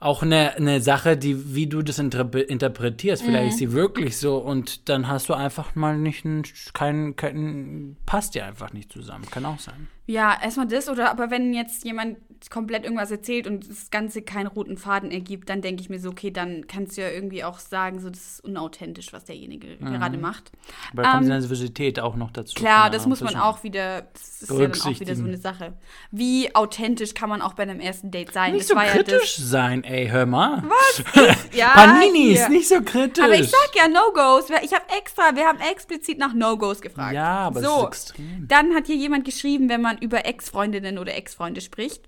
auch 0.00 0.22
eine, 0.22 0.54
eine 0.56 0.80
Sache, 0.80 1.16
die, 1.16 1.54
wie 1.54 1.66
du 1.66 1.82
das 1.82 1.98
interpre 1.98 2.40
interpretierst. 2.40 3.22
Vielleicht 3.22 3.44
Mhm. 3.44 3.48
ist 3.50 3.58
sie 3.58 3.72
wirklich 3.72 4.16
so 4.18 4.36
und 4.38 4.88
dann 4.88 5.08
hast 5.08 5.28
du 5.28 5.34
einfach 5.34 5.74
mal 5.74 5.96
nicht 5.96 6.24
einen, 6.26 6.42
kein, 6.74 7.16
kein, 7.16 7.96
passt 8.04 8.34
dir 8.34 8.44
einfach 8.44 8.72
nicht 8.72 8.92
zusammen. 8.92 9.24
Kann 9.30 9.46
auch 9.46 9.58
sein. 9.58 9.88
Ja, 10.06 10.36
erstmal 10.42 10.66
das, 10.66 10.88
oder 10.90 11.10
aber 11.10 11.30
wenn 11.30 11.54
jetzt 11.54 11.84
jemand 11.84 12.18
komplett 12.50 12.84
irgendwas 12.84 13.10
erzählt 13.10 13.46
und 13.46 13.68
das 13.68 13.90
Ganze 13.90 14.22
keinen 14.22 14.46
roten 14.46 14.76
Faden 14.76 15.10
ergibt, 15.10 15.48
dann 15.48 15.62
denke 15.62 15.82
ich 15.82 15.88
mir 15.90 15.98
so, 15.98 16.10
okay, 16.10 16.30
dann 16.30 16.66
kannst 16.66 16.96
du 16.96 17.02
ja 17.02 17.10
irgendwie 17.10 17.44
auch 17.44 17.58
sagen, 17.58 18.00
so, 18.00 18.10
das 18.10 18.20
ist 18.34 18.44
unauthentisch, 18.44 19.12
was 19.12 19.24
derjenige 19.24 19.76
Mhm. 19.80 19.86
gerade 19.92 20.18
macht. 20.18 20.52
Aber 20.92 21.02
da 21.02 21.12
kommt 21.12 21.24
die 21.26 21.30
Ähm, 21.30 21.38
Nervosität 21.40 22.00
auch 22.00 22.16
noch 22.16 22.30
dazu. 22.30 22.54
Klar, 22.54 22.90
der 22.90 22.98
das 22.98 23.06
muss 23.06 23.20
man 23.20 23.36
auch 23.36 23.62
wieder, 23.62 24.02
das 24.12 24.42
ist 24.42 24.50
ja 24.50 24.66
dann 24.68 24.80
auch 24.80 25.00
wieder 25.00 25.14
so 25.16 25.24
eine 25.24 25.36
Sache. 25.38 25.72
Wie 26.10 26.54
authentisch 26.54 27.14
kann 27.14 27.28
man 27.28 27.42
auch 27.42 27.54
bei 27.54 27.62
einem 27.64 27.80
ersten 27.80 28.10
Date 28.10 28.32
sein? 28.32 28.52
Nicht 28.52 28.70
das 28.70 28.76
so 28.78 28.92
kritisch 28.92 29.36
sein, 29.36 29.84
ey, 29.84 30.08
hör 30.08 30.26
mal. 30.26 30.62
ja 31.14 31.26
das. 31.26 31.36
Ja, 31.54 31.68
Paninis, 31.74 32.40
hier. 32.40 32.48
nicht 32.48 32.68
so 32.68 32.82
kritisch. 32.82 33.24
Aber 33.24 33.34
ich 33.34 33.48
sag 33.48 33.70
ja 33.76 33.88
No-Gos. 33.88 34.50
Ich 34.62 34.72
habe 34.72 34.84
extra, 34.98 35.34
wir 35.34 35.46
haben 35.46 35.58
explizit 35.60 36.18
nach 36.18 36.34
No-Gos 36.34 36.80
gefragt. 36.80 37.14
Ja, 37.14 37.38
aber 37.38 37.60
das 37.60 37.70
so, 37.70 37.80
ist 37.82 37.86
extrem. 38.10 38.46
Dann 38.48 38.74
hat 38.74 38.86
hier 38.86 38.96
jemand 38.96 39.24
geschrieben, 39.24 39.68
wenn 39.68 39.80
man 39.80 39.98
über 39.98 40.26
Ex-Freundinnen 40.26 40.98
oder 40.98 41.14
Ex-Freunde 41.14 41.60
spricht. 41.60 42.02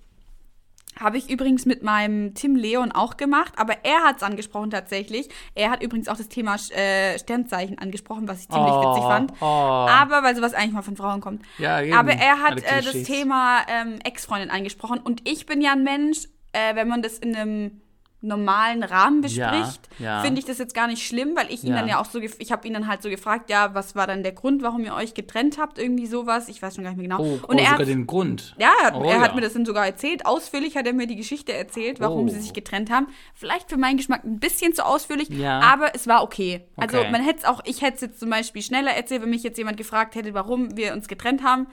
Habe 0.98 1.18
ich 1.18 1.28
übrigens 1.28 1.66
mit 1.66 1.82
meinem 1.82 2.32
Tim 2.34 2.56
Leon 2.56 2.90
auch 2.90 3.16
gemacht, 3.18 3.52
aber 3.56 3.84
er 3.84 4.02
hat 4.04 4.16
es 4.16 4.22
angesprochen 4.22 4.70
tatsächlich. 4.70 5.28
Er 5.54 5.70
hat 5.70 5.82
übrigens 5.82 6.08
auch 6.08 6.16
das 6.16 6.28
Thema 6.28 6.56
äh, 6.74 7.18
Sternzeichen 7.18 7.78
angesprochen, 7.78 8.26
was 8.28 8.40
ich 8.40 8.48
ziemlich 8.48 8.72
Oh, 8.72 8.90
witzig 8.92 9.04
fand. 9.04 9.32
oh. 9.40 9.44
Aber, 9.44 10.22
weil 10.22 10.34
sowas 10.34 10.54
eigentlich 10.54 10.72
mal 10.72 10.82
von 10.82 10.96
Frauen 10.96 11.20
kommt. 11.20 11.42
Ja, 11.58 11.82
eben. 11.82 11.92
Aber 11.94 12.12
er 12.12 12.40
hat 12.40 12.62
äh, 12.62 12.82
das. 12.82 13.02
Thema 13.02 13.58
ähm, 13.68 13.98
Ex-Freundin 14.04 14.50
angesprochen 14.50 14.98
und 15.00 15.28
ich 15.28 15.44
bin 15.46 15.60
ja 15.60 15.72
ein 15.72 15.84
Mensch, 15.84 16.24
äh, 16.52 16.74
wenn 16.74 16.88
man 16.88 17.02
das 17.02 17.18
in 17.18 17.36
einem 17.36 17.82
normalen 18.22 18.82
Rahmen 18.82 19.20
bespricht, 19.20 19.88
ja. 19.98 20.20
finde 20.22 20.38
ich 20.40 20.46
das 20.46 20.58
jetzt 20.58 20.74
gar 20.74 20.86
nicht 20.88 21.06
schlimm, 21.06 21.36
weil 21.36 21.52
ich 21.52 21.62
ihn 21.62 21.70
Ja. 21.70 21.76
dann 21.80 21.88
ja 21.88 22.00
auch 22.00 22.06
so, 22.06 22.18
ich 22.18 22.50
habe 22.50 22.66
ihn 22.66 22.74
dann 22.74 22.88
halt 22.88 23.02
so 23.02 23.08
gefragt, 23.10 23.50
ja, 23.50 23.74
was 23.74 23.94
war 23.94 24.06
dann 24.06 24.22
der 24.22 24.32
Grund, 24.32 24.62
warum 24.62 24.84
ihr 24.84 24.94
euch 24.94 25.14
getrennt 25.14 25.58
habt, 25.58 25.78
irgendwie 25.78 26.06
sowas, 26.06 26.48
ich 26.48 26.60
weiß 26.62 26.74
schon 26.74 26.84
gar 26.84 26.90
nicht 26.90 26.98
mehr 26.98 27.08
genau. 27.08 27.20
Oh, 27.20 27.38
und 27.46 27.56
oh 27.56 27.58
er 27.58 27.64
sogar 27.66 27.78
hat, 27.80 27.88
den 27.88 28.06
Grund. 28.06 28.54
ja, 28.58 28.72
er 28.80 28.86
hat, 28.86 28.94
Oh, 28.94 29.04
er 29.04 29.20
hat 29.20 29.28
ja. 29.30 29.34
mir 29.34 29.42
das 29.42 29.52
dann 29.52 29.66
sogar 29.66 29.86
erzählt, 29.86 30.24
ausführlich 30.26 30.76
hat 30.76 30.86
er 30.86 30.92
mir 30.94 31.06
die 31.06 31.16
Geschichte 31.16 31.52
erzählt, 31.52 32.00
warum 32.00 32.24
Oh. 32.24 32.28
sie 32.28 32.40
sich 32.40 32.52
getrennt 32.52 32.90
haben. 32.90 33.06
Vielleicht 33.34 33.68
für 33.70 33.76
meinen 33.76 33.98
Geschmack 33.98 34.24
ein 34.24 34.40
bisschen 34.40 34.72
zu 34.74 34.84
ausführlich, 34.86 35.28
Ja. 35.28 35.60
aber 35.60 35.94
es 35.94 36.06
war 36.06 36.22
okay. 36.22 36.64
Also 36.76 36.98
Okay. 36.98 37.10
man 37.10 37.22
hätte 37.22 37.40
es 37.40 37.44
auch, 37.44 37.60
ich 37.64 37.82
hätte 37.82 37.96
es 37.96 38.00
jetzt 38.00 38.20
zum 38.20 38.30
Beispiel 38.30 38.62
schneller 38.62 38.92
erzählt, 38.92 39.22
wenn 39.22 39.30
mich 39.30 39.42
jetzt 39.42 39.58
jemand 39.58 39.76
gefragt 39.76 40.14
hätte, 40.14 40.32
warum 40.34 40.76
wir 40.76 40.94
uns 40.94 41.06
getrennt 41.06 41.42
haben. 41.42 41.66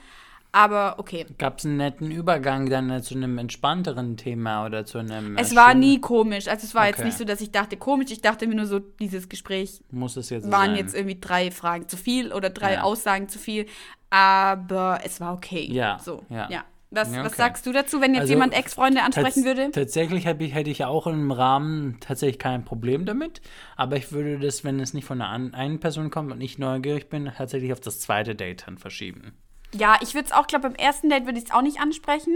Aber 0.55 0.99
okay. 0.99 1.25
Gab 1.39 1.57
es 1.57 1.65
einen 1.65 1.77
netten 1.77 2.11
Übergang 2.11 2.69
dann 2.69 3.01
zu 3.01 3.15
einem 3.15 3.39
entspannteren 3.39 4.17
Thema 4.17 4.65
oder 4.67 4.85
zu 4.85 4.99
einem. 4.99 5.35
Es 5.35 5.55
war 5.55 5.73
nie 5.73 5.99
komisch. 5.99 6.47
Also 6.47 6.67
es 6.67 6.75
war 6.75 6.85
jetzt 6.85 6.99
Okay. 6.99 7.07
nicht 7.07 7.17
so, 7.17 7.25
dass 7.25 7.41
ich 7.41 7.51
dachte 7.51 7.75
komisch. 7.75 8.11
Ich 8.11 8.21
dachte 8.21 8.45
mir 8.45 8.53
nur 8.53 8.67
so, 8.67 8.77
dieses 8.79 9.29
Gespräch 9.29 9.81
Muss 9.89 10.15
es 10.15 10.29
jetzt 10.29 10.51
waren 10.51 10.67
sein. 10.67 10.75
jetzt 10.75 10.93
irgendwie 10.95 11.19
drei 11.19 11.49
Fragen 11.49 11.89
zu 11.89 11.97
viel 11.97 12.31
oder 12.31 12.51
drei 12.51 12.73
Ja. 12.73 12.83
Aussagen 12.83 13.29
zu 13.29 13.39
viel. 13.39 13.65
Aber 14.11 14.99
es 15.03 15.19
war 15.19 15.33
okay. 15.33 15.67
Ja, 15.71 15.97
So, 15.99 16.23
ja. 16.29 16.47
ja. 16.51 16.63
Was, 16.91 17.11
Ja, 17.11 17.21
was 17.23 17.29
okay. 17.33 17.37
sagst 17.41 17.65
du 17.65 17.71
dazu, 17.71 17.99
wenn 18.01 18.13
jetzt 18.13 18.21
Also, 18.21 18.33
jemand 18.33 18.53
Ex-Freunde 18.53 19.01
ansprechen 19.01 19.45
würde? 19.45 19.71
Tatsächlich 19.71 20.25
hätte 20.27 20.43
ich, 20.43 20.53
hätte 20.53 20.69
ich 20.69 20.85
auch 20.85 21.07
im 21.07 21.31
Rahmen 21.31 21.97
tatsächlich 21.99 22.37
kein 22.37 22.63
Problem 22.63 23.07
damit. 23.07 23.41
Aber 23.75 23.97
ich 23.97 24.11
würde 24.11 24.37
das, 24.37 24.63
wenn 24.63 24.79
es 24.79 24.93
nicht 24.93 25.05
von 25.05 25.19
einer 25.19 25.55
einen 25.55 25.79
Person 25.79 26.11
kommt 26.11 26.31
und 26.31 26.39
ich 26.41 26.59
neugierig 26.59 27.09
bin, 27.09 27.31
tatsächlich 27.35 27.73
auf 27.73 27.79
das 27.79 27.99
zweite 27.99 28.35
Date 28.35 28.67
dann 28.67 28.77
verschieben. 28.77 29.33
Ja, 29.73 29.97
ich 30.01 30.13
würde 30.13 30.27
es 30.27 30.31
auch, 30.31 30.47
glaube 30.47 30.69
beim 30.69 30.75
ersten 30.75 31.09
Date 31.09 31.25
würde 31.25 31.39
ich 31.39 31.45
es 31.45 31.51
auch 31.51 31.61
nicht 31.61 31.79
ansprechen. 31.79 32.35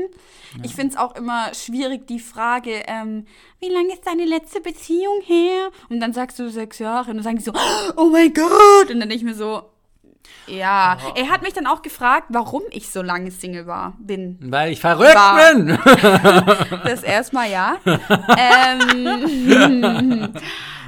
Ich 0.64 0.76
finde 0.76 0.94
es 0.94 1.00
auch 1.00 1.16
immer 1.16 1.54
schwierig, 1.54 2.08
die 2.08 2.20
Frage, 2.20 2.84
ähm, 2.88 3.26
wie 3.60 3.70
lange 3.70 3.94
ist 3.94 4.06
deine 4.06 4.26
letzte 4.26 4.60
Beziehung 4.62 5.22
her? 5.24 5.70
Und 5.90 6.00
dann 6.00 6.14
sagst 6.14 6.40
du 6.40 6.50
sechs 6.50 6.80
Jahre 6.80 7.12
und 7.12 7.18
dann 7.18 7.24
sagen 7.24 7.38
die 7.38 7.44
so, 7.44 7.54
oh 7.96 8.10
mein 8.10 8.34
Gott! 8.34 8.90
Und 8.90 9.00
dann 9.00 9.10
denke 9.10 9.16
ich 9.16 9.24
mir 9.24 9.36
so, 9.36 9.64
ja. 10.48 10.98
Oh. 11.06 11.12
Er 11.16 11.30
hat 11.30 11.42
mich 11.42 11.54
dann 11.54 11.68
auch 11.68 11.82
gefragt, 11.82 12.28
warum 12.30 12.64
ich 12.72 12.90
so 12.90 13.02
lange 13.02 13.32
Single 13.32 13.68
war, 13.68 13.96
bin. 14.00 14.38
Weil 14.42 14.72
ich 14.72 14.80
verrückt 14.80 15.16
War- 15.16 15.54
bin! 15.54 15.78
Das 16.84 17.04
erstmal 17.04 17.50
ja. 17.52 17.78
ähm, 18.38 20.34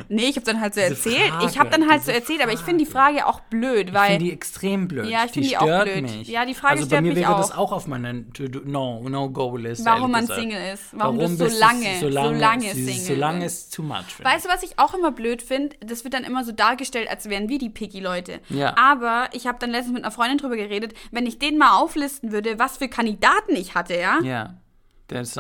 nee, 0.08 0.24
ich 0.30 0.36
habe 0.38 0.46
dann 0.46 0.62
halt 0.62 0.74
so 0.74 0.80
Diese 0.82 0.94
erzählt. 0.94 1.30
Frage, 1.32 1.46
ich 1.48 1.60
habe 1.60 1.70
dann 1.70 1.90
halt 1.90 2.04
so 2.04 2.12
erzählt, 2.12 2.42
aber 2.42 2.54
ich 2.54 2.60
finde 2.60 2.86
die 2.86 2.90
Frage 2.90 3.26
auch 3.26 3.40
blöd, 3.42 3.90
Ich 3.90 3.94
weil 3.94 4.10
finde 4.12 4.26
die 4.26 4.32
extrem 4.32 4.88
blöd. 4.88 5.08
Ja, 5.10 5.26
ich 5.26 5.32
die 5.32 5.34
finde 5.34 5.50
die 5.50 5.58
auch 5.58 5.62
stört 5.64 5.84
blöd. 5.86 6.02
mich. 6.04 6.28
Ja, 6.28 6.46
die 6.46 6.54
Frage 6.54 6.74
also 6.76 6.86
stört 6.86 7.02
bei 7.04 7.10
mir 7.10 7.16
wäre 7.16 7.36
das 7.36 7.52
auch. 7.52 7.58
auch 7.58 7.72
auf 7.74 7.88
meiner 7.88 8.14
To-Do- 8.34 8.62
No, 8.66 9.08
No-Go-Liste. 9.10 9.86
warum 9.86 10.12
man 10.12 10.22
gesagt. 10.22 10.40
Single 10.40 10.74
ist. 10.74 10.84
Warum, 10.94 11.18
du 11.20 11.28
so 11.28 11.46
lange, 11.60 12.00
so 12.00 12.08
lange, 12.08 12.36
so 12.36 12.40
lange 12.42 12.70
Single 12.74 12.94
So 12.94 13.14
lange 13.16 13.46
ist 13.46 13.74
too 13.74 13.84
much. 13.84 14.24
Weißt 14.24 14.46
du, 14.46 14.50
was 14.50 14.64
ich 14.64 14.80
auch 14.80 14.94
immer 14.94 15.12
blöd 15.12 15.42
finde? 15.42 15.76
Das 15.82 16.04
wird 16.04 16.14
dann 16.14 16.24
immer 16.24 16.44
so 16.44 16.52
dargestellt, 16.52 17.10
als 17.10 17.30
wären 17.30 17.50
wir 17.50 17.58
die 17.60 17.70
Picky-Leute. 17.70 18.40
Ja. 18.50 18.76
Aber 18.78 19.30
ich 19.34 19.48
habe 19.48 19.58
dann 19.60 19.72
letztens 19.72 19.94
mit 19.96 20.04
einer 20.04 20.12
Freundin 20.12 20.38
drüber 20.38 20.56
geredet, 20.56 20.94
wenn 21.12 21.26
ich 21.26 21.40
denen 21.40 21.58
mal 21.58 21.78
auflisten 21.78 22.32
würde, 22.32 22.60
was 22.60 22.78
für 22.78 22.88
Kandidaten 22.88 23.56
ich 23.56 23.76
hatte, 23.76 23.96
ja, 23.98 24.18
ich. 24.22 24.26
Ja. 24.28 24.54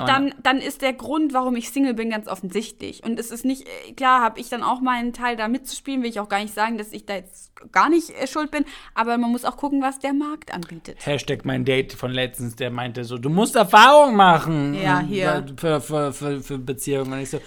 Dann, 0.07 0.33
dann 0.41 0.57
ist 0.57 0.81
der 0.81 0.93
Grund, 0.93 1.33
warum 1.33 1.55
ich 1.55 1.69
Single 1.69 1.93
bin, 1.93 2.09
ganz 2.09 2.27
offensichtlich. 2.27 3.03
Und 3.03 3.19
es 3.19 3.31
ist 3.31 3.45
nicht, 3.45 3.67
äh, 3.67 3.93
klar, 3.93 4.21
habe 4.21 4.39
ich 4.39 4.49
dann 4.49 4.63
auch 4.63 4.81
meinen 4.81 5.13
Teil 5.13 5.35
da 5.35 5.47
mitzuspielen, 5.47 6.01
will 6.01 6.09
ich 6.09 6.19
auch 6.19 6.29
gar 6.29 6.41
nicht 6.41 6.53
sagen, 6.53 6.77
dass 6.77 6.91
ich 6.91 7.05
da 7.05 7.15
jetzt 7.15 7.51
gar 7.71 7.89
nicht 7.89 8.09
äh, 8.11 8.27
schuld 8.27 8.51
bin, 8.51 8.65
aber 8.95 9.17
man 9.17 9.31
muss 9.31 9.45
auch 9.45 9.57
gucken, 9.57 9.81
was 9.81 9.99
der 9.99 10.13
Markt 10.13 10.53
anbietet. 10.53 11.05
Hashtag 11.05 11.45
mein 11.45 11.65
Date 11.65 11.93
von 11.93 12.11
letztens, 12.11 12.55
der 12.55 12.71
meinte 12.71 13.03
so, 13.03 13.17
du 13.17 13.29
musst 13.29 13.55
Erfahrung 13.55 14.15
machen. 14.15 14.73
Ja, 14.73 14.99
hier. 14.99 15.45
Für, 15.57 15.81
für, 15.81 16.13
für, 16.13 16.41
für 16.41 16.57
Beziehungen. 16.57 17.13
Und 17.13 17.19
ich 17.19 17.29
so, 17.29 17.39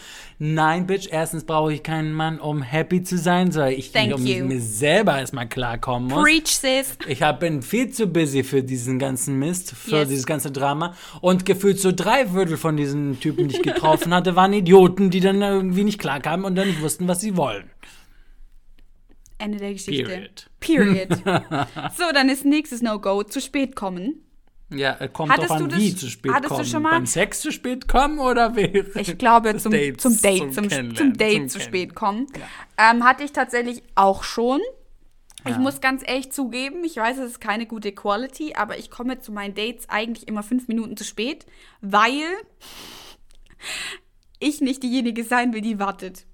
nein, 0.42 0.86
Bitch, 0.86 1.08
erstens 1.10 1.44
brauche 1.44 1.72
ich 1.72 1.82
keinen 1.82 2.12
Mann, 2.12 2.40
um 2.40 2.62
happy 2.62 3.02
zu 3.02 3.16
sein, 3.16 3.52
sondern 3.52 3.72
ich 3.72 3.92
Thank 3.92 4.14
um 4.14 4.26
you. 4.26 4.44
mir 4.44 4.60
selber 4.60 5.18
erstmal 5.18 5.48
klarkommen 5.48 6.08
muss. 6.08 6.22
Preach, 6.22 6.46
sis. 6.48 6.96
Ich 7.06 7.22
hab, 7.22 7.40
bin 7.40 7.62
viel 7.62 7.90
zu 7.90 8.08
busy 8.08 8.42
für 8.42 8.62
diesen 8.62 8.98
ganzen 8.98 9.38
Mist, 9.38 9.70
für 9.72 9.98
Yes. 9.98 10.08
dieses 10.08 10.26
ganze 10.26 10.50
Drama. 10.50 10.94
Und 11.20 11.46
gefühlt 11.46 11.78
so 11.78 11.92
drei 11.92 12.26
Viertel 12.26 12.56
von 12.56 12.76
diesen 12.76 13.20
Typen, 13.20 13.48
die 13.48 13.56
ich 13.56 13.62
getroffen 13.62 14.12
hatte, 14.12 14.34
waren 14.34 14.52
Idioten, 14.52 15.10
die 15.10 15.20
dann 15.20 15.40
irgendwie 15.40 15.84
nicht 15.84 16.00
klarkamen 16.00 16.44
und 16.44 16.56
dann 16.56 16.66
nicht 16.66 16.82
wussten, 16.82 17.06
was 17.06 17.20
sie 17.20 17.36
wollen. 17.36 17.70
Ende 19.38 19.58
der 19.58 19.72
Geschichte. 19.72 20.04
Period. 20.04 20.50
Period. 20.60 21.08
so, 21.96 22.04
dann 22.12 22.28
ist 22.28 22.44
nächstes 22.44 22.82
No-Go, 22.82 23.22
zu 23.22 23.40
spät 23.40 23.76
kommen. 23.76 24.24
Ja, 24.74 24.96
äh, 25.00 25.08
kommt 25.08 25.30
Hattest 25.32 25.50
drauf 25.50 25.58
du 25.58 25.64
an, 25.64 25.70
das- 25.70 25.78
wie 25.80 25.94
zu 25.94 26.08
spät 26.10 26.32
hattest 26.32 26.50
du 26.50 26.54
kommen. 26.56 26.66
schon 26.66 26.82
mal- 26.82 26.90
Beim 26.90 27.06
Sex 27.06 27.40
zu 27.40 27.52
spät 27.52 27.88
kommen 27.88 28.18
oder 28.18 28.56
während 28.56 28.96
Ich 28.96 29.18
glaube, 29.18 29.56
zum, 29.56 29.72
Dates, 29.72 30.02
zum 30.02 30.20
Date, 30.20 30.54
zum 30.54 30.68
zum, 30.70 30.94
zum 30.96 31.12
Date 31.14 31.38
zum 31.40 31.48
zu 31.48 31.60
spät 31.60 31.94
kommen. 31.94 32.26
Ähm, 32.78 33.04
hatte 33.04 33.24
ich 33.24 33.32
tatsächlich 33.32 33.82
auch 33.94 34.22
schon. 34.22 34.60
Ich 35.44 35.50
Ja. 35.52 35.58
muss 35.58 35.80
ganz 35.80 36.02
ehrlich 36.06 36.30
zugeben, 36.30 36.84
ich 36.84 36.96
weiß, 36.96 37.18
es 37.18 37.32
ist 37.32 37.40
keine 37.40 37.66
gute 37.66 37.90
Quality, 37.92 38.54
aber 38.54 38.78
ich 38.78 38.90
komme 38.90 39.18
zu 39.20 39.32
meinen 39.32 39.54
Dates 39.54 39.88
eigentlich 39.88 40.28
immer 40.28 40.44
fünf 40.44 40.68
Minuten 40.68 40.96
zu 40.96 41.02
spät, 41.02 41.46
weil 41.80 42.22
ich 44.38 44.60
nicht 44.60 44.82
diejenige 44.82 45.24
sein 45.24 45.52
will, 45.52 45.60
die 45.60 45.78
wartet. 45.78 46.26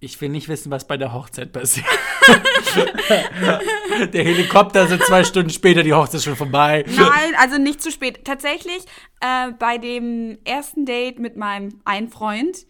Ich 0.00 0.20
will 0.20 0.28
nicht 0.28 0.48
wissen, 0.48 0.70
was 0.70 0.86
bei 0.86 0.96
der 0.96 1.12
Hochzeit 1.12 1.52
passiert. 1.52 1.86
der 4.12 4.24
Helikopter 4.24 4.86
sind 4.86 5.02
zwei 5.02 5.24
Stunden 5.24 5.50
später, 5.50 5.82
die 5.82 5.92
Hochzeit 5.92 6.16
ist 6.16 6.24
schon 6.24 6.36
vorbei. 6.36 6.84
Nein, 6.86 7.34
also 7.36 7.58
nicht 7.58 7.82
zu 7.82 7.90
spät. 7.90 8.24
Tatsächlich, 8.24 8.84
äh, 9.20 9.50
bei 9.58 9.78
dem 9.78 10.38
ersten 10.44 10.86
Date 10.86 11.18
mit 11.18 11.36
meinem 11.36 11.80
einen 11.84 12.08
Freund 12.08 12.66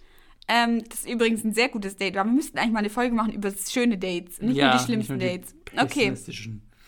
Ähm, 0.50 0.82
das 0.88 1.00
ist 1.00 1.10
übrigens 1.10 1.44
ein 1.44 1.52
sehr 1.52 1.68
gutes 1.68 1.96
Date. 1.96 2.16
Aber 2.16 2.30
wir 2.30 2.34
müssten 2.34 2.56
eigentlich 2.56 2.72
mal 2.72 2.78
eine 2.78 2.90
Folge 2.90 3.14
machen 3.14 3.32
über 3.32 3.52
schöne 3.52 3.98
Dates, 3.98 4.40
nicht 4.40 4.58
nur 4.58 4.70
die 4.70 4.78
schlimmsten 4.78 5.18
nur 5.18 5.28
die 5.28 5.38
Dates. 5.38 5.54
Okay. 5.76 6.14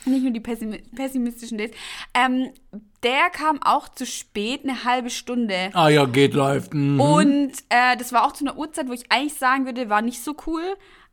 Nicht 0.04 0.22
nur 0.22 0.32
die 0.32 0.40
pessimi 0.40 0.82
pessimistischen 0.94 1.58
Dates. 1.58 1.76
Ähm, 2.14 2.50
der 3.02 3.30
kam 3.30 3.62
auch 3.62 3.88
zu 3.88 4.06
spät, 4.06 4.62
eine 4.64 4.84
halbe 4.84 5.10
Stunde. 5.10 5.70
Ah 5.72 5.88
ja, 5.88 6.04
geht, 6.04 6.34
läuft. 6.34 6.74
Mhm. 6.74 7.00
Und 7.00 7.52
äh, 7.68 7.96
das 7.96 8.12
war 8.12 8.26
auch 8.26 8.32
zu 8.32 8.44
einer 8.44 8.58
Uhrzeit, 8.58 8.88
wo 8.88 8.92
ich 8.92 9.10
eigentlich 9.10 9.34
sagen 9.34 9.64
würde, 9.64 9.88
war 9.88 10.02
nicht 10.02 10.22
so 10.22 10.34
cool. 10.46 10.62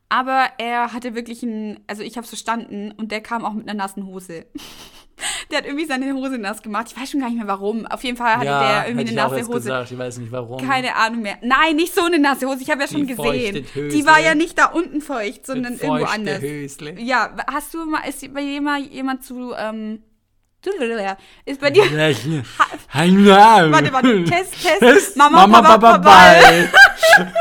Aber 0.08 0.46
er 0.58 0.92
hatte 0.92 1.14
wirklich 1.14 1.42
ein, 1.42 1.80
also 1.86 2.02
ich 2.02 2.16
habe 2.16 2.24
es 2.24 2.28
verstanden 2.28 2.92
und 2.96 3.12
der 3.12 3.20
kam 3.20 3.44
auch 3.44 3.52
mit 3.52 3.68
einer 3.68 3.76
nassen 3.76 4.06
Hose. 4.06 4.46
der 5.50 5.58
hat 5.58 5.66
irgendwie 5.66 5.84
seine 5.84 6.12
Hose 6.14 6.38
nass 6.38 6.62
gemacht. 6.62 6.86
Ich 6.90 7.00
weiß 7.00 7.10
schon 7.10 7.20
gar 7.20 7.28
nicht 7.28 7.38
mehr 7.38 7.46
warum. 7.46 7.86
Auf 7.86 8.02
jeden 8.04 8.16
Fall 8.16 8.36
hatte 8.36 8.46
ja, 8.46 8.60
der 8.60 8.88
irgendwie 8.88 9.10
hätte 9.10 9.10
eine 9.10 9.10
ich 9.10 9.20
auch 9.20 9.24
nasse 9.24 9.36
jetzt 9.40 9.48
Hose. 9.48 9.58
Gesagt. 9.58 9.90
Ich 9.90 9.98
weiß 9.98 10.18
nicht 10.18 10.32
warum. 10.32 10.66
Keine 10.66 10.96
Ahnung 10.96 11.22
mehr. 11.22 11.36
Nein, 11.42 11.76
nicht 11.76 11.94
so 11.94 12.04
eine 12.04 12.18
nasse 12.18 12.46
Hose. 12.46 12.62
Ich 12.62 12.70
habe 12.70 12.82
ja 12.82 12.88
schon 12.88 13.06
Die 13.06 13.14
gesehen. 13.14 13.66
Die 13.74 14.06
war 14.06 14.20
ja 14.20 14.34
nicht 14.34 14.58
da 14.58 14.66
unten 14.66 15.00
feucht, 15.02 15.44
sondern 15.44 15.74
Mit 15.74 15.82
irgendwo 15.82 16.04
anders. 16.04 16.40
Hösle. 16.40 16.98
Ja, 17.00 17.36
hast 17.46 17.74
du 17.74 17.84
mal, 17.84 18.00
ist 18.08 18.32
bei 18.32 18.40
jemand, 18.40 18.90
jemand 18.92 19.24
zu, 19.24 19.52
ähm, 19.58 20.02
ist 21.44 21.60
bei 21.60 21.70
dir, 21.70 21.84
Warte, 23.70 23.92
warte, 23.92 24.24
Test, 24.24 24.54
Test, 24.80 25.16
Mama, 25.16 25.46
Mama, 25.46 25.62
Papa, 25.62 25.78
Papa, 25.78 25.98
Ball. 25.98 26.68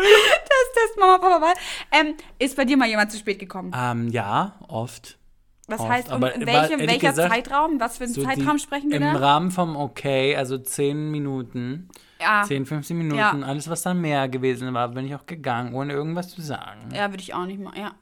Ball. 0.12 0.74
Test, 0.74 0.98
Mama, 0.98 1.18
Papa, 1.18 1.38
Ball. 1.38 1.54
Ähm, 1.92 2.14
ist 2.38 2.56
bei 2.56 2.64
dir 2.64 2.76
mal 2.76 2.88
jemand 2.88 3.10
zu 3.12 3.18
spät 3.18 3.38
gekommen? 3.38 3.72
ähm, 3.76 4.08
ja, 4.08 4.54
oft. 4.68 5.18
Was 5.66 5.80
oft, 5.80 5.88
heißt, 5.90 6.12
um 6.12 6.22
in 6.24 6.46
welchem, 6.46 6.80
welcher 6.80 7.10
gesagt, 7.10 7.32
Zeitraum? 7.32 7.78
Was 7.78 7.98
für 7.98 8.04
einen 8.04 8.12
So 8.14 8.24
Zeitraum 8.24 8.56
die- 8.56 8.62
sprechen 8.62 8.90
wir 8.90 8.96
Im 8.96 9.02
da? 9.04 9.12
Rahmen 9.16 9.50
vom 9.52 9.76
Okay, 9.76 10.34
also 10.34 10.58
10 10.58 11.10
Minuten, 11.12 11.88
Ja, 12.20 12.42
10, 12.44 12.66
15 12.66 12.98
Minuten, 12.98 13.18
Ja. 13.18 13.30
alles, 13.46 13.70
was 13.70 13.82
dann 13.82 14.00
mehr 14.00 14.28
gewesen 14.28 14.74
war, 14.74 14.88
bin 14.88 15.06
ich 15.06 15.14
auch 15.14 15.26
gegangen, 15.26 15.72
ohne 15.74 15.92
irgendwas 15.92 16.30
zu 16.30 16.42
sagen. 16.42 16.90
ja 16.92 17.08
würde 17.10 17.22
ich 17.22 17.34
auch 17.34 17.46
nicht 17.46 17.60
mal, 17.60 17.76
ja. 17.78 17.92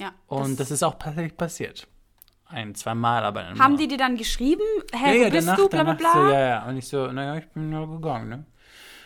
ja 0.00 0.12
Und 0.26 0.58
das, 0.58 0.70
ist 0.70 0.82
auch 0.82 0.94
tatsächlich 0.98 1.36
passiert. 1.36 1.86
Ein, 2.46 2.74
zwei 2.74 2.94
Mal, 2.94 3.22
aber 3.24 3.42
dann 3.42 3.58
Haben 3.58 3.72
nur. 3.72 3.78
die 3.80 3.88
dir 3.88 3.98
dann 3.98 4.16
geschrieben? 4.16 4.62
ja, 4.94 4.98
Hä, 4.98 5.20
ja, 5.20 5.26
wo 5.26 5.30
bist 5.30 5.48
danach, 5.48 5.58
du? 5.58 5.68
Bla, 5.68 5.82
bla, 5.82 5.92
bla. 5.92 6.12
So, 6.14 6.28
ja, 6.30 6.40
ja. 6.40 6.64
Und 6.66 6.78
ich 6.78 6.88
so, 6.88 7.06
naja, 7.12 7.36
ich 7.36 7.46
bin 7.50 7.70
ja 7.70 7.84
gegangen, 7.84 8.28
ne? 8.30 8.46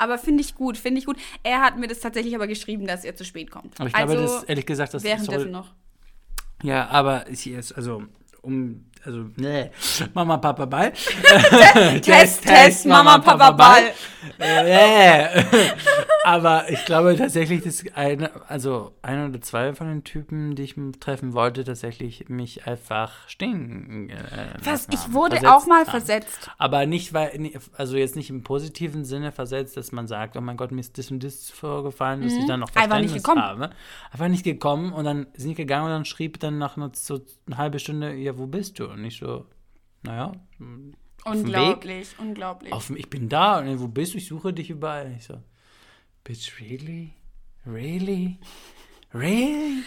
Aber 0.03 0.18
finde 0.18 0.40
ich 0.40 0.57
gut, 0.57 0.76
finde 0.76 0.98
ich 0.98 1.07
gut. 1.07 1.16
Er 1.44 1.61
hat 1.61 1.78
mir 1.78 1.86
das 1.86 2.00
tatsächlich 2.00 2.34
aber 2.34 2.48
geschrieben, 2.48 2.88
dass 2.88 3.05
er 3.05 3.14
zu 3.14 3.24
spät 3.24 3.53
kommt. 3.53 3.78
Aber 3.78 3.86
ich 3.86 3.94
glaube, 3.94 4.11
also, 4.11 4.34
das, 4.34 4.42
ehrlich 4.42 4.66
gesagt, 4.66 4.94
das 4.94 5.05
währenddessen 5.05 5.42
soll, 5.42 5.50
noch. 5.53 5.74
Ja, 6.64 6.88
aber 6.88 7.30
ich 7.30 7.46
ist, 7.46 7.70
also, 7.70 8.03
um, 8.40 8.84
also, 9.05 9.24
nee. 9.36 9.70
Mama, 10.14 10.36
Papa, 10.38 10.64
Ball. 10.66 10.92
Test, 12.03 12.42
Test, 12.44 12.86
Mama, 12.86 13.18
Papa, 13.18 13.50
Ball. 13.50 13.92
Äh, 14.38 15.42
aber 16.24 16.70
ich 16.70 16.84
glaube 16.84 17.16
tatsächlich, 17.16 17.62
dass 17.64 17.84
eine, 17.94 18.30
also 18.48 18.92
ein 19.03 19.28
oder 19.28 19.40
zwei 19.40 19.74
von 19.74 19.88
den 19.88 20.05
Typen, 20.05 20.55
die 20.55 20.62
ich 20.62 20.76
treffen 21.00 21.32
wollte, 21.32 21.64
tatsächlich 21.64 22.28
mich 22.28 22.66
einfach 22.66 23.28
stehen. 23.28 24.11
Äh, 24.11 24.16
Was? 24.62 24.86
Ich 24.90 25.12
wurde 25.12 25.38
auch 25.50 25.66
mal 25.66 25.80
haben. 25.80 25.90
versetzt. 25.90 26.50
Aber 26.59 26.86
nicht, 26.86 27.12
weil, 27.12 27.50
also 27.76 27.96
jetzt 27.96 28.14
nicht 28.14 28.30
im 28.30 28.44
positiven 28.44 29.05
Sinne 29.05 29.32
versetzt, 29.32 29.76
dass 29.76 29.90
man 29.90 30.07
sagt, 30.07 30.36
oh 30.36 30.40
mein 30.40 30.57
Gott, 30.57 30.70
mir 30.70 30.80
ist 30.80 30.96
das 30.98 31.11
und 31.11 31.24
das 31.24 31.50
vorgefallen, 31.50 32.22
dass 32.22 32.32
ich 32.32 32.46
dann 32.46 32.61
noch 32.61 32.70
Mhm. 32.72 32.80
Einfach 32.80 33.00
nicht 33.00 33.11
Verständnis 33.11 33.22
gekommen. 33.22 33.42
habe. 33.42 33.70
Einfach 34.12 34.28
nicht 34.28 34.44
gekommen 34.44 34.92
und 34.92 35.05
dann 35.05 35.26
sind 35.34 35.50
die 35.50 35.55
gegangen 35.55 35.86
und 35.86 35.90
dann 35.90 36.05
schrieb 36.05 36.38
dann 36.40 36.59
nach 36.59 36.76
einer, 36.76 36.90
so 36.94 37.20
eine 37.46 37.57
halbe 37.57 37.78
Stunde, 37.78 38.14
ja, 38.14 38.38
wo 38.38 38.46
bist 38.46 38.78
du? 38.78 38.86
Und 38.93 39.05
ich 39.05 39.18
so, 39.18 39.47
naja, 40.03 40.32
Unglaublich, 41.24 42.09
unglaublich. 42.18 42.72
auf, 42.72 42.90
ich 42.90 43.09
bin 43.09 43.28
da 43.28 43.59
und 43.61 43.80
wo 43.80 43.88
bist 43.88 44.14
du? 44.14 44.18
Ich 44.18 44.26
suche 44.26 44.53
dich 44.53 44.70
überall. 44.70 45.14
Ich 45.16 45.24
so, 45.24 45.40
bitch, 46.24 46.61
really? 46.61 47.12
Really? 47.64 48.38
Really? 49.14 49.84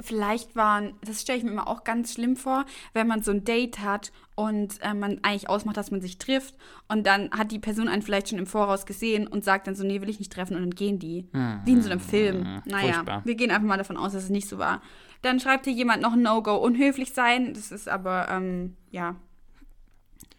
Vielleicht 0.00 0.56
waren, 0.56 0.94
das 1.04 1.22
stelle 1.22 1.38
ich 1.38 1.44
mir 1.44 1.50
immer 1.50 1.68
auch 1.68 1.84
ganz 1.84 2.14
schlimm 2.14 2.36
vor, 2.36 2.64
wenn 2.92 3.06
man 3.06 3.22
so 3.22 3.30
ein 3.30 3.44
Date 3.44 3.80
hat 3.80 4.12
und 4.34 4.80
äh, 4.82 4.94
man 4.94 5.20
eigentlich 5.22 5.48
ausmacht, 5.48 5.76
dass 5.76 5.90
man 5.90 6.00
sich 6.00 6.18
trifft 6.18 6.54
und 6.88 7.06
dann 7.06 7.30
hat 7.30 7.52
die 7.52 7.58
Person 7.58 7.88
einen 7.88 8.02
vielleicht 8.02 8.28
schon 8.28 8.38
im 8.38 8.46
Voraus 8.46 8.86
gesehen 8.86 9.26
und 9.26 9.44
sagt 9.44 9.66
dann 9.66 9.74
so, 9.74 9.84
nee, 9.84 10.00
will 10.00 10.08
ich 10.08 10.18
nicht 10.18 10.32
treffen 10.32 10.56
und 10.56 10.62
dann 10.62 10.74
gehen 10.74 10.98
die. 10.98 11.28
Wie 11.64 11.72
in 11.72 11.82
so 11.82 11.90
einem 11.90 12.00
Film. 12.00 12.62
Naja, 12.64 12.94
furchtbar. 12.94 13.22
wir 13.24 13.34
gehen 13.34 13.50
einfach 13.50 13.66
mal 13.66 13.78
davon 13.78 13.96
aus, 13.96 14.12
dass 14.12 14.24
es 14.24 14.30
nicht 14.30 14.48
so 14.48 14.58
war. 14.58 14.82
Dann 15.22 15.40
schreibt 15.40 15.64
hier 15.64 15.72
jemand 15.72 16.02
noch 16.02 16.12
ein 16.12 16.22
No-Go, 16.22 16.56
unhöflich 16.56 17.12
sein. 17.12 17.54
Das 17.54 17.72
ist 17.72 17.88
aber, 17.88 18.28
ähm, 18.28 18.76
ja, 18.90 19.16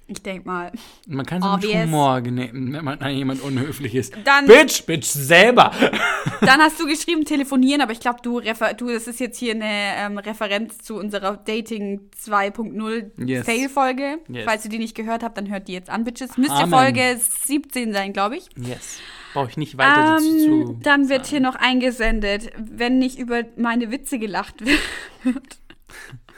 ich 0.08 0.22
denke 0.22 0.47
mal. 0.47 0.72
Man 1.08 1.26
kann 1.26 1.41
so 1.41 1.58
mit. 1.58 1.74
Humor 1.76 2.22
nehmen, 2.22 2.74
wenn 2.74 2.86
man 2.86 2.99
an 2.99 3.16
jemand 3.16 3.41
unhöflich 3.41 3.95
ist. 3.95 4.14
Dann- 4.24 4.45
bitch, 4.45 4.86
bitch, 4.86 5.06
selber. 5.06 5.72
Dann 6.41 6.60
hast 6.60 6.80
du 6.80 6.86
geschrieben, 6.88 7.26
telefonieren, 7.26 7.82
aber 7.82 7.91
ich 7.91 7.99
glaube, 7.99 8.20
du, 8.22 8.39
du, 8.39 8.89
das 8.89 9.08
ist 9.08 9.20
jetzt 9.20 9.39
hier 9.39 9.53
eine 9.56 9.66
ähm, 9.66 10.18
Referenz 10.18 10.78
zu 10.80 10.95
unserer 10.95 11.38
Dating 11.38 12.10
2.0 12.24 13.26
Yes. 13.26 13.45
Fail-Folge. 13.45 14.20
Yes. 14.28 14.45
Falls 14.45 14.64
ihr 14.66 14.72
die 14.72 14.78
nicht 14.80 14.95
gehört 14.95 15.24
habt, 15.24 15.38
dann 15.38 15.49
hört 15.49 15.68
die 15.68 15.74
jetzt 15.74 15.89
an, 15.89 16.03
Bitches. 16.03 16.38
Müsste 16.38 16.53
Amen. 16.56 16.70
Folge 16.72 17.18
17 17.20 17.91
sein, 17.93 18.14
glaube 18.14 18.38
ich. 18.38 18.47
Yes. 18.56 18.99
Brauche 19.34 19.49
ich 19.49 19.58
nicht 19.58 19.78
weiter 19.78 20.14
dazu 20.14 20.26
zu. 20.38 20.45
Ähm, 20.72 20.80
dann 20.82 21.10
wird 21.10 21.26
hier 21.26 21.39
noch 21.41 21.56
eingesendet, 21.56 22.51
wenn 22.58 22.99
nicht 22.99 23.18
über 23.20 23.41
meine 23.58 23.91
Witze 23.91 24.20
gelacht 24.20 24.64
wird. 24.66 24.80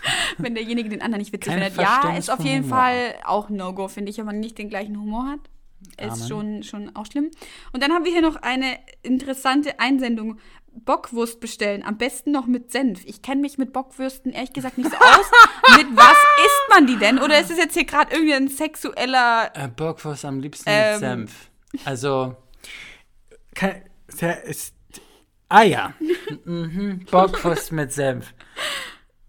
wenn 0.37 0.55
derjenige 0.55 0.89
den 0.89 1.01
anderen 1.01 1.19
nicht 1.19 1.33
witzig 1.33 1.53
Kein 1.53 1.63
findet. 1.63 1.81
Ja, 1.81 2.15
ist 2.17 2.29
auf 2.29 2.39
jeden 2.43 2.65
Humor. 2.65 2.77
Fall 2.77 3.15
auch 3.25 3.49
No-Go, 3.49 3.87
finde 3.87 4.09
ich, 4.11 4.17
wenn 4.17 4.25
man 4.25 4.39
nicht 4.39 4.57
den 4.57 4.69
gleichen 4.69 4.97
Humor 4.99 5.27
hat. 5.27 5.39
Ist 6.11 6.27
schon, 6.27 6.63
schon 6.63 6.95
auch 6.95 7.05
schlimm. 7.05 7.29
Und 7.71 7.83
dann 7.83 7.91
haben 7.91 8.03
wir 8.03 8.11
hier 8.11 8.21
noch 8.21 8.35
eine 8.37 8.77
interessante 9.03 9.79
Einsendung. 9.79 10.39
Bockwurst 10.85 11.39
bestellen, 11.39 11.81
am 11.83 11.97
besten 11.97 12.31
noch 12.31 12.45
mit 12.45 12.71
Senf. 12.71 13.03
Ich 13.05 13.23
kenne 13.23 13.41
mich 13.41 13.57
mit 13.57 13.73
Bockwürsten 13.73 14.31
ehrlich 14.31 14.53
gesagt 14.53 14.77
nicht 14.77 14.91
so 14.91 14.97
aus. 14.99 15.31
mit 15.77 15.87
was 15.95 16.11
isst 16.45 16.69
man 16.69 16.85
die 16.85 16.97
denn? 16.97 17.17
Oder 17.19 17.39
ist 17.39 17.49
es 17.49 17.57
jetzt 17.57 17.73
hier 17.73 17.85
gerade 17.85 18.13
irgendein 18.13 18.47
sexueller 18.47 19.51
Äh, 19.55 19.67
Bockwurst 19.69 20.23
am 20.25 20.39
liebsten 20.39 20.69
Ähm. 20.69 20.91
mit 20.91 20.99
Senf. 20.99 21.49
Also, 21.85 22.35
kann, 23.55 23.81
der 24.21 24.43
ist, 24.43 24.75
ah 25.49 25.63
ja, 25.63 25.93
mhm, 26.45 27.05
Bockwurst 27.09 27.71
mit 27.71 27.91
Senf. 27.91 28.33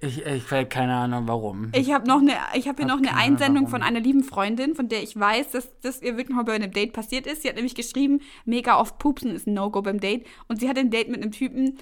Ich, 0.01 0.25
ich 0.25 0.51
weiß 0.53 0.69
keine 0.69 0.95
Ahnung 0.95 1.27
warum. 1.27 1.73
Ich 1.75 1.93
habe 1.93 2.07
noch 2.07 2.21
eine, 2.21 2.33
ich 2.55 2.69
habe 2.69 2.83
hier 2.83 2.89
Hab 2.91 2.99
noch 2.99 2.99
eine 2.99 3.09
keine 3.09 3.19
Ahnung, 3.21 3.33
Einsendung 3.33 3.65
warum. 3.65 3.71
von 3.71 3.83
einer 3.83 3.99
lieben 4.01 4.23
Freundin, 4.23 4.77
von 4.77 4.89
der 4.89 5.03
ich 5.03 5.19
weiß, 5.19 5.51
dass 5.51 5.69
das 5.81 6.01
ihr 6.03 6.17
wirklich 6.17 6.37
mal 6.37 6.45
bei 6.45 6.55
einem 6.55 6.71
Date 6.71 6.93
passiert 6.93 7.27
ist. 7.27 7.43
Sie 7.43 7.49
hat 7.49 7.57
nämlich 7.57 7.75
geschrieben, 7.75 8.21
mega 8.45 8.79
oft 8.79 8.99
pupsen 8.99 9.35
ist 9.35 9.47
ein 9.49 9.55
No-Go 9.55 9.83
beim 9.83 9.99
Date. 9.99 10.25
Und 10.47 10.61
sie 10.61 10.69
hat 10.69 10.79
ein 10.79 10.91
Date 10.91 11.09
mit 11.09 11.21
einem 11.21 11.33
Typen, 11.33 11.79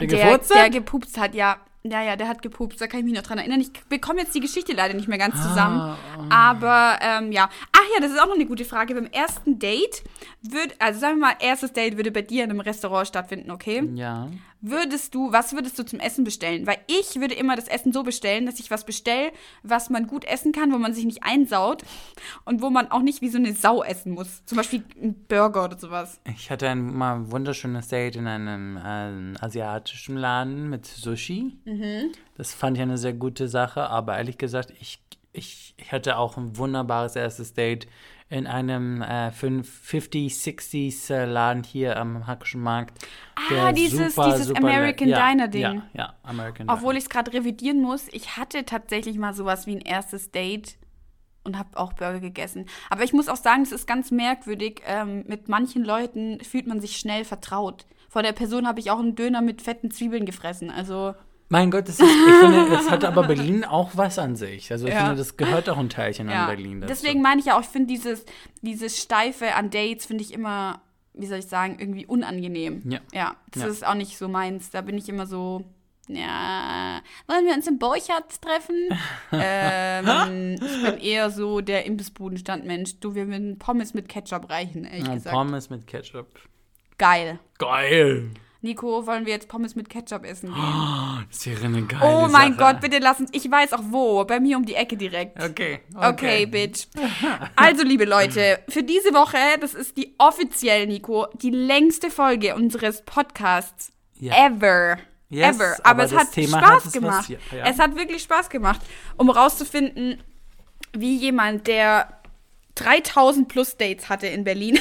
Der 0.00 0.08
der, 0.08 0.38
der 0.38 0.64
hat? 0.64 0.72
gepupst 0.72 1.18
hat. 1.20 1.34
Ja, 1.36 1.58
ja, 1.84 2.02
ja, 2.02 2.16
der 2.16 2.26
hat 2.28 2.42
gepupst. 2.42 2.80
Da 2.80 2.88
kann 2.88 2.98
ich 3.00 3.06
mich 3.06 3.14
noch 3.14 3.22
dran 3.22 3.38
erinnern. 3.38 3.60
Ich 3.60 3.72
bekomme 3.88 4.20
jetzt 4.20 4.34
die 4.34 4.40
Geschichte 4.40 4.72
leider 4.72 4.94
nicht 4.94 5.06
mehr 5.08 5.16
ganz 5.16 5.40
zusammen. 5.40 5.78
Ah, 5.80 5.96
Aber 6.30 6.98
ähm, 7.00 7.30
ja. 7.32 7.48
Ach 7.72 7.84
ja, 7.94 8.00
das 8.02 8.10
ist 8.10 8.20
auch 8.20 8.26
noch 8.26 8.34
eine 8.34 8.44
gute 8.46 8.64
Frage. 8.64 8.94
Beim 8.94 9.06
ersten 9.06 9.58
Date 9.58 10.02
wird, 10.42 10.74
also 10.80 10.98
sagen 10.98 11.18
wir 11.20 11.28
mal, 11.28 11.36
erstes 11.38 11.72
Date 11.72 11.96
würde 11.96 12.10
bei 12.10 12.22
dir 12.22 12.42
in 12.44 12.50
einem 12.50 12.60
Restaurant 12.60 13.06
stattfinden, 13.06 13.50
okay? 13.50 13.88
Ja. 13.94 14.28
Würdest 14.62 15.14
du, 15.14 15.32
was 15.32 15.52
würdest 15.52 15.78
du 15.78 15.84
zum 15.84 16.00
Essen 16.00 16.24
bestellen? 16.24 16.66
Weil 16.66 16.78
ich 16.86 17.18
würde 17.20 17.34
immer 17.34 17.56
das 17.56 17.68
Essen 17.68 17.92
so 17.92 18.02
bestellen, 18.02 18.46
dass 18.46 18.60
ich 18.60 18.70
was 18.70 18.84
bestelle, 18.84 19.32
was 19.62 19.88
man 19.88 20.06
gut 20.06 20.24
essen 20.24 20.52
kann, 20.52 20.72
wo 20.72 20.78
man 20.78 20.92
sich 20.92 21.04
nicht 21.04 21.22
einsaut 21.22 21.82
und 22.44 22.60
wo 22.60 22.68
man 22.68 22.90
auch 22.90 23.00
nicht 23.00 23.22
wie 23.22 23.28
so 23.28 23.38
eine 23.38 23.54
Sau 23.54 23.82
essen 23.82 24.12
muss. 24.12 24.44
Zum 24.44 24.56
Beispiel 24.56 24.84
ein 25.02 25.14
Burger 25.28 25.64
oder 25.64 25.78
sowas. 25.78 26.20
Ich 26.36 26.50
hatte 26.50 26.68
ein 26.68 26.94
mal 26.94 27.16
ein 27.16 27.32
wunderschönes 27.32 27.88
Date 27.88 28.16
in 28.16 28.26
einem 28.26 28.78
ähm, 28.84 29.36
asiatischen 29.40 30.16
Laden 30.16 30.68
mit 30.68 30.86
Sushi. 30.86 31.56
Mhm. 31.64 32.12
Das 32.36 32.52
fand 32.52 32.76
ich 32.76 32.82
eine 32.82 32.98
sehr 32.98 33.14
gute 33.14 33.48
Sache, 33.48 33.88
aber 33.88 34.18
ehrlich 34.18 34.38
gesagt, 34.38 34.72
ich, 34.78 35.02
ich, 35.32 35.74
ich 35.78 35.92
hatte 35.92 36.18
auch 36.18 36.36
ein 36.36 36.56
wunderbares 36.56 37.16
erstes 37.16 37.54
Date 37.54 37.86
in 38.30 38.46
einem 38.46 39.02
äh, 39.02 39.30
50s, 39.30 40.42
60s 40.44 41.10
äh, 41.12 41.24
Laden 41.24 41.64
hier 41.64 41.96
am 41.98 42.26
Hackischen 42.26 42.62
Markt. 42.62 43.04
Ah, 43.34 43.72
dieses- 43.72 44.14
dieses 44.14 44.54
American 44.54 45.08
le- 45.08 45.14
ja, 45.16 45.28
Diner 45.28 45.48
Ding. 45.48 45.60
Ja, 45.62 45.82
ja, 45.92 46.14
American 46.22 46.70
Obwohl 46.70 46.96
ich 46.96 47.04
es 47.04 47.10
gerade 47.10 47.32
revidieren 47.32 47.82
muss, 47.82 48.06
ich 48.12 48.36
hatte 48.36 48.64
tatsächlich 48.64 49.18
mal 49.18 49.34
sowas 49.34 49.66
wie 49.66 49.74
ein 49.74 49.80
erstes 49.80 50.30
Date 50.30 50.76
und 51.42 51.58
habe 51.58 51.70
auch 51.76 51.92
Burger 51.94 52.20
gegessen. 52.20 52.66
Aber 52.88 53.02
ich 53.02 53.12
muss 53.12 53.28
auch 53.28 53.36
sagen, 53.36 53.62
es 53.62 53.72
ist 53.72 53.86
ganz 53.88 54.10
merkwürdig. 54.12 54.82
Ähm, 54.86 55.24
mit 55.26 55.48
manchen 55.48 55.84
Leuten 55.84 56.38
fühlt 56.44 56.66
man 56.68 56.80
sich 56.80 56.96
schnell 56.98 57.24
vertraut. 57.24 57.84
Vor 58.08 58.22
der 58.22 58.32
Person 58.32 58.68
habe 58.68 58.78
ich 58.78 58.90
auch 58.92 58.98
einen 59.00 59.16
Döner 59.16 59.40
mit 59.40 59.60
fetten 59.62 59.90
Zwiebeln 59.90 60.24
gefressen. 60.26 60.70
Also 60.70 61.14
Mein 61.52 61.70
Gott, 61.72 61.88
das 61.88 61.98
ist, 61.98 62.08
ich 62.08 62.34
finde, 62.36 62.70
das 62.70 62.88
hat 62.88 63.04
aber 63.04 63.22
Berlin 63.26 63.64
auch 63.64 63.90
was 63.94 64.18
an 64.20 64.36
sich. 64.36 64.70
Also 64.70 64.86
ich 64.86 64.94
Ja. 64.94 65.00
finde, 65.00 65.16
das 65.16 65.36
gehört 65.36 65.68
auch 65.68 65.78
ein 65.78 65.88
Teilchen 65.90 66.28
Ja, 66.30 66.46
an 66.46 66.54
Berlin. 66.56 66.80
dazu. 66.80 66.88
deswegen 66.94 67.20
meine 67.22 67.40
ich 67.40 67.46
ja 67.46 67.56
auch, 67.58 67.62
ich 67.62 67.66
finde 67.66 67.88
dieses, 67.88 68.24
dieses 68.62 69.02
Steife 69.02 69.54
an 69.56 69.68
Dates, 69.70 70.06
finde 70.06 70.22
ich 70.22 70.32
immer, 70.32 70.80
wie 71.12 71.26
soll 71.26 71.38
ich 71.40 71.46
sagen, 71.46 71.76
irgendwie 71.80 72.06
unangenehm. 72.06 72.82
Ja. 72.88 73.00
Ja, 73.12 73.36
das 73.50 73.62
Ja. 73.64 73.68
ist 73.68 73.84
auch 73.86 73.94
nicht 73.94 74.16
so 74.16 74.28
meins. 74.28 74.70
Da 74.70 74.80
bin 74.80 74.96
ich 74.96 75.08
immer 75.08 75.26
so, 75.26 75.64
ja, 76.06 77.00
wollen 77.26 77.44
wir 77.46 77.54
uns 77.54 77.66
im 77.66 77.78
Borchardt 77.80 78.40
treffen? 78.40 78.88
ähm, 79.32 80.54
ich 80.54 80.82
bin 80.84 80.98
eher 80.98 81.30
so 81.30 81.60
der 81.60 81.84
Imbissbudenstandmensch. 81.84 83.00
Du, 83.00 83.16
wir 83.16 83.26
würden 83.26 83.58
Pommes 83.58 83.92
mit 83.92 84.08
Ketchup 84.08 84.50
reichen, 84.50 84.84
ehrlich 84.84 85.08
Ja, 85.08 85.14
gesagt. 85.14 85.34
Pommes 85.34 85.68
mit 85.68 85.86
Ketchup 85.88 86.28
Geil. 86.96 87.40
Geil. 87.58 88.30
Nico, 88.62 89.06
wollen 89.06 89.24
wir 89.24 89.32
jetzt 89.32 89.48
Pommes 89.48 89.74
mit 89.74 89.88
Ketchup 89.88 90.24
essen 90.24 90.52
gehen? 90.52 91.26
Das 91.30 91.46
wäre 91.46 91.64
eine 91.66 91.82
geile 91.82 92.04
Oh 92.04 92.28
mein 92.28 92.56
Sache. 92.56 92.72
Gott, 92.74 92.80
bitte 92.80 92.98
lass 92.98 93.20
uns. 93.20 93.30
Ich 93.32 93.50
weiß 93.50 93.72
auch 93.72 93.82
wo. 93.90 94.24
Bei 94.24 94.40
mir 94.40 94.56
um 94.56 94.64
die 94.66 94.74
Ecke 94.74 94.96
direkt. 94.96 95.42
Okay, 95.42 95.80
Okay, 95.94 96.46
Bitch. 96.46 96.86
Also, 97.56 97.84
liebe 97.84 98.04
Leute, 98.04 98.60
für 98.68 98.82
diese 98.82 99.12
Woche, 99.14 99.36
das 99.60 99.74
ist 99.74 99.96
die 99.96 100.14
offiziell, 100.18 100.86
Nico, 100.86 101.26
die 101.34 101.50
längste 101.50 102.10
Folge 102.10 102.54
unseres 102.54 103.02
Podcasts 103.04 103.92
Ja. 104.18 104.46
ever. 104.46 104.98
Yes, 105.28 105.56
ever. 105.56 105.76
aber 105.84 105.90
Aber, 105.90 106.04
es 106.04 106.14
hat 106.14 106.32
Thema 106.32 106.58
Spaß 106.58 106.70
hat 106.70 106.84
es 106.86 106.92
gemacht. 106.92 107.28
ja. 107.28 107.38
Es 107.64 107.78
hat 107.78 107.96
wirklich 107.96 108.22
Spaß 108.22 108.50
gemacht, 108.50 108.80
um 109.16 109.30
rauszufinden, 109.30 110.22
wie 110.92 111.16
jemand, 111.16 111.66
der 111.68 112.19
3000 112.80 113.48
plus 113.48 113.76
Dates 113.76 114.08
hatte 114.08 114.26
in 114.26 114.44
Berlin, 114.44 114.78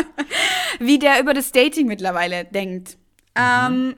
wie 0.78 0.98
der 0.98 1.20
über 1.20 1.34
das 1.34 1.52
Dating 1.52 1.86
mittlerweile 1.86 2.44
denkt. 2.44 2.96
Ähm, 3.34 3.96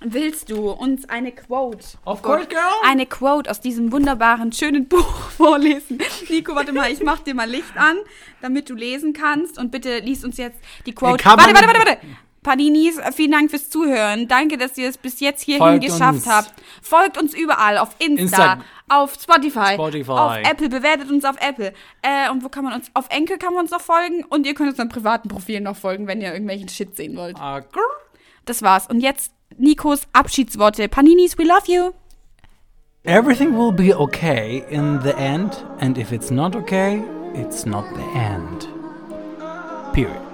willst 0.00 0.50
du 0.50 0.70
uns 0.70 1.08
eine 1.08 1.32
Quote? 1.32 1.86
Of 2.04 2.22
course, 2.22 2.46
girl. 2.46 2.60
Eine 2.84 3.06
Quote 3.06 3.50
aus 3.50 3.60
diesem 3.60 3.92
wunderbaren, 3.92 4.52
schönen 4.52 4.88
Buch 4.88 5.30
vorlesen. 5.30 5.98
Nico, 6.28 6.54
warte 6.54 6.72
mal, 6.72 6.90
ich 6.90 7.02
mach 7.02 7.20
dir 7.20 7.34
mal 7.34 7.48
Licht 7.48 7.76
an, 7.76 7.98
damit 8.40 8.68
du 8.70 8.74
lesen 8.74 9.12
kannst. 9.12 9.58
Und 9.58 9.70
bitte 9.70 9.98
lies 9.98 10.24
uns 10.24 10.36
jetzt 10.36 10.58
die 10.86 10.94
Quote. 10.94 11.24
Warte, 11.24 11.54
warte, 11.54 11.66
warte, 11.66 11.78
warte. 11.78 11.98
Paninis, 12.42 12.98
vielen 13.14 13.32
Dank 13.32 13.50
fürs 13.50 13.68
Zuhören. 13.68 14.26
Danke, 14.26 14.56
dass 14.56 14.78
ihr 14.78 14.88
es 14.88 14.96
bis 14.96 15.20
jetzt 15.20 15.42
hierhin 15.42 15.62
Folgt 15.62 15.84
geschafft 15.84 16.14
uns. 16.14 16.26
habt. 16.26 16.52
Folgt 16.80 17.18
uns 17.18 17.34
überall, 17.34 17.76
auf 17.76 17.90
Insta, 17.98 18.54
Insta- 18.54 18.58
auf 18.88 19.14
Spotify, 19.20 19.74
Spotify. 19.74 20.10
auf 20.10 20.36
Apple, 20.38 20.68
bewertet 20.70 21.10
uns 21.10 21.24
auf 21.26 21.36
Apple. 21.40 21.74
Äh, 22.00 22.30
und 22.30 22.42
wo 22.42 22.48
kann 22.48 22.64
man 22.64 22.72
uns? 22.72 22.90
Auf 22.94 23.06
Enkel 23.10 23.36
kann 23.36 23.52
man 23.52 23.64
uns 23.64 23.70
noch 23.70 23.82
folgen 23.82 24.24
und 24.24 24.46
ihr 24.46 24.54
könnt 24.54 24.70
uns 24.70 24.80
am 24.80 24.88
privaten 24.88 25.28
Profil 25.28 25.60
noch 25.60 25.76
folgen, 25.76 26.06
wenn 26.06 26.20
ihr 26.22 26.32
irgendwelchen 26.32 26.68
Shit 26.70 26.96
sehen 26.96 27.14
wollt. 27.16 27.36
Ah. 27.38 27.60
Das 28.46 28.62
war's. 28.62 28.86
Und 28.86 29.00
jetzt 29.00 29.32
Nikos 29.58 30.02
Abschiedsworte. 30.14 30.88
Paninis, 30.88 31.36
we 31.36 31.44
love 31.44 31.64
you. 31.70 31.90
Everything 33.04 33.54
will 33.56 33.72
be 33.72 33.94
okay 33.98 34.62
in 34.70 35.00
the 35.02 35.10
end, 35.10 35.64
and 35.80 35.96
if 35.98 36.12
it's 36.12 36.30
not 36.30 36.54
okay, 36.56 37.02
it's 37.34 37.64
not 37.66 37.84
the 37.94 38.18
end. 38.18 38.68
Period. 39.92 40.29